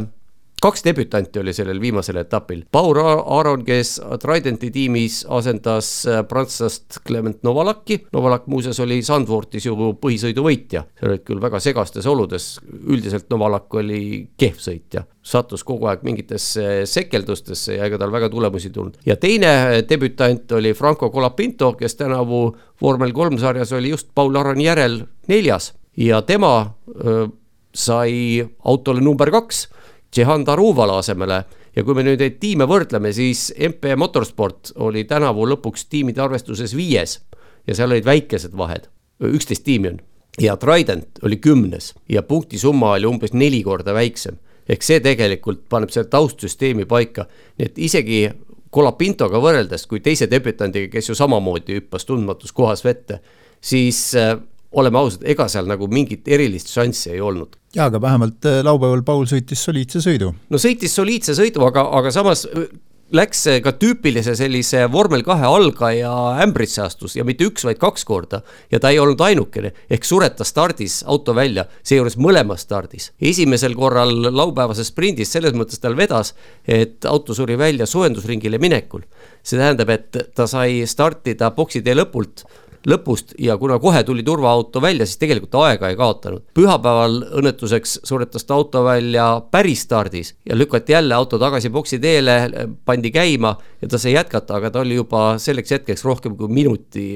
kaks 0.62 0.84
debütanti 0.84 1.40
oli 1.40 1.52
sellel 1.54 1.80
viimasel 1.80 2.16
etapil. 2.22 2.64
Paul 2.72 2.98
Aaron, 3.02 3.64
kes 3.66 3.98
Tridenti 4.22 4.70
tiimis 4.74 5.20
asendas 5.28 5.90
äh, 6.06 6.22
prantslast 6.28 7.00
Clement 7.06 7.42
Novalaki. 7.46 8.00
Novalak 8.12 8.48
muuseas 8.50 8.80
oli 8.82 9.00
Sandvortis 9.06 9.68
ju 9.68 9.76
põhisõidu 10.00 10.44
võitja, 10.46 10.84
seal 10.98 11.14
olid 11.14 11.24
küll 11.26 11.42
väga 11.42 11.60
segastes 11.62 12.06
oludes, 12.10 12.50
üldiselt 12.88 13.28
Novalak 13.30 13.78
oli 13.80 14.00
kehv 14.38 14.58
sõitja. 14.62 15.06
sattus 15.28 15.60
kogu 15.64 15.84
aeg 15.90 16.00
mingitesse 16.08 16.86
sekeldustesse 16.88 17.74
ja 17.76 17.84
ega 17.84 17.98
tal 18.00 18.12
väga 18.12 18.30
tulemusi 18.32 18.70
tulnud. 18.70 18.96
ja 19.06 19.16
teine 19.16 19.82
debütant 19.88 20.52
oli 20.52 20.72
Franco 20.72 21.10
Colapinto, 21.10 21.72
kes 21.72 21.94
tänavu 21.94 22.56
vormel 22.82 23.12
kolm 23.12 23.38
sarjas 23.38 23.72
oli 23.72 23.90
just 23.90 24.08
Paul 24.14 24.36
Aroni 24.36 24.64
järel 24.64 25.02
neljas 25.28 25.74
ja 25.96 26.22
tema 26.22 26.74
öö, 27.04 27.26
sai 27.74 28.48
autole 28.64 29.00
number 29.00 29.30
kaks 29.30 29.68
Džehan 30.14 30.46
Daruvala 30.46 30.98
asemele. 30.98 31.44
Ja 31.76 31.84
kui 31.84 31.94
me 31.94 32.02
nüüd 32.02 32.18
neid 32.22 32.38
tiime 32.42 32.66
võrdleme, 32.66 33.12
siis 33.14 33.52
MP 33.54 33.92
Motorsport 33.96 34.72
oli 34.82 35.04
tänavu 35.06 35.46
lõpuks 35.46 35.86
tiimide 35.90 36.22
arvestuses 36.24 36.74
viies. 36.76 37.20
Ja 37.68 37.76
seal 37.76 37.92
olid 37.92 38.06
väikesed 38.08 38.56
vahed, 38.56 38.88
üksteist 39.22 39.64
tiimi 39.64 39.92
on. 39.92 40.00
ja 40.40 40.56
Trident 40.56 41.22
oli 41.22 41.36
kümnes. 41.36 41.94
Ja 42.08 42.22
punktisumma 42.22 42.92
oli 42.92 43.06
umbes 43.06 43.32
neli 43.32 43.62
korda 43.62 43.94
väiksem. 43.94 44.38
ehk 44.68 44.82
see 44.82 45.00
tegelikult 45.00 45.62
paneb 45.68 45.88
selle 45.90 46.08
taustsüsteemi 46.12 46.84
paika, 46.84 47.24
nii 47.58 47.66
et 47.66 47.78
isegi 47.78 48.28
Colapintoga 48.74 49.40
võrreldes, 49.40 49.86
kui 49.88 50.00
teise 50.00 50.26
debütandiga, 50.28 50.90
kes 50.92 51.08
ju 51.08 51.14
samamoodi 51.14 51.78
hüppas 51.78 52.04
tundmatus 52.04 52.52
kohas 52.52 52.84
vette, 52.84 53.20
siis 53.60 54.14
äh, 54.14 54.36
oleme 54.72 55.00
ausad, 55.00 55.24
ega 55.28 55.48
seal 55.48 55.68
nagu 55.68 55.88
mingit 55.90 56.28
erilist 56.28 56.72
šanssi 56.72 57.14
ei 57.14 57.22
olnud. 57.24 57.56
jaa, 57.74 57.86
aga 57.88 58.00
vähemalt 58.00 58.44
äh, 58.48 58.60
laupäeval 58.64 59.02
Paul 59.06 59.24
sõitis 59.30 59.62
soliidse 59.64 60.02
sõidu. 60.04 60.34
no 60.50 60.60
sõitis 60.60 60.94
soliidse 60.94 61.36
sõidu, 61.38 61.64
aga, 61.68 61.86
aga 62.00 62.12
samas 62.12 62.44
äh, 62.48 62.68
läks 63.16 63.46
ka 63.64 63.72
tüüpilise 63.80 64.34
sellise 64.36 64.82
vormel 64.92 65.22
kahe 65.24 65.46
algaja 65.48 66.10
ämbrisse 66.44 66.82
astus 66.84 67.14
ja 67.16 67.24
mitte 67.24 67.46
üks, 67.48 67.64
vaid 67.64 67.80
kaks 67.80 68.04
korda. 68.04 68.42
ja 68.70 68.80
ta 68.80 68.90
ei 68.92 68.98
olnud 69.00 69.20
ainukene, 69.24 69.72
ehk 69.88 70.04
suretas 70.04 70.52
stardis 70.52 71.00
auto 71.06 71.34
välja, 71.34 71.64
seejuures 71.82 72.18
mõlemas 72.20 72.66
stardis. 72.68 73.12
esimesel 73.20 73.74
korral 73.74 74.12
laupäevases 74.28 74.92
sprindis 74.92 75.32
selles 75.32 75.56
mõttes 75.56 75.80
tal 75.80 75.96
vedas, 75.96 76.34
et 76.68 77.04
auto 77.08 77.34
suri 77.34 77.56
välja 77.58 77.86
soojendusringile 77.86 78.58
minekul. 78.58 79.02
see 79.42 79.56
tähendab, 79.56 79.88
et 79.88 80.34
ta 80.34 80.46
sai 80.46 80.84
startida 80.86 81.50
boksitee 81.50 81.94
lõpult 81.96 82.44
lõpust 82.86 83.34
ja 83.42 83.56
kuna 83.58 83.78
kohe 83.82 84.02
tuli 84.06 84.22
turvaauto 84.22 84.82
välja, 84.82 85.06
siis 85.06 85.18
tegelikult 85.18 85.50
ta 85.50 85.64
aega 85.70 85.88
ei 85.90 85.96
kaotanud. 85.96 86.44
pühapäeval 86.54 87.18
õnnetuseks 87.40 87.98
suretas 88.04 88.44
ta 88.44 88.54
auto 88.54 88.84
välja 88.84 89.28
päris 89.50 89.82
stardis 89.86 90.34
ja 90.46 90.56
lükati 90.58 90.92
jälle 90.92 91.14
auto 91.14 91.38
tagasi 91.38 91.70
boksi 91.70 91.98
teele, 91.98 92.38
pandi 92.84 93.10
käima 93.10 93.56
ja 93.82 93.88
ta 93.88 93.98
sai 93.98 94.14
jätkata, 94.14 94.56
aga 94.56 94.70
ta 94.70 94.80
oli 94.80 94.94
juba 94.94 95.38
selleks 95.38 95.70
hetkeks 95.70 96.04
rohkem 96.04 96.36
kui 96.36 96.48
minuti 96.48 97.06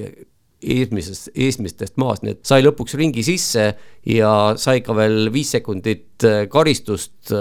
eesmisest, 0.62 1.32
eesmistest 1.34 1.96
maast, 1.98 2.22
nii 2.22 2.36
et 2.36 2.46
sai 2.46 2.62
lõpuks 2.62 2.94
ringi 2.98 3.24
sisse 3.26 3.72
ja 4.06 4.32
sai 4.56 4.80
ka 4.80 4.94
veel 4.96 5.32
viis 5.34 5.50
sekundit 5.56 6.26
karistust 6.50 7.32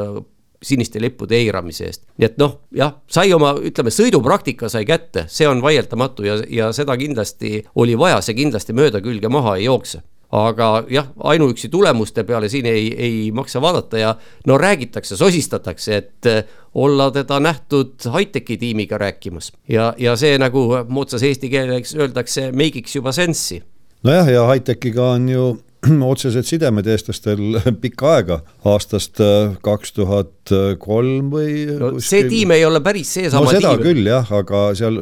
siniste 0.62 1.02
lippude 1.02 1.36
eiramise 1.36 1.88
eest. 1.90 2.06
nii 2.18 2.30
et 2.30 2.38
noh, 2.42 2.60
jah, 2.76 2.96
sai 3.10 3.34
oma, 3.34 3.56
ütleme, 3.58 3.94
sõidupraktika 3.94 4.70
sai 4.70 4.86
kätte, 4.86 5.26
see 5.28 5.48
on 5.50 5.62
vaieldamatu 5.62 6.28
ja, 6.28 6.38
ja 6.50 6.72
seda 6.76 6.98
kindlasti 6.98 7.64
oli 7.76 7.98
vaja, 7.98 8.22
see 8.22 8.38
kindlasti 8.38 8.78
mööda 8.78 9.02
külge 9.02 9.30
maha 9.32 9.58
ei 9.58 9.66
jookse 9.66 10.04
aga 10.32 10.84
jah, 10.90 11.10
ainuüksi 11.28 11.70
tulemuste 11.70 12.24
peale 12.24 12.50
siin 12.50 12.66
ei, 12.66 12.92
ei 12.98 13.32
maksa 13.36 13.62
vaadata 13.62 13.98
ja 13.98 14.14
no 14.48 14.58
räägitakse, 14.58 15.18
sosistatakse, 15.18 15.98
et 15.98 16.26
eh, 16.26 16.44
olla 16.74 17.10
teda 17.12 17.40
nähtud 17.40 17.94
high-tech'i 18.06 18.58
tiimiga 18.58 18.98
rääkimas 18.98 19.52
ja, 19.70 19.94
ja 19.98 20.16
see 20.16 20.38
nagu 20.40 20.70
moodsas 20.88 21.24
eesti 21.28 21.50
keeles 21.52 21.96
öeldakse, 21.96 22.52
make'iks 22.56 22.96
juba 22.96 23.12
sense'i. 23.12 23.62
nojah, 24.04 24.32
ja 24.32 24.48
high-tech'iga 24.54 25.12
on 25.18 25.30
ju 25.30 25.50
otsesed 26.12 26.46
sidemed 26.46 26.88
eestlastel 26.92 27.58
pikka 27.84 28.12
aega, 28.16 28.38
aastast 28.70 29.22
äh, 29.24 29.56
kaks 29.66 29.96
tuhat 29.98 30.54
kolm 30.82 31.32
või 31.34 31.66
no, 31.70 31.94
kuskil... 31.96 32.08
see 32.08 32.30
tiim 32.30 32.54
ei 32.56 32.66
ole 32.68 32.82
päris 32.86 33.14
seesama 33.18 33.48
no, 33.48 33.56
seda 33.56 33.74
tiim. 33.76 33.86
küll 33.88 34.12
jah, 34.12 34.32
aga 34.42 34.64
seal 34.78 35.02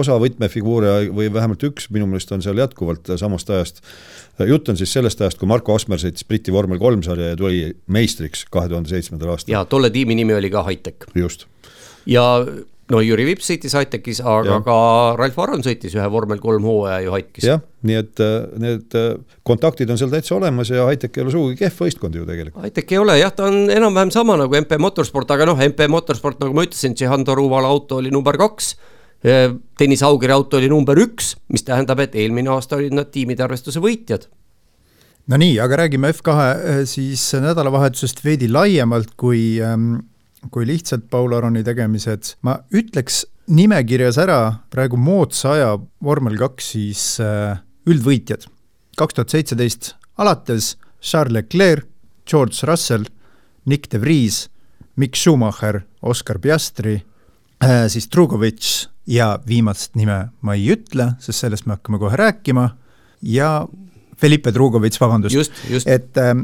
osa 0.00 0.18
võtmefiguure 0.22 0.94
või 1.16 1.30
vähemalt 1.34 1.64
üks 1.70 1.90
minu 1.94 2.08
meelest 2.10 2.32
on 2.36 2.44
seal 2.44 2.58
jätkuvalt 2.62 3.12
samast 3.20 3.50
ajast. 3.50 3.82
jutt 4.46 4.70
on 4.70 4.78
siis 4.80 4.92
sellest 4.94 5.20
ajast, 5.20 5.40
kui 5.40 5.50
Marko 5.50 5.74
Asmer 5.74 6.00
sõitis 6.02 6.26
Briti 6.28 6.54
vormel 6.54 6.78
kolm 6.82 7.02
sarja 7.06 7.32
ja 7.32 7.38
tuli 7.38 7.70
meistriks 7.90 8.46
kahe 8.50 8.70
tuhande 8.70 8.92
seitsmendal 8.92 9.34
aastal. 9.34 9.54
ja 9.56 9.64
tolle 9.64 9.90
tiimi 9.90 10.18
nimi 10.18 10.36
oli 10.38 10.50
ka 10.52 10.62
Hightech. 10.68 11.10
just. 11.14 11.46
ja 12.06 12.26
no 12.90 13.00
Jüri 13.04 13.24
Vips 13.28 13.48
sõitis 13.50 13.74
Hightechis, 13.76 14.20
aga 14.24 14.56
ja. 14.56 14.60
ka 14.66 14.76
Ralf 15.18 15.38
Aron 15.42 15.64
sõitis 15.64 15.94
ühe 15.96 16.06
vormel 16.12 16.40
kolm 16.42 16.66
hooaja 16.66 17.00
ju 17.04 17.14
Hightechis. 17.14 17.46
jah, 17.46 17.62
nii 17.86 17.98
et 18.00 18.22
äh, 18.24 18.36
need 18.62 18.96
äh, 18.98 19.12
kontaktid 19.46 19.92
on 19.92 20.00
seal 20.00 20.12
täitsa 20.12 20.36
olemas 20.36 20.72
ja 20.72 20.88
Hightech 20.88 21.18
ei 21.18 21.24
ole 21.24 21.34
sugugi 21.34 21.60
kehv 21.60 21.84
võistkond 21.84 22.18
ju 22.18 22.26
tegelikult. 22.28 22.64
Hightech 22.66 22.96
ei 22.96 23.00
ole 23.02 23.18
jah, 23.20 23.34
ta 23.34 23.46
on 23.50 23.62
enam-vähem 23.72 24.12
sama 24.14 24.38
nagu 24.40 24.58
MP 24.60 24.78
Motorsport, 24.82 25.30
aga 25.36 25.48
noh, 25.52 25.62
MP 25.70 25.86
Motorsport, 25.90 26.40
nagu 26.42 26.56
ma 26.56 26.66
ütlesin, 26.66 26.96
Tšehan 26.98 27.26
Toruvala 27.28 27.70
auto 27.70 28.00
oli 28.02 28.12
number 28.14 28.38
kaks. 28.40 28.74
Äh, 29.26 29.48
Tõnis 29.78 30.04
Augeri 30.06 30.34
auto 30.34 30.60
oli 30.60 30.70
number 30.72 30.98
üks, 31.00 31.34
mis 31.52 31.66
tähendab, 31.66 32.02
et 32.02 32.18
eelmine 32.18 32.52
aasta 32.56 32.80
olid 32.80 32.96
nad 32.96 33.12
tiimide 33.14 33.46
arvestuse 33.46 33.82
võitjad 33.82 34.28
no 35.30 35.38
nii, 35.38 35.58
aga 35.62 35.84
räägime 35.84 36.10
F2 36.10 36.86
siis 36.90 37.22
nädalavahetusest 37.38 38.24
veidi 38.24 38.48
laiemalt 38.50 39.12
kui 39.20 39.60
ähm, 39.62 40.00
kui 40.48 40.64
lihtsalt 40.68 41.10
Paul 41.12 41.34
Aroni 41.36 41.62
tegemised, 41.66 42.34
ma 42.46 42.56
ütleks 42.72 43.24
nimekirjas 43.50 44.18
ära 44.22 44.40
praegu 44.72 44.98
moodsa 45.00 45.54
aja 45.56 45.74
vormel 46.04 46.38
kaks 46.40 46.72
siis 46.76 47.02
äh, 47.20 47.60
üldvõitjad. 47.90 48.46
kaks 48.96 49.16
tuhat 49.16 49.32
seitseteist 49.32 49.94
alates 50.20 50.76
Charles 51.00 51.32
Leclerc, 51.32 51.86
George 52.26 52.66
Russell, 52.68 53.04
Nick 53.66 53.90
de 53.90 53.98
Vries, 54.00 54.48
Mick 54.96 55.16
Schumacher, 55.16 55.82
Oscar 56.02 56.38
Piastri 56.38 57.00
äh,, 57.64 57.88
siis 57.88 58.08
Drugovitš 58.08 58.88
ja 59.10 59.38
viimast 59.46 59.96
nime 59.96 60.30
ma 60.40 60.54
ei 60.54 60.70
ütle, 60.74 61.14
sest 61.20 61.44
sellest 61.44 61.66
me 61.66 61.76
hakkame 61.78 61.98
kohe 62.00 62.16
rääkima, 62.16 62.68
ja 63.22 63.66
Felipe 64.20 64.52
Drugovitš, 64.52 65.00
vabandust, 65.00 65.52
et 65.88 66.18
äh, 66.20 66.34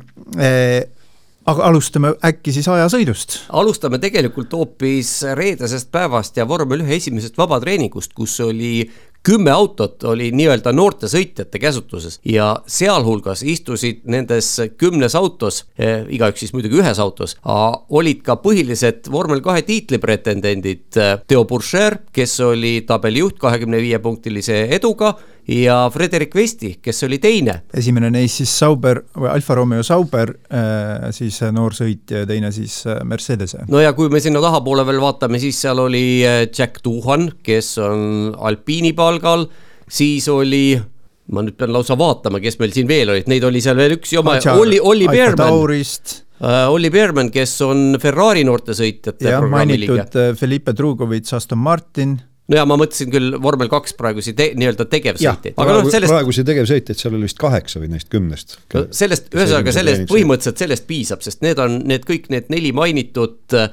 aga 1.46 1.66
alustame 1.70 2.12
äkki 2.26 2.54
siis 2.54 2.68
ajasõidust? 2.68 3.40
alustame 3.54 4.00
tegelikult 4.02 4.52
hoopis 4.56 5.18
reedesest 5.38 5.92
päevast 5.94 6.36
ja 6.36 6.46
vormel 6.48 6.82
ühe 6.84 6.98
esimesest 6.98 7.38
vabatreeningust, 7.38 8.14
kus 8.16 8.40
oli 8.44 8.88
kümme 9.26 9.50
autot 9.50 10.04
oli 10.06 10.28
nii-öelda 10.34 10.70
noorte 10.74 11.08
sõitjate 11.10 11.58
käsutuses 11.58 12.20
ja 12.30 12.52
sealhulgas 12.70 13.42
istusid 13.42 14.04
nendes 14.06 14.52
kümnes 14.78 15.16
autos 15.18 15.64
eh,, 15.78 16.04
igaüks 16.14 16.44
siis 16.44 16.54
muidugi 16.54 16.78
ühes 16.78 17.00
autos, 17.02 17.34
olid 17.42 18.22
ka 18.26 18.38
põhilised 18.42 19.10
vormel 19.10 19.42
kahe 19.42 19.64
tiitli 19.66 19.98
pretendendid. 20.02 20.86
Eh, 20.94 21.16
Theo 21.26 21.42
Bourcher, 21.44 21.98
kes 22.14 22.38
oli 22.46 22.76
tabelijuht 22.86 23.40
kahekümne 23.42 23.82
viie 23.82 23.98
punktilise 24.02 24.62
eduga 24.78 25.16
ja 25.48 25.90
Frederik 25.92 26.34
Vesti, 26.34 26.72
kes 26.82 27.04
oli 27.06 27.18
teine. 27.22 27.60
esimene 27.74 28.10
neist 28.10 28.40
siis 28.42 28.52
Sauber 28.58 29.02
või 29.14 29.30
Alfa 29.30 29.54
Romeo 29.58 29.84
Sauber 29.86 30.32
äh, 30.50 31.06
siis 31.14 31.38
noorsõitja 31.54 32.24
ja 32.24 32.28
teine 32.28 32.50
siis 32.54 32.80
äh, 32.86 32.98
Mercedese. 33.06 33.66
no 33.70 33.80
ja 33.82 33.92
kui 33.96 34.10
me 34.12 34.20
sinna 34.22 34.42
tahapoole 34.42 34.86
veel 34.88 35.00
vaatame, 35.02 35.40
siis 35.42 35.60
seal 35.62 35.80
oli 35.84 36.04
äh, 36.26 36.42
Jack 36.50 36.82
Duhan, 36.84 37.30
kes 37.46 37.76
on 37.82 38.34
Alpiini 38.36 38.92
palgal, 38.96 39.46
siis 39.88 40.28
oli 40.32 40.76
ma 41.32 41.42
nüüd 41.42 41.56
pean 41.58 41.74
lausa 41.74 41.96
vaatama, 41.98 42.42
kes 42.42 42.58
meil 42.58 42.74
siin 42.74 42.90
veel 42.90 43.14
olid, 43.14 43.30
neid 43.30 43.46
oli 43.46 43.62
seal 43.62 43.78
veel 43.78 43.98
üks 43.98 44.14
jama, 44.14 44.38
Olli, 44.54 44.78
Olli 44.82 45.08
Beerman. 45.10 45.82
Olli 46.68 46.90
Beerman, 46.92 47.30
kes 47.32 47.54
on 47.64 47.96
Ferrari 47.98 48.42
noortesõitjate 48.44 49.30
programmi 49.38 49.78
liige. 49.80 50.32
Felipe 50.36 50.74
Drugovitš, 50.76 51.32
Aston 51.38 51.62
Martin 51.64 52.18
no 52.46 52.58
ja 52.58 52.66
ma 52.68 52.76
mõtlesin 52.78 53.10
küll 53.12 53.36
vormel 53.42 53.70
kaks 53.72 53.96
praegusi 53.98 54.34
te, 54.38 54.50
nii-öelda 54.58 54.86
tegevsõitjaid. 54.90 55.56
aga 55.56 55.78
noh, 55.78 55.90
sellest. 55.90 56.12
praegusi 56.12 56.46
tegevsõitjaid, 56.46 57.00
seal 57.00 57.16
oli 57.16 57.26
vist 57.26 57.40
kaheksa 57.40 57.82
või 57.82 57.90
neist 57.94 58.10
kümnest. 58.12 58.56
no 58.74 58.86
sellest, 58.94 59.28
ühesõnaga 59.34 59.74
sellest 59.74 60.06
põhimõtteliselt 60.10 60.62
sellest 60.66 60.86
piisab, 60.88 61.26
sest 61.26 61.42
need 61.46 61.60
on 61.62 61.80
need 61.90 62.06
kõik 62.08 62.30
need 62.34 62.48
neli 62.52 62.72
mainitud 62.76 63.58
äh, 63.58 63.68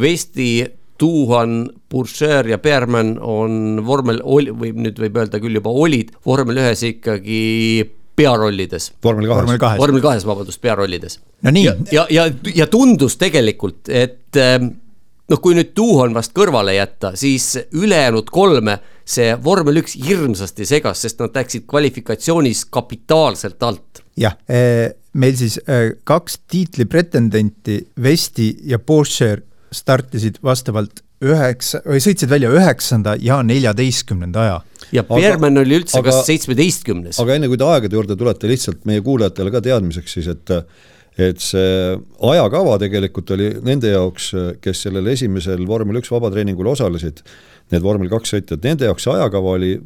Vesti, 0.00 0.52
Tuuhan, 0.98 1.66
Bourcher 1.90 2.46
ja 2.48 2.56
Berman 2.62 3.16
on 3.20 3.82
vormel 3.84 4.22
või 4.24 4.70
nüüd 4.78 5.02
võib 5.02 5.18
öelda 5.20 5.42
küll 5.42 5.58
juba 5.58 5.74
olid 5.74 6.14
vormel 6.24 6.62
ühes 6.62 6.86
ikkagi 6.86 7.42
pearollides. 8.14 8.92
vormel 9.02 9.58
kahes. 9.58 9.78
vormel 9.82 10.02
kahes, 10.04 10.26
vabandust, 10.26 10.62
pearollides. 10.62 11.18
no 11.42 11.52
nii. 11.54 11.66
ja, 11.66 11.74
ja, 11.90 12.06
ja, 12.10 12.28
ja 12.62 12.70
tundus 12.70 13.18
tegelikult, 13.20 13.90
et 13.90 14.38
äh, 14.38 14.60
noh, 15.30 15.40
kui 15.40 15.56
nüüd 15.56 15.72
Duhon 15.76 16.14
vast 16.16 16.34
kõrvale 16.36 16.76
jätta, 16.76 17.14
siis 17.18 17.54
ülejäänud 17.72 18.28
kolme 18.32 18.78
see 19.04 19.34
vormel 19.44 19.82
üks 19.82 19.96
hirmsasti 20.00 20.66
segas, 20.68 21.04
sest 21.04 21.20
nad 21.22 21.36
läksid 21.36 21.66
kvalifikatsioonis 21.70 22.66
kapitaalselt 22.72 23.62
alt. 23.62 24.04
jah, 24.20 24.36
eh, 24.48 24.92
meil 25.14 25.36
siis 25.36 25.58
eh, 25.66 25.96
kaks 26.04 26.38
tiitli 26.48 26.84
pretendenti, 26.84 27.80
Vesti 28.02 28.54
ja 28.68 28.78
Porsche 28.78 29.36
startisid 29.74 30.38
vastavalt 30.44 31.02
üheksa, 31.24 31.80
või 31.88 32.00
sõitsid 32.02 32.30
välja 32.30 32.50
üheksanda 32.52 33.16
ja 33.20 33.40
neljateistkümnenda 33.42 34.40
aja. 34.40 34.56
ja 34.92 35.04
Berman 35.08 35.58
oli 35.62 35.80
üldse 35.80 35.98
aga, 35.98 36.10
kas 36.10 36.26
seitsmeteistkümnes. 36.28 37.20
aga 37.20 37.38
enne 37.38 37.48
kui 37.48 37.60
te 37.60 37.68
aegade 37.68 37.96
juurde 37.96 38.16
tulete, 38.16 38.50
lihtsalt 38.50 38.84
meie 38.88 39.00
kuulajatele 39.04 39.54
ka 39.54 39.62
teadmiseks 39.64 40.18
siis, 40.18 40.28
et 40.28 40.52
et 41.18 41.42
see 41.42 41.94
ajakava 42.30 42.78
tegelikult 42.82 43.30
oli 43.36 43.50
nende 43.62 43.92
jaoks, 43.92 44.32
kes 44.64 44.86
sellel 44.86 45.12
esimesel 45.12 45.62
vormel 45.68 46.00
üks 46.00 46.10
vabatreeningul 46.10 46.72
osalesid, 46.74 47.22
need 47.74 47.84
vormel 47.84 48.10
kaks 48.12 48.34
sõitjad, 48.34 48.64
nende 48.66 48.90
jaoks 48.90 49.06
see 49.06 49.14
ajakava 49.14 49.54
oli 49.58 49.76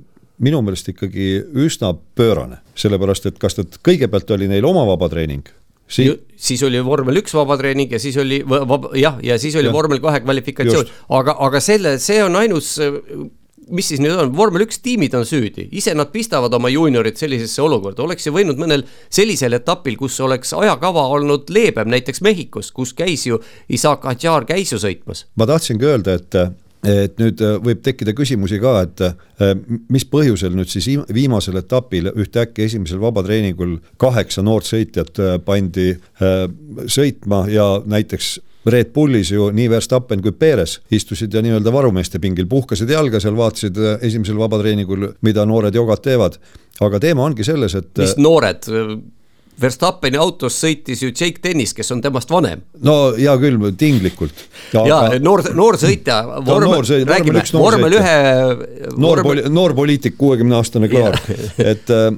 minu 0.44 0.60
meelest 0.62 0.92
ikkagi 0.92 1.30
üsna 1.66 1.92
pöörane, 2.16 2.60
sellepärast 2.78 3.26
et 3.30 3.40
kas 3.42 3.58
nad, 3.58 3.80
kõigepealt 3.84 4.30
oli 4.36 4.48
neil 4.50 4.66
oma 4.68 4.86
vabatreening 4.88 5.48
si. 5.88 6.06
siis 6.36 6.62
oli 6.66 6.80
vormel 6.84 7.20
üks 7.22 7.34
vabatreening 7.34 7.92
ja 7.92 8.00
siis 8.02 8.16
oli 8.20 8.40
vab, 8.46 8.90
jah, 8.98 9.18
ja 9.24 9.38
siis 9.40 9.56
oli 9.58 9.70
ja. 9.70 9.74
vormel 9.74 10.00
kahe 10.04 10.20
kvalifikatsioon, 10.22 10.92
aga, 11.18 11.36
aga 11.48 11.62
selle, 11.64 11.96
see 12.02 12.20
on 12.24 12.36
ainus 12.38 12.76
mis 13.70 13.88
siis 13.90 14.02
nüüd 14.02 14.16
on, 14.18 14.30
vormel 14.36 14.64
üks 14.66 14.80
tiimid 14.84 15.14
on 15.18 15.26
süüdi, 15.28 15.68
ise 15.76 15.94
nad 15.96 16.12
pistavad 16.14 16.54
oma 16.56 16.70
juuniorid 16.72 17.18
sellisesse 17.20 17.62
olukorda, 17.64 18.04
oleks 18.04 18.28
ju 18.28 18.34
võinud 18.34 18.60
mõnel 18.60 18.84
sellisel 19.08 19.58
etapil, 19.58 19.98
kus 20.00 20.18
oleks 20.24 20.54
ajakava 20.56 21.08
olnud 21.16 21.50
leebem, 21.52 21.90
näiteks 21.92 22.22
Mehhikos, 22.24 22.72
kus 22.76 22.94
käis 22.96 23.26
ju 23.28 23.40
Isaac 23.68 24.06
Hadjar 24.08 24.48
käis 24.48 24.72
ju 24.72 24.80
sõitmas. 24.82 25.26
ma 25.36 25.46
tahtsingi 25.48 25.88
öelda, 25.88 26.18
et 26.18 26.40
et 26.86 27.16
nüüd 27.18 27.40
äh, 27.42 27.56
võib 27.62 27.80
tekkida 27.82 28.14
küsimusi 28.14 28.60
ka, 28.62 28.74
et 28.86 29.02
äh, 29.02 29.54
mis 29.90 30.04
põhjusel 30.06 30.54
nüüd 30.54 30.70
siis 30.70 30.86
viimasel 31.14 31.58
etapil 31.58 32.12
ühtäkki 32.12 32.68
esimesel 32.68 33.00
vabatreeningul 33.02 33.78
kaheksa 33.98 34.44
noort 34.46 34.68
sõitjat 34.68 35.18
äh, 35.18 35.38
pandi 35.42 35.90
sõitma 36.86 37.44
ja 37.50 37.66
näiteks 37.86 38.38
Red 38.70 38.92
Bullis 38.94 39.32
ju 39.32 39.50
nii 39.54 39.68
Verstappen 39.70 40.22
kui 40.22 40.32
Perez 40.32 40.78
istusid 40.94 41.34
ja 41.34 41.42
nii-öelda 41.44 41.72
varumeeste 41.72 42.20
pingil, 42.22 42.48
puhkasid 42.50 42.90
jalga 42.90 43.20
seal, 43.22 43.36
vaatasid 43.38 43.78
esimesel 44.02 44.38
vabatreeningul, 44.40 45.12
mida 45.26 45.46
noored 45.46 45.74
jogad 45.74 46.02
teevad. 46.04 46.38
aga 46.80 47.00
teema 47.02 47.24
ongi 47.24 47.44
selles, 47.44 47.74
et. 47.74 47.90
mis 47.98 48.14
noored, 48.16 48.68
Verstappeni 49.58 50.18
autos 50.20 50.54
sõitis 50.62 51.00
ju 51.02 51.10
Jake 51.10 51.42
Dennis, 51.42 51.72
kes 51.74 51.90
on 51.94 52.02
temast 52.02 52.30
vanem. 52.30 52.60
no 52.84 52.96
hea 53.16 53.34
küll, 53.42 53.58
tinglikult. 53.78 54.44
ja 54.72 55.00
noor, 55.22 55.42
noor 55.56 55.78
sõitja, 55.80 56.20
vormel, 56.46 56.84
räägime, 57.08 57.42
vormel 57.52 57.96
ühe. 57.98 58.18
noor 58.96 59.22
poli-, 59.26 59.46
noor 59.50 59.74
poliitik, 59.74 60.14
kuuekümne 60.20 60.58
aastane 60.58 60.90
klaar, 60.92 61.18
et 61.72 61.90
äh, 61.90 62.10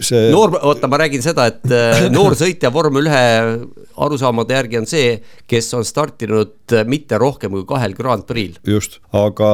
see. 0.00 0.30
noor, 0.32 0.56
oota, 0.62 0.88
ma 0.88 1.02
räägin 1.04 1.24
seda, 1.24 1.50
et 1.52 1.68
äh, 1.68 2.06
noor 2.12 2.38
sõitja 2.38 2.72
vormel 2.72 3.10
ühe 3.10 3.26
arusaamade 3.96 4.56
järgi 4.56 4.80
on 4.80 4.88
see, 4.88 5.18
kes 5.48 5.68
on 5.76 5.84
startinud 5.84 6.76
äh, 6.76 6.86
mitte 6.88 7.20
rohkem 7.20 7.52
kui 7.52 7.66
kahel 7.68 7.96
Grand 7.98 8.24
Prix'l. 8.28 8.60
just, 8.64 9.00
aga 9.12 9.52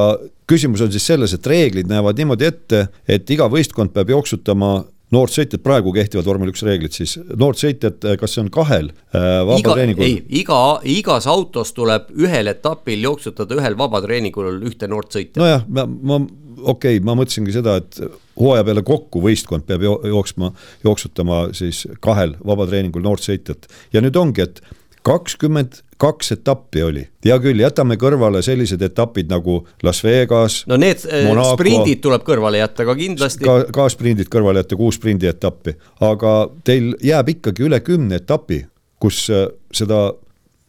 küsimus 0.49 0.83
on 0.83 0.91
siis 0.93 1.05
selles, 1.11 1.35
et 1.35 1.47
reeglid 1.47 1.91
näevad 1.91 2.19
niimoodi 2.19 2.47
ette, 2.47 2.87
et 3.07 3.29
iga 3.35 3.49
võistkond 3.51 3.93
peab 3.95 4.11
jooksutama 4.15 4.75
noort 5.13 5.35
sõitjat, 5.35 5.63
praegu 5.65 5.93
kehtivad 5.95 6.27
vormel 6.27 6.51
üks 6.53 6.63
reeglid 6.65 6.95
siis, 6.95 7.15
noort 7.39 7.61
sõitjat, 7.61 8.05
kas 8.19 8.35
see 8.35 8.43
on 8.43 8.51
kahel 8.53 8.91
äh, 8.91 9.41
vabatreeningul? 9.47 10.05
ei, 10.05 10.19
iga, 10.41 10.61
igas 10.89 11.27
autos 11.31 11.73
tuleb 11.77 12.11
ühel 12.17 12.51
etapil 12.51 13.05
jooksutada 13.09 13.59
ühel 13.59 13.77
vabatreeningul 13.79 14.61
ühte 14.69 14.89
noort 14.91 15.13
sõitjat. 15.15 15.41
nojah, 15.41 15.67
ma, 15.69 15.87
ma 15.87 16.21
okei 16.63 16.97
okay,, 16.97 17.03
ma 17.05 17.15
mõtlesingi 17.17 17.55
seda, 17.55 17.77
et 17.81 17.99
hooaja 18.39 18.65
peale 18.67 18.83
kokku 18.85 19.21
võistkond 19.23 19.65
peab 19.67 19.83
jooksma, 19.85 20.51
jooksutama 20.85 21.43
siis 21.57 21.85
kahel 22.03 22.37
vabatreeningul 22.45 23.03
noort 23.05 23.25
sõitjat 23.25 23.69
ja 23.93 24.01
nüüd 24.03 24.17
ongi, 24.19 24.47
et 24.47 24.63
kakskümmend 25.03 25.81
kaks 26.01 26.33
etappi 26.35 26.83
oli, 26.83 27.03
hea 27.25 27.35
küll, 27.43 27.61
jätame 27.63 27.95
kõrvale 27.99 28.41
sellised 28.43 28.81
etapid 28.83 29.29
nagu 29.31 29.61
Las 29.83 30.01
Vegas. 30.03 30.63
no 30.67 30.77
need 30.79 31.03
eh, 31.09 31.27
Monaco, 31.27 31.55
sprindid 31.57 32.01
tuleb 32.03 32.25
kõrvale 32.27 32.59
jätta 32.59 32.87
ka 32.87 32.95
kindlasti. 32.99 33.45
ka, 33.47 33.57
ka 33.75 33.87
sprindid 33.91 34.31
kõrvale 34.31 34.63
jätta, 34.63 34.79
kuus 34.79 34.99
sprindi 34.99 35.29
etappi, 35.31 35.75
aga 36.03 36.33
teil 36.67 36.93
jääb 37.03 37.35
ikkagi 37.37 37.67
üle 37.67 37.79
kümne 37.83 38.19
etapi, 38.23 38.63
kus 39.03 39.25
eh, 39.31 39.47
seda 39.75 40.09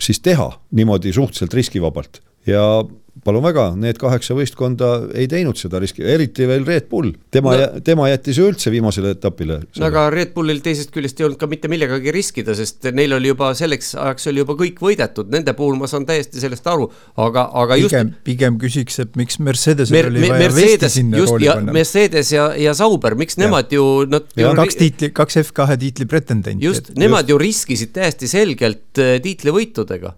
siis 0.03 0.21
teha 0.23 0.51
niimoodi 0.75 1.15
suhteliselt 1.15 1.55
riskivabalt 1.55 2.21
ja 2.47 2.67
palun 3.23 3.45
väga, 3.45 3.65
need 3.79 3.99
kaheksa 4.01 4.35
võistkonda 4.35 4.89
ei 5.15 5.29
teinud 5.31 5.59
seda 5.59 5.79
riski, 5.83 6.03
eriti 6.03 6.49
veel 6.51 6.65
Red 6.67 6.89
Bull, 6.91 7.13
tema 7.33 7.55
no., 7.55 7.83
tema 7.85 8.09
jättis 8.11 8.41
ju 8.41 8.49
üldse 8.51 8.73
viimasele 8.75 9.13
etapile. 9.15 9.61
no 9.79 9.87
aga 9.87 10.09
Red 10.13 10.33
Bullil 10.35 10.59
teisest 10.65 10.91
küljest 10.95 11.21
ei 11.21 11.29
olnud 11.29 11.39
ka 11.39 11.49
mitte 11.51 11.71
millegagi 11.71 12.11
riskida, 12.15 12.57
sest 12.59 12.89
neil 12.97 13.15
oli 13.15 13.31
juba 13.31 13.53
selleks 13.55 13.93
ajaks 13.95 14.27
oli 14.33 14.43
juba 14.43 14.57
kõik 14.59 14.83
võidetud, 14.83 15.31
nende 15.31 15.55
puhul 15.55 15.79
ma 15.79 15.91
saan 15.91 16.09
täiesti 16.09 16.43
sellest 16.43 16.67
aru, 16.71 16.89
aga, 17.23 17.47
aga 17.63 17.79
just. 17.79 17.95
pigem, 17.95 18.11
pigem 18.27 18.59
küsiks, 18.65 18.99
et 19.05 19.15
miks 19.21 19.39
Mercedesel 19.39 19.95
Mer 19.95 20.11
oli 20.11 20.27
vaja 20.27 20.41
Mercedes, 20.43 20.75
vesti 20.75 20.93
sinna 20.99 21.23
just, 21.23 21.37
rooli 21.37 21.51
panna. 21.53 21.77
Mercedes 21.79 22.35
ja, 22.35 22.49
ja 22.59 22.75
Sauber, 22.75 23.19
miks 23.21 23.39
ja. 23.39 23.45
nemad 23.45 23.71
ju, 23.75 23.87
nad. 24.11 24.27
kaks 24.35 24.81
tiitli, 24.83 25.13
kaks 25.15 25.41
F2 25.45 25.79
tiitli 25.87 26.11
pretendenti. 26.11 26.67
just, 26.67 26.91
nemad 26.99 27.25
just. 27.25 27.31
ju 27.37 27.41
riskisid 27.47 27.95
täiesti 27.95 28.31
selgelt 28.31 28.99
äh, 28.99 29.17
tiitlivõitudega 29.23 30.17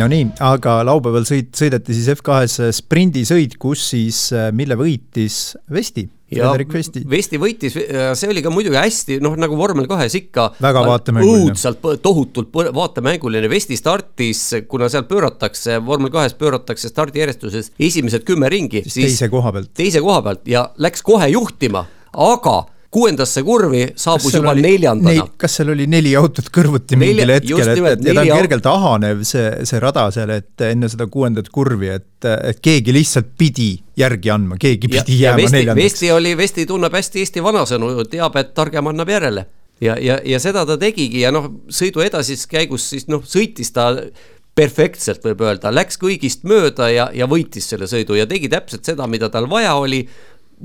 no 0.00 0.08
nii, 0.10 0.26
aga 0.42 0.80
laupäeval 0.88 1.26
sõit, 1.28 1.52
sõideti 1.56 1.94
siis 1.94 2.10
F2-s 2.16 2.72
sprindisõit, 2.80 3.56
kus 3.60 3.86
siis, 3.92 4.26
äh, 4.34 4.50
mille 4.56 4.76
võitis 4.78 5.54
Vesti. 5.70 6.08
ja 6.34 6.50
Vesti. 6.50 7.04
Vesti 7.08 7.38
võitis, 7.38 7.76
see 8.18 8.30
oli 8.30 8.42
ka 8.42 8.50
muidugi 8.50 8.78
hästi, 8.80 9.20
noh 9.22 9.36
nagu 9.38 9.54
vormel 9.56 9.86
kahes 9.90 10.16
ikka. 10.18 10.48
väga 10.62 10.82
vaatemänguline. 10.88 11.54
õudselt, 11.54 12.02
tohutult 12.02 12.50
vaatemänguline, 12.52 13.48
Vesti 13.50 13.78
startis, 13.78 14.42
kuna 14.68 14.88
seal 14.90 15.06
pööratakse, 15.10 15.78
vormel 15.86 16.10
kahes 16.10 16.34
pööratakse 16.34 16.90
stardijärjestuses 16.90 17.72
esimesed 17.78 18.26
kümme 18.26 18.50
ringi. 18.50 18.82
teise 18.82 19.28
koha 19.28 19.52
pealt. 19.52 19.74
teise 19.74 20.02
koha 20.02 20.22
pealt 20.22 20.48
ja 20.48 20.70
läks 20.76 21.02
kohe 21.02 21.30
juhtima, 21.30 21.86
aga 22.12 22.64
kuuendasse 22.94 23.42
kurvi 23.42 23.82
saabus 23.98 24.36
juba 24.36 24.52
oli, 24.52 24.62
neljandana. 24.64 25.26
kas 25.40 25.58
seal 25.58 25.72
oli 25.74 25.86
neli 25.90 26.12
autot 26.18 26.50
kõrvuti 26.54 26.98
Nelja, 26.98 27.24
mingil 27.24 27.32
hetkel, 27.34 27.62
et, 27.72 28.04
et 28.04 28.06
ja 28.06 28.14
ta 28.14 28.22
on 28.22 28.30
kergelt 28.42 28.68
ahanev, 28.70 29.24
see, 29.26 29.48
see 29.66 29.80
rada 29.82 30.06
seal, 30.14 30.30
et 30.36 30.66
enne 30.68 30.90
seda 30.92 31.08
kuuendat 31.10 31.50
kurvi, 31.54 31.90
et, 31.96 32.28
et 32.52 32.60
keegi 32.64 32.94
lihtsalt 32.94 33.32
pidi 33.40 33.72
järgi 33.98 34.30
andma, 34.34 34.58
keegi 34.60 34.90
pidi 34.92 35.18
ja, 35.18 35.32
jääma 35.32 35.50
neljandaks. 35.56 35.82
Vesti 35.82 36.12
oli, 36.14 36.36
Vesti 36.38 36.66
tunneb 36.70 36.94
hästi 36.94 37.24
Eesti 37.24 37.42
vanasõnu, 37.44 37.90
teab, 38.10 38.38
et 38.40 38.54
targem 38.54 38.92
annab 38.92 39.10
järele. 39.10 39.46
ja, 39.82 39.96
ja, 39.98 40.20
ja 40.24 40.38
seda 40.40 40.62
ta 40.66 40.78
tegigi 40.78 41.24
ja 41.24 41.32
noh, 41.34 41.50
sõidu 41.72 42.04
edasises 42.04 42.46
käigus 42.46 42.86
siis 42.92 43.08
noh, 43.10 43.24
sõitis 43.26 43.74
ta 43.74 43.90
perfektselt, 44.54 45.24
võib 45.26 45.42
öelda, 45.42 45.72
läks 45.74 45.98
kõigist 45.98 46.44
mööda 46.46 46.86
ja, 46.92 47.08
ja 47.14 47.26
võitis 47.30 47.66
selle 47.72 47.88
sõidu 47.90 48.14
ja 48.14 48.26
tegi 48.30 48.46
täpselt 48.52 48.86
seda, 48.86 49.08
mida 49.10 49.26
tal 49.34 49.48
vaja 49.50 49.74
oli 49.74 50.04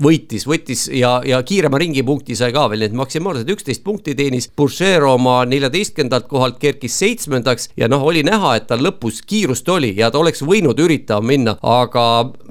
võitis, 0.02 0.46
võttis 0.48 0.86
ja, 0.94 1.18
ja 1.26 1.40
kiirema 1.46 1.78
ringipunkti 1.80 2.36
sai 2.38 2.52
ka 2.54 2.66
veel, 2.70 2.84
nii 2.84 2.90
et 2.92 2.98
maksimaalselt 2.98 3.50
üksteist 3.54 3.84
punkti 3.84 4.14
teenis. 4.18 4.48
Boucher 4.56 5.04
oma 5.08 5.40
neljateistkümnendalt 5.50 6.28
kohalt 6.30 6.58
kerkis 6.62 6.98
seitsmendaks 7.02 7.70
ja 7.80 7.88
noh, 7.90 8.04
oli 8.06 8.24
näha, 8.26 8.56
et 8.58 8.68
tal 8.70 8.84
lõpus 8.84 9.22
kiirust 9.26 9.68
oli 9.68 9.94
ja 9.98 10.10
ta 10.10 10.20
oleks 10.20 10.44
võinud 10.46 10.78
üritama 10.80 11.32
minna, 11.32 11.56
aga 11.62 12.04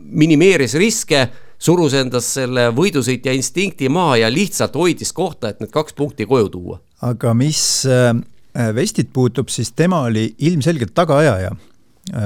minimeeris 0.10 0.76
riske 0.80 1.28
surus 1.60 1.96
endas 1.98 2.28
selle 2.38 2.70
võidusõitja 2.76 3.34
instinkti 3.36 3.90
maha 3.92 4.22
ja 4.24 4.32
lihtsalt 4.32 4.78
hoidis 4.80 5.12
kohta, 5.16 5.52
et 5.52 5.64
need 5.64 5.74
kaks 5.74 5.96
punkti 5.98 6.28
koju 6.30 6.52
tuua. 6.54 6.80
aga 7.02 7.34
mis 7.34 7.86
äh, 7.88 8.14
Vestit 8.76 9.12
puutub, 9.14 9.50
siis 9.50 9.72
tema 9.72 10.02
oli 10.08 10.34
ilmselgelt 10.38 10.94
tagaajaja 10.96 11.52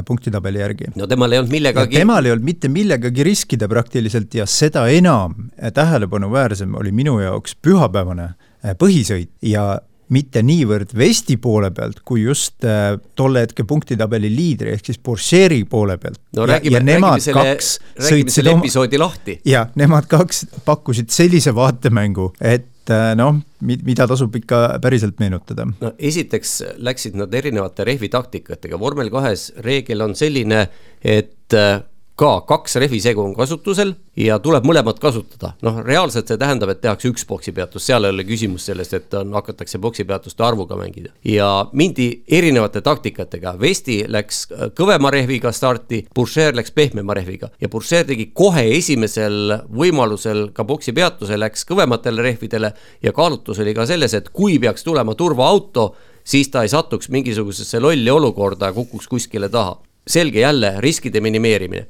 punktitabeli 0.05 0.59
järgi. 0.59 0.91
no 0.95 1.07
temal 1.07 1.31
ei 1.31 1.41
olnud 1.41 1.53
millegagi. 1.53 1.97
temal 1.97 2.25
ei 2.25 2.31
olnud 2.35 2.45
mitte 2.47 2.69
millegagi 2.69 3.23
riskida 3.23 3.67
praktiliselt 3.71 4.33
ja 4.35 4.45
seda 4.49 4.87
enam 4.91 5.35
äh, 5.57 5.71
tähelepanuväärsem 5.73 6.75
oli 6.79 6.91
minu 6.91 7.19
jaoks 7.19 7.57
pühapäevane 7.61 8.29
äh, 8.29 8.77
põhisõit 8.79 9.31
ja 9.41 9.81
mitte 10.13 10.43
niivõrd 10.45 10.91
Vesti 10.97 11.37
poole 11.41 11.71
pealt, 11.75 12.01
kui 12.05 12.25
just 12.25 12.65
äh, 12.67 12.97
tolle 13.17 13.45
hetke 13.45 13.65
punktitabeli 13.67 14.29
liidri 14.33 14.73
ehk 14.75 14.91
siis 14.91 14.99
Porscheri 14.99 15.63
poole 15.69 15.97
pealt. 15.97 16.19
no 16.35 16.45
ja, 16.45 16.55
räägime, 16.55 16.83
räägime 16.83 17.19
selle, 17.23 17.55
räägime 18.01 18.35
selle 18.35 18.57
episoodi 18.57 18.99
oma... 18.99 19.07
lahti. 19.07 19.39
ja 19.45 19.65
nemad 19.79 20.09
kaks 20.11 20.45
pakkusid 20.65 21.09
sellise 21.13 21.55
vaatemängu, 21.55 22.33
et 22.41 22.69
noh, 23.15 23.39
mida 23.63 24.07
tasub 24.09 24.35
ikka 24.35 24.79
päriselt 24.83 25.19
meenutada? 25.21 25.67
no 25.79 25.93
esiteks 25.97 26.59
läksid 26.83 27.17
nad 27.19 27.33
erinevate 27.33 27.85
rehvi 27.87 28.09
taktikatega, 28.11 28.79
vormel 28.79 29.11
kahes 29.13 29.51
reegel 29.63 30.03
on 30.05 30.15
selline, 30.19 30.65
et 31.03 31.57
äh, 31.57 31.81
ka 32.15 32.41
kaks 32.45 32.75
rehvisegu 32.75 33.21
on 33.23 33.31
kasutusel 33.33 33.95
ja 34.17 34.37
tuleb 34.39 34.65
mõlemat 34.69 34.99
kasutada. 35.01 35.53
noh, 35.65 35.79
reaalselt 35.81 36.29
see 36.29 36.37
tähendab, 36.37 36.69
et 36.69 36.81
tehakse 36.81 37.09
üks 37.09 37.25
poksipeatus, 37.25 37.85
seal 37.87 38.05
ei 38.05 38.13
ole 38.13 38.25
küsimus 38.27 38.67
sellest, 38.69 38.93
et 38.93 39.13
on, 39.17 39.33
hakatakse 39.33 39.79
poksipeatuste 39.81 40.43
arvuga 40.45 40.77
mängida. 40.77 41.09
ja 41.25 41.65
mindi 41.73 42.23
erinevate 42.27 42.81
taktikatega, 42.81 43.55
Vesti 43.59 44.03
läks 44.07 44.45
äh, 44.51 44.69
kõvema 44.77 45.09
rehviga 45.11 45.51
starti, 45.51 46.03
Boucher 46.15 46.53
läks 46.55 46.71
pehmema 46.71 47.13
rehviga 47.17 47.49
ja 47.61 47.69
Boucher 47.69 48.05
tegi 48.05 48.29
kohe 48.33 48.67
esimesel 48.77 49.57
võimalusel 49.73 50.51
ka 50.53 50.65
poksipeatuse, 50.69 51.39
läks 51.39 51.65
kõvematele 51.65 52.21
rehvidele 52.21 52.73
ja 53.01 53.13
kaalutlus 53.13 53.59
oli 53.59 53.73
ka 53.73 53.87
selles, 53.89 54.13
et 54.13 54.29
kui 54.29 54.59
peaks 54.59 54.85
tulema 54.85 55.15
turvaauto, 55.17 55.95
siis 56.23 56.53
ta 56.53 56.61
ei 56.61 56.69
satuks 56.69 57.09
mingisugusesse 57.09 57.81
lolli 57.81 58.13
olukorda 58.13 58.69
ja 58.69 58.77
kukuks 58.77 59.09
kuskile 59.09 59.49
taha 59.49 59.79
selge 60.07 60.39
jälle 60.39 60.75
riskide 60.83 61.21
minimeerimine. 61.21 61.87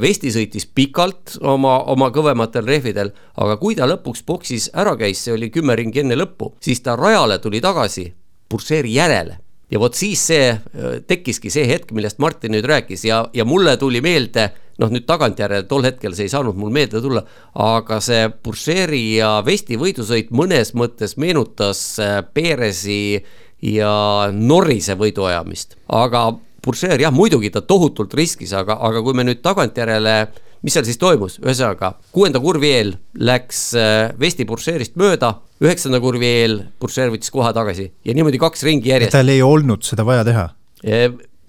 Vesti 0.00 0.28
sõitis 0.28 0.66
pikalt 0.68 1.38
oma, 1.40 1.78
oma 1.88 2.10
kõvematel 2.12 2.66
rehvidel, 2.68 3.08
aga 3.40 3.56
kui 3.56 3.72
ta 3.78 3.86
lõpuks 3.88 4.20
boksis 4.28 4.68
ära 4.76 4.92
käis, 5.00 5.22
see 5.24 5.32
oli 5.32 5.48
kümme 5.50 5.76
ringi 5.78 6.02
enne 6.02 6.18
lõppu, 6.18 6.50
siis 6.60 6.84
ta 6.84 6.96
rajale 6.96 7.38
tuli 7.40 7.62
tagasi 7.64 8.10
Burseri 8.52 8.92
järele 8.92 9.38
ja 9.72 9.80
vot 9.80 9.96
siis 9.96 10.20
see 10.28 10.50
tekkiski 11.08 11.50
see 11.52 11.64
hetk, 11.68 11.94
millest 11.96 12.20
Martin 12.20 12.52
nüüd 12.52 12.68
rääkis 12.68 13.06
ja, 13.08 13.22
ja 13.32 13.46
mulle 13.48 13.78
tuli 13.80 14.02
meelde 14.04 14.50
noh, 14.80 14.92
nüüd 14.92 15.06
tagantjärele 15.08 15.66
tol 15.70 15.86
hetkel 15.86 16.16
see 16.16 16.28
ei 16.28 16.32
saanud 16.32 16.58
mul 16.58 16.72
meelde 16.74 17.00
tulla, 17.00 17.24
aga 17.56 18.00
see 18.04 18.28
Burcheri 18.44 19.04
ja 19.16 19.38
Vesti 19.46 19.78
võidusõit 19.80 20.32
mõnes 20.36 20.74
mõttes 20.76 21.16
meenutas 21.20 21.82
Perezi 22.34 23.22
ja 23.64 23.94
Norrise 24.34 24.96
võiduajamist, 24.98 25.78
aga 25.88 26.26
Burcher 26.62 27.00
jah, 27.00 27.12
muidugi 27.14 27.50
ta 27.50 27.62
tohutult 27.66 28.14
riskis, 28.14 28.52
aga, 28.54 28.78
aga 28.86 29.02
kui 29.02 29.16
me 29.18 29.26
nüüd 29.26 29.42
tagantjärele 29.42 30.16
mis 30.62 30.76
seal 30.76 30.86
siis 30.86 31.00
toimus, 31.00 31.38
ühesõnaga 31.42 31.96
kuuenda 32.14 32.40
kurvi 32.42 32.70
eel 32.70 32.92
läks 33.18 33.64
äh, 33.78 34.12
Vesti 34.20 34.46
Burcherist 34.46 34.94
mööda, 35.00 35.34
üheksanda 35.62 35.98
kurvi 36.02 36.30
eel 36.42 36.56
Burcher 36.80 37.10
võttis 37.12 37.34
koha 37.34 37.50
tagasi 37.56 37.88
ja 38.06 38.14
niimoodi 38.14 38.40
kaks 38.42 38.62
ringi 38.68 38.92
järjest. 38.94 39.16
tal 39.16 39.32
ei 39.32 39.42
olnud 39.42 39.82
seda 39.86 40.06
vaja 40.06 40.26
teha 40.28 40.48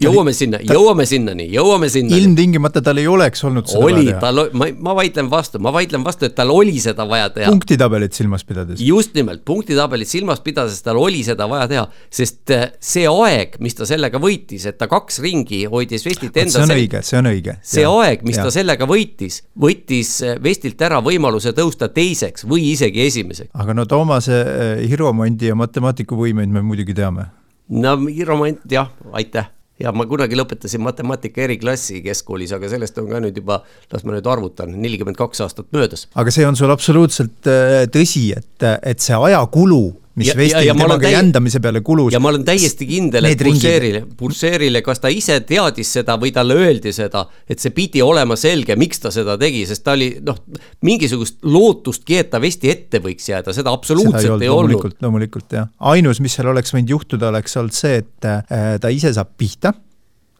jõuame 0.01 0.33
sinna, 0.35 0.59
jõuame 0.65 1.05
sinnani, 1.07 1.45
jõuame 1.53 1.87
sinna. 1.91 2.17
ilmtingimata 2.17 2.81
tal 2.83 2.97
ei 3.01 3.07
oleks 3.09 3.43
olnud 3.45 3.67
seda 3.69 3.83
oli, 3.85 4.07
vaja 4.07 4.15
teha. 4.15 4.21
tal, 4.23 4.41
ma, 4.57 4.67
ma 4.87 4.95
vaidlen 4.97 5.29
vastu, 5.31 5.61
ma 5.63 5.73
vaidlen 5.75 6.03
vastu, 6.05 6.27
et 6.29 6.35
tal 6.37 6.51
oli 6.53 6.75
seda 6.81 7.05
vaja 7.09 7.29
teha. 7.35 7.51
punktitabelit 7.53 8.17
silmas 8.17 8.45
pidades. 8.47 8.81
just 8.81 9.13
nimelt, 9.17 9.43
punktitabelit 9.45 10.09
silmas 10.09 10.41
pidades 10.43 10.81
tal 10.85 10.99
oli 11.01 11.21
seda 11.25 11.47
vaja 11.51 11.69
teha, 11.71 11.85
sest 12.13 12.53
äh, 12.55 12.65
see 12.83 13.05
aeg, 13.09 13.59
mis 13.63 13.77
ta 13.77 13.87
sellega 13.89 14.21
võitis, 14.23 14.67
et 14.69 14.79
ta 14.81 14.89
kaks 14.91 15.21
ringi 15.23 15.63
hoidis 15.69 16.07
Vestit 16.07 16.41
enda 16.41 16.57
see 16.57 16.65
on 16.65 16.75
õige, 16.77 17.03
see 17.05 17.21
on 17.21 17.31
õige. 17.31 17.57
see 17.61 17.85
ja, 17.85 17.93
aeg, 18.03 18.25
mis 18.27 18.39
ja. 18.39 18.47
ta 18.47 18.55
sellega 18.57 18.89
võitis, 18.89 19.43
võttis 19.59 20.15
äh, 20.25 20.37
Vestilt 20.43 20.81
ära 20.83 20.99
võimaluse 21.05 21.53
tõusta 21.55 21.91
teiseks 21.93 22.47
või 22.49 22.71
isegi 22.73 23.05
esimeseks. 23.05 23.53
aga 23.53 23.77
no 23.77 23.85
Toomase 23.89 24.41
äh, 24.41 24.85
Hiromondi 24.89 25.53
ja 25.53 25.57
matemaatikavõimeid 25.59 26.49
me 26.49 26.65
muidugi 26.65 26.97
teame. 26.97 27.29
no 27.69 27.97
Hiromont 28.09 28.65
jah, 28.71 28.89
aitäh 29.13 29.53
ja 29.81 29.93
ma 29.95 30.05
kunagi 30.09 30.37
lõpetasin 30.37 30.83
matemaatika 30.85 31.43
eriklassi 31.47 32.01
keskkoolis, 32.05 32.53
aga 32.55 32.69
sellest 32.71 32.97
on 33.01 33.09
ka 33.09 33.21
nüüd 33.23 33.39
juba, 33.41 33.61
las 33.93 34.05
ma 34.05 34.15
nüüd 34.15 34.29
arvutan, 34.29 34.75
nelikümmend 34.83 35.17
kaks 35.19 35.43
aastat 35.45 35.69
möödas. 35.75 36.07
aga 36.13 36.33
see 36.33 36.47
on 36.47 36.59
sul 36.59 36.73
absoluutselt 36.73 37.49
äh, 37.49 37.83
tõsi, 37.93 38.29
et, 38.37 38.69
et 38.83 39.03
see 39.03 39.17
ajakulu 39.29 39.85
mis 40.19 40.29
ja, 40.29 40.35
Vestil 40.37 40.69
temaga 40.69 40.99
täi... 41.01 41.13
jändamise 41.15 41.59
peale 41.63 41.81
kulus. 41.85 42.13
ja 42.13 42.19
ma 42.21 42.29
olen 42.29 42.43
täiesti 42.45 42.85
kindel, 42.89 43.27
et 43.29 43.41
Burseerile, 43.41 44.03
Burseerile, 44.19 44.83
kas 44.85 45.01
ta 45.03 45.11
ise 45.13 45.39
teadis 45.47 45.93
seda 45.97 46.17
või 46.21 46.33
talle 46.35 46.57
öeldi 46.59 46.93
seda, 46.95 47.25
et 47.49 47.63
see 47.63 47.73
pidi 47.75 48.03
olema 48.05 48.37
selge, 48.39 48.77
miks 48.79 49.01
ta 49.03 49.13
seda 49.13 49.37
tegi, 49.41 49.63
sest 49.69 49.85
ta 49.85 49.95
oli 49.97 50.11
noh, 50.25 50.37
mingisugust 50.85 51.41
lootustki, 51.47 52.19
et 52.21 52.29
ta 52.33 52.41
Vesti 52.43 52.69
ette 52.73 53.01
võiks 53.03 53.29
jääda, 53.29 53.55
seda 53.55 53.73
absoluutselt 53.73 54.21
seda 54.21 54.37
ei 54.37 54.51
olnud. 54.51 54.75
loomulikult, 54.75 54.99
loomulikult 55.05 55.57
jah, 55.57 55.71
ainus, 55.93 56.21
mis 56.23 56.37
seal 56.37 56.51
oleks 56.53 56.75
võinud 56.75 56.93
juhtuda, 56.93 57.31
oleks 57.33 57.57
olnud 57.61 57.77
see, 57.77 58.03
et 58.03 58.29
äh, 58.29 58.77
ta 58.81 58.93
ise 58.93 59.13
saab 59.15 59.33
pihta 59.39 59.73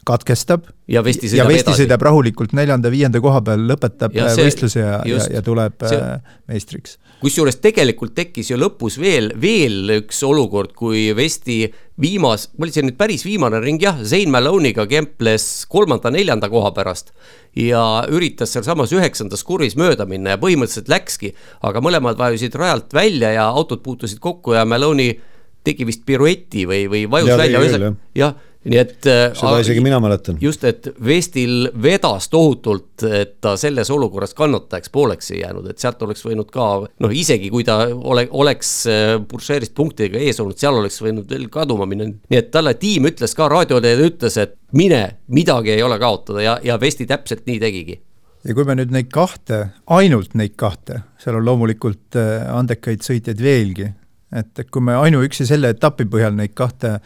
katkestab 0.08 0.68
ja 0.91 1.04
Vesti 1.04 1.30
sõidab, 1.32 1.40
ja 1.40 1.48
Vesti 1.50 1.76
sõidab 1.78 2.04
rahulikult 2.06 2.54
neljanda-viienda 2.58 3.22
koha 3.24 3.41
peal, 3.45 3.66
lõpetab 3.70 4.16
ja 4.18 4.28
äh, 4.28 4.36
see, 4.36 4.48
võistluse 4.50 4.84
ja, 4.84 5.00
ja, 5.08 5.22
ja 5.38 5.44
tuleb 5.45 5.86
see, 5.88 6.00
äh, 6.00 6.38
meistriks. 6.52 6.98
Kusjuures 7.24 7.56
tegelikult 7.64 8.14
tekkis 8.18 8.52
ju 8.52 8.58
lõpus 8.60 8.98
veel, 9.00 9.32
veel 9.40 9.95
üks 10.02 10.20
olukord, 10.28 10.74
kui 10.76 11.06
Vesti 11.16 11.62
viimas, 12.04 12.50
oli 12.60 12.74
see 12.74 12.84
nüüd 12.84 12.98
päris 13.00 13.24
viimane 13.24 13.62
ring 13.64 13.82
jah, 13.82 14.02
Zain 14.04 14.32
Maloney'ga 14.34 14.86
kemples 14.91 15.45
kolmanda-neljanda 15.72 16.50
koha 16.52 16.74
pärast 16.76 17.14
ja 17.56 18.04
üritas 18.12 18.52
sealsamas 18.56 18.91
üheksandas 18.95 19.45
kurvis 19.48 19.78
mööda 19.80 20.08
minna 20.10 20.36
ja 20.36 20.41
põhimõtteliselt 20.41 20.91
läkski, 20.91 21.34
aga 21.64 21.84
mõlemad 21.86 22.20
vajusid 22.20 22.58
rajalt 22.60 22.95
välja 22.98 23.32
ja 23.38 23.48
autod 23.52 23.86
puutusid 23.86 24.20
kokku 24.24 24.58
ja 24.58 24.66
Maloney 24.68 25.16
tegi 25.64 25.88
vist 25.88 26.04
pirueti 26.04 26.66
või, 26.68 26.90
või 26.91 27.06
vajus 27.08 27.32
ja, 27.32 27.40
välja, 27.40 27.94
jah 28.20 28.36
nii 28.69 28.80
et. 28.80 28.95
Äh, 29.10 29.23
seda 29.38 29.57
isegi 29.64 29.84
mina 29.84 29.99
mäletan. 30.03 30.38
just, 30.41 30.64
et 30.68 30.90
Vestil 31.06 31.69
vedas 31.84 32.30
tohutult, 32.31 33.03
et 33.07 33.35
ta 33.44 33.56
selles 33.60 33.91
olukorras 33.94 34.35
kannatajaks 34.38 34.94
pooleks 34.94 35.31
ei 35.34 35.41
jäänud, 35.41 35.68
et 35.72 35.84
sealt 35.84 36.02
oleks 36.06 36.23
võinud 36.26 36.52
ka 36.53 36.69
noh, 36.88 37.14
isegi 37.14 37.52
kui 37.53 37.65
ta 37.68 37.81
ole, 37.94 38.27
oleks 38.31 38.72
äh, 38.91 39.18
Burcherist 39.30 39.76
punktidega 39.77 40.22
ees 40.23 40.40
olnud, 40.44 40.60
seal 40.60 40.80
oleks 40.80 41.02
võinud 41.03 41.30
veel 41.30 41.49
kaduma 41.53 41.88
minna. 41.90 42.07
nii 42.07 42.40
et 42.40 42.52
talle 42.53 42.76
tiim 42.80 43.10
ütles 43.11 43.35
ka 43.38 43.49
raadiole, 43.52 43.95
ütles, 44.07 44.40
et 44.40 44.57
mine, 44.77 45.03
midagi 45.27 45.76
ei 45.76 45.84
ole 45.84 45.99
kaotada 46.02 46.44
ja, 46.44 46.57
ja 46.64 46.80
Vesti 46.80 47.07
täpselt 47.10 47.48
nii 47.49 47.60
tegigi 47.61 47.99
ja 48.44 48.56
kui 48.56 48.65
me 48.68 48.76
nüüd 48.76 48.91
neid 48.94 49.10
kahte, 49.14 49.60
ainult 49.95 50.34
neid 50.40 50.56
kahte, 50.60 51.02
seal 51.22 51.40
on 51.40 51.45
loomulikult 51.48 52.18
äh, 52.19 52.48
andekaid 52.52 53.06
sõitjaid 53.06 53.44
veelgi, 53.44 53.90
et, 54.34 54.49
et 54.60 54.69
kui 54.73 54.84
me 54.84 54.95
ainuüksi 54.99 55.47
selle 55.49 55.73
etapi 55.73 56.07
põhjal 56.10 56.35
neid 56.38 56.55
kahte 56.57 56.97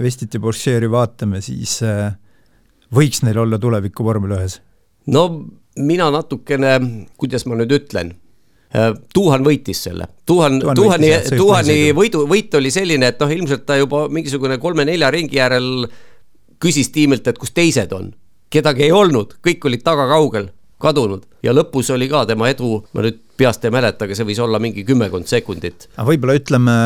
Vestit 0.00 0.34
ja 0.34 0.42
Porscheri 0.42 0.90
vaatame, 0.90 1.42
siis 1.44 1.78
äh, 1.86 2.14
võiks 2.94 3.22
neil 3.26 3.38
olla 3.42 3.58
tulevikku 3.62 4.06
vormel 4.06 4.36
ühes? 4.38 4.60
no 5.12 5.26
mina 5.76 6.08
natukene, 6.10 6.78
kuidas 7.20 7.46
ma 7.46 7.58
nüüd 7.58 7.74
ütlen, 7.76 8.14
äh, 8.74 8.90
Tuhan 9.14 9.44
võitis 9.46 9.84
selle, 9.88 10.08
Tuhan, 10.26 10.60
Tuhani, 10.74 11.12
Tuhani 11.36 11.78
võidu, 11.96 12.24
võit 12.30 12.54
oli 12.58 12.72
selline, 12.74 13.12
et 13.12 13.22
noh, 13.22 13.32
ilmselt 13.32 13.66
ta 13.68 13.78
juba 13.80 14.06
mingisugune 14.12 14.58
kolme-nelja 14.62 15.10
ringi 15.14 15.40
järel 15.40 15.88
küsis 16.62 16.90
tiimilt, 16.92 17.26
et 17.28 17.38
kus 17.38 17.52
teised 17.52 17.92
on. 17.92 18.14
kedagi 18.50 18.86
ei 18.86 18.92
olnud, 18.94 19.36
kõik 19.44 19.64
olid 19.68 19.82
taga 19.84 20.06
kaugel, 20.08 20.46
kadunud 20.82 21.24
ja 21.44 21.54
lõpus 21.56 21.90
oli 21.94 22.08
ka 22.10 22.24
tema 22.28 22.50
edu, 22.52 22.80
ma 22.94 23.04
nüüd 23.06 23.20
peast 23.38 23.64
ei 23.64 23.74
mäleta, 23.74 24.06
aga 24.06 24.16
see 24.16 24.28
võis 24.28 24.40
olla 24.42 24.60
mingi 24.62 24.84
kümmekond 24.86 25.28
sekundit. 25.30 25.88
aga 25.96 26.08
võib-olla 26.10 26.36
ütleme 26.38 26.76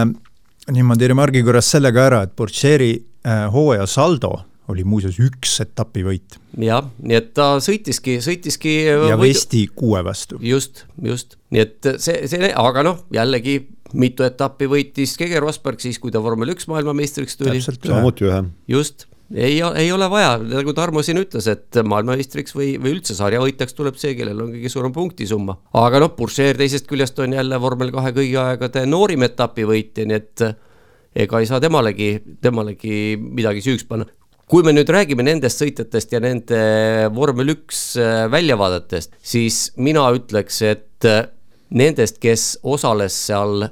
niimoodi 0.70 1.10
remargi 1.10 1.42
korras 1.46 1.70
selle 1.74 1.92
ka 1.94 2.06
ära, 2.10 2.22
et 2.26 2.36
Porcheri 2.36 2.92
äh, 2.96 3.46
hooaja 3.52 3.88
saldo 3.90 4.36
oli 4.70 4.84
muuseas 4.86 5.18
üks 5.22 5.56
etapivõit. 5.64 6.38
jah, 6.62 6.86
nii 7.02 7.18
et 7.18 7.32
ta 7.34 7.52
sõitiski, 7.62 8.20
sõitiski 8.24 8.76
äh, 8.86 9.08
ja 9.10 9.18
võidu... 9.18 9.34
Vesti 9.34 9.66
kuue 9.74 10.02
vastu. 10.06 10.38
just, 10.44 10.84
just, 11.02 11.38
nii 11.50 11.66
et 11.66 11.92
see, 11.98 12.24
see, 12.30 12.54
aga 12.54 12.86
noh, 12.86 13.04
jällegi 13.14 13.60
mitu 13.98 14.22
etappi 14.22 14.68
võitis 14.70 15.16
Kege 15.18 15.40
Rosberg 15.42 15.82
siis, 15.82 15.98
kui 15.98 16.14
ta 16.14 16.22
vormel 16.22 16.54
üks 16.54 16.68
maailmameistriks 16.70 17.40
tuli. 17.40 17.62
samuti 17.64 18.28
ühe. 18.28 18.44
just 18.70 19.09
ei, 19.34 19.58
ei 19.60 19.90
ole 19.92 20.08
vaja, 20.10 20.36
nagu 20.42 20.74
Tarmo 20.76 21.04
siin 21.06 21.20
ütles, 21.22 21.46
et 21.50 21.80
maailmameistriks 21.86 22.56
või, 22.56 22.72
või 22.82 22.96
üldse 22.96 23.16
sarjavõitjaks 23.18 23.76
tuleb 23.78 23.98
see, 24.00 24.14
kellel 24.18 24.44
on 24.46 24.54
kõige 24.54 24.72
suurem 24.72 24.94
punktisumma. 24.96 25.58
aga 25.80 26.02
noh, 26.02 26.14
Burcher 26.16 26.58
teisest 26.58 26.88
küljest 26.90 27.18
on 27.22 27.36
jälle 27.38 27.60
vormel 27.62 27.92
kahe 27.94 28.14
kõigi 28.16 28.38
aegade 28.40 28.86
noorim 28.90 29.26
etapivõitja, 29.28 30.08
nii 30.08 30.18
et 30.18 30.46
ega 31.26 31.42
ei 31.42 31.50
saa 31.50 31.60
temalegi, 31.62 32.14
temalegi 32.42 33.18
midagi 33.20 33.62
süüks 33.66 33.86
panna 33.88 34.06
kui 34.50 34.64
me 34.66 34.72
nüüd 34.74 34.88
räägime 34.90 35.22
nendest 35.22 35.60
sõitjatest 35.62 36.10
ja 36.10 36.18
nende 36.22 36.62
vormel 37.14 37.52
üks 37.52 37.92
äh, 38.02 38.24
väljavaadetest, 38.32 39.14
siis 39.22 39.68
mina 39.78 40.08
ütleks, 40.16 40.58
et 40.66 41.06
äh, 41.06 41.28
nendest, 41.70 42.18
kes 42.18 42.56
osales 42.66 43.14
seal 43.28 43.68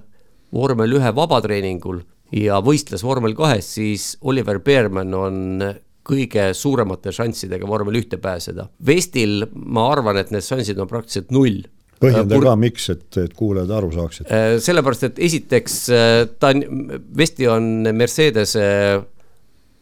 vormel 0.54 0.94
ühe 1.00 1.10
vabatreeningul 1.16 2.04
ja 2.34 2.60
võistles 2.64 3.04
vormel 3.04 3.34
kahes, 3.38 3.74
siis 3.78 4.10
Oliver 4.22 4.60
Beermann 4.64 5.14
on 5.16 5.64
kõige 6.08 6.50
suuremate 6.56 7.12
šanssidega 7.12 7.68
vormel 7.68 8.00
ühte 8.00 8.16
pääseda. 8.20 8.68
Vestil 8.86 9.42
ma 9.52 9.90
arvan, 9.92 10.16
et 10.20 10.32
need 10.32 10.44
šansid 10.44 10.80
on 10.80 10.88
praktiliselt 10.88 11.34
null 11.34 11.66
põhjenda 11.98 12.36
Pur... 12.36 12.46
ka, 12.46 12.56
miks, 12.60 12.88
et, 12.94 13.06
et 13.20 13.34
kuulajad 13.36 13.72
aru 13.80 13.90
saaksid. 13.94 14.32
Äh, 14.32 14.56
sellepärast, 14.62 15.08
et 15.10 15.22
esiteks 15.28 15.78
äh, 15.94 16.18
ta 16.40 16.52
on, 16.54 16.98
Vesti 17.18 17.48
on 17.50 17.88
Mercedese 17.92 18.66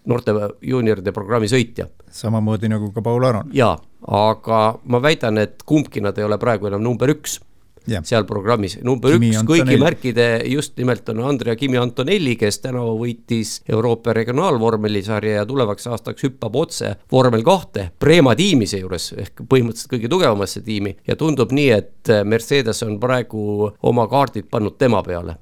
noorte 0.06 0.34
juunioride 0.62 1.12
programmi 1.14 1.50
sõitja. 1.50 1.88
samamoodi 2.14 2.70
nagu 2.70 2.92
ka 2.94 3.02
Paul 3.02 3.26
Aron. 3.26 3.50
jaa, 3.54 3.74
aga 4.06 4.60
ma 4.86 5.02
väidan, 5.02 5.38
et 5.42 5.64
kumbki 5.66 6.00
nad 6.00 6.18
ei 6.18 6.26
ole 6.26 6.38
praegu 6.38 6.70
enam 6.70 6.84
number 6.86 7.10
üks 7.12 7.40
yeah. 7.88 8.04
seal 8.04 8.26
programmis. 8.28 8.78
number 8.84 9.12
Kimi 9.12 9.30
üks 9.30 9.40
Antonelli. 9.40 9.64
kõigi 9.64 9.80
märkide 9.82 10.26
just 10.50 10.76
nimelt 10.80 11.08
on 11.12 11.22
Andrea 11.30 11.56
Kimi 11.56 11.80
Antonelli, 11.80 12.36
kes 12.40 12.60
tänavu 12.64 12.96
võitis 13.04 13.60
Euroopa 13.68 14.14
regionaalvormelisarja 14.16 15.40
ja 15.40 15.46
tulevaks 15.46 15.86
aastaks 15.86 16.26
hüppab 16.26 16.56
otse 16.56 16.96
vormel 17.12 17.44
kahte, 17.46 17.90
Prema 17.98 18.34
tiimi 18.36 18.68
seejuures 18.70 19.12
ehk 19.16 19.46
põhimõtteliselt 19.48 19.92
kõige 19.94 20.12
tugevamasse 20.12 20.62
tiimi 20.66 20.96
ja 21.06 21.16
tundub 21.16 21.54
nii, 21.56 21.70
et 21.72 22.14
Mercedes 22.24 22.82
on 22.86 23.00
praegu 23.00 23.72
oma 23.82 24.06
kaardid 24.10 24.50
pannud 24.50 24.78
tema 24.78 25.02
peale 25.06 25.38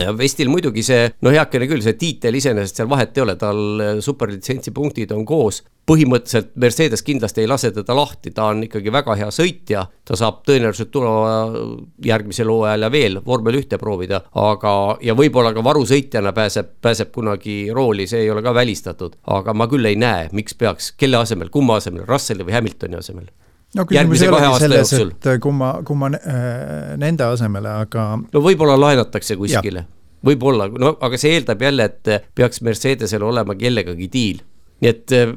ja 0.00 0.14
Vestil 0.16 0.50
muidugi 0.50 0.82
see, 0.86 1.08
no 1.24 1.32
heakene 1.34 1.68
küll, 1.70 1.82
see 1.84 1.98
tiitel 2.00 2.38
iseenesest 2.38 2.80
seal 2.80 2.88
vahet 2.90 3.16
ei 3.16 3.24
ole, 3.24 3.36
tal 3.40 3.60
superlitsentsi 4.04 4.72
punktid 4.76 5.12
on 5.16 5.26
koos, 5.28 5.62
põhimõtteliselt 5.90 6.52
Mercedes 6.60 7.02
kindlasti 7.02 7.42
ei 7.42 7.50
lase 7.50 7.72
teda 7.74 7.96
lahti, 7.96 8.32
ta 8.34 8.50
on 8.52 8.62
ikkagi 8.66 8.92
väga 8.94 9.16
hea 9.18 9.30
sõitja, 9.34 9.84
ta 10.06 10.18
saab 10.18 10.42
tõenäoliselt 10.46 10.92
tuleva 10.94 11.64
järgmisel 12.06 12.52
hooajal 12.52 12.86
ja 12.86 12.92
veel 12.92 13.20
vormel 13.26 13.58
ühte 13.60 13.78
proovida, 13.80 14.22
aga, 14.38 14.74
ja 15.04 15.16
võib-olla 15.18 15.54
ka 15.56 15.64
varusõitjana 15.66 16.34
pääseb, 16.36 16.76
pääseb 16.84 17.12
kunagi 17.14 17.58
rooli, 17.74 18.06
see 18.10 18.24
ei 18.24 18.30
ole 18.30 18.44
ka 18.46 18.54
välistatud. 18.54 19.18
aga 19.26 19.54
ma 19.54 19.66
küll 19.70 19.86
ei 19.86 19.96
näe, 19.98 20.28
miks 20.32 20.54
peaks, 20.54 20.92
kelle 20.96 21.20
asemel, 21.20 21.50
kumma 21.50 21.80
asemel, 21.80 22.06
Russelli 22.08 22.46
või 22.46 22.58
Hamiltoni 22.58 22.98
asemel 22.98 23.30
no 23.78 23.86
küsimus 23.86 24.24
ei 24.24 24.32
olegi 24.32 24.64
selles, 24.64 24.92
et 24.98 25.30
kumma, 25.42 25.72
kumma 25.86 26.12
äh, 26.18 26.92
nende 27.00 27.28
asemele, 27.30 27.76
aga. 27.86 28.10
no 28.20 28.44
võib-olla 28.44 28.78
laenatakse 28.80 29.38
kuskile 29.40 29.86
võib-olla, 30.26 30.68
no 30.80 30.94
aga 31.00 31.20
see 31.20 31.36
eeldab 31.38 31.62
jälle, 31.64 31.86
et 31.88 32.30
peaks 32.36 32.60
Mercedesel 32.66 33.24
olema 33.24 33.56
kellegagi 33.56 34.10
diil. 34.12 34.42
nii 34.80 34.90
et 34.90 35.16
äh, 35.16 35.32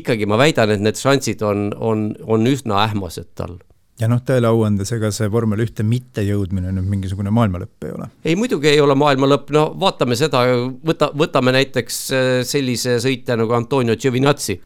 ikkagi 0.00 0.26
ma 0.26 0.38
väidan, 0.40 0.72
et 0.74 0.82
need 0.82 0.98
šansid 0.98 1.42
on, 1.46 1.70
on, 1.76 2.10
on 2.26 2.46
üsna 2.50 2.82
ähmased 2.88 3.32
tal 3.38 3.58
ja 4.00 4.08
noh, 4.10 4.20
tõele 4.26 4.50
au 4.50 4.62
andes, 4.66 4.90
ega 4.92 5.10
see 5.14 5.28
vormel 5.32 5.62
ühte 5.64 5.84
mittejõudmine 5.86 6.72
nüüd 6.74 6.88
mingisugune 6.90 7.32
maailmalõpp 7.34 7.86
ei 7.86 7.94
ole? 7.96 8.08
ei, 8.24 8.36
muidugi 8.38 8.72
ei 8.72 8.80
ole 8.82 8.96
maailmalõpp, 8.98 9.52
no 9.56 9.66
vaatame 9.80 10.18
seda, 10.18 10.42
võta, 10.86 11.10
võtame 11.16 11.54
näiteks 11.56 12.00
äh, 12.12 12.30
sellise 12.46 12.98
sõitja 13.02 13.38
nagu 13.40 13.56
Antonio 13.56 13.96
Giovinazzi. 13.96 14.58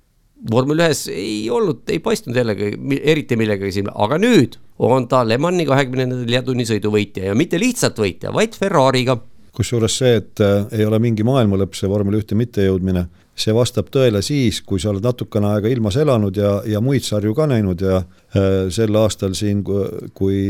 Vormel 0.51 0.81
ühes 0.85 1.05
ei 1.13 1.51
olnud, 1.53 1.83
ei 1.93 2.01
paistnud 2.03 2.37
jällegi 2.37 2.73
eriti 3.01 3.37
millegagi 3.37 3.73
silma, 3.75 3.95
aga 4.05 4.19
nüüd 4.21 4.57
on 4.81 5.09
ta 5.11 5.23
Le 5.27 5.37
Mani 5.39 5.67
kahekümne 5.69 6.07
nelja 6.09 6.43
tunni 6.47 6.65
sõidu 6.69 6.93
võitja 6.95 7.29
ja 7.29 7.37
mitte 7.37 7.61
lihtsalt 7.61 7.99
võitja, 8.01 8.33
vaid 8.33 8.57
Ferrari'ga. 8.57 9.19
kusjuures 9.57 9.97
see, 10.01 10.15
et 10.23 10.41
äh, 10.41 10.69
ei 10.79 10.87
ole 10.87 10.99
mingi 11.03 11.27
maailmalõpp, 11.27 11.75
see 11.77 11.91
vormel 11.91 12.21
ühte 12.21 12.39
mittejõudmine 12.39 13.07
see 13.41 13.55
vastab 13.57 13.89
tõele 13.93 14.23
siis, 14.25 14.61
kui 14.67 14.81
sa 14.81 14.91
oled 14.93 15.05
natukene 15.05 15.55
aega 15.55 15.71
ilmas 15.73 15.97
elanud 16.01 16.37
ja, 16.37 16.61
ja 16.69 16.81
muid 16.85 17.05
sarju 17.07 17.35
ka 17.37 17.49
näinud 17.51 17.83
ja 17.85 18.01
äh, 18.01 18.69
sel 18.73 18.97
aastal 19.01 19.35
siin, 19.39 19.65
kui 19.65 20.41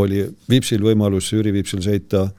oli 0.00 0.24
Vipsil 0.48 0.84
võimalus, 0.84 1.32
Jüri 1.34 1.52
Vipsil 1.52 1.82
sõita 1.84 2.30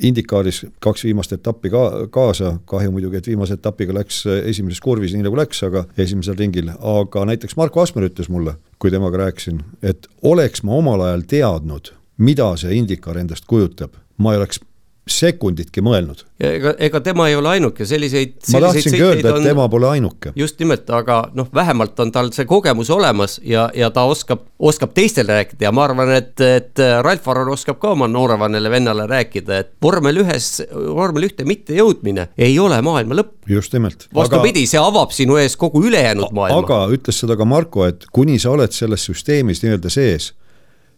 Indikaaris 0.00 0.62
kaks 0.80 1.04
viimast 1.04 1.32
etappi 1.34 1.70
ka 1.72 1.82
kaasa, 2.12 2.54
kahju 2.70 2.92
muidugi, 2.94 3.18
et 3.20 3.26
viimase 3.28 3.56
etapiga 3.58 3.94
läks 3.96 4.22
esimeses 4.44 4.80
kurvis 4.80 5.12
nii 5.16 5.26
nagu 5.26 5.36
läks, 5.36 5.62
aga 5.66 5.84
esimesel 6.00 6.38
ringil, 6.38 6.70
aga 6.78 7.24
näiteks 7.28 7.56
Marko 7.60 7.82
Asmer 7.82 8.06
ütles 8.08 8.30
mulle, 8.32 8.56
kui 8.78 8.92
temaga 8.94 9.24
rääkisin, 9.26 9.60
et 9.82 10.08
oleks 10.22 10.64
ma 10.64 10.78
omal 10.78 11.04
ajal 11.08 11.26
teadnud, 11.34 11.92
mida 12.22 12.52
see 12.60 12.78
Indikaar 12.78 13.20
endast 13.20 13.48
kujutab, 13.50 13.98
ma 14.16 14.34
ei 14.34 14.40
oleks 14.40 14.62
sekunditki 15.08 15.82
mõelnud. 15.84 16.22
ega, 16.40 16.74
ega 16.78 17.00
tema 17.04 17.26
ei 17.28 17.36
ole 17.36 17.48
ainuke, 17.54 17.84
selliseid, 17.88 18.36
selliseid. 18.44 18.54
ma 18.54 18.60
tahtsingi 18.66 19.02
öelda, 19.02 19.28
et 19.28 19.38
on, 19.38 19.44
tema 19.44 19.66
pole 19.72 19.88
ainuke. 19.88 20.32
just 20.36 20.60
nimelt, 20.60 20.90
aga 20.94 21.22
noh, 21.34 21.48
vähemalt 21.54 22.00
on 22.00 22.12
tal 22.12 22.30
see 22.36 22.46
kogemus 22.48 22.90
olemas 22.90 23.38
ja, 23.44 23.68
ja 23.74 23.90
ta 23.94 24.04
oskab, 24.08 24.44
oskab 24.58 24.94
teistele 24.96 25.40
rääkida 25.40 25.68
ja 25.68 25.72
ma 25.72 25.84
arvan, 25.88 26.12
et, 26.14 26.34
et 26.44 26.84
Ralf 27.02 27.28
Aron 27.32 27.52
oskab 27.54 27.80
ka 27.82 27.94
oma 27.96 28.08
noorevanele 28.08 28.70
vennale 28.70 29.06
rääkida, 29.10 29.60
et 29.64 29.72
vormel 29.82 30.22
ühes, 30.24 30.52
vormel 30.70 31.30
ühte 31.30 31.48
mittejõudmine 31.48 32.30
ei 32.38 32.58
ole 32.62 32.80
maailma 32.84 33.20
lõpp. 33.22 33.34
just 33.50 33.74
nimelt. 33.76 34.08
vastupidi 34.14 34.66
see 34.70 34.80
avab 34.80 35.14
sinu 35.16 35.40
ees 35.40 35.56
kogu 35.60 35.84
ülejäänud 35.88 36.32
maailma. 36.36 36.64
aga 36.64 36.82
ütles 36.94 37.24
seda 37.24 37.38
ka 37.40 37.48
Marko, 37.48 37.88
et 37.88 38.06
kuni 38.12 38.38
sa 38.38 38.54
oled 38.54 38.72
selles 38.76 39.08
süsteemis 39.10 39.64
nii-öelda 39.64 39.90
sees, 39.90 40.32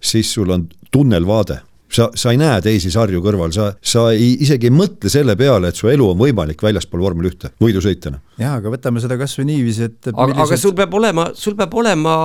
siis 0.03 0.33
sul 0.35 0.51
on 0.51 0.69
tunnelvaade 0.93 1.63
sa, 1.93 2.09
sa 2.19 2.33
ei 2.33 2.41
näe 2.41 2.61
teisi 2.65 2.91
sarju 2.93 3.23
kõrval, 3.25 3.53
sa, 3.55 3.71
sa 3.79 4.07
ei, 4.15 4.33
isegi 4.45 4.71
ei 4.71 4.75
mõtle 4.75 5.13
selle 5.13 5.37
peale, 5.39 5.73
et 5.73 5.79
su 5.79 5.91
elu 5.93 6.09
on 6.13 6.19
võimalik 6.21 6.63
väljaspool 6.65 7.05
vormel 7.05 7.31
ühte, 7.33 7.53
võidusõitjana. 7.63 8.23
jaa, 8.41 8.57
aga 8.61 8.73
võtame 8.75 9.03
seda 9.05 9.19
kas 9.21 9.37
või 9.39 9.51
niiviisi, 9.53 9.89
et 9.91 10.11
aga 10.13 10.29
millised..., 10.33 10.45
aga 10.47 10.61
sul 10.65 10.77
peab 10.79 10.99
olema, 11.01 11.29
sul 11.39 11.57
peab 11.59 11.79
olema 11.83 12.17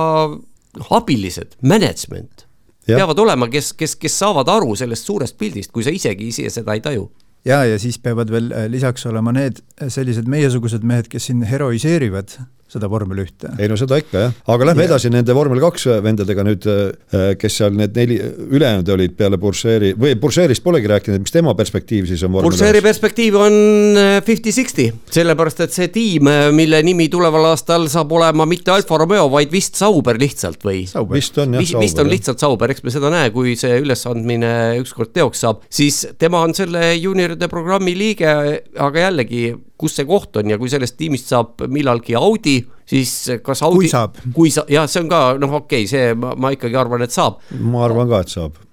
abilised, 0.98 1.56
management. 1.62 2.46
peavad 2.88 3.18
olema, 3.20 3.48
kes, 3.52 3.72
kes, 3.76 3.96
kes 4.00 4.20
saavad 4.24 4.48
aru 4.52 4.76
sellest 4.78 5.08
suurest 5.08 5.38
pildist, 5.40 5.72
kui 5.72 5.84
sa 5.84 5.92
isegi 5.94 6.30
ise 6.32 6.48
seda 6.52 6.76
ei 6.76 6.84
taju 6.84 7.08
ja, 7.46 7.62
ja 7.64 7.78
siis 7.80 7.98
peavad 8.02 8.30
veel 8.32 8.52
äh, 8.52 8.68
lisaks 8.70 9.06
olema 9.08 9.32
need 9.36 9.60
sellised 9.92 10.28
meiesugused 10.30 10.84
mehed, 10.86 11.08
kes 11.12 11.28
siin 11.30 11.44
heroiseerivad 11.48 12.38
seda 12.68 12.88
vormel 12.90 13.22
ühte. 13.24 13.50
ei 13.56 13.68
no 13.70 13.76
seda 13.80 13.96
ikka 14.00 14.22
jah, 14.26 14.34
aga 14.52 14.68
lähme 14.68 14.84
ja. 14.84 14.90
edasi 14.90 15.10
nende 15.12 15.34
vormel 15.36 15.60
kaks 15.62 15.86
vendadega 16.04 16.44
nüüd, 16.44 16.66
äh, 16.68 17.30
kes 17.40 17.58
seal 17.60 17.76
need 17.76 17.96
neli, 17.96 18.18
ülejäänud 18.48 18.90
olid 18.92 19.14
peale 19.16 19.38
Bourgeois'i 19.40 19.94
või 19.98 20.12
Bourgeois'ist 20.20 20.64
polegi 20.64 20.90
rääkinud, 20.90 21.22
mis 21.24 21.32
tema 21.34 21.54
perspektiiv 21.58 22.08
siis 22.10 22.24
on? 22.26 22.36
Bourgeois'i 22.36 22.82
perspektiiv 22.84 23.38
on 23.40 23.56
äh, 23.96 24.18
fifty-sixty, 24.26 24.90
sellepärast 25.14 25.64
et 25.64 25.76
see 25.76 25.88
tiim, 25.94 26.28
äh, 26.28 26.48
mille 26.54 26.82
nimi 26.84 27.08
tuleval 27.12 27.50
aastal 27.54 27.88
saab 27.92 28.12
olema 28.18 28.46
mitte 28.48 28.74
Alfa 28.74 29.00
Romeo, 29.00 29.30
vaid 29.32 29.52
vist 29.54 29.80
Sauber 29.80 30.20
lihtsalt 30.20 30.64
või? 30.68 30.84
vist 31.14 31.40
on 31.40 31.56
jah, 31.56 31.64
Sauber. 31.64 31.86
vist 31.86 32.02
on 32.04 32.12
lihtsalt 32.12 32.44
Sauber, 32.44 32.74
eks 32.74 32.84
me 32.84 32.92
seda 32.94 33.12
näe, 33.14 33.32
kui 33.32 33.56
see 33.60 33.80
ülesandmine 33.80 34.52
ükskord 34.82 35.14
teoks 35.16 35.46
saab, 35.46 35.64
siis 35.72 36.04
tema 36.20 36.44
on 36.44 36.52
selle 36.58 36.92
juunioride 36.98 37.48
programmi 37.48 37.96
liige, 37.96 38.36
aga 38.76 39.08
jällegi 39.08 39.48
kus 39.78 39.96
see 39.98 40.06
koht 40.08 40.36
on 40.40 40.50
ja 40.50 40.58
kui 40.60 40.70
sellest 40.72 40.98
tiimist 40.98 41.30
saab 41.30 41.66
millalgi 41.70 42.16
Audi, 42.18 42.58
siis 42.88 43.12
kas 43.44 43.62
Audi. 43.66 43.86
kui 43.86 43.92
saab. 43.92 44.22
kui 44.34 44.54
sa, 44.54 44.66
jah, 44.70 44.88
see 44.90 45.04
on 45.04 45.12
ka 45.12 45.24
noh, 45.40 45.60
okei 45.62 45.84
okay,, 45.84 45.90
see 45.90 46.14
ma, 46.18 46.34
ma 46.36 46.54
ikkagi 46.54 46.78
arvan, 46.78 47.06
et 47.06 47.14
saab. 47.14 47.42
ma 47.58 47.84
arvan 47.86 48.10
ka, 48.10 48.24
et 48.26 48.34
saab 48.36 48.64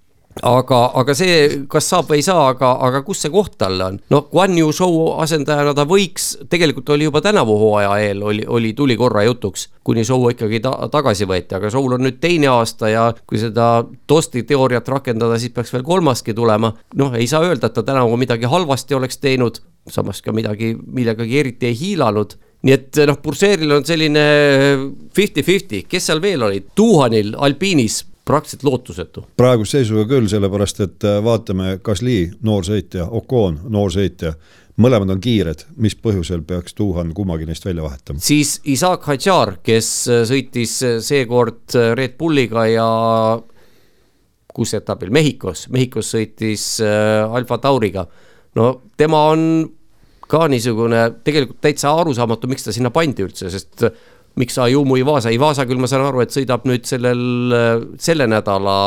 aga, 0.43 0.79
aga 0.99 1.15
see, 1.15 1.35
kas 1.71 1.87
saab 1.89 2.09
või 2.09 2.19
ei 2.19 2.25
saa, 2.25 2.49
aga, 2.51 2.71
aga 2.87 3.01
kus 3.07 3.21
see 3.23 3.31
koht 3.31 3.55
talle 3.61 3.85
on? 3.85 3.99
noh, 4.11 4.25
Guan 4.31 4.57
Yu 4.57 4.71
show 4.75 5.13
asendajana 5.23 5.75
ta 5.77 5.85
võiks, 5.87 6.33
tegelikult 6.51 6.89
oli 6.95 7.07
juba 7.07 7.21
tänavu 7.23 7.55
hooaja 7.59 7.95
eel 8.03 8.23
oli, 8.23 8.43
oli, 8.47 8.73
tuli 8.77 8.97
korra 8.99 9.23
jutuks, 9.27 9.69
kuni 9.85 10.03
show 10.07 10.27
ikkagi 10.31 10.59
ta, 10.65 10.73
tagasi 10.91 11.27
võeti, 11.29 11.55
aga 11.57 11.71
show'l 11.71 11.97
on 11.97 12.05
nüüd 12.07 12.19
teine 12.23 12.51
aasta 12.51 12.91
ja 12.91 13.05
kui 13.27 13.39
seda 13.41 13.85
Tosti 14.07 14.43
teooriat 14.47 14.87
rakendada, 14.91 15.39
siis 15.39 15.53
peaks 15.55 15.71
veel 15.73 15.85
kolmaski 15.85 16.35
tulema. 16.35 16.73
noh, 16.95 17.15
ei 17.15 17.27
saa 17.27 17.45
öelda, 17.45 17.69
et 17.69 17.77
ta 17.77 17.83
tänavu 17.83 18.17
midagi 18.19 18.49
halvasti 18.49 18.95
oleks 18.95 19.17
teinud, 19.23 19.61
samas 19.89 20.21
ka 20.21 20.33
midagi, 20.33 20.73
millegagi 20.75 21.39
eriti 21.39 21.69
ei 21.69 21.77
hiilanud. 21.77 22.35
Nii 22.65 22.73
et 22.73 22.97
noh, 23.05 23.19
Burseeril 23.21 23.69
on 23.75 23.83
selline 23.85 24.21
fifty-fifty, 25.13 25.83
kes 25.85 26.07
seal 26.09 26.21
veel 26.23 26.41
olid, 26.47 26.71
Tuhanil 26.75 27.35
Alpiinis 27.37 27.99
praktiliselt 28.25 28.63
lootusetu. 28.65 29.21
praeguse 29.37 29.77
seisuga 29.77 30.07
küll, 30.09 30.25
sellepärast 30.31 30.79
et 30.81 31.05
äh, 31.05 31.19
vaatame, 31.21 31.75
Gasly, 31.85 32.31
noorsõitja, 32.41 33.05
Ocon, 33.13 33.59
noorsõitja, 33.69 34.31
mõlemad 34.81 35.13
on 35.13 35.21
kiired, 35.21 35.61
mis 35.77 35.93
põhjusel 35.93 36.41
peaks 36.41 36.73
Tuhan 36.73 37.13
kummagi 37.13 37.45
neist 37.45 37.67
välja 37.69 37.85
vahetama? 37.85 38.19
siis 38.25 38.57
Isaac 38.65 39.05
Hadjar, 39.05 39.59
kes 39.61 39.91
äh, 40.09 40.23
sõitis 40.25 40.73
äh, 40.81 40.97
seekord 41.05 41.77
Red 41.93 42.17
Bulliga 42.17 42.65
ja 42.65 42.89
kus 44.55 44.73
etapil, 44.73 45.13
Mehhikos, 45.13 45.67
Mehhikos 45.69 46.15
sõitis 46.15 46.79
Alfa 46.81 47.57
Tauriga. 47.61 48.07
No 48.55 48.69
tema 48.97 49.27
on 49.33 49.47
ka 50.25 50.47
niisugune 50.49 51.05
tegelikult 51.25 51.61
täitsa 51.61 51.93
arusaamatu, 52.01 52.49
miks 52.49 52.65
ta 52.65 52.73
sinna 52.73 52.91
pandi 52.93 53.25
üldse, 53.25 53.51
sest 53.53 53.85
miks 54.39 54.57
Ayumu 54.59 54.97
Ivasa, 54.99 55.31
Ivasa 55.31 55.65
küll 55.67 55.79
ma 55.79 55.87
saan 55.87 56.05
aru, 56.07 56.23
et 56.23 56.33
sõidab 56.33 56.65
nüüd 56.67 56.87
sellel, 56.87 57.21
selle 58.01 58.27
nädala 58.27 58.77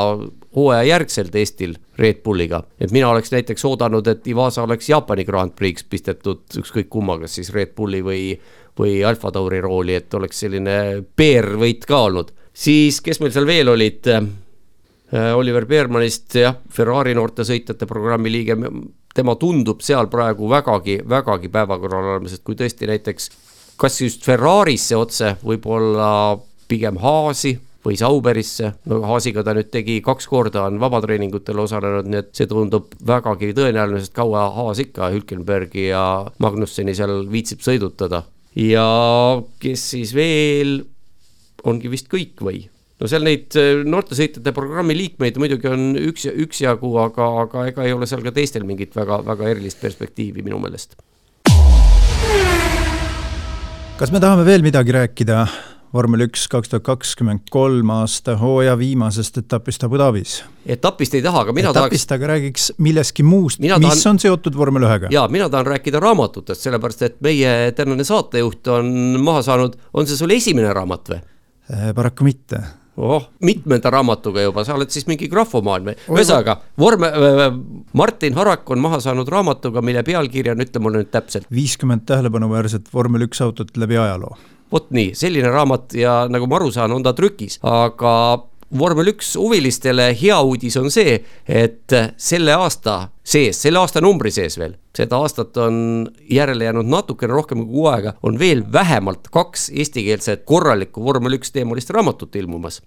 hooaja 0.56 0.82
järgselt 0.90 1.36
Eestil 1.38 1.76
Red 1.98 2.20
Bulliga. 2.24 2.62
et 2.80 2.92
mina 2.92 3.08
oleks 3.10 3.32
näiteks 3.32 3.64
oodanud, 3.64 4.06
et 4.06 4.26
Ivasa 4.26 4.62
oleks 4.62 4.88
Jaapani 4.88 5.24
Grand 5.24 5.54
Prix 5.56 5.84
pistetud 5.88 6.58
ükskõik 6.60 6.90
kumma, 6.92 7.18
kas 7.22 7.38
siis 7.38 7.52
Red 7.54 7.72
Bulli 7.76 8.02
või, 8.04 8.34
või 8.78 8.98
Alfa 9.04 9.32
Tauri 9.32 9.60
rooli, 9.60 9.94
et 9.94 10.14
oleks 10.14 10.44
selline 10.44 11.04
PR-võit 11.16 11.86
ka 11.88 12.04
olnud. 12.10 12.34
siis, 12.52 13.00
kes 13.00 13.20
meil 13.20 13.32
seal 13.32 13.46
veel 13.46 13.68
olid? 13.68 14.12
Äh, 15.08 15.32
Oliver 15.36 15.64
Beermanist 15.64 16.34
jah, 16.36 16.58
Ferrari 16.68 17.14
noortesõitjate 17.16 17.86
programmi 17.88 18.32
liige, 18.32 18.58
tema 19.16 19.34
tundub 19.40 19.80
seal 19.84 20.10
praegu 20.12 20.50
vägagi, 20.50 20.98
vägagi 21.08 21.48
päevakorral 21.52 22.12
olemas, 22.14 22.34
et 22.36 22.44
kui 22.44 22.58
tõesti 22.58 22.90
näiteks 22.90 23.30
kas 23.78 23.96
just 24.02 24.26
Ferrarisse 24.26 24.98
otse, 24.98 25.32
võib-olla 25.44 26.10
pigem 26.68 26.98
Haasi 27.00 27.54
või 27.86 27.96
Sauberisse, 27.96 28.72
no 28.90 28.98
Haasiga 29.06 29.44
ta 29.46 29.54
nüüd 29.56 29.70
tegi 29.72 30.00
kaks 30.04 30.26
korda, 30.28 30.66
on 30.68 30.80
vabatreeningutel 30.82 31.62
osalenud, 31.62 32.08
nii 32.10 32.20
et 32.20 32.32
see 32.36 32.48
tundub 32.50 32.90
vägagi 33.06 33.54
tõenäoline, 33.56 34.02
sest 34.02 34.16
kaua 34.18 34.48
Haas 34.56 34.82
ikka 34.82 35.12
Hülkenbergi 35.14 35.88
ja 35.88 36.02
Magnusseni 36.42 36.92
seal 36.98 37.22
viitsib 37.32 37.62
sõidutada. 37.64 38.26
ja 38.58 38.88
kes 39.62 39.90
siis 39.94 40.12
veel, 40.12 40.82
ongi 41.64 41.88
vist 41.88 42.10
kõik 42.12 42.42
või? 42.44 42.66
No 42.98 43.10
seal 43.10 43.24
neid 43.26 43.54
äh, 43.58 43.84
noortesõitjate 43.86 44.54
programmi 44.56 44.96
liikmeid 44.98 45.38
muidugi 45.38 45.70
on 45.70 45.92
üks, 46.00 46.26
üksjagu, 46.28 46.92
aga, 47.04 47.30
aga 47.44 47.68
ega 47.70 47.86
ei 47.86 47.94
ole 47.94 48.08
seal 48.10 48.24
ka 48.26 48.34
teistel 48.34 48.66
mingit 48.68 48.96
väga, 48.98 49.22
väga 49.26 49.52
erilist 49.54 49.80
perspektiivi 49.82 50.44
minu 50.46 50.60
meelest 50.62 50.98
kas 53.98 54.14
me 54.14 54.22
tahame 54.22 54.46
veel 54.46 54.66
midagi 54.66 54.94
rääkida 54.94 55.44
vormel 55.94 56.26
üks 56.26 56.44
kaks 56.52 56.72
tuhat 56.72 56.84
kakskümmend 56.86 57.46
kolm 57.52 57.90
aasta 57.94 58.34
hooaja 58.40 58.74
viimasest 58.78 59.40
etapist 59.40 59.84
Abu 59.86 59.98
Dhabis? 60.00 60.40
etapist 60.66 61.14
ei 61.16 61.22
taha, 61.24 61.46
aga 61.46 61.54
mina 61.56 61.72
etapist 61.72 62.08
tahaks. 62.10 62.18
aga 62.18 62.32
räägiks 62.34 62.66
millestki 62.84 63.24
muust, 63.26 63.62
mis 63.62 63.72
tahan... 63.72 64.02
on 64.12 64.20
seotud 64.22 64.58
vormel 64.58 64.84
ühega. 64.88 65.12
jaa, 65.14 65.28
mina 65.32 65.48
tahan 65.48 65.70
rääkida 65.74 66.02
raamatutest, 66.02 66.66
sellepärast 66.66 67.06
et 67.08 67.16
meie 67.24 67.72
tänane 67.78 68.04
saatejuht 68.04 68.74
on 68.74 68.92
maha 69.24 69.42
saanud, 69.46 69.78
on 69.94 70.10
see 70.10 70.20
sul 70.20 70.34
esimene 70.36 70.74
raamat 70.76 71.14
või? 71.14 71.22
Äh, 71.72 71.90
paraku 71.96 72.28
mitte 72.28 72.62
oh, 72.98 73.28
mitmenda 73.44 73.90
raamatuga 73.94 74.42
juba, 74.42 74.64
sa 74.66 74.76
oled 74.76 74.92
siis 74.92 75.06
mingi 75.08 75.30
grafomaan 75.30 75.86
või? 75.88 75.96
ühesõnaga, 76.10 76.58
vorme 76.80 77.10
äh,, 77.14 77.46
Martin 77.98 78.36
Harak 78.38 78.68
on 78.74 78.82
maha 78.82 79.00
saanud 79.04 79.28
raamatuga, 79.32 79.82
mille 79.84 80.02
pealkiri 80.06 80.52
on, 80.54 80.62
ütle 80.66 80.82
mulle 80.82 81.02
nüüd 81.02 81.12
täpselt. 81.14 81.48
viiskümmend 81.54 82.06
tähelepanuväärset 82.10 82.92
vormel 82.94 83.28
üks 83.28 83.42
autot 83.44 83.74
läbi 83.78 84.00
ajaloo. 84.00 84.36
vot 84.72 84.90
nii, 84.92 85.14
selline 85.16 85.50
raamat 85.52 85.94
ja 85.96 86.20
nagu 86.30 86.50
ma 86.50 86.58
aru 86.60 86.72
saan, 86.74 86.92
on 86.92 87.06
ta 87.06 87.14
trükis, 87.16 87.60
aga 87.62 88.14
vormel 88.78 89.12
üks 89.14 89.32
huvilistele 89.38 90.10
hea 90.18 90.36
uudis 90.44 90.76
on 90.80 90.90
see, 90.92 91.16
et 91.48 91.94
selle 92.20 92.54
aasta 92.56 92.98
sees, 93.24 93.60
selle 93.62 93.80
aastanumbri 93.80 94.32
sees 94.34 94.58
veel, 94.60 94.76
seda 94.96 95.20
aastat 95.22 95.56
on 95.62 96.08
järele 96.30 96.68
jäänud 96.68 96.88
natukene 96.88 97.32
rohkem 97.32 97.64
kui 97.64 97.72
kuu 97.72 97.90
aega, 97.92 98.14
on 98.22 98.38
veel 98.40 98.64
vähemalt 98.72 99.30
kaks 99.32 99.70
eestikeelset 99.74 100.44
korralikku 100.48 101.04
vormel 101.04 101.38
üks 101.38 101.52
teemalist 101.54 101.92
raamatut 101.94 102.36
ilmumas 102.36 102.82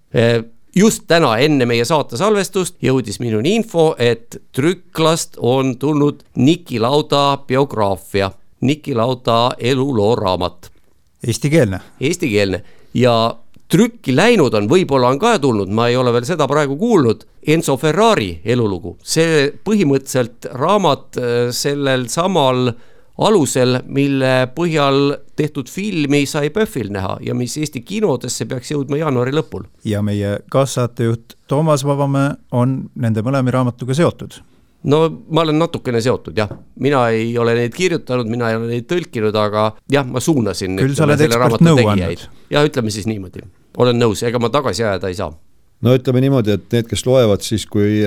just 0.76 1.04
täna 1.08 1.34
enne 1.44 1.66
meie 1.68 1.86
saate 1.88 2.18
salvestust 2.20 2.78
jõudis 2.84 3.20
minuni 3.20 3.56
info, 3.60 3.92
et 4.00 4.38
trükklast 4.56 5.38
on 5.38 5.76
tulnud 5.80 6.24
Niki 6.40 6.80
Lauda 6.80 7.42
biograafia, 7.48 8.32
Niki 8.62 8.96
Lauda 8.96 9.52
elulooraamat. 9.60 10.72
Eestikeelne? 11.28 11.82
Eestikeelne 12.02 12.64
ja 12.94 13.36
trükki 13.72 14.16
läinud 14.16 14.54
on, 14.58 14.68
võib-olla 14.70 15.12
on 15.14 15.20
ka 15.22 15.38
tulnud, 15.42 15.72
ma 15.72 15.88
ei 15.90 15.98
ole 16.00 16.14
veel 16.14 16.28
seda 16.28 16.48
praegu 16.50 16.78
kuulnud, 16.80 17.26
Enzo 17.48 17.78
Ferrari 17.82 18.36
elulugu, 18.46 18.98
see 19.02 19.48
põhimõtteliselt 19.66 20.52
raamat 20.60 21.18
äh, 21.18 21.38
sellel 21.56 22.08
samal 22.12 22.70
alusel, 23.22 23.80
mille 23.92 24.50
põhjal 24.56 25.16
tehtud 25.38 25.70
filmi 25.70 26.24
sai 26.30 26.50
PÖFFil 26.54 26.92
näha 26.94 27.18
ja 27.26 27.36
mis 27.38 27.58
Eesti 27.60 27.84
kinodesse 27.86 28.48
peaks 28.50 28.72
jõudma 28.74 29.02
jaanuari 29.02 29.34
lõpul. 29.36 29.68
ja 29.86 30.02
meie 30.02 30.40
kaassaatejuht 30.52 31.36
Toomas 31.48 31.86
Vabamäe 31.86 32.36
on 32.52 32.78
nende 32.96 33.24
mõlema 33.26 33.54
raamatuga 33.54 33.98
seotud 33.98 34.42
no 34.84 35.02
ma 35.30 35.46
olen 35.46 35.60
natukene 35.62 36.02
seotud 36.02 36.38
jah, 36.38 36.52
mina 36.82 37.04
ei 37.14 37.32
ole 37.40 37.56
neid 37.58 37.76
kirjutanud, 37.76 38.30
mina 38.32 38.50
ei 38.52 38.58
ole 38.60 38.70
neid 38.74 38.88
tõlkinud, 38.90 39.38
aga 39.38 39.72
jah, 39.92 40.08
ma 40.08 40.22
suunasin. 40.24 40.80
küll 40.82 40.98
sa 40.98 41.06
oled 41.08 41.22
ekspert 41.28 41.66
nõu 41.66 41.86
andnud. 41.94 42.28
ja 42.54 42.66
ütleme 42.66 42.94
siis 42.94 43.10
niimoodi, 43.10 43.46
olen 43.78 44.00
nõus, 44.02 44.24
ega 44.28 44.42
ma 44.42 44.52
tagasi 44.54 44.86
ajada 44.86 45.12
ei 45.12 45.18
saa. 45.20 45.32
no 45.82 45.98
ütleme 45.98 46.24
niimoodi, 46.26 46.58
et 46.58 46.70
need, 46.74 46.90
kes 46.90 47.06
loevad 47.06 47.46
siis, 47.46 47.66
kui 47.70 48.02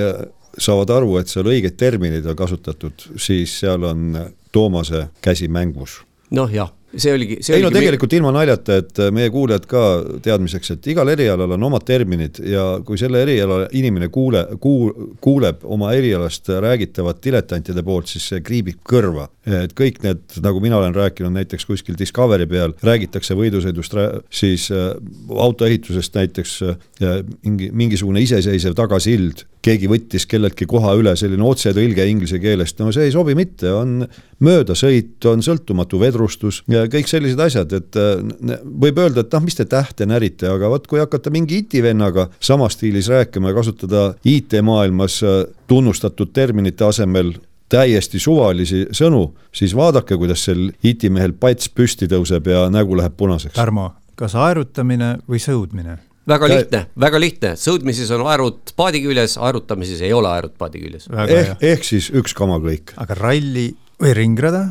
saavad 0.57 0.91
aru, 0.97 1.17
et 1.19 1.31
seal 1.31 1.47
õiged 1.51 1.77
terminid 1.79 2.27
on 2.27 2.35
kasutatud, 2.39 3.09
siis 3.19 3.59
seal 3.59 3.83
on 3.87 4.17
Toomase 4.55 5.09
käsi 5.23 5.47
mängus. 5.51 6.01
noh 6.31 6.51
jah 6.51 6.71
see 6.97 7.13
oligi, 7.13 7.37
see 7.41 7.55
ei 7.55 7.63
oligi 7.63 7.67
no 7.67 7.79
tegelikult 7.79 8.15
ilma 8.17 8.31
naljata, 8.35 8.79
et 8.81 9.01
meie 9.15 9.31
kuulajad 9.33 9.67
ka 9.69 9.83
teadmiseks, 10.25 10.75
et 10.75 10.89
igal 10.93 11.09
erialal 11.13 11.55
on 11.57 11.67
omad 11.69 11.85
terminid 11.87 12.39
ja 12.45 12.65
kui 12.85 12.99
selle 12.99 13.21
eriala 13.25 13.65
inimene 13.77 14.09
kuule, 14.13 14.45
kuul-, 14.61 15.15
kuuleb 15.23 15.63
oma 15.75 15.91
erialast 15.97 16.49
räägitavat 16.63 17.21
diletantide 17.23 17.83
poolt, 17.85 18.11
siis 18.11 18.29
see 18.31 18.43
kriibib 18.45 18.81
kõrva. 18.85 19.27
et 19.45 19.75
kõik 19.77 20.01
need, 20.01 20.23
nagu 20.41 20.61
mina 20.63 20.79
olen 20.79 20.95
rääkinud 20.95 21.33
näiteks 21.35 21.67
kuskil 21.69 21.97
Discovery 21.99 22.47
peal, 22.49 22.73
räägitakse 22.85 23.37
võidusõidust, 23.37 23.97
siis 24.33 24.69
äh, 24.73 24.95
autoehitusest 25.29 26.15
näiteks 26.17 26.55
äh, 26.65 27.19
mingi, 27.45 27.69
mingisugune 27.71 28.23
iseseisev 28.25 28.73
tagasild, 28.77 29.45
keegi 29.65 29.89
võttis 29.89 30.27
kelleltki 30.29 30.67
koha 30.69 30.93
üle, 30.99 31.15
selline 31.19 31.45
otsetõlge 31.45 32.05
inglise 32.09 32.39
keelest, 32.41 32.79
no 32.81 32.91
see 32.95 33.07
ei 33.09 33.13
sobi 33.15 33.35
mitte, 33.37 33.71
on 33.73 34.03
möödasõit, 34.45 35.17
on 35.31 35.41
sõltumatu 35.45 35.99
vedrustus 36.01 36.61
ja 36.71 36.85
kõik 36.91 37.09
sellised 37.09 37.41
asjad, 37.41 37.73
et 37.77 37.99
äh, 37.99 38.59
võib 38.65 39.01
öelda, 39.01 39.25
et 39.25 39.33
noh, 39.35 39.45
mis 39.45 39.57
te 39.57 39.67
tähte 39.69 40.07
närite, 40.09 40.49
aga 40.51 40.69
vot 40.71 40.85
kui 40.89 41.01
hakata 41.01 41.33
mingi 41.33 41.63
itivennaga 41.63 42.29
samas 42.39 42.77
stiilis 42.77 43.09
rääkima 43.11 43.51
ja 43.51 43.59
kasutada 43.59 44.05
IT-maailmas 44.27 45.19
äh, 45.25 45.43
tunnustatud 45.71 46.33
terminite 46.35 46.85
asemel 46.87 47.35
täiesti 47.71 48.19
suvalisi 48.21 48.85
sõnu, 48.93 49.27
siis 49.55 49.73
vaadake, 49.75 50.17
kuidas 50.21 50.45
sel 50.45 50.67
itimehel 50.85 51.33
pats 51.39 51.71
püsti 51.73 52.09
tõuseb 52.11 52.51
ja 52.51 52.67
nägu 52.73 52.97
läheb 52.97 53.15
punaseks. 53.17 53.55
Tarmo, 53.57 53.89
kas 54.19 54.37
aerutamine 54.37 55.15
või 55.29 55.41
sõudmine? 55.41 55.97
Väga 56.29 56.49
lihtne, 56.49 56.81
väga 57.01 57.21
lihtne, 57.21 57.53
sõudmises 57.59 58.09
on 58.15 58.25
aerud 58.29 58.73
paadi 58.77 59.01
küljes, 59.03 59.37
aerutamises 59.41 60.01
ei 60.05 60.13
ole 60.15 60.29
aerud 60.31 60.55
paadi 60.57 60.81
küljes. 60.81 61.07
ehk, 61.09 61.55
ehk 61.61 61.87
siis 61.87 62.09
üks 62.15 62.35
kamakõik. 62.37 62.95
aga 63.01 63.17
ralli 63.19 63.69
või 64.01 64.13
ringrada? 64.17 64.65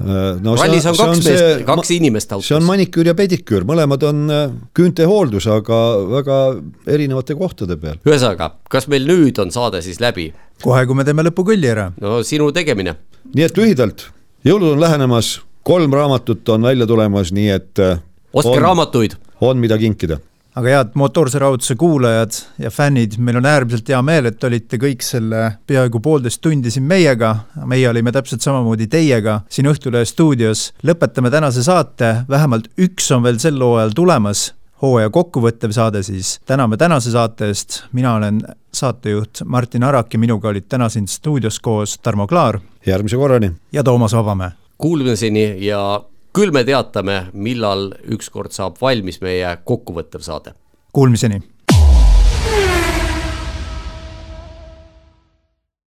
Äh, 0.00 0.38
no 0.40 0.54
rallis 0.56 0.86
on, 0.88 0.96
on 0.96 1.12
kaks 1.12 1.26
meest, 1.26 1.64
kaks 1.68 1.90
inimest 1.92 2.32
autos. 2.32 2.48
see 2.48 2.56
on 2.56 2.64
maniküür 2.66 3.10
ja 3.12 3.14
pediküür, 3.16 3.66
mõlemad 3.68 4.06
on 4.08 4.22
äh, 4.32 4.46
küüntehooldus, 4.76 5.46
aga 5.52 5.80
väga 6.16 6.38
erinevate 6.88 7.36
kohtade 7.38 7.76
peal. 7.80 8.00
ühesõnaga, 8.08 8.54
kas 8.72 8.88
meil 8.90 9.06
nüüd 9.08 9.38
on 9.42 9.52
saade 9.54 9.82
siis 9.84 10.00
läbi? 10.02 10.30
kohe, 10.64 10.86
kui 10.88 10.96
me 10.96 11.06
teeme 11.06 11.26
lõpukõlli 11.28 11.70
ära. 11.70 11.90
no 12.00 12.22
sinu 12.26 12.50
tegemine. 12.56 12.96
nii 13.34 13.46
et 13.46 13.60
lühidalt, 13.60 14.08
jõulud 14.46 14.74
on 14.74 14.82
lähenemas, 14.82 15.36
kolm 15.68 15.94
raamatut 15.94 16.48
on 16.56 16.64
välja 16.70 16.88
tulemas, 16.88 17.34
nii 17.36 17.52
et 17.60 17.84
äh, 17.84 18.00
ostke 18.32 18.58
raamatuid. 18.58 19.20
on, 19.44 19.60
mida 19.60 19.78
kinkida 19.78 20.18
aga 20.54 20.68
head 20.68 20.94
motoorse 20.98 21.38
rahutuse 21.38 21.76
kuulajad 21.78 22.38
ja 22.58 22.70
fännid, 22.70 23.18
meil 23.18 23.38
on 23.40 23.46
äärmiselt 23.46 23.88
hea 23.88 24.00
meel, 24.02 24.30
et 24.30 24.44
olite 24.44 24.78
kõik 24.82 25.04
selle 25.06 25.42
peaaegu 25.66 26.00
poolteist 26.02 26.40
tundi 26.42 26.70
siin 26.70 26.86
meiega. 26.90 27.36
meie 27.64 27.88
olime 27.88 28.12
täpselt 28.12 28.42
samamoodi 28.42 28.86
teiega 28.86 29.40
siin 29.48 29.70
Õhtulehe 29.70 30.04
stuudios. 30.04 30.72
lõpetame 30.82 31.30
tänase 31.30 31.62
saate, 31.62 32.24
vähemalt 32.28 32.68
üks 32.78 33.10
on 33.14 33.22
veel 33.22 33.38
sel 33.38 33.60
hooajal 33.60 33.94
tulemas 33.94 34.50
hooaja 34.82 35.10
kokkuvõttev 35.10 35.72
saade 35.72 36.02
siis. 36.02 36.40
täname 36.46 36.76
tänase 36.76 37.10
saate 37.10 37.46
eest, 37.52 37.82
mina 37.92 38.14
olen 38.14 38.40
saatejuht 38.72 39.42
Martin 39.44 39.84
Arak 39.84 40.14
ja 40.14 40.18
minuga 40.18 40.48
olid 40.48 40.68
täna 40.68 40.88
siin 40.88 41.08
stuudios 41.08 41.60
koos 41.60 41.98
Tarmo 41.98 42.26
Klaar. 42.26 42.60
järgmise 42.86 43.16
korrani. 43.16 43.52
ja 43.72 43.84
Toomas 43.84 44.12
Vabamäe. 44.12 44.50
Kuulmiseni 44.78 45.66
ja 45.66 46.02
küll 46.32 46.52
me 46.54 46.64
teatame, 46.64 47.30
millal 47.32 47.90
ükskord 48.14 48.54
saab 48.54 48.78
valmis 48.82 49.20
meie 49.24 49.56
kokkuvõttev 49.64 50.22
saade. 50.26 50.54
Kuulmiseni 50.92 51.40